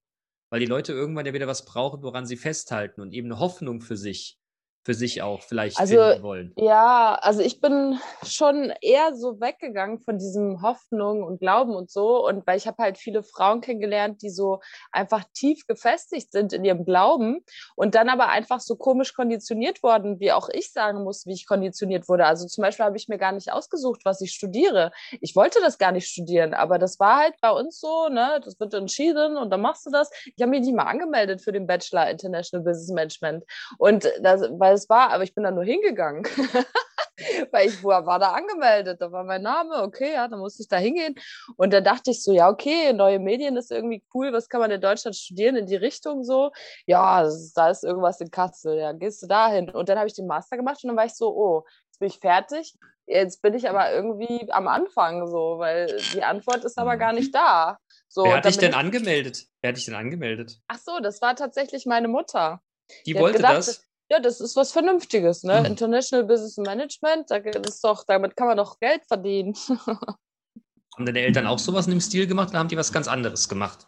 Weil 0.49 0.61
die 0.61 0.65
Leute 0.65 0.93
irgendwann 0.93 1.25
ja 1.25 1.33
wieder 1.33 1.47
was 1.47 1.65
brauchen, 1.65 2.03
woran 2.03 2.25
sie 2.25 2.37
festhalten 2.37 3.01
und 3.01 3.13
eben 3.13 3.27
eine 3.27 3.39
Hoffnung 3.39 3.81
für 3.81 3.97
sich, 3.97 4.39
für 4.87 4.93
sich 4.93 5.21
auch 5.21 5.41
vielleicht 5.41 5.77
Also, 5.77 5.97
finden 5.97 6.23
wollen. 6.23 6.53
Ja, 6.55 7.15
also 7.21 7.41
ich 7.41 7.59
bin 7.59 7.99
schon 8.23 8.71
eher 8.79 9.13
so 9.15 9.41
weggegangen 9.41 9.99
von 9.99 10.17
diesem 10.17 10.61
Hoffnung 10.61 11.23
und 11.23 11.41
Glauben 11.41 11.75
und 11.75 11.91
so. 11.91 12.25
Und 12.25 12.47
weil 12.47 12.57
ich 12.57 12.67
habe 12.67 12.81
halt 12.81 12.97
viele 12.97 13.21
Frauen 13.21 13.59
kennengelernt, 13.59 14.21
die 14.21 14.29
so 14.29 14.61
einfach 14.93 15.25
tief 15.33 15.67
gefestigt 15.67 16.31
sind 16.31 16.53
in 16.53 16.63
ihrem 16.63 16.85
Glauben 16.85 17.43
und 17.75 17.95
dann 17.95 18.07
aber 18.07 18.29
einfach 18.29 18.61
so 18.61 18.77
komisch 18.77 19.13
konditioniert 19.13 19.83
worden, 19.83 20.21
wie 20.21 20.31
auch 20.31 20.47
ich 20.47 20.71
sagen 20.71 21.03
muss, 21.03 21.25
wie 21.25 21.33
ich 21.33 21.45
konditioniert 21.47 22.07
wurde. 22.07 22.25
Also 22.25 22.47
zum 22.47 22.61
Beispiel 22.61 22.85
habe 22.85 22.95
ich 22.95 23.09
mir 23.09 23.17
gar 23.17 23.33
nicht 23.33 23.51
ausgesucht, 23.51 24.05
was 24.05 24.21
ich 24.21 24.31
studiere. 24.31 24.93
Ich 25.19 25.35
wollte 25.35 25.59
das 25.59 25.79
gar 25.79 25.91
nicht 25.91 26.07
studieren, 26.07 26.53
aber 26.53 26.79
das 26.79 26.97
war 26.97 27.17
halt 27.17 27.33
bei 27.41 27.51
uns 27.51 27.81
so, 27.81 28.07
ne, 28.07 28.39
das 28.41 28.57
wird 28.57 28.73
entschieden 28.73 29.35
und 29.35 29.49
dann 29.49 29.59
machst 29.59 29.85
du 29.85 29.89
das. 29.89 30.09
Ich 30.33 30.41
habe 30.41 30.51
mich 30.51 30.61
nicht 30.61 30.73
mal 30.73 30.83
angemeldet 30.83 31.41
für 31.41 31.51
den 31.51 31.67
Bachelor 31.67 32.09
International 32.09 32.63
Business 32.63 32.93
Management. 32.93 33.43
Und 33.77 34.09
das, 34.21 34.43
weil 34.51 34.76
es 34.77 34.89
war, 34.89 35.11
aber 35.11 35.23
ich 35.23 35.33
bin 35.35 35.43
da 35.43 35.51
nur 35.51 35.63
hingegangen. 35.63 36.23
weil 37.51 37.67
ich 37.67 37.83
war, 37.83 38.05
war 38.05 38.19
da 38.19 38.31
angemeldet, 38.33 39.01
da 39.01 39.11
war 39.11 39.23
mein 39.23 39.41
Name, 39.41 39.81
okay, 39.81 40.13
ja, 40.13 40.27
dann 40.27 40.39
musste 40.39 40.61
ich 40.61 40.67
da 40.69 40.77
hingehen. 40.77 41.15
Und 41.55 41.73
dann 41.73 41.83
dachte 41.83 42.11
ich 42.11 42.21
so, 42.23 42.31
ja, 42.31 42.47
okay, 42.49 42.93
neue 42.93 43.19
Medien 43.19 43.57
ist 43.57 43.71
irgendwie 43.71 44.03
cool, 44.13 44.31
was 44.33 44.49
kann 44.49 44.61
man 44.61 44.69
in 44.71 44.81
Deutschland 44.81 45.15
studieren 45.15 45.55
in 45.55 45.65
die 45.65 45.75
Richtung 45.75 46.23
so? 46.23 46.51
Ja, 46.85 47.23
ist, 47.23 47.53
da 47.53 47.69
ist 47.69 47.83
irgendwas 47.83 48.21
in 48.21 48.29
Kassel, 48.29 48.77
ja, 48.77 48.91
gehst 48.91 49.23
du 49.23 49.27
dahin. 49.27 49.69
Und 49.69 49.89
dann 49.89 49.97
habe 49.97 50.07
ich 50.07 50.13
den 50.13 50.27
Master 50.27 50.57
gemacht 50.57 50.79
und 50.83 50.89
dann 50.89 50.97
war 50.97 51.05
ich 51.05 51.15
so, 51.15 51.35
oh, 51.35 51.63
jetzt 51.87 51.99
bin 51.99 52.07
ich 52.07 52.19
fertig. 52.19 52.75
Jetzt 53.07 53.41
bin 53.41 53.53
ich 53.53 53.69
aber 53.69 53.91
irgendwie 53.93 54.51
am 54.51 54.67
Anfang 54.67 55.27
so, 55.27 55.55
weil 55.59 55.87
die 56.13 56.23
Antwort 56.23 56.65
ist 56.65 56.77
aber 56.77 56.97
gar 56.97 57.13
nicht 57.13 57.33
da. 57.33 57.77
So, 58.09 58.25
Wer 58.25 58.35
hat 58.37 58.45
dich 58.45 58.57
denn 58.57 58.71
ich- 58.71 58.77
angemeldet? 58.77 59.45
Wer 59.61 59.69
hat 59.69 59.77
dich 59.77 59.85
denn 59.85 59.95
angemeldet? 59.95 60.59
Ach 60.67 60.77
so, 60.77 60.99
das 60.99 61.21
war 61.21 61.35
tatsächlich 61.35 61.85
meine 61.85 62.09
Mutter. 62.09 62.61
Die 63.05 63.13
Die 63.13 63.19
wollte 63.19 63.37
gedacht, 63.37 63.57
das? 63.57 63.86
Ja, 64.09 64.19
das 64.19 64.39
ist 64.39 64.55
was 64.55 64.71
Vernünftiges, 64.71 65.43
ne? 65.43 65.59
Mhm. 65.59 65.65
International 65.65 66.25
Business 66.25 66.57
Management, 66.57 67.29
da 67.29 67.39
das 67.39 67.81
doch, 67.81 68.05
damit 68.05 68.35
kann 68.35 68.47
man 68.47 68.57
doch 68.57 68.79
Geld 68.79 69.03
verdienen. 69.05 69.53
Haben 70.97 71.05
deine 71.05 71.19
Eltern 71.19 71.45
auch 71.45 71.59
sowas 71.59 71.85
in 71.85 71.91
dem 71.91 72.01
Stil 72.01 72.25
gemacht 72.25 72.49
oder 72.49 72.59
haben 72.59 72.69
die 72.69 72.77
was 72.77 72.91
ganz 72.91 73.07
anderes 73.07 73.47
gemacht? 73.47 73.87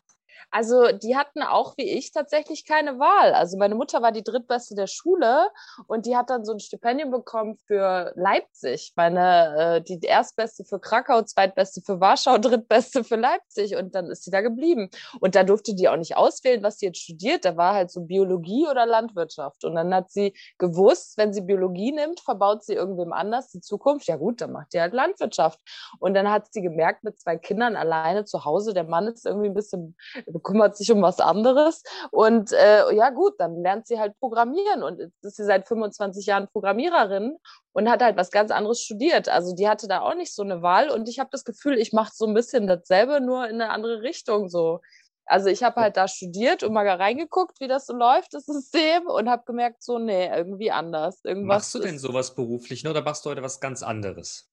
Also 0.52 0.91
die 0.91 1.16
hatten 1.16 1.43
auch 1.43 1.78
wie 1.78 1.89
ich 1.89 2.12
tatsächlich 2.12 2.66
keine 2.66 3.00
Wahl. 3.00 3.34
Also 3.34 3.58
meine 3.58 3.76
Mutter 3.76 4.02
war 4.02 4.12
die 4.12 4.24
drittbeste 4.24 4.76
der 4.76 4.88
Schule 4.88 5.50
und 5.88 6.06
die 6.06 6.18
hat 6.18 6.30
dann 6.30 6.43
so 6.43 6.54
ein 6.54 6.60
Stipendium 6.60 7.12
bekommen 7.12 7.58
für 7.68 8.14
Leipzig. 8.16 8.93
Meine, 8.95 9.78
äh, 9.78 9.82
die 9.82 10.00
erstbeste 10.00 10.66
für 10.66 10.80
Krakau, 10.80 11.22
zweitbeste 11.22 11.82
für 11.82 12.00
Warschau, 12.00 12.38
drittbeste 12.38 13.04
für 13.04 13.16
Leipzig 13.16 13.76
und 13.76 13.93
dann 13.93 14.10
ist 14.10 14.24
sie 14.24 14.32
da 14.32 14.41
geblieben. 14.41 14.89
Und 15.20 15.36
da 15.36 15.43
durfte 15.43 15.76
die 15.76 15.88
auch 15.88 15.97
nicht 15.97 16.18
auswählen, 16.18 16.64
was 16.64 16.80
sie 16.80 16.88
jetzt 16.88 17.02
studiert. 17.02 17.45
Da 17.45 17.56
war 17.56 17.76
halt 17.76 17.91
so 17.91 18.02
Biologie 18.02 18.68
oder 18.70 18.86
Landwirtschaft. 18.86 19.64
Und 19.66 19.76
dann 19.76 19.93
hat 19.93 20.12
sie 20.12 20.34
gewusst, 20.58 21.18
wenn 21.18 21.34
sie 21.34 21.41
Biologie 21.41 21.91
nimmt, 21.91 22.22
verbaut 22.22 22.64
sie 22.64 22.74
irgendwem 22.74 23.14
anders 23.14 23.50
die 23.50 23.62
Zukunft. 23.62 24.08
Ja 24.08 24.18
gut, 24.18 24.41
dann 24.41 24.52
macht 24.52 24.74
die 24.74 24.82
halt 24.82 24.93
Landwirtschaft. 24.93 25.60
Und 26.00 26.16
dann 26.16 26.30
hat 26.30 26.52
sie 26.52 26.62
gemerkt, 26.62 27.04
mit 27.04 27.20
zwei 27.20 27.38
Kindern 27.38 27.76
alleine 27.76 28.26
zu 28.26 28.45
Hause, 28.45 28.74
der 28.74 28.86
Mann 28.86 29.08
ist 29.08 29.26
irgendwie 29.26 29.50
ein 29.50 29.54
bisschen 29.54 29.95
kümmert 30.40 30.78
sich 30.78 30.92
um 30.92 31.02
was 31.02 31.20
anderes. 31.20 31.84
Und 32.12 32.52
äh, 32.52 32.94
ja, 32.94 33.10
gut, 33.10 33.34
dann 33.40 33.62
lernt 33.62 33.88
sie 33.88 34.00
halt 34.00 34.18
Programmieren 34.20 34.84
und 34.84 35.00
jetzt 35.00 35.24
ist 35.24 35.38
sie 35.38 35.46
seit 35.46 35.68
25 35.68 36.26
Jahren 36.26 36.48
Programmiererin 36.48 37.38
und 37.74 37.90
hat 37.90 38.02
halt 38.02 38.18
was 38.18 38.32
ganz 38.32 38.52
anderes 38.52 38.82
studiert. 38.82 39.30
Also 39.30 39.56
die 39.56 39.68
hatte 39.68 39.88
da 39.88 40.02
auch 40.02 40.16
nicht 40.16 40.34
so 40.34 40.44
eine 40.44 40.62
Wahl 40.62 40.90
und 40.90 41.08
ich 41.10 41.20
habe 41.20 41.30
das 41.32 41.46
Gefühl, 41.46 41.78
ich 41.78 41.94
mache 41.94 42.12
so 42.14 42.26
ein 42.26 42.34
bisschen 42.34 42.68
dasselbe, 42.68 43.22
nur 43.22 43.48
in 43.48 43.62
eine 43.62 43.72
andere 43.72 44.02
Richtung 44.02 44.50
so. 44.50 44.82
Also 45.30 45.50
ich 45.50 45.62
habe 45.62 45.80
halt 45.80 45.96
da 45.96 46.08
studiert 46.08 46.64
und 46.64 46.74
mal 46.74 46.90
reingeguckt, 46.90 47.60
wie 47.60 47.68
das 47.68 47.86
so 47.86 47.94
läuft, 47.94 48.34
das 48.34 48.48
System, 48.48 49.06
und 49.06 49.30
habe 49.30 49.44
gemerkt, 49.46 49.84
so, 49.84 50.00
nee, 50.00 50.28
irgendwie 50.28 50.72
anders. 50.72 51.24
Irgendwas 51.24 51.58
Machst 51.58 51.76
du 51.76 51.80
denn 51.80 52.00
sowas 52.00 52.34
beruflich 52.34 52.84
ne, 52.84 52.90
oder 52.90 53.04
machst 53.04 53.26
du 53.26 53.30
heute 53.30 53.44
was 53.44 53.60
ganz 53.60 53.84
anderes? 53.84 54.50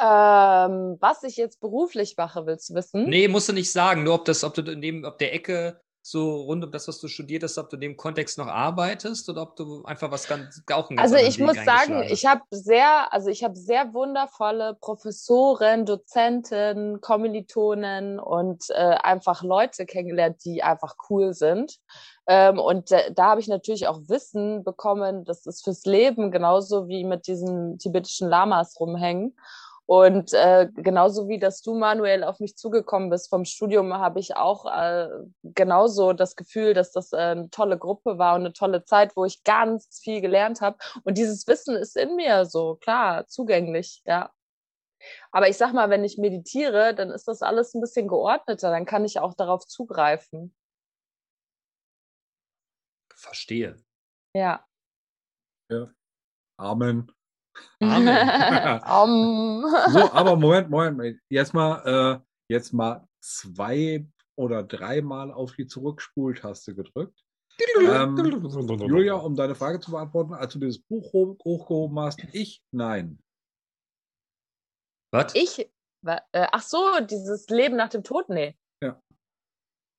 Ähm, 0.00 0.96
was 1.00 1.22
ich 1.24 1.36
jetzt 1.36 1.60
beruflich 1.60 2.16
mache, 2.16 2.46
willst 2.46 2.70
du 2.70 2.74
wissen? 2.74 3.08
Nee, 3.08 3.28
musst 3.28 3.48
du 3.48 3.52
nicht 3.52 3.70
sagen. 3.70 4.02
Nur 4.04 4.14
ob 4.14 4.24
das, 4.24 4.44
ob 4.44 4.54
du 4.54 4.62
in 4.62 4.80
dem, 4.80 5.04
ob 5.04 5.18
der 5.18 5.34
Ecke 5.34 5.80
so 6.02 6.42
rund 6.42 6.64
um 6.64 6.70
das, 6.70 6.88
was 6.88 6.98
du 6.98 7.08
studiert 7.08 7.42
hast, 7.42 7.58
ob 7.58 7.68
du 7.68 7.76
in 7.76 7.82
dem 7.82 7.96
Kontext 7.96 8.38
noch 8.38 8.46
arbeitest 8.46 9.28
oder 9.28 9.42
ob 9.42 9.56
du 9.56 9.84
einfach 9.84 10.10
was 10.10 10.26
ganz 10.26 10.62
auch 10.72 10.88
einen 10.88 10.96
ganz 10.96 11.12
Also 11.12 11.24
ich 11.24 11.38
Weg 11.38 11.46
muss 11.46 11.64
sagen, 11.64 12.02
ich 12.08 12.24
habe 12.24 12.40
sehr, 12.50 13.12
also 13.12 13.28
ich 13.28 13.44
habe 13.44 13.54
sehr 13.54 13.92
wundervolle 13.92 14.78
Professoren, 14.80 15.84
Dozenten, 15.84 17.00
Kommilitonen 17.02 18.18
und 18.18 18.64
äh, 18.70 18.96
einfach 19.02 19.42
Leute 19.42 19.84
kennengelernt, 19.84 20.42
die 20.44 20.62
einfach 20.62 20.96
cool 21.10 21.34
sind. 21.34 21.78
Ähm, 22.26 22.58
und 22.58 22.92
äh, 22.92 23.12
da 23.12 23.30
habe 23.30 23.40
ich 23.40 23.48
natürlich 23.48 23.86
auch 23.86 24.00
Wissen 24.08 24.64
bekommen, 24.64 25.24
das 25.24 25.44
ist 25.44 25.64
fürs 25.64 25.84
Leben 25.84 26.30
genauso 26.30 26.88
wie 26.88 27.04
mit 27.04 27.26
diesen 27.26 27.78
tibetischen 27.78 28.28
Lamas 28.28 28.80
rumhängen. 28.80 29.36
Und 29.90 30.32
äh, 30.34 30.68
genauso 30.72 31.26
wie 31.26 31.40
dass 31.40 31.62
du, 31.62 31.74
Manuel, 31.74 32.22
auf 32.22 32.38
mich 32.38 32.56
zugekommen 32.56 33.10
bist 33.10 33.28
vom 33.28 33.44
Studium, 33.44 33.92
habe 33.92 34.20
ich 34.20 34.36
auch 34.36 34.66
äh, 34.66 35.08
genauso 35.42 36.12
das 36.12 36.36
Gefühl, 36.36 36.74
dass 36.74 36.92
das 36.92 37.12
äh, 37.12 37.16
eine 37.16 37.50
tolle 37.50 37.76
Gruppe 37.76 38.16
war 38.16 38.36
und 38.36 38.42
eine 38.42 38.52
tolle 38.52 38.84
Zeit, 38.84 39.16
wo 39.16 39.24
ich 39.24 39.42
ganz 39.42 39.98
viel 40.00 40.20
gelernt 40.20 40.60
habe. 40.60 40.78
Und 41.02 41.18
dieses 41.18 41.44
Wissen 41.48 41.74
ist 41.74 41.96
in 41.96 42.14
mir 42.14 42.44
so, 42.44 42.76
klar, 42.76 43.26
zugänglich, 43.26 44.00
ja. 44.04 44.30
Aber 45.32 45.48
ich 45.48 45.56
sag 45.56 45.72
mal, 45.72 45.90
wenn 45.90 46.04
ich 46.04 46.18
meditiere, 46.18 46.94
dann 46.94 47.10
ist 47.10 47.26
das 47.26 47.42
alles 47.42 47.74
ein 47.74 47.80
bisschen 47.80 48.06
geordneter, 48.06 48.70
dann 48.70 48.86
kann 48.86 49.04
ich 49.04 49.18
auch 49.18 49.34
darauf 49.34 49.66
zugreifen. 49.66 50.54
Verstehe. 53.12 53.74
Ja. 54.36 54.64
Amen. 56.58 57.10
Amen. 57.80 58.80
um. 59.02 59.64
So, 59.88 60.12
aber 60.12 60.36
Moment, 60.36 60.70
Moment, 60.70 60.96
Moment. 60.96 61.20
Jetzt 61.28 61.54
mal, 61.54 62.20
äh, 62.20 62.20
jetzt 62.48 62.72
mal 62.72 63.06
zwei 63.20 64.06
oder 64.36 64.62
dreimal 64.62 65.32
auf 65.32 65.52
die 65.52 65.66
Zurückspultaste 65.66 66.74
gedrückt. 66.74 67.22
Ähm, 67.78 68.16
Julia, 68.88 69.14
um 69.14 69.34
deine 69.34 69.54
Frage 69.54 69.80
zu 69.80 69.90
beantworten, 69.90 70.32
als 70.32 70.54
du 70.54 70.58
dieses 70.58 70.80
Buch 70.80 71.12
hoch, 71.12 71.36
hochgehoben 71.44 71.98
hast, 72.00 72.22
ich 72.32 72.62
nein. 72.70 73.22
Was? 75.12 75.34
Ich, 75.34 75.58
äh, 75.58 76.18
ach 76.32 76.62
so, 76.62 76.78
dieses 77.02 77.48
Leben 77.48 77.76
nach 77.76 77.90
dem 77.90 78.02
Tod, 78.02 78.28
nee. 78.28 78.56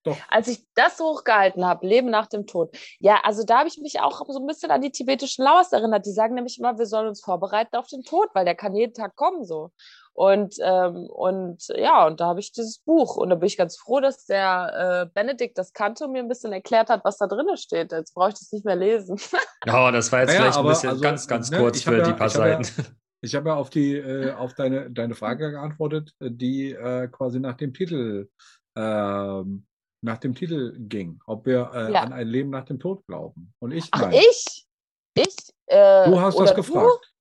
Doch. 0.04 0.18
Als 0.30 0.48
ich 0.48 0.66
das 0.76 1.00
hochgehalten 1.00 1.66
habe, 1.66 1.86
Leben 1.86 2.10
nach 2.10 2.28
dem 2.28 2.48
Tod, 2.48 2.76
ja, 3.00 3.20
also 3.24 3.44
da 3.44 3.60
habe 3.60 3.68
ich 3.70 3.78
mich 3.80 4.00
auch 4.00 4.22
so 4.28 4.40
ein 4.40 4.48
bisschen 4.48 4.72
an 4.72 4.82
die 4.82 4.92
tibetischen 4.92 5.44
Laos 5.46 5.72
erinnert. 5.72 6.06
Die 6.06 6.12
sagen 6.12 6.34
nämlich 6.36 6.58
immer, 6.58 6.78
wir 6.80 6.86
sollen 6.88 7.08
uns 7.08 7.22
vorbereiten 7.24 7.76
auf 7.76 7.88
den 7.88 8.04
Tod, 8.04 8.30
weil 8.34 8.46
der 8.46 8.56
kann 8.56 8.74
jeden 8.76 8.94
Tag 8.94 9.16
kommen 9.16 9.46
so. 9.46 9.72
Und, 10.14 10.56
ähm, 10.62 11.06
und 11.08 11.66
ja, 11.70 12.06
und 12.06 12.20
da 12.20 12.26
habe 12.26 12.40
ich 12.42 12.52
dieses 12.52 12.80
Buch. 12.80 13.16
Und 13.16 13.30
da 13.30 13.36
bin 13.36 13.48
ich 13.48 13.58
ganz 13.58 13.78
froh, 13.78 14.00
dass 14.02 14.26
der 14.26 15.06
äh, 15.08 15.14
Benedikt 15.14 15.58
das 15.58 15.72
kannte 15.72 16.06
und 16.06 16.12
mir 16.12 16.20
ein 16.20 16.28
bisschen 16.28 16.52
erklärt 16.52 16.90
hat, 16.90 17.06
was 17.06 17.18
da 17.18 17.28
drin 17.28 17.46
steht. 17.56 17.92
Jetzt 17.94 18.14
brauche 18.14 18.30
ich 18.30 18.36
das 18.36 18.52
nicht 18.52 18.66
mehr 18.66 18.76
lesen. 18.76 19.18
Ja, 19.66 19.92
das 19.92 20.12
war 20.12 20.22
jetzt 20.22 20.30
Naja, 20.30 20.42
vielleicht 20.42 20.58
ein 20.58 20.66
bisschen 20.68 20.90
also, 20.90 21.02
ganz, 21.04 21.28
ganz 21.28 21.52
ne, 21.52 21.60
kurz 21.60 21.84
für 21.84 22.00
ja- 22.00 22.04
die 22.04 22.14
paar 22.14 22.28
ich 22.28 22.36
hab 22.36 22.46
ja- 22.48 22.64
Seiten. 22.64 22.96
Ich 23.24 23.36
habe 23.36 23.50
ja 23.50 23.56
auf 23.56 23.70
die, 23.70 23.96
äh, 23.98 24.34
auf 24.34 24.56
deine, 24.56 24.90
deine 24.90 25.14
Frage 25.14 25.52
geantwortet, 25.52 26.16
die 26.20 26.72
äh, 26.72 27.08
quasi 27.08 27.40
nach 27.40 27.54
dem 27.56 27.72
Titel, 27.72 28.30
ähm, 28.76 29.68
nach 30.04 30.18
dem 30.18 30.34
Titel 30.36 30.76
ging, 30.80 31.20
ob 31.26 31.46
wir 31.46 31.72
äh, 31.74 31.94
Ja. 31.94 32.02
an 32.02 32.14
ein 32.14 32.28
Leben 32.28 32.50
nach 32.50 32.66
dem 32.66 32.80
Tod 32.80 33.06
glauben. 33.08 33.54
Und 33.60 33.72
ich 33.72 33.88
Ach, 33.92 34.02
nein. 34.02 34.14
ich? 34.14 34.68
Ich? 35.16 35.36
Äh, 35.68 36.10
Du 36.10 36.20
hast 36.20 36.40
das 36.40 36.50
du? 36.52 36.56
gefragt. 36.58 37.14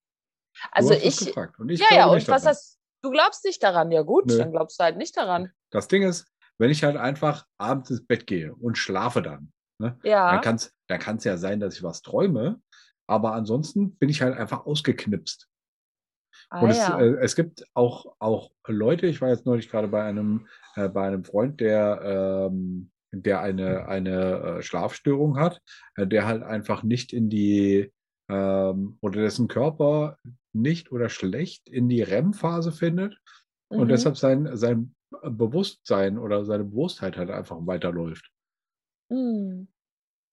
Also 0.72 0.90
du 0.90 0.94
hast 0.96 1.04
ich, 1.04 1.26
gefragt. 1.26 1.58
Und 1.58 1.68
ich 1.70 1.80
ja, 1.80 1.86
ja, 1.96 2.06
und 2.06 2.26
was 2.28 2.46
hast 2.46 2.78
du 3.02 3.10
glaubst 3.10 3.44
nicht 3.44 3.62
daran? 3.62 3.90
Ja 3.92 4.02
gut, 4.02 4.26
Nö. 4.26 4.36
dann 4.38 4.52
glaubst 4.52 4.78
du 4.80 4.84
halt 4.84 4.96
nicht 4.96 5.16
daran. 5.16 5.50
Das 5.70 5.88
Ding 5.88 6.02
ist, 6.02 6.26
wenn 6.58 6.70
ich 6.70 6.82
halt 6.84 6.96
einfach 6.96 7.46
abends 7.58 7.90
ins 7.90 8.06
Bett 8.06 8.26
gehe 8.26 8.54
und 8.54 8.76
schlafe 8.76 9.22
dann, 9.22 9.52
ne, 9.78 9.98
Ja. 10.02 10.32
dann 10.32 10.40
kann 10.42 10.56
es 10.56 10.74
dann 10.88 10.98
kann's 11.00 11.24
ja 11.24 11.36
sein, 11.36 11.60
dass 11.60 11.76
ich 11.76 11.82
was 11.82 12.02
träume, 12.02 12.60
aber 13.06 13.32
ansonsten 13.32 13.96
bin 13.96 14.08
ich 14.08 14.22
halt 14.22 14.36
einfach 14.36 14.66
ausgeknipst. 14.66 15.48
Ah, 16.50 16.60
Und 16.62 16.70
es, 16.70 16.78
ja. 16.78 16.98
äh, 17.00 17.16
es 17.22 17.36
gibt 17.36 17.64
auch, 17.74 18.14
auch 18.18 18.50
Leute, 18.66 19.06
ich 19.06 19.20
war 19.20 19.28
jetzt 19.28 19.46
neulich 19.46 19.70
gerade 19.70 19.88
bei 19.88 20.02
einem, 20.02 20.48
äh, 20.76 20.88
bei 20.88 21.06
einem 21.06 21.24
Freund, 21.24 21.60
der, 21.60 22.48
ähm, 22.50 22.90
der 23.12 23.40
eine, 23.40 23.88
eine 23.88 24.58
äh, 24.58 24.62
Schlafstörung 24.62 25.38
hat, 25.38 25.60
äh, 25.96 26.06
der 26.06 26.26
halt 26.26 26.42
einfach 26.42 26.82
nicht 26.82 27.12
in 27.12 27.28
die, 27.28 27.92
ähm, 28.28 28.98
oder 29.00 29.22
dessen 29.22 29.48
Körper 29.48 30.18
nicht 30.52 30.92
oder 30.92 31.08
schlecht 31.08 31.68
in 31.68 31.88
die 31.88 32.02
REM-Phase 32.02 32.72
findet 32.72 33.18
und 33.68 33.84
Mhm. 33.84 33.88
deshalb 33.88 34.16
sein, 34.16 34.56
sein 34.56 34.94
Bewusstsein 35.22 36.18
oder 36.18 36.44
seine 36.44 36.64
Bewusstheit 36.64 37.16
halt 37.16 37.30
einfach 37.30 37.56
weiterläuft. 37.60 38.30
Mhm. 39.08 39.68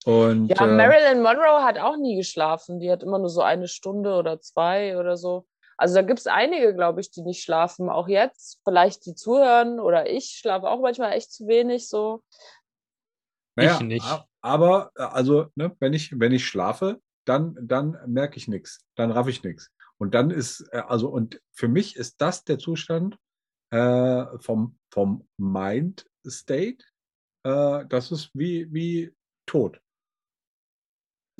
Und 0.05 0.49
Ja, 0.49 0.65
äh, 0.65 0.75
Marilyn 0.77 1.21
Monroe 1.21 1.63
hat 1.63 1.79
auch 1.79 1.97
nie 1.97 2.15
geschlafen. 2.15 2.79
Die 2.79 2.91
hat 2.91 3.03
immer 3.03 3.19
nur 3.19 3.29
so 3.29 3.41
eine 3.41 3.67
Stunde 3.67 4.13
oder 4.13 4.39
zwei 4.39 4.97
oder 4.97 5.17
so. 5.17 5.47
Also 5.77 5.95
da 5.95 6.01
gibt 6.01 6.19
es 6.19 6.27
einige, 6.27 6.73
glaube 6.73 7.01
ich, 7.01 7.11
die 7.11 7.21
nicht 7.21 7.43
schlafen. 7.43 7.89
Auch 7.89 8.07
jetzt, 8.07 8.59
vielleicht 8.63 9.05
die 9.05 9.13
zuhören 9.13 9.79
oder 9.79 10.09
ich 10.09 10.37
schlafe 10.39 10.67
auch 10.67 10.81
manchmal 10.81 11.13
echt 11.13 11.31
zu 11.31 11.47
wenig 11.47 11.87
so. 11.87 12.23
Naja, 13.55 13.75
Ich 13.75 13.81
nicht. 13.81 14.05
Aber, 14.41 14.91
äh, 14.95 15.03
also, 15.03 15.47
ne, 15.55 15.75
wenn 15.79 15.93
ich, 15.93 16.19
wenn 16.19 16.31
ich 16.31 16.47
schlafe, 16.47 17.01
dann, 17.25 17.55
dann 17.61 17.97
merke 18.07 18.37
ich 18.37 18.47
nichts. 18.47 18.85
Dann 18.95 19.11
raff 19.11 19.27
ich 19.27 19.43
nichts. 19.43 19.71
Und 19.97 20.13
dann 20.13 20.31
ist, 20.31 20.61
äh, 20.71 20.77
also, 20.87 21.09
und 21.09 21.41
für 21.51 21.67
mich 21.67 21.95
ist 21.95 22.21
das 22.21 22.43
der 22.43 22.59
Zustand 22.59 23.17
äh, 23.71 24.25
vom, 24.39 24.77
vom 24.91 25.27
Mind 25.37 26.07
State. 26.25 26.83
Äh, 27.43 27.85
das 27.87 28.11
ist 28.11 28.31
wie, 28.33 28.71
wie 28.73 29.13
tot. 29.45 29.81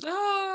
Ah, 0.04 0.47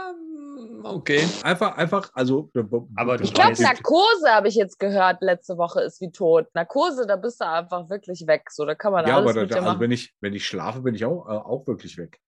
okay. 0.83 1.27
Einfach, 1.43 1.77
einfach, 1.77 2.09
also. 2.13 2.49
äh, 2.55 2.63
Aber 2.95 3.17
du 3.17 3.23
Ich 3.23 3.33
glaube, 3.33 3.61
Narkose 3.61 4.29
habe 4.29 4.47
ich 4.47 4.55
jetzt 4.55 4.79
gehört, 4.79 5.21
letzte 5.21 5.57
Woche 5.57 5.81
ist 5.81 6.01
wie 6.01 6.11
tot. 6.11 6.47
Narkose, 6.53 7.05
da 7.07 7.15
bist 7.15 7.41
du 7.41 7.47
einfach 7.47 7.89
wirklich 7.89 8.25
weg. 8.27 8.49
So, 8.51 8.65
da 8.65 8.75
kann 8.75 8.91
man 8.91 9.05
Ja, 9.07 9.17
alles 9.17 9.31
aber 9.31 9.41
mit 9.41 9.51
da, 9.51 9.55
dir 9.55 9.61
also 9.61 9.71
machen. 9.71 9.81
wenn 9.81 9.91
ich, 9.91 10.13
wenn 10.21 10.33
ich 10.33 10.45
schlafe, 10.45 10.81
bin 10.81 10.95
ich 10.95 11.05
auch, 11.05 11.27
äh, 11.27 11.31
auch 11.31 11.67
wirklich 11.67 11.97
weg. 11.97 12.19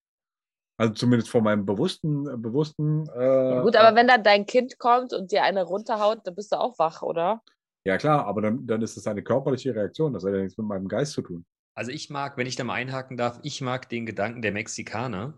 Also 0.78 0.94
zumindest 0.94 1.30
von 1.30 1.44
meinem 1.44 1.66
bewussten, 1.66 2.28
äh, 2.28 2.38
bewussten. 2.38 3.08
Äh, 3.16 3.52
Ja, 3.52 3.62
gut, 3.62 3.76
aber 3.76 3.96
wenn 3.96 4.08
dann 4.08 4.24
dein 4.24 4.46
Kind 4.46 4.78
kommt 4.78 5.14
und 5.14 5.32
dir 5.32 5.44
eine 5.44 5.64
runterhaut, 5.64 6.20
dann 6.26 6.36
bist 6.36 6.52
du 6.52 6.60
auch 6.60 6.78
wach, 6.80 7.02
oder? 7.02 7.42
Ja, 7.86 7.98
klar, 7.98 8.26
aber 8.26 8.42
dann, 8.42 8.66
dann 8.66 8.82
ist 8.82 8.98
es 8.98 9.08
eine 9.08 9.24
körperliche 9.24 9.76
Reaktion. 9.76 10.14
Das 10.14 10.24
hat 10.26 10.34
ja 10.34 10.40
nichts 10.40 10.58
mit 10.58 10.68
meinem 10.68 10.88
Geist 10.88 11.14
zu 11.14 11.22
tun. 11.22 11.46
Also 11.78 11.92
ich 11.92 12.10
mag, 12.10 12.36
wenn 12.38 12.48
ich 12.48 12.56
da 12.56 12.64
mal 12.64 12.74
einhaken 12.74 13.16
darf, 13.16 13.40
ich 13.44 13.62
mag 13.62 13.90
den 13.90 14.06
Gedanken 14.06 14.42
der 14.42 14.52
Mexikaner. 14.52 15.38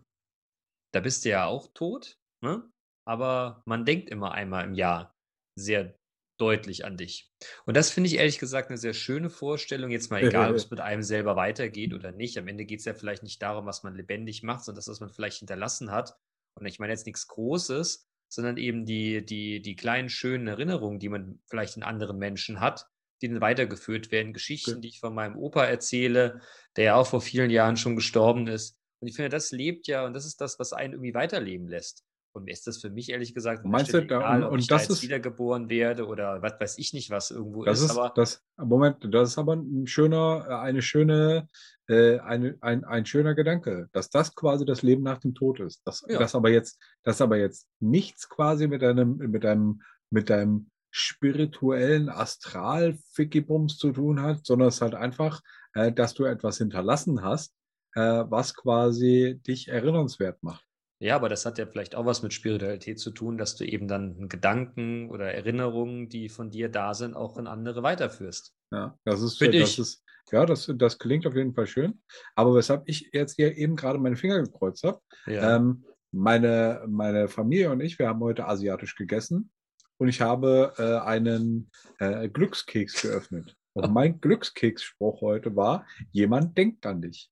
Da 0.93 1.01
bist 1.01 1.25
du 1.25 1.29
ja 1.29 1.45
auch 1.45 1.67
tot, 1.73 2.17
ne? 2.41 2.63
Aber 3.07 3.61
man 3.65 3.85
denkt 3.85 4.09
immer 4.09 4.33
einmal 4.33 4.65
im 4.65 4.73
Jahr 4.73 5.15
sehr 5.55 5.97
deutlich 6.37 6.83
an 6.83 6.97
dich. 6.97 7.31
Und 7.65 7.77
das 7.77 7.89
finde 7.89 8.09
ich 8.09 8.17
ehrlich 8.17 8.37
gesagt 8.37 8.69
eine 8.69 8.77
sehr 8.77 8.93
schöne 8.93 9.29
Vorstellung. 9.29 9.89
Jetzt 9.89 10.11
mal 10.11 10.21
egal, 10.23 10.51
ob 10.51 10.57
es 10.57 10.69
mit 10.69 10.81
einem 10.81 11.01
selber 11.01 11.37
weitergeht 11.37 11.93
oder 11.93 12.11
nicht. 12.11 12.37
Am 12.37 12.49
Ende 12.49 12.65
geht 12.65 12.79
es 12.79 12.85
ja 12.85 12.93
vielleicht 12.93 13.23
nicht 13.23 13.41
darum, 13.41 13.65
was 13.65 13.83
man 13.83 13.95
lebendig 13.95 14.43
macht, 14.43 14.65
sondern 14.65 14.79
das, 14.79 14.89
was 14.89 14.99
man 14.99 15.09
vielleicht 15.09 15.39
hinterlassen 15.39 15.89
hat. 15.89 16.17
Und 16.59 16.65
ich 16.65 16.79
meine 16.79 16.91
jetzt 16.91 17.05
nichts 17.05 17.27
Großes, 17.27 18.09
sondern 18.27 18.57
eben 18.57 18.85
die, 18.85 19.25
die, 19.25 19.61
die 19.61 19.77
kleinen 19.77 20.09
schönen 20.09 20.47
Erinnerungen, 20.47 20.99
die 20.99 21.09
man 21.09 21.39
vielleicht 21.45 21.77
in 21.77 21.83
anderen 21.83 22.17
Menschen 22.17 22.59
hat, 22.59 22.87
die 23.21 23.29
dann 23.29 23.39
weitergeführt 23.39 24.11
werden. 24.11 24.33
Geschichten, 24.33 24.81
die 24.81 24.89
ich 24.89 24.99
von 24.99 25.15
meinem 25.15 25.37
Opa 25.37 25.63
erzähle, 25.63 26.41
der 26.75 26.83
ja 26.83 26.95
auch 26.95 27.07
vor 27.07 27.21
vielen 27.21 27.51
Jahren 27.51 27.77
schon 27.77 27.95
gestorben 27.95 28.47
ist. 28.47 28.77
Und 28.99 29.07
ich 29.07 29.15
finde, 29.15 29.29
das 29.29 29.51
lebt 29.51 29.87
ja 29.87 30.05
und 30.05 30.13
das 30.13 30.25
ist 30.25 30.41
das, 30.41 30.59
was 30.59 30.73
einen 30.73 30.93
irgendwie 30.93 31.13
weiterleben 31.13 31.69
lässt. 31.69 32.03
Und 32.37 32.45
mir 32.45 32.51
ist 32.51 32.65
das 32.67 32.77
für 32.79 32.89
mich 32.89 33.09
ehrlich 33.09 33.33
gesagt 33.33 33.65
Meinst 33.65 33.93
du, 33.93 33.97
da- 34.05 34.17
egal, 34.19 34.43
und- 34.43 34.51
und 34.53 34.59
ich 34.59 34.67
da 34.67 34.75
das 34.75 34.83
jetzt 34.83 34.91
ist- 34.97 35.01
wiedergeboren 35.03 35.69
werde 35.69 36.05
oder 36.07 36.41
was 36.41 36.53
weiß 36.59 36.77
ich 36.77 36.93
nicht, 36.93 37.09
was 37.09 37.31
irgendwo 37.31 37.63
Das 37.65 37.81
ist. 37.81 37.91
aber 37.91 38.11
das, 38.15 38.41
Moment, 38.57 38.97
das 39.13 39.29
ist 39.29 39.37
aber 39.37 39.55
ein 39.55 39.85
schöner, 39.87 40.45
äh, 40.49 40.53
eine 40.55 40.81
schöne, 40.81 41.47
äh, 41.87 42.19
eine, 42.19 42.57
ein, 42.61 42.83
ein 42.85 43.05
schöner 43.05 43.33
Gedanke, 43.35 43.89
dass 43.91 44.09
das 44.09 44.33
quasi 44.35 44.65
das 44.65 44.81
Leben 44.81 45.03
nach 45.03 45.17
dem 45.19 45.33
Tod 45.35 45.59
ist. 45.59 45.81
Das, 45.85 46.03
Ja. 46.07 46.19
das 46.19 46.35
aber 46.35 46.49
jetzt, 46.49 46.79
das 47.03 47.21
aber 47.21 47.37
jetzt 47.37 47.67
nichts 47.79 48.29
quasi 48.29 48.67
mit 48.67 48.81
deinem, 48.81 49.17
mit 49.17 49.43
deinem, 49.43 49.81
mit 50.09 50.29
deinem 50.29 50.69
spirituellen 50.89 52.09
Astral-Fickibums 52.09 53.77
zu 53.77 53.91
tun 53.91 54.21
hat, 54.21 54.45
sondern 54.45 54.69
es 54.69 54.75
ist 54.75 54.81
halt 54.81 54.95
einfach, 54.95 55.41
äh, 55.73 55.91
dass 55.91 56.13
du 56.13 56.25
etwas 56.25 56.57
hinterlassen 56.59 57.23
hast, 57.23 57.53
äh, 57.95 58.01
was 58.27 58.53
quasi 58.53 59.39
dich 59.45 59.67
erinnernswert 59.67 60.41
macht. 60.43 60.63
Ja, 60.99 61.15
aber 61.15 61.29
das 61.29 61.45
hat 61.45 61.57
ja 61.59 61.67
vielleicht 61.67 61.93
auch 61.95 62.05
was 62.05 62.23
mit 62.23 62.33
Spiritualität 62.33 62.99
zu 62.99 63.11
tun, 63.11 63.37
dass 63.37 63.55
du 63.55 63.65
eben 63.65 63.87
dann 63.87 64.29
Gedanken 64.29 65.09
oder 65.09 65.31
Erinnerungen, 65.31 66.09
die 66.09 66.27
von 66.27 66.49
dir 66.49 66.69
da 66.69 66.93
sind, 66.95 67.15
auch 67.15 67.37
in 67.37 67.45
andere 67.45 67.83
weiterführst. 67.83 68.53
Ja, 68.71 68.97
das 69.05 69.21
ist, 69.21 69.37
Find 69.37 69.53
das 69.53 69.69
ich. 69.73 69.79
ist, 69.79 70.03
ja, 70.31 70.45
das, 70.45 70.71
das 70.75 70.97
klingt 70.97 71.27
auf 71.27 71.35
jeden 71.35 71.53
Fall 71.53 71.67
schön. 71.67 72.01
Aber 72.35 72.55
weshalb 72.55 72.83
ich 72.87 73.09
jetzt 73.13 73.35
hier 73.35 73.55
eben 73.55 73.75
gerade 73.75 73.99
meine 73.99 74.15
Finger 74.15 74.41
gekreuzt 74.41 74.83
habe, 74.83 74.99
Ja. 75.27 75.55
ähm, 75.57 75.85
meine, 76.11 76.83
meine 76.87 77.27
Familie 77.27 77.69
und 77.69 77.79
ich, 77.81 77.99
wir 77.99 78.07
haben 78.07 78.21
heute 78.21 78.47
asiatisch 78.47 78.95
gegessen 78.95 79.51
und 79.97 80.07
ich 80.07 80.21
habe 80.21 80.73
äh, 80.77 81.05
einen 81.07 81.69
äh, 81.99 82.27
Glückskeks 82.27 83.03
geöffnet. 83.03 83.55
Und 83.73 83.91
mein 83.93 84.19
Glückskeksspruch 84.19 85.21
heute 85.21 85.55
war, 85.55 85.85
jemand 86.11 86.57
denkt 86.57 86.85
an 86.87 87.01
dich. 87.03 87.29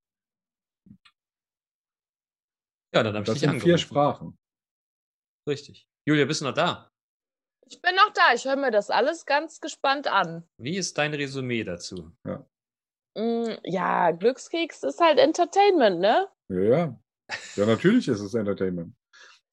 Ja, 2.96 3.04
dann 3.04 3.14
habe 3.14 3.24
ich 3.24 3.26
Das 3.28 3.34
dich 3.36 3.42
sind 3.42 3.62
vier 3.62 3.74
angerufen. 3.74 3.78
Sprachen. 3.78 4.38
Richtig. 5.48 5.88
Julia, 6.08 6.26
bist 6.26 6.42
du 6.42 6.46
noch 6.46 6.54
da? 6.54 6.90
Ich 7.68 7.82
bin 7.82 7.96
noch 7.96 8.12
da. 8.14 8.34
Ich 8.34 8.46
höre 8.46 8.56
mir 8.56 8.72
das 8.72 8.90
alles 8.90 9.26
ganz 9.26 9.60
gespannt 9.60 10.08
an. 10.08 10.48
Wie 10.58 10.78
ist 10.78 10.98
dein 10.98 11.14
Resümee 11.14 11.64
dazu? 11.64 12.12
Mm, 13.18 13.56
Ja, 13.64 14.12
Glückskeks 14.12 14.84
ist 14.84 15.00
halt 15.02 15.20
Entertainment, 15.20 16.00
ne? 16.00 16.28
Ja, 16.50 16.62
ja. 16.62 17.00
Ja, 17.56 17.66
natürlich 17.66 18.08
ist 18.08 18.20
es 18.22 18.34
Entertainment. 18.34 18.96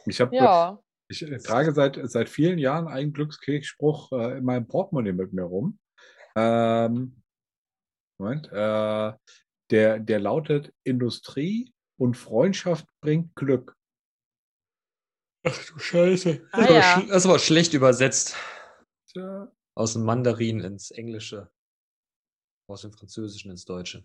Ich 0.06 0.20
habe 0.20 0.34
Ja. 0.36 0.82
Ich 1.08 1.22
äh, 1.22 1.38
trage 1.38 1.72
seit, 1.72 1.98
seit 2.04 2.28
vielen 2.28 2.58
Jahren 2.58 2.86
einen 2.88 3.12
Glückskeksspruch 3.12 4.12
äh, 4.12 4.38
in 4.38 4.44
meinem 4.44 4.66
Portemonnaie 4.66 5.12
mit 5.12 5.32
mir 5.32 5.42
rum. 5.44 5.78
Ähm, 6.36 7.22
Moment, 8.18 8.46
äh, 8.52 9.12
der, 9.70 9.98
der 9.98 10.20
lautet: 10.20 10.72
Industrie 10.84 11.72
und 12.02 12.16
Freundschaft 12.16 12.86
bringt 13.00 13.34
Glück. 13.36 13.76
Ach 15.44 15.66
du 15.66 15.78
Scheiße. 15.78 16.48
Ah, 16.52 16.72
ja. 16.72 17.02
Das 17.08 17.28
war 17.28 17.38
schlecht 17.38 17.74
übersetzt. 17.74 18.34
Tja, 19.06 19.50
Aus 19.76 19.92
dem 19.92 20.02
Mandarin 20.02 20.60
ins 20.60 20.90
Englische. 20.90 21.50
Aus 22.68 22.82
dem 22.82 22.92
Französischen 22.92 23.50
ins 23.50 23.64
Deutsche. 23.64 24.04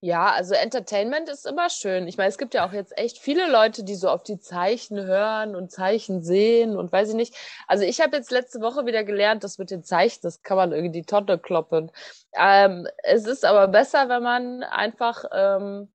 Ja, 0.00 0.30
also 0.30 0.54
Entertainment 0.54 1.28
ist 1.28 1.44
immer 1.44 1.70
schön. 1.70 2.06
Ich 2.06 2.16
meine, 2.16 2.28
es 2.28 2.38
gibt 2.38 2.54
ja 2.54 2.66
auch 2.66 2.72
jetzt 2.72 2.96
echt 2.96 3.18
viele 3.18 3.50
Leute, 3.50 3.82
die 3.82 3.96
so 3.96 4.08
auf 4.08 4.22
die 4.22 4.38
Zeichen 4.38 4.96
hören 5.04 5.56
und 5.56 5.72
Zeichen 5.72 6.22
sehen 6.22 6.76
und 6.76 6.92
weiß 6.92 7.10
ich 7.10 7.14
nicht. 7.16 7.34
Also 7.66 7.84
ich 7.84 8.00
habe 8.00 8.16
jetzt 8.16 8.30
letzte 8.30 8.60
Woche 8.60 8.86
wieder 8.86 9.02
gelernt, 9.02 9.42
das 9.42 9.58
mit 9.58 9.70
den 9.70 9.82
Zeichen, 9.82 10.20
das 10.22 10.42
kann 10.42 10.56
man 10.56 10.70
irgendwie 10.70 11.00
die 11.00 11.06
Tonne 11.06 11.38
kloppen. 11.38 11.90
Ähm, 12.32 12.86
es 13.02 13.26
ist 13.26 13.44
aber 13.44 13.66
besser, 13.66 14.08
wenn 14.08 14.22
man 14.22 14.62
einfach 14.62 15.24
ähm, 15.32 15.88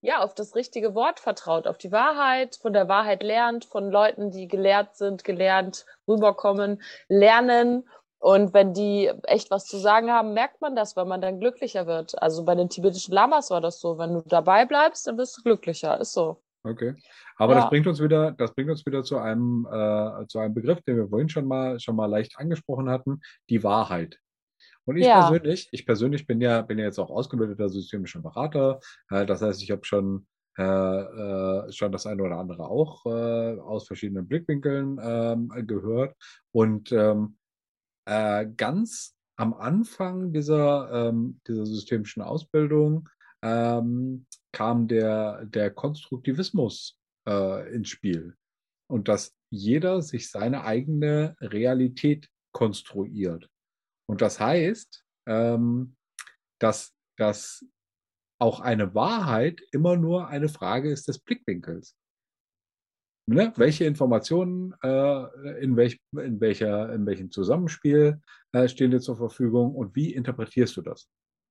ja 0.00 0.22
auf 0.22 0.34
das 0.34 0.54
richtige 0.54 0.94
Wort 0.94 1.20
vertraut, 1.20 1.66
auf 1.66 1.78
die 1.78 1.92
Wahrheit, 1.92 2.56
von 2.56 2.72
der 2.72 2.88
Wahrheit 2.88 3.22
lernt, 3.22 3.64
von 3.64 3.90
Leuten, 3.90 4.30
die 4.30 4.48
gelehrt 4.48 4.96
sind, 4.96 5.24
gelernt 5.24 5.86
rüberkommen, 6.08 6.80
lernen. 7.08 7.88
Und 8.18 8.52
wenn 8.52 8.74
die 8.74 9.10
echt 9.24 9.50
was 9.50 9.64
zu 9.64 9.78
sagen 9.78 10.10
haben, 10.10 10.34
merkt 10.34 10.60
man 10.60 10.76
das, 10.76 10.94
weil 10.96 11.06
man 11.06 11.22
dann 11.22 11.40
glücklicher 11.40 11.86
wird. 11.86 12.20
Also 12.22 12.44
bei 12.44 12.54
den 12.54 12.68
tibetischen 12.68 13.14
Lamas 13.14 13.50
war 13.50 13.60
das 13.62 13.80
so. 13.80 13.98
Wenn 13.98 14.12
du 14.14 14.22
dabei 14.26 14.66
bleibst, 14.66 15.06
dann 15.06 15.16
wirst 15.16 15.38
du 15.38 15.42
glücklicher. 15.42 15.98
Ist 16.00 16.12
so. 16.12 16.42
okay. 16.64 16.94
Aber 17.36 17.54
Ja. 17.54 17.60
das 17.60 17.70
bringt 17.70 17.86
uns 17.86 18.00
wieder, 18.02 18.32
das 18.32 18.54
bringt 18.54 18.68
uns 18.70 18.84
wieder 18.84 19.02
zu 19.02 19.16
einem, 19.16 19.66
äh, 19.70 20.26
zu 20.26 20.38
einem 20.38 20.52
Begriff, 20.52 20.82
den 20.82 20.96
wir 20.98 21.08
vorhin 21.08 21.30
schon 21.30 21.46
mal, 21.46 21.80
schon 21.80 21.96
mal 21.96 22.06
leicht 22.06 22.38
angesprochen 22.38 22.90
hatten, 22.90 23.20
die 23.48 23.62
Wahrheit. 23.64 24.18
Und 24.86 24.96
ich 24.96 25.06
Ja. 25.06 25.20
persönlich, 25.28 25.68
ich 25.72 25.86
persönlich 25.86 26.26
bin 26.26 26.40
ja, 26.40 26.62
bin 26.62 26.78
ja 26.78 26.84
jetzt 26.86 26.98
auch 26.98 27.10
ausgebildeter 27.10 27.68
systemischer 27.68 28.20
Berater. 28.20 28.80
Äh, 29.10 29.26
das 29.26 29.42
heißt, 29.42 29.62
ich 29.62 29.70
habe 29.70 29.84
schon, 29.84 30.26
äh, 30.58 30.62
äh, 30.62 31.72
schon 31.72 31.92
das 31.92 32.06
eine 32.06 32.22
oder 32.22 32.36
andere 32.38 32.68
auch 32.68 33.04
äh, 33.06 33.58
aus 33.60 33.86
verschiedenen 33.86 34.26
Blickwinkeln 34.28 34.98
ähm, 35.02 35.48
gehört. 35.66 36.16
Und 36.52 36.92
ähm, 36.92 37.36
äh, 38.06 38.46
ganz 38.56 39.16
am 39.36 39.54
Anfang 39.54 40.32
dieser, 40.32 41.08
ähm, 41.08 41.40
dieser 41.46 41.66
systemischen 41.66 42.22
Ausbildung 42.22 43.08
ähm, 43.42 44.26
kam 44.52 44.88
der, 44.88 45.44
der 45.46 45.70
Konstruktivismus 45.70 46.98
äh, 47.26 47.74
ins 47.74 47.88
Spiel. 47.88 48.34
Und 48.88 49.08
dass 49.08 49.34
jeder 49.50 50.02
sich 50.02 50.30
seine 50.30 50.64
eigene 50.64 51.36
Realität 51.40 52.28
konstruiert. 52.52 53.49
Und 54.10 54.22
das 54.22 54.40
heißt, 54.40 55.04
ähm, 55.28 55.94
dass, 56.58 56.92
dass 57.16 57.64
auch 58.40 58.58
eine 58.58 58.92
Wahrheit 58.92 59.60
immer 59.70 59.96
nur 59.96 60.26
eine 60.26 60.48
Frage 60.48 60.90
ist 60.90 61.06
des 61.06 61.20
Blickwinkels. 61.20 61.94
ne, 63.26 63.52
welche 63.54 63.84
Informationen 63.84 64.74
äh, 64.82 65.62
in, 65.62 65.76
welch, 65.76 66.00
in, 66.10 66.40
welcher, 66.40 66.92
in 66.92 67.06
welchem 67.06 67.30
Zusammenspiel 67.30 68.20
äh, 68.50 68.66
stehen 68.66 68.90
dir 68.90 68.98
zur 68.98 69.16
Verfügung 69.16 69.76
und 69.76 69.94
wie 69.94 70.12
interpretierst 70.12 70.76
du 70.76 70.82
das? 70.82 71.08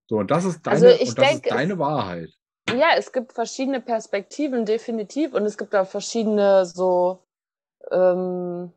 So, 0.09 0.17
und 0.17 0.29
das 0.29 0.43
ist 0.43 0.67
deine, 0.67 0.75
Also 0.75 0.87
ich 1.01 1.09
und 1.11 1.17
das 1.17 1.29
denke, 1.29 1.47
ist 1.47 1.55
deine 1.55 1.79
Wahrheit. 1.79 2.33
Ja, 2.69 2.89
es 2.97 3.13
gibt 3.13 3.31
verschiedene 3.31 3.79
Perspektiven, 3.79 4.65
definitiv. 4.65 5.33
Und 5.33 5.45
es 5.45 5.57
gibt 5.57 5.73
auch 5.75 5.87
verschiedene 5.87 6.65
so. 6.65 7.23
Ähm, 7.89 8.73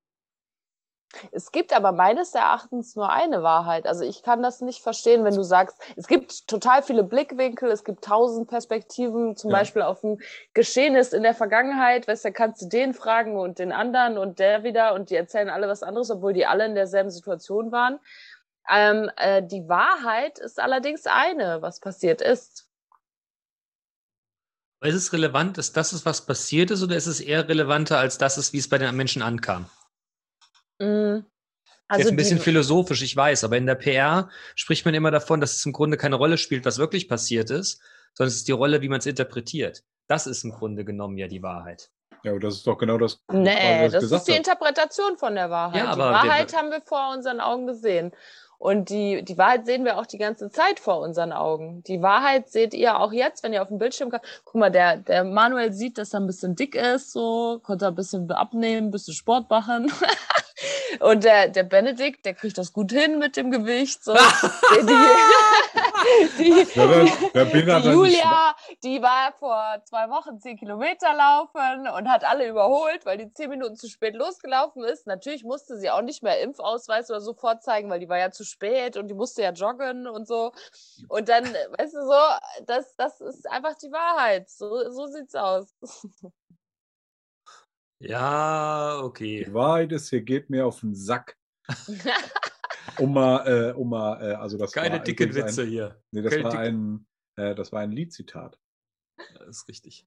es 1.31 1.53
gibt 1.53 1.73
aber 1.75 1.93
meines 1.93 2.35
Erachtens 2.35 2.97
nur 2.97 3.11
eine 3.11 3.43
Wahrheit. 3.43 3.87
Also 3.87 4.05
ich 4.05 4.23
kann 4.23 4.43
das 4.43 4.61
nicht 4.61 4.83
verstehen, 4.83 5.25
wenn 5.25 5.35
du 5.35 5.43
sagst, 5.43 5.79
es 5.97 6.07
gibt 6.07 6.49
total 6.49 6.83
viele 6.83 7.05
Blickwinkel, 7.05 7.71
es 7.71 7.85
gibt 7.85 8.05
tausend 8.05 8.49
Perspektiven, 8.49 9.37
zum 9.37 9.51
Ja. 9.51 9.59
Beispiel 9.59 9.83
auf 9.83 10.03
ein 10.03 10.21
Geschehnis 10.55 11.13
in 11.13 11.23
der 11.23 11.35
Vergangenheit, 11.35 12.09
weißt 12.09 12.25
du, 12.25 12.33
kannst 12.33 12.63
du 12.63 12.67
den 12.67 12.95
fragen 12.95 13.37
und 13.37 13.59
den 13.59 13.73
anderen 13.73 14.19
und 14.19 14.39
der 14.39 14.65
wieder 14.65 14.95
und 14.95 15.11
die 15.11 15.17
erzählen 15.17 15.51
alle 15.51 15.69
was 15.69 15.83
anderes, 15.83 16.11
obwohl 16.11 16.33
die 16.33 16.47
alle 16.47 16.67
in 16.67 16.75
derselben 16.75 17.11
Situation 17.11 17.73
waren. 17.73 17.99
Ähm, 18.71 19.11
äh, 19.17 19.43
die 19.43 19.69
Wahrheit 19.69 20.39
ist 20.39 20.61
allerdings 20.61 21.07
eine, 21.07 21.63
was 21.63 21.81
passiert 21.81 22.21
ist. 22.21 22.69
Ist 24.83 24.95
es 24.95 25.13
relevant, 25.13 25.59
dass 25.59 25.73
das 25.73 25.93
ist, 25.93 26.05
was 26.07 26.27
passiert 26.27 26.73
ist, 26.73 26.83
oder 26.83 26.97
ist 26.97 27.07
es 27.07 27.21
eher 27.21 27.49
relevanter, 27.49 27.99
als 27.99 28.19
das 28.19 28.37
ist, 28.37 28.53
wie 28.53 28.59
es 28.59 28.69
bei 28.69 28.79
den 28.79 28.97
Menschen 28.97 29.23
ankam? 29.23 29.67
Mm. 30.83 31.25
Also 31.89 32.05
Jetzt 32.05 32.13
ein 32.13 32.17
bisschen 32.17 32.39
philosophisch, 32.39 33.03
ich 33.03 33.15
weiß, 33.15 33.45
aber 33.45 33.59
in 33.59 33.67
der 33.67 33.75
PR 33.75 34.31
spricht 34.55 34.87
man 34.87 34.95
immer 34.95 35.11
davon, 35.11 35.43
dass 35.43 35.57
es 35.57 35.67
im 35.67 35.73
Grunde 35.73 35.99
keine 35.99 36.17
Rolle 36.17 36.39
spielt, 36.39 36.65
was 36.65 36.79
wirklich 36.79 37.07
passiert 37.07 37.51
ist, 37.51 37.83
sondern 38.15 38.29
es 38.29 38.37
ist 38.37 38.49
die 38.49 38.53
Rolle, 38.53 38.81
wie 38.81 38.89
man 38.89 39.01
es 39.01 39.07
interpretiert. 39.07 39.83
Das 40.09 40.27
ist 40.27 40.43
im 40.43 40.53
Grunde 40.53 40.87
genommen 40.87 41.19
ja 41.19 41.29
die 41.29 41.43
Wahrheit. 41.43 41.91
Ja, 42.25 42.31
aber 42.31 42.41
das 42.41 42.55
ist 42.55 42.67
doch 42.67 42.79
genau 42.79 42.99
das, 42.99 43.21
Nee, 43.31 43.85
was 43.85 43.93
das 43.93 44.03
gesagt 44.03 44.21
ist 44.21 44.29
die. 44.29 44.37
Interpretation 44.37 45.19
von 45.19 45.35
der 45.35 45.51
Wahrheit. 45.51 45.85
Ja, 45.85 45.93
die 45.93 45.99
Wahrheit 45.99 46.57
haben 46.57 46.71
wir 46.71 46.81
vor 46.81 47.13
unseren 47.15 47.41
Augen 47.41 47.67
gesehen. 47.67 48.13
Und 48.63 48.91
die, 48.91 49.25
die 49.25 49.37
Wahrheit 49.39 49.67
sehen 49.67 49.85
wir 49.85 49.99
auch 49.99 50.07
die 50.07 50.19
ganze 50.19 50.49
Zeit 50.49 50.79
vor 50.79 51.01
unseren 51.01 51.33
Augen. 51.33 51.83
Die 51.89 52.01
Wahrheit 52.01 52.49
seht 52.49 52.75
ihr 52.75 53.01
auch 53.01 53.13
jetzt, 53.13 53.43
wenn 53.43 53.53
ihr 53.53 53.61
auf 53.61 53.67
dem 53.67 53.79
Bildschirm 53.79 54.09
kommt. 54.09 54.23
Guck 54.45 54.55
mal, 54.55 54.71
der, 54.71 54.99
der 54.99 55.25
Manuel 55.25 55.73
sieht, 55.73 55.99
dass 55.99 56.15
er 56.15 56.21
ein 56.21 56.29
bisschen 56.29 56.55
dick 56.55 56.77
ist, 56.77 57.11
so, 57.11 57.59
konnte 57.65 57.89
ein 57.89 57.97
bisschen 57.97 58.31
abnehmen, 58.31 58.87
ein 58.87 58.91
bisschen 58.93 59.15
Sport 59.15 59.51
machen. 59.51 59.93
Und 61.01 61.25
der, 61.25 61.49
der 61.49 61.65
Benedikt, 61.65 62.25
der 62.25 62.35
kriegt 62.35 62.57
das 62.57 62.73
gut 62.73 62.93
hin 62.93 63.19
mit 63.19 63.37
dem 63.37 63.51
Gewicht. 63.51 64.05
So. 64.05 64.13
die, 66.39 66.39
die, 66.39 66.65
die, 66.65 67.53
die 67.53 67.67
da 67.67 67.81
dann 67.81 68.03
nicht 68.03 68.15
Julia, 68.15 68.57
die 68.83 69.03
war 69.03 69.33
vor 69.33 69.83
zwei 69.85 70.09
Wochen 70.11 70.41
zehn 70.41 70.57
Kilometer 70.57 71.15
laufen 71.15 71.89
und 71.89 72.09
hat 72.09 72.25
alle 72.25 72.49
überholt, 72.49 73.05
weil 73.05 73.19
die 73.19 73.33
zehn 73.33 73.51
Minuten 73.51 73.77
zu 73.77 73.89
spät 73.89 74.15
losgelaufen 74.15 74.85
ist. 74.85 75.07
Natürlich 75.07 75.45
musste 75.45 75.79
sie 75.79 75.91
auch 75.91 76.03
nicht 76.03 76.23
mehr 76.23 76.41
Impfausweis 76.41 77.11
oder 77.11 77.21
so 77.21 77.35
vorzeigen, 77.35 77.91
weil 77.91 78.01
die 78.01 78.09
war 78.09 78.19
ja 78.19 78.31
zu 78.31 78.45
spät 78.45 78.97
und 78.97 79.09
die 79.09 79.15
musste 79.15 79.43
ja 79.43 79.53
joggen 79.53 80.07
und 80.07 80.27
so. 80.27 80.53
Und 81.09 81.29
dann, 81.29 81.45
weißt 81.45 81.95
du 81.95 82.07
so, 82.07 82.65
das, 82.67 82.95
das 82.97 83.21
ist 83.21 83.49
einfach 83.51 83.77
die 83.77 83.93
Wahrheit. 83.93 84.49
So, 84.49 84.91
so 84.91 85.07
sieht's 85.07 85.35
aus. 85.35 85.75
Ja, 87.99 89.01
okay. 89.03 89.45
Die 89.45 89.55
Wahrheit 89.55 89.93
ist, 89.93 90.11
hier 90.11 90.23
geht 90.23 90.51
mir 90.51 90.67
auf 90.67 90.81
den 90.81 90.95
Sack. 90.95 91.37
Um 92.99 93.13
mal, 93.15 93.47
äh, 93.47 93.73
um 93.73 93.89
mal, 93.91 94.21
äh, 94.23 94.35
also 94.35 94.59
das 94.59 94.73
Keine 94.73 94.97
war 94.97 95.05
dicken 95.05 95.35
Witze 95.35 95.63
ein, 95.63 95.69
hier. 95.69 96.03
nee, 96.13 96.23
das 96.23 96.33
Keine 96.33 96.45
war 96.45 96.59
ein, 96.59 97.07
äh, 97.37 97.55
das 97.55 97.73
war 97.73 97.81
ein 97.81 97.93
Liedzitat. 97.93 98.59
Das 99.39 99.49
ist 99.49 99.69
richtig. 99.69 100.05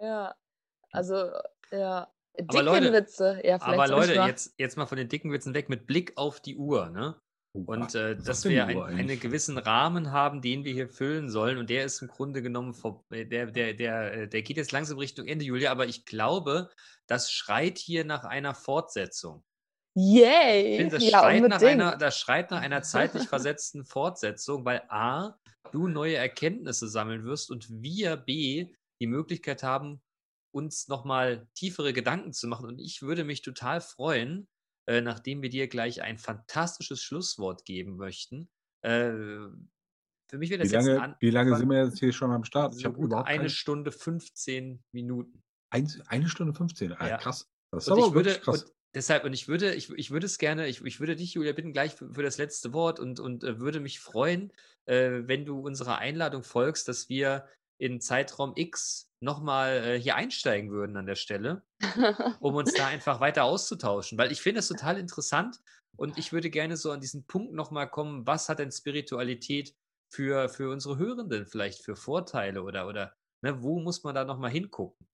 ja, 0.00 0.34
also, 0.90 1.30
ja. 1.70 2.10
Aber 2.48 2.62
Leute- 2.62 2.92
Witze. 2.92 3.40
Ja, 3.44 3.58
vielleicht 3.58 3.62
Aber 3.64 3.86
Leute, 3.88 4.16
mal- 4.16 4.28
jetzt, 4.28 4.54
jetzt 4.58 4.76
mal 4.76 4.86
von 4.86 4.98
den 4.98 5.08
dicken 5.08 5.30
Witzen 5.32 5.54
weg 5.54 5.68
mit 5.68 5.86
Blick 5.86 6.12
auf 6.16 6.40
die 6.40 6.56
Uhr, 6.56 6.90
ne? 6.90 7.16
Und 7.52 7.94
äh, 7.94 8.16
dass 8.16 8.44
wir 8.44 8.66
ein, 8.66 8.82
einen 8.82 9.20
gewissen 9.20 9.58
Rahmen 9.58 10.10
haben, 10.10 10.42
den 10.42 10.64
wir 10.64 10.72
hier 10.72 10.88
füllen 10.88 11.30
sollen. 11.30 11.58
Und 11.58 11.70
der 11.70 11.84
ist 11.84 12.02
im 12.02 12.08
Grunde 12.08 12.42
genommen, 12.42 12.74
vor, 12.74 13.04
äh, 13.12 13.24
der, 13.24 13.46
der, 13.46 13.74
der, 13.74 14.12
äh, 14.12 14.28
der 14.28 14.42
geht 14.42 14.56
jetzt 14.56 14.72
langsam 14.72 14.98
Richtung 14.98 15.28
Ende, 15.28 15.44
Julia. 15.44 15.70
Aber 15.70 15.86
ich 15.86 16.04
glaube, 16.04 16.68
das 17.06 17.30
schreit 17.30 17.78
hier 17.78 18.04
nach 18.04 18.24
einer 18.24 18.54
Fortsetzung. 18.56 19.44
Yay! 19.94 20.72
Ich 20.72 20.76
finde, 20.78 20.96
das, 20.96 21.04
ja, 21.04 21.20
schreit 21.20 21.48
nach 21.48 21.62
einer, 21.62 21.96
das 21.96 22.18
schreit 22.18 22.50
nach 22.50 22.60
einer 22.60 22.82
zeitlich 22.82 23.28
versetzten 23.28 23.84
Fortsetzung, 23.84 24.64
weil 24.64 24.82
A, 24.88 25.38
du 25.72 25.86
neue 25.88 26.16
Erkenntnisse 26.16 26.88
sammeln 26.88 27.24
wirst 27.24 27.50
und 27.50 27.68
wir 27.70 28.16
B, 28.16 28.74
die 29.00 29.06
Möglichkeit 29.06 29.62
haben, 29.62 30.02
uns 30.52 30.88
nochmal 30.88 31.48
tiefere 31.54 31.92
Gedanken 31.92 32.32
zu 32.32 32.46
machen. 32.48 32.66
Und 32.66 32.80
ich 32.80 33.02
würde 33.02 33.24
mich 33.24 33.42
total 33.42 33.80
freuen, 33.80 34.48
äh, 34.86 35.00
nachdem 35.00 35.42
wir 35.42 35.48
dir 35.50 35.68
gleich 35.68 36.02
ein 36.02 36.18
fantastisches 36.18 37.02
Schlusswort 37.02 37.64
geben 37.64 37.96
möchten. 37.96 38.48
Äh, 38.82 39.00
für 40.30 40.38
mich 40.38 40.50
wird 40.50 40.60
Wie 40.60 40.64
das 40.64 40.72
jetzt 40.72 40.86
lange, 40.86 41.02
an, 41.02 41.16
wie 41.20 41.30
lange 41.30 41.56
sind 41.56 41.70
wir 41.70 41.84
jetzt 41.84 41.98
hier 41.98 42.12
schon 42.12 42.32
am 42.32 42.44
Start? 42.44 42.74
Ich 42.76 42.84
habe 42.84 43.00
überhaupt 43.00 43.28
eine 43.28 43.38
keine, 43.38 43.50
Stunde 43.50 43.92
15 43.92 44.82
Minuten. 44.92 45.42
eins, 45.70 46.00
eine 46.08 46.28
Stunde 46.28 46.54
15. 46.54 46.92
Ah, 46.92 47.08
Ja. 47.08 47.16
Krass. 47.18 47.48
Das 47.70 47.84
ist 47.84 47.92
Und 47.92 47.98
aber 47.98 48.08
ich 48.08 48.14
würde, 48.14 48.30
wirklich 48.30 48.44
krass. 48.44 48.74
Deshalb, 48.94 49.24
und 49.24 49.32
ich 49.32 49.48
würde, 49.48 49.74
ich, 49.74 49.90
ich 49.90 50.10
würde 50.10 50.26
es 50.26 50.38
gerne, 50.38 50.68
ich, 50.68 50.84
ich 50.84 51.00
würde 51.00 51.16
dich, 51.16 51.34
Julia, 51.34 51.52
bitten 51.52 51.72
gleich 51.72 51.94
für, 51.94 52.12
für 52.12 52.22
das 52.22 52.38
letzte 52.38 52.72
Wort 52.72 53.00
und, 53.00 53.20
und 53.20 53.44
äh, 53.44 53.60
würde 53.60 53.80
mich 53.80 54.00
freuen, 54.00 54.52
äh, 54.86 55.22
wenn 55.24 55.44
du 55.44 55.60
unserer 55.60 55.98
Einladung 55.98 56.42
folgst, 56.42 56.88
dass 56.88 57.08
wir 57.08 57.46
in 57.78 58.00
Zeitraum 58.00 58.52
X 58.56 59.10
nochmal 59.20 59.84
äh, 59.84 60.00
hier 60.00 60.14
einsteigen 60.16 60.70
würden 60.70 60.96
an 60.96 61.06
der 61.06 61.16
Stelle, 61.16 61.64
um 62.40 62.54
uns 62.54 62.74
da 62.74 62.86
einfach 62.86 63.20
weiter 63.20 63.44
auszutauschen. 63.44 64.18
Weil 64.18 64.32
ich 64.32 64.40
finde 64.40 64.60
es 64.60 64.68
total 64.68 64.98
interessant 64.98 65.58
und 65.96 66.18
ich 66.18 66.32
würde 66.32 66.50
gerne 66.50 66.76
so 66.76 66.90
an 66.92 67.00
diesen 67.00 67.26
Punkt 67.26 67.52
nochmal 67.52 67.90
kommen, 67.90 68.26
was 68.26 68.48
hat 68.48 68.58
denn 68.58 68.72
Spiritualität 68.72 69.74
für, 70.08 70.48
für 70.48 70.70
unsere 70.70 70.98
Hörenden 70.98 71.46
vielleicht 71.46 71.82
für 71.84 71.96
Vorteile 71.96 72.62
oder, 72.62 72.86
oder 72.86 73.14
ne, 73.42 73.62
wo 73.62 73.80
muss 73.80 74.04
man 74.04 74.14
da 74.14 74.24
nochmal 74.24 74.50
hingucken? 74.50 75.08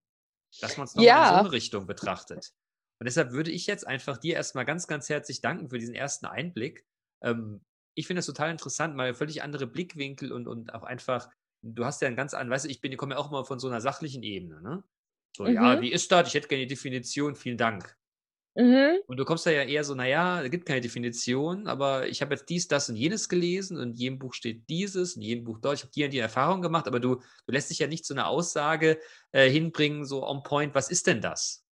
Dass 0.61 0.77
man 0.77 0.87
es 0.87 0.95
nochmal 0.95 1.21
in 1.21 1.25
so 1.25 1.35
Ja. 1.35 1.41
eine 1.41 1.53
Richtung 1.53 1.87
betrachtet. 1.87 2.53
Und 3.01 3.07
deshalb 3.07 3.33
würde 3.33 3.51
ich 3.51 3.67
jetzt 3.67 3.87
einfach 3.87 4.19
dir 4.19 4.35
erstmal 4.35 4.65
ganz, 4.67 4.87
ganz 4.87 5.09
herzlich 5.09 5.41
danken 5.41 5.71
für 5.71 5.79
diesen 5.79 5.95
ersten 5.95 6.27
Einblick. 6.27 6.87
Ähm, 7.23 7.65
ich 7.95 8.07
finde 8.07 8.21
es 8.21 8.27
total 8.27 8.51
interessant, 8.51 8.95
mal 8.97 9.15
völlig 9.15 9.43
andere 9.43 9.67
Blickwinkel 9.67 10.33
und, 10.33 10.47
und 10.47 10.75
auch 10.75 10.85
einfach, 10.85 11.31
du 11.63 11.85
hast 11.85 12.03
ja 12.03 12.09
einen 12.09 12.17
ganz 12.17 12.35
anderen, 12.35 12.51
weißt 12.51 12.67
du, 12.67 12.71
ich 12.71 12.81
bin, 12.81 12.93
ich 12.93 12.99
komme 12.99 13.15
ja 13.15 13.21
auch 13.21 13.31
mal 13.31 13.45
von 13.45 13.59
so 13.59 13.69
einer 13.69 13.81
sachlichen 13.81 14.23
Ebene, 14.23 14.61
ne? 14.63 14.85
So, 15.37 15.47
ja, 15.47 15.77
Mhm. 15.77 15.81
wie 15.83 15.93
ist 15.93 16.11
das? 16.13 16.29
Ich 16.29 16.35
hätte 16.35 16.49
gerne 16.49 16.65
die 16.67 16.75
Definition, 16.75 17.37
vielen 17.37 17.57
Dank. 17.59 17.97
mhm. 18.57 18.99
Und 19.07 19.17
du 19.19 19.25
kommst 19.25 19.47
da 19.47 19.51
ja 19.51 19.63
eher 19.63 19.85
so, 19.85 19.95
naja, 19.95 20.43
es 20.43 20.51
gibt 20.51 20.67
keine 20.67 20.81
Definition, 20.81 21.67
aber 21.67 22.09
ich 22.09 22.21
habe 22.23 22.35
jetzt 22.35 22.49
dies, 22.49 22.69
das 22.69 22.89
und 22.89 22.97
jenes 22.97 23.29
gelesen 23.29 23.77
und 23.79 23.91
in 23.91 23.95
jedem 23.95 24.19
Buch 24.19 24.35
steht 24.35 24.69
dieses, 24.69 25.17
in 25.17 25.23
jedem 25.23 25.45
Buch 25.45 25.59
dort. 25.61 25.77
Ich 25.79 25.83
habe 25.83 25.93
die 25.93 26.05
und 26.05 26.13
die 26.13 26.19
Erfahrung 26.19 26.63
gemacht, 26.63 26.87
aber 26.87 27.01
du, 27.01 27.17
du 27.17 27.53
lässt 27.53 27.71
dich 27.71 27.79
ja 27.81 27.87
nicht 27.87 28.05
zu 28.05 28.15
einer 28.15 28.29
Aussage 28.29 29.01
äh, 29.33 29.49
hinbringen, 29.51 30.05
so 30.05 30.27
on 30.27 30.43
point, 30.43 30.75
was 30.75 30.91
ist 30.91 31.07
denn 31.07 31.21
das? 31.21 31.65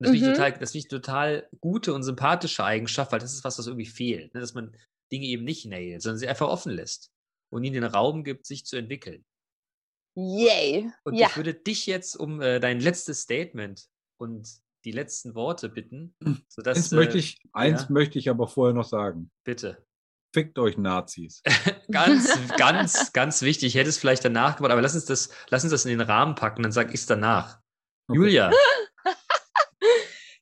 Und 0.00 0.06
das 0.06 0.10
finde 0.10 0.16
ich 0.16 0.32
Mhm. 0.32 0.34
total, 0.42 0.52
das 0.58 0.72
finde 0.72 0.78
ich 0.84 0.88
total 0.88 1.48
gute 1.60 1.94
und 1.94 2.02
sympathische 2.02 2.64
Eigenschaft, 2.64 3.12
weil 3.12 3.20
das 3.20 3.32
ist 3.34 3.44
was, 3.44 3.58
was 3.58 3.66
irgendwie 3.66 3.86
fehlt, 3.86 4.34
ne? 4.34 4.40
dass 4.40 4.54
man 4.54 4.74
Dinge 5.12 5.26
eben 5.26 5.44
nicht 5.44 5.66
nailt, 5.66 6.02
sondern 6.02 6.18
sie 6.18 6.28
einfach 6.28 6.48
offen 6.48 6.72
lässt 6.72 7.10
und 7.52 7.62
ihnen 7.64 7.74
den 7.74 7.84
Raum 7.84 8.24
gibt, 8.24 8.46
sich 8.46 8.64
zu 8.64 8.76
entwickeln. 8.76 9.24
Yay! 10.16 10.90
Und 11.04 11.14
Ja. 11.14 11.28
ich 11.28 11.36
würde 11.36 11.54
dich 11.54 11.86
jetzt 11.86 12.16
um 12.16 12.40
äh, 12.40 12.58
dein 12.60 12.80
letztes 12.80 13.22
Statement 13.22 13.86
und 14.18 14.48
die 14.84 14.92
letzten 14.92 15.34
Worte 15.34 15.68
bitten, 15.68 16.14
sodass 16.48 16.76
Eins, 16.78 16.90
möchte, 16.92 17.16
äh, 17.16 17.20
ich, 17.20 17.38
eins 17.52 17.82
ja. 17.82 17.86
möchte 17.90 18.18
ich 18.18 18.30
aber 18.30 18.48
vorher 18.48 18.74
noch 18.74 18.88
sagen. 18.88 19.30
bitte. 19.44 19.84
Fickt 20.32 20.60
euch 20.60 20.78
Nazis. 20.78 21.42
Ganz, 21.90 22.38
ganz, 22.56 23.12
ganz 23.12 23.42
wichtig. 23.42 23.66
Ich 23.66 23.74
hätte 23.74 23.88
es 23.88 23.98
vielleicht 23.98 24.24
danach 24.24 24.56
gemacht, 24.56 24.70
aber 24.70 24.80
lass 24.80 24.94
uns 24.94 25.04
das, 25.04 25.28
lass 25.48 25.64
uns 25.64 25.72
das 25.72 25.84
in 25.84 25.90
den 25.98 26.00
Rahmen 26.00 26.36
packen, 26.36 26.62
dann 26.62 26.70
sag 26.70 26.90
ich 26.90 27.00
es 27.00 27.06
danach. 27.06 27.58
Okay. 28.06 28.16
Julia, 28.16 28.52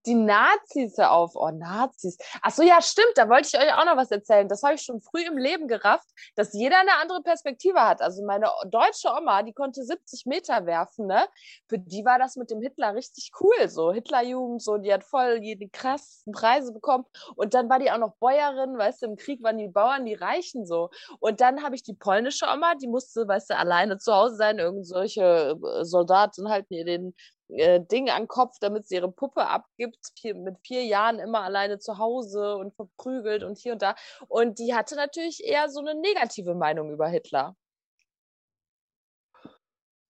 Die 0.08 0.14
Nazis, 0.14 0.98
auf. 0.98 1.32
Oh, 1.34 1.50
Nazis. 1.50 2.16
Ach 2.40 2.50
so, 2.50 2.62
ja, 2.62 2.80
stimmt. 2.80 3.12
Da 3.16 3.28
wollte 3.28 3.48
ich 3.52 3.62
euch 3.62 3.74
auch 3.74 3.84
noch 3.84 3.98
was 3.98 4.10
erzählen. 4.10 4.48
Das 4.48 4.62
habe 4.62 4.74
ich 4.74 4.80
schon 4.80 5.02
früh 5.02 5.20
im 5.20 5.36
Leben 5.36 5.68
gerafft, 5.68 6.08
dass 6.34 6.54
jeder 6.54 6.78
eine 6.80 6.96
andere 7.02 7.20
Perspektive 7.22 7.78
hat. 7.78 8.00
Also 8.00 8.24
meine 8.24 8.48
deutsche 8.70 9.08
Oma, 9.08 9.42
die 9.42 9.52
konnte 9.52 9.84
70 9.84 10.24
Meter 10.24 10.64
werfen, 10.64 11.06
ne? 11.08 11.26
Für 11.68 11.78
die 11.78 12.06
war 12.06 12.18
das 12.18 12.36
mit 12.36 12.50
dem 12.50 12.62
Hitler 12.62 12.94
richtig 12.94 13.32
cool. 13.38 13.68
So 13.68 13.92
Hitlerjugend, 13.92 14.62
so, 14.62 14.78
die 14.78 14.90
hat 14.90 15.04
voll 15.04 15.40
die 15.40 15.68
krassesten 15.70 16.32
Preise 16.32 16.72
bekommen. 16.72 17.04
Und 17.36 17.52
dann 17.52 17.68
war 17.68 17.78
die 17.78 17.90
auch 17.90 17.98
noch 17.98 18.16
Bäuerin, 18.16 18.78
weißt 18.78 19.02
du, 19.02 19.06
im 19.08 19.16
Krieg 19.16 19.42
waren 19.42 19.58
die 19.58 19.68
Bauern, 19.68 20.06
die 20.06 20.14
Reichen 20.14 20.64
so. 20.64 20.88
Und 21.20 21.42
dann 21.42 21.62
habe 21.62 21.74
ich 21.74 21.82
die 21.82 21.94
polnische 21.94 22.46
Oma, 22.46 22.76
die 22.76 22.88
musste, 22.88 23.28
weißt 23.28 23.50
du, 23.50 23.58
alleine 23.58 23.98
zu 23.98 24.14
Hause 24.14 24.36
sein. 24.36 24.58
Irgend 24.58 24.86
solche 24.86 25.58
äh, 25.62 25.84
Soldaten 25.84 26.48
halten 26.48 26.72
ihr 26.72 26.86
den 26.86 27.14
äh, 27.48 27.80
Ding 27.80 28.10
an 28.10 28.22
den 28.22 28.28
Kopf, 28.28 28.56
damit 28.60 28.88
sie 28.88 28.96
ihre 28.96 29.10
Puppe 29.10 29.46
abgibt, 29.46 29.98
vier, 30.18 30.34
mit 30.34 30.58
vier 30.66 30.84
Jahren 30.84 31.18
immer 31.18 31.42
alleine 31.42 31.78
zu 31.78 31.98
Hause 31.98 32.56
und 32.56 32.74
verprügelt 32.74 33.42
und 33.42 33.58
hier 33.58 33.72
und 33.72 33.82
da. 33.82 33.94
Und 34.28 34.58
die 34.58 34.74
hatte 34.74 34.96
natürlich 34.96 35.44
eher 35.44 35.68
so 35.68 35.80
eine 35.80 35.94
negative 35.94 36.54
Meinung 36.54 36.92
über 36.92 37.08
Hitler. 37.08 37.56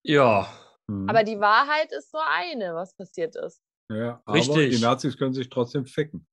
ja, 0.03 0.49
Mhm. 0.89 1.09
Aber 1.09 1.23
die 1.23 1.39
Wahrheit 1.39 1.93
ist 1.93 2.13
nur 2.13 2.27
eine, 2.27 2.75
was 2.75 2.95
passiert 2.95 3.37
ist. 3.37 3.63
ja, 3.91 4.21
aber 4.25 4.39
Richtig. 4.39 4.71
die 4.77 4.81
Nazis 4.81 5.17
können 5.17 5.35
sich 5.35 5.49
trotzdem 5.49 5.87
ficken. 5.87 6.27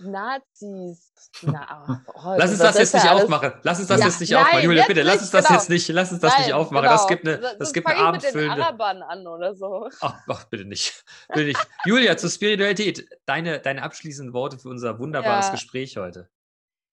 Nazis. 0.00 1.12
Na, 1.42 2.02
oh, 2.14 2.34
Lass 2.36 2.50
uns 2.50 2.58
das 2.58 2.74
das 2.74 2.78
jetzt 2.78 2.94
nicht 2.94 3.10
alles- 3.10 3.22
aufmachen. 3.24 3.52
Lass 3.62 3.78
uns 3.78 3.88
das 3.88 4.00
Ja, 4.00 4.06
jetzt 4.06 4.20
nicht 4.20 4.30
nein, 4.32 4.42
aufmachen. 4.44 4.64
Julia, 4.64 4.84
bitte, 4.86 5.02
lass 5.02 5.14
nicht, 5.14 5.22
uns 5.22 5.30
das 5.30 5.46
genau. 5.46 5.58
jetzt 5.60 5.70
nicht, 5.70 5.88
lass 5.88 6.12
uns 6.12 6.20
das 6.20 6.38
nicht 6.38 6.46
Nein, 6.48 6.56
aufmachen. 6.56 6.84
Das 6.88 7.06
genau. 7.06 7.08
gibt 7.08 7.28
eine, 7.28 7.40
Sonst 7.42 7.58
das 7.60 7.72
gibt 7.72 7.86
eine 7.86 7.96
ich 7.96 8.00
mit 8.00 8.08
abendfüllende. 8.08 8.62
Arabern 8.64 9.02
an 9.02 9.26
oder 9.26 9.54
so. 9.54 9.88
Ach, 10.00 10.14
ach, 10.28 10.44
bitte 10.44 10.64
nicht. 10.64 11.04
Bitte 11.28 11.44
nicht. 11.46 11.68
Julia, 11.84 12.16
zur 12.16 12.30
Spiritualität. 12.30 13.08
Deine, 13.26 13.60
deine 13.60 13.82
abschließenden 13.82 14.32
Worte 14.34 14.58
für 14.58 14.68
unser 14.68 14.98
wunderbares 14.98 15.46
Ja. 15.46 15.52
Gespräch 15.52 15.96
heute. 15.96 16.28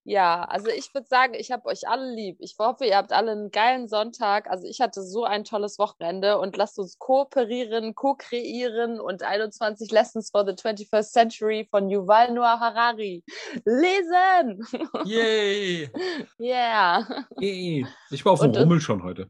Ja, 0.09 0.41
also 0.45 0.69
ich 0.69 0.91
würde 0.95 1.07
sagen, 1.07 1.35
ich 1.35 1.51
habe 1.51 1.67
euch 1.67 1.87
alle 1.87 2.11
lieb. 2.11 2.37
Ich 2.39 2.55
hoffe, 2.57 2.83
ihr 2.83 2.97
habt 2.97 3.13
alle 3.13 3.31
einen 3.31 3.51
geilen 3.51 3.87
Sonntag. 3.87 4.49
Also 4.49 4.65
ich 4.65 4.81
hatte 4.81 5.03
so 5.03 5.23
ein 5.23 5.43
tolles 5.43 5.77
Wochenende 5.77 6.39
und 6.39 6.57
lasst 6.57 6.79
uns 6.79 6.97
kooperieren, 6.97 7.93
co-kreieren 7.93 8.99
und 8.99 9.21
21 9.21 9.91
Lessons 9.91 10.31
for 10.31 10.47
the 10.47 10.53
21st 10.53 11.11
Century 11.11 11.67
von 11.69 11.91
Yuval 11.91 12.33
Noah 12.33 12.59
Harari 12.59 13.23
lesen. 13.65 14.65
Yay! 15.05 15.91
Yeah. 16.39 17.05
Yay. 17.39 17.85
Ich 18.09 18.25
war 18.25 18.33
auf 18.33 18.39
dem 18.39 18.53
äh, 18.53 18.59
Rummel 18.61 18.81
schon 18.81 19.03
heute. 19.03 19.29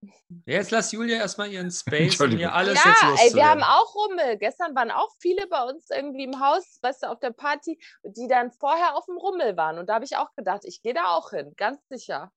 Ja, 0.00 0.10
Jetzt 0.46 0.70
lass 0.70 0.92
Julia 0.92 1.16
erstmal 1.16 1.50
ihren 1.50 1.70
Space, 1.70 2.00
Entschuldigung. 2.00 2.40
hier 2.40 2.54
alles 2.54 2.82
ja, 2.82 2.94
jetzt 3.10 3.24
ey, 3.24 3.34
wir 3.34 3.46
haben 3.48 3.62
auch 3.62 3.94
Rummel. 3.94 4.36
Gestern 4.38 4.74
waren 4.74 4.90
auch 4.90 5.10
viele 5.18 5.46
bei 5.48 5.62
uns 5.64 5.90
irgendwie 5.90 6.24
im 6.24 6.40
Haus, 6.40 6.78
weißt 6.82 7.02
du, 7.02 7.06
auf 7.08 7.18
der 7.18 7.30
Party, 7.30 7.78
die 8.04 8.28
dann 8.28 8.52
vorher 8.52 8.96
auf 8.96 9.06
dem 9.06 9.16
Rummel 9.16 9.56
waren. 9.56 9.78
Und 9.78 9.88
da 9.88 9.94
habe 9.94 10.04
ich 10.04 10.16
auch 10.16 10.32
gedacht, 10.36 10.64
ich 10.64 10.82
gehe 10.82 10.94
da 10.94 11.16
auch 11.16 11.30
hin, 11.30 11.52
ganz 11.56 11.80
sicher. 11.88 12.30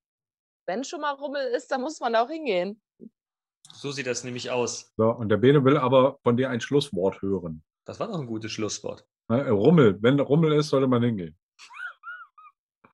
Wenn 0.66 0.84
schon 0.84 1.02
mal 1.02 1.12
Rummel 1.12 1.48
ist, 1.48 1.72
dann 1.72 1.82
muss 1.82 2.00
man 2.00 2.14
da 2.14 2.24
auch 2.24 2.30
hingehen. 2.30 2.82
So 3.74 3.92
sieht 3.92 4.08
das 4.08 4.24
nämlich 4.24 4.50
aus. 4.50 4.92
So, 4.98 5.10
und 5.12 5.30
der 5.30 5.38
Bene 5.38 5.64
will 5.64 5.78
aber 5.78 6.18
von 6.24 6.38
dir 6.38 6.50
ein 6.50 6.62
Schlusswort 6.62 7.22
hören. 7.22 7.64
Das 7.86 8.00
war 8.00 8.08
doch 8.08 8.20
ein 8.20 8.28
gutes 8.28 8.52
Schlusswort. 8.52 9.06
Ne, 9.30 9.50
Rummel, 9.50 10.02
wenn 10.02 10.20
Rummel 10.20 10.54
ist, 10.54 10.70
sollte 10.70 10.88
man 10.88 11.04
hingehen. 11.04 11.38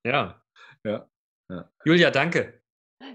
Ja. 0.04 0.40
Ja. 0.84 1.08
Julia, 1.84 2.10
danke. 2.10 2.57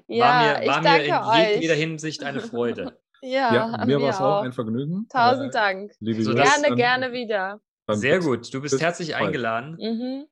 Ja, 0.07 0.25
war 0.25 0.43
mir, 0.43 0.61
ich 0.63 0.67
war 0.69 0.81
mir 0.81 1.03
in 1.03 1.13
euch. 1.13 1.51
jedweder 1.53 1.73
Hinsicht 1.75 2.23
eine 2.23 2.39
Freude. 2.41 2.97
Ja, 3.25 3.53
Ja, 3.77 3.85
mir 3.85 4.01
war 4.01 4.09
es 4.09 4.19
auch 4.19 4.41
ein 4.41 4.51
Vergnügen. 4.51 5.07
Tausend 5.07 5.51
Äh, 5.55 5.57
Dank. 5.57 5.93
Liebe 6.01 6.23
So, 6.23 6.33
Gerne, 6.33 6.49
dann- 6.67 6.75
gerne 6.75 7.13
wieder. 7.13 7.61
Sehr 7.89 8.19
gut. 8.19 8.53
Du 8.53 8.59
bist 8.61 8.73
bis 8.73 8.81
herzlich 8.81 9.11
bald. 9.13 9.27
eingeladen. 9.27 9.77
Mhm. 9.79 10.25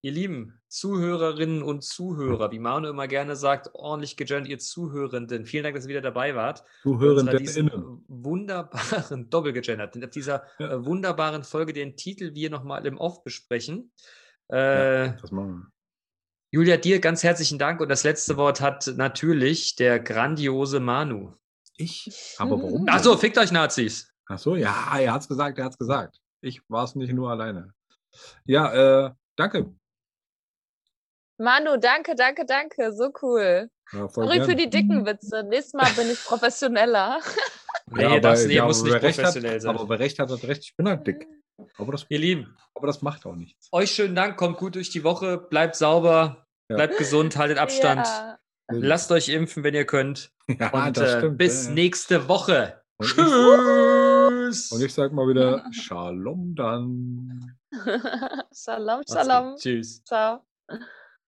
Ihr 0.00 0.12
lieben 0.12 0.58
Zuhörerinnen 0.68 1.62
und 1.62 1.84
Zuhörer, 1.84 2.50
wie 2.50 2.58
Manu 2.58 2.88
immer 2.88 3.06
gerne 3.06 3.36
sagt, 3.36 3.68
ordentlich 3.74 4.16
gejoint, 4.16 4.48
ihr 4.48 4.58
Zuhörenden. 4.58 5.44
Vielen 5.44 5.64
Dank, 5.64 5.74
dass 5.76 5.84
ihr 5.84 5.90
wieder 5.90 6.00
dabei 6.00 6.34
wart. 6.36 6.64
Zuhörenden 6.84 8.02
wunderbaren, 8.08 9.28
doppelgegendert, 9.30 10.02
auf 10.02 10.10
dieser 10.10 10.44
Ja. 10.58 10.72
äh, 10.72 10.84
wunderbaren 10.86 11.44
Folge, 11.44 11.74
den 11.74 11.96
Titel 11.96 12.34
wir 12.34 12.48
nochmal 12.48 12.86
im 12.86 12.96
Off 12.96 13.22
besprechen. 13.24 13.92
Äh, 14.48 15.12
Das 15.20 15.32
machen 15.32 15.70
Julia, 16.50 16.76
dir 16.78 16.98
ganz 17.00 17.22
herzlichen 17.22 17.58
Dank 17.58 17.80
und 17.80 17.88
das 17.90 18.04
letzte 18.04 18.36
Wort 18.36 18.60
hat 18.60 18.90
natürlich 18.96 19.76
der 19.76 20.00
grandiose 20.00 20.80
Manu. 20.80 21.34
Ich? 21.76 22.34
Aber 22.38 22.52
warum? 22.62 22.86
Ach 22.88 22.94
denn? 22.96 23.04
so, 23.04 23.16
fickt 23.16 23.36
euch 23.38 23.52
Nazis. 23.52 24.10
Ach 24.28 24.38
so, 24.38 24.56
ja, 24.56 24.98
er 24.98 25.12
hat's 25.12 25.28
gesagt, 25.28 25.58
er 25.58 25.66
hat's 25.66 25.78
gesagt. 25.78 26.18
Ich 26.40 26.60
war 26.68 26.84
es 26.84 26.94
nicht 26.94 27.12
nur 27.12 27.30
alleine. 27.30 27.72
Ja, 28.44 29.06
äh, 29.06 29.10
danke. 29.36 29.74
Manu, 31.38 31.76
danke, 31.76 32.14
danke, 32.16 32.44
danke. 32.46 32.92
So 32.92 33.10
cool. 33.22 33.70
Ja, 33.92 34.08
Sorry 34.08 34.40
für 34.40 34.46
gern. 34.46 34.56
die 34.58 34.70
dicken 34.70 35.06
Witze. 35.06 35.44
Nächstes 35.44 35.74
Mal 35.74 35.90
bin 35.92 36.10
ich 36.10 36.22
professioneller. 36.24 37.20
Nee, 37.90 38.02
Ja, 38.02 38.20
das 38.20 38.40
aber- 38.40 38.48
nee, 38.48 38.54
ja, 38.54 38.66
muss 38.66 38.82
nicht 38.82 39.00
professionell 39.00 39.54
hat, 39.54 39.62
sein. 39.62 39.74
Aber 39.74 39.88
wer 39.88 39.98
recht 39.98 40.18
hat, 40.18 40.30
hat 40.30 40.44
recht. 40.44 40.62
Ich 40.62 40.76
bin 40.76 40.86
halt 40.88 41.06
dick. 41.06 41.26
Aber 41.76 41.92
das, 41.92 42.06
Ihr 42.08 42.18
Lieben, 42.18 42.56
aber 42.74 42.86
das 42.86 43.02
macht 43.02 43.26
auch 43.26 43.34
nichts. 43.34 43.68
euch 43.72 43.90
schönen 43.90 44.14
Dank, 44.14 44.36
kommt 44.36 44.58
gut 44.58 44.74
durch 44.76 44.90
die 44.90 45.04
Woche, 45.04 45.38
bleibt 45.38 45.76
sauber, 45.76 46.46
Ja. 46.68 46.76
bleibt 46.76 46.98
gesund, 46.98 47.36
haltet 47.36 47.58
Abstand. 47.58 48.06
Ja. 48.06 48.38
Lasst 48.70 49.10
euch 49.12 49.28
impfen, 49.30 49.64
wenn 49.64 49.74
ihr 49.74 49.86
könnt. 49.86 50.30
Ja, 50.60 50.70
Und 50.86 50.96
das 50.96 51.14
äh, 51.14 51.18
stimmt. 51.18 51.38
bis 51.38 51.68
nächste 51.68 52.26
Woche. 52.28 52.80
Und 52.96 53.06
ich, 53.06 53.14
Tschüss. 53.14 54.72
und 54.72 54.82
ich 54.82 54.94
sag 54.94 55.12
mal 55.12 55.28
wieder 55.28 55.62
Shalom 55.72 56.54
dann. 56.54 57.56
Shalom. 58.54 59.02
Shalom. 59.06 59.56
Tschüss. 59.56 60.02
Ciao. 60.04 60.40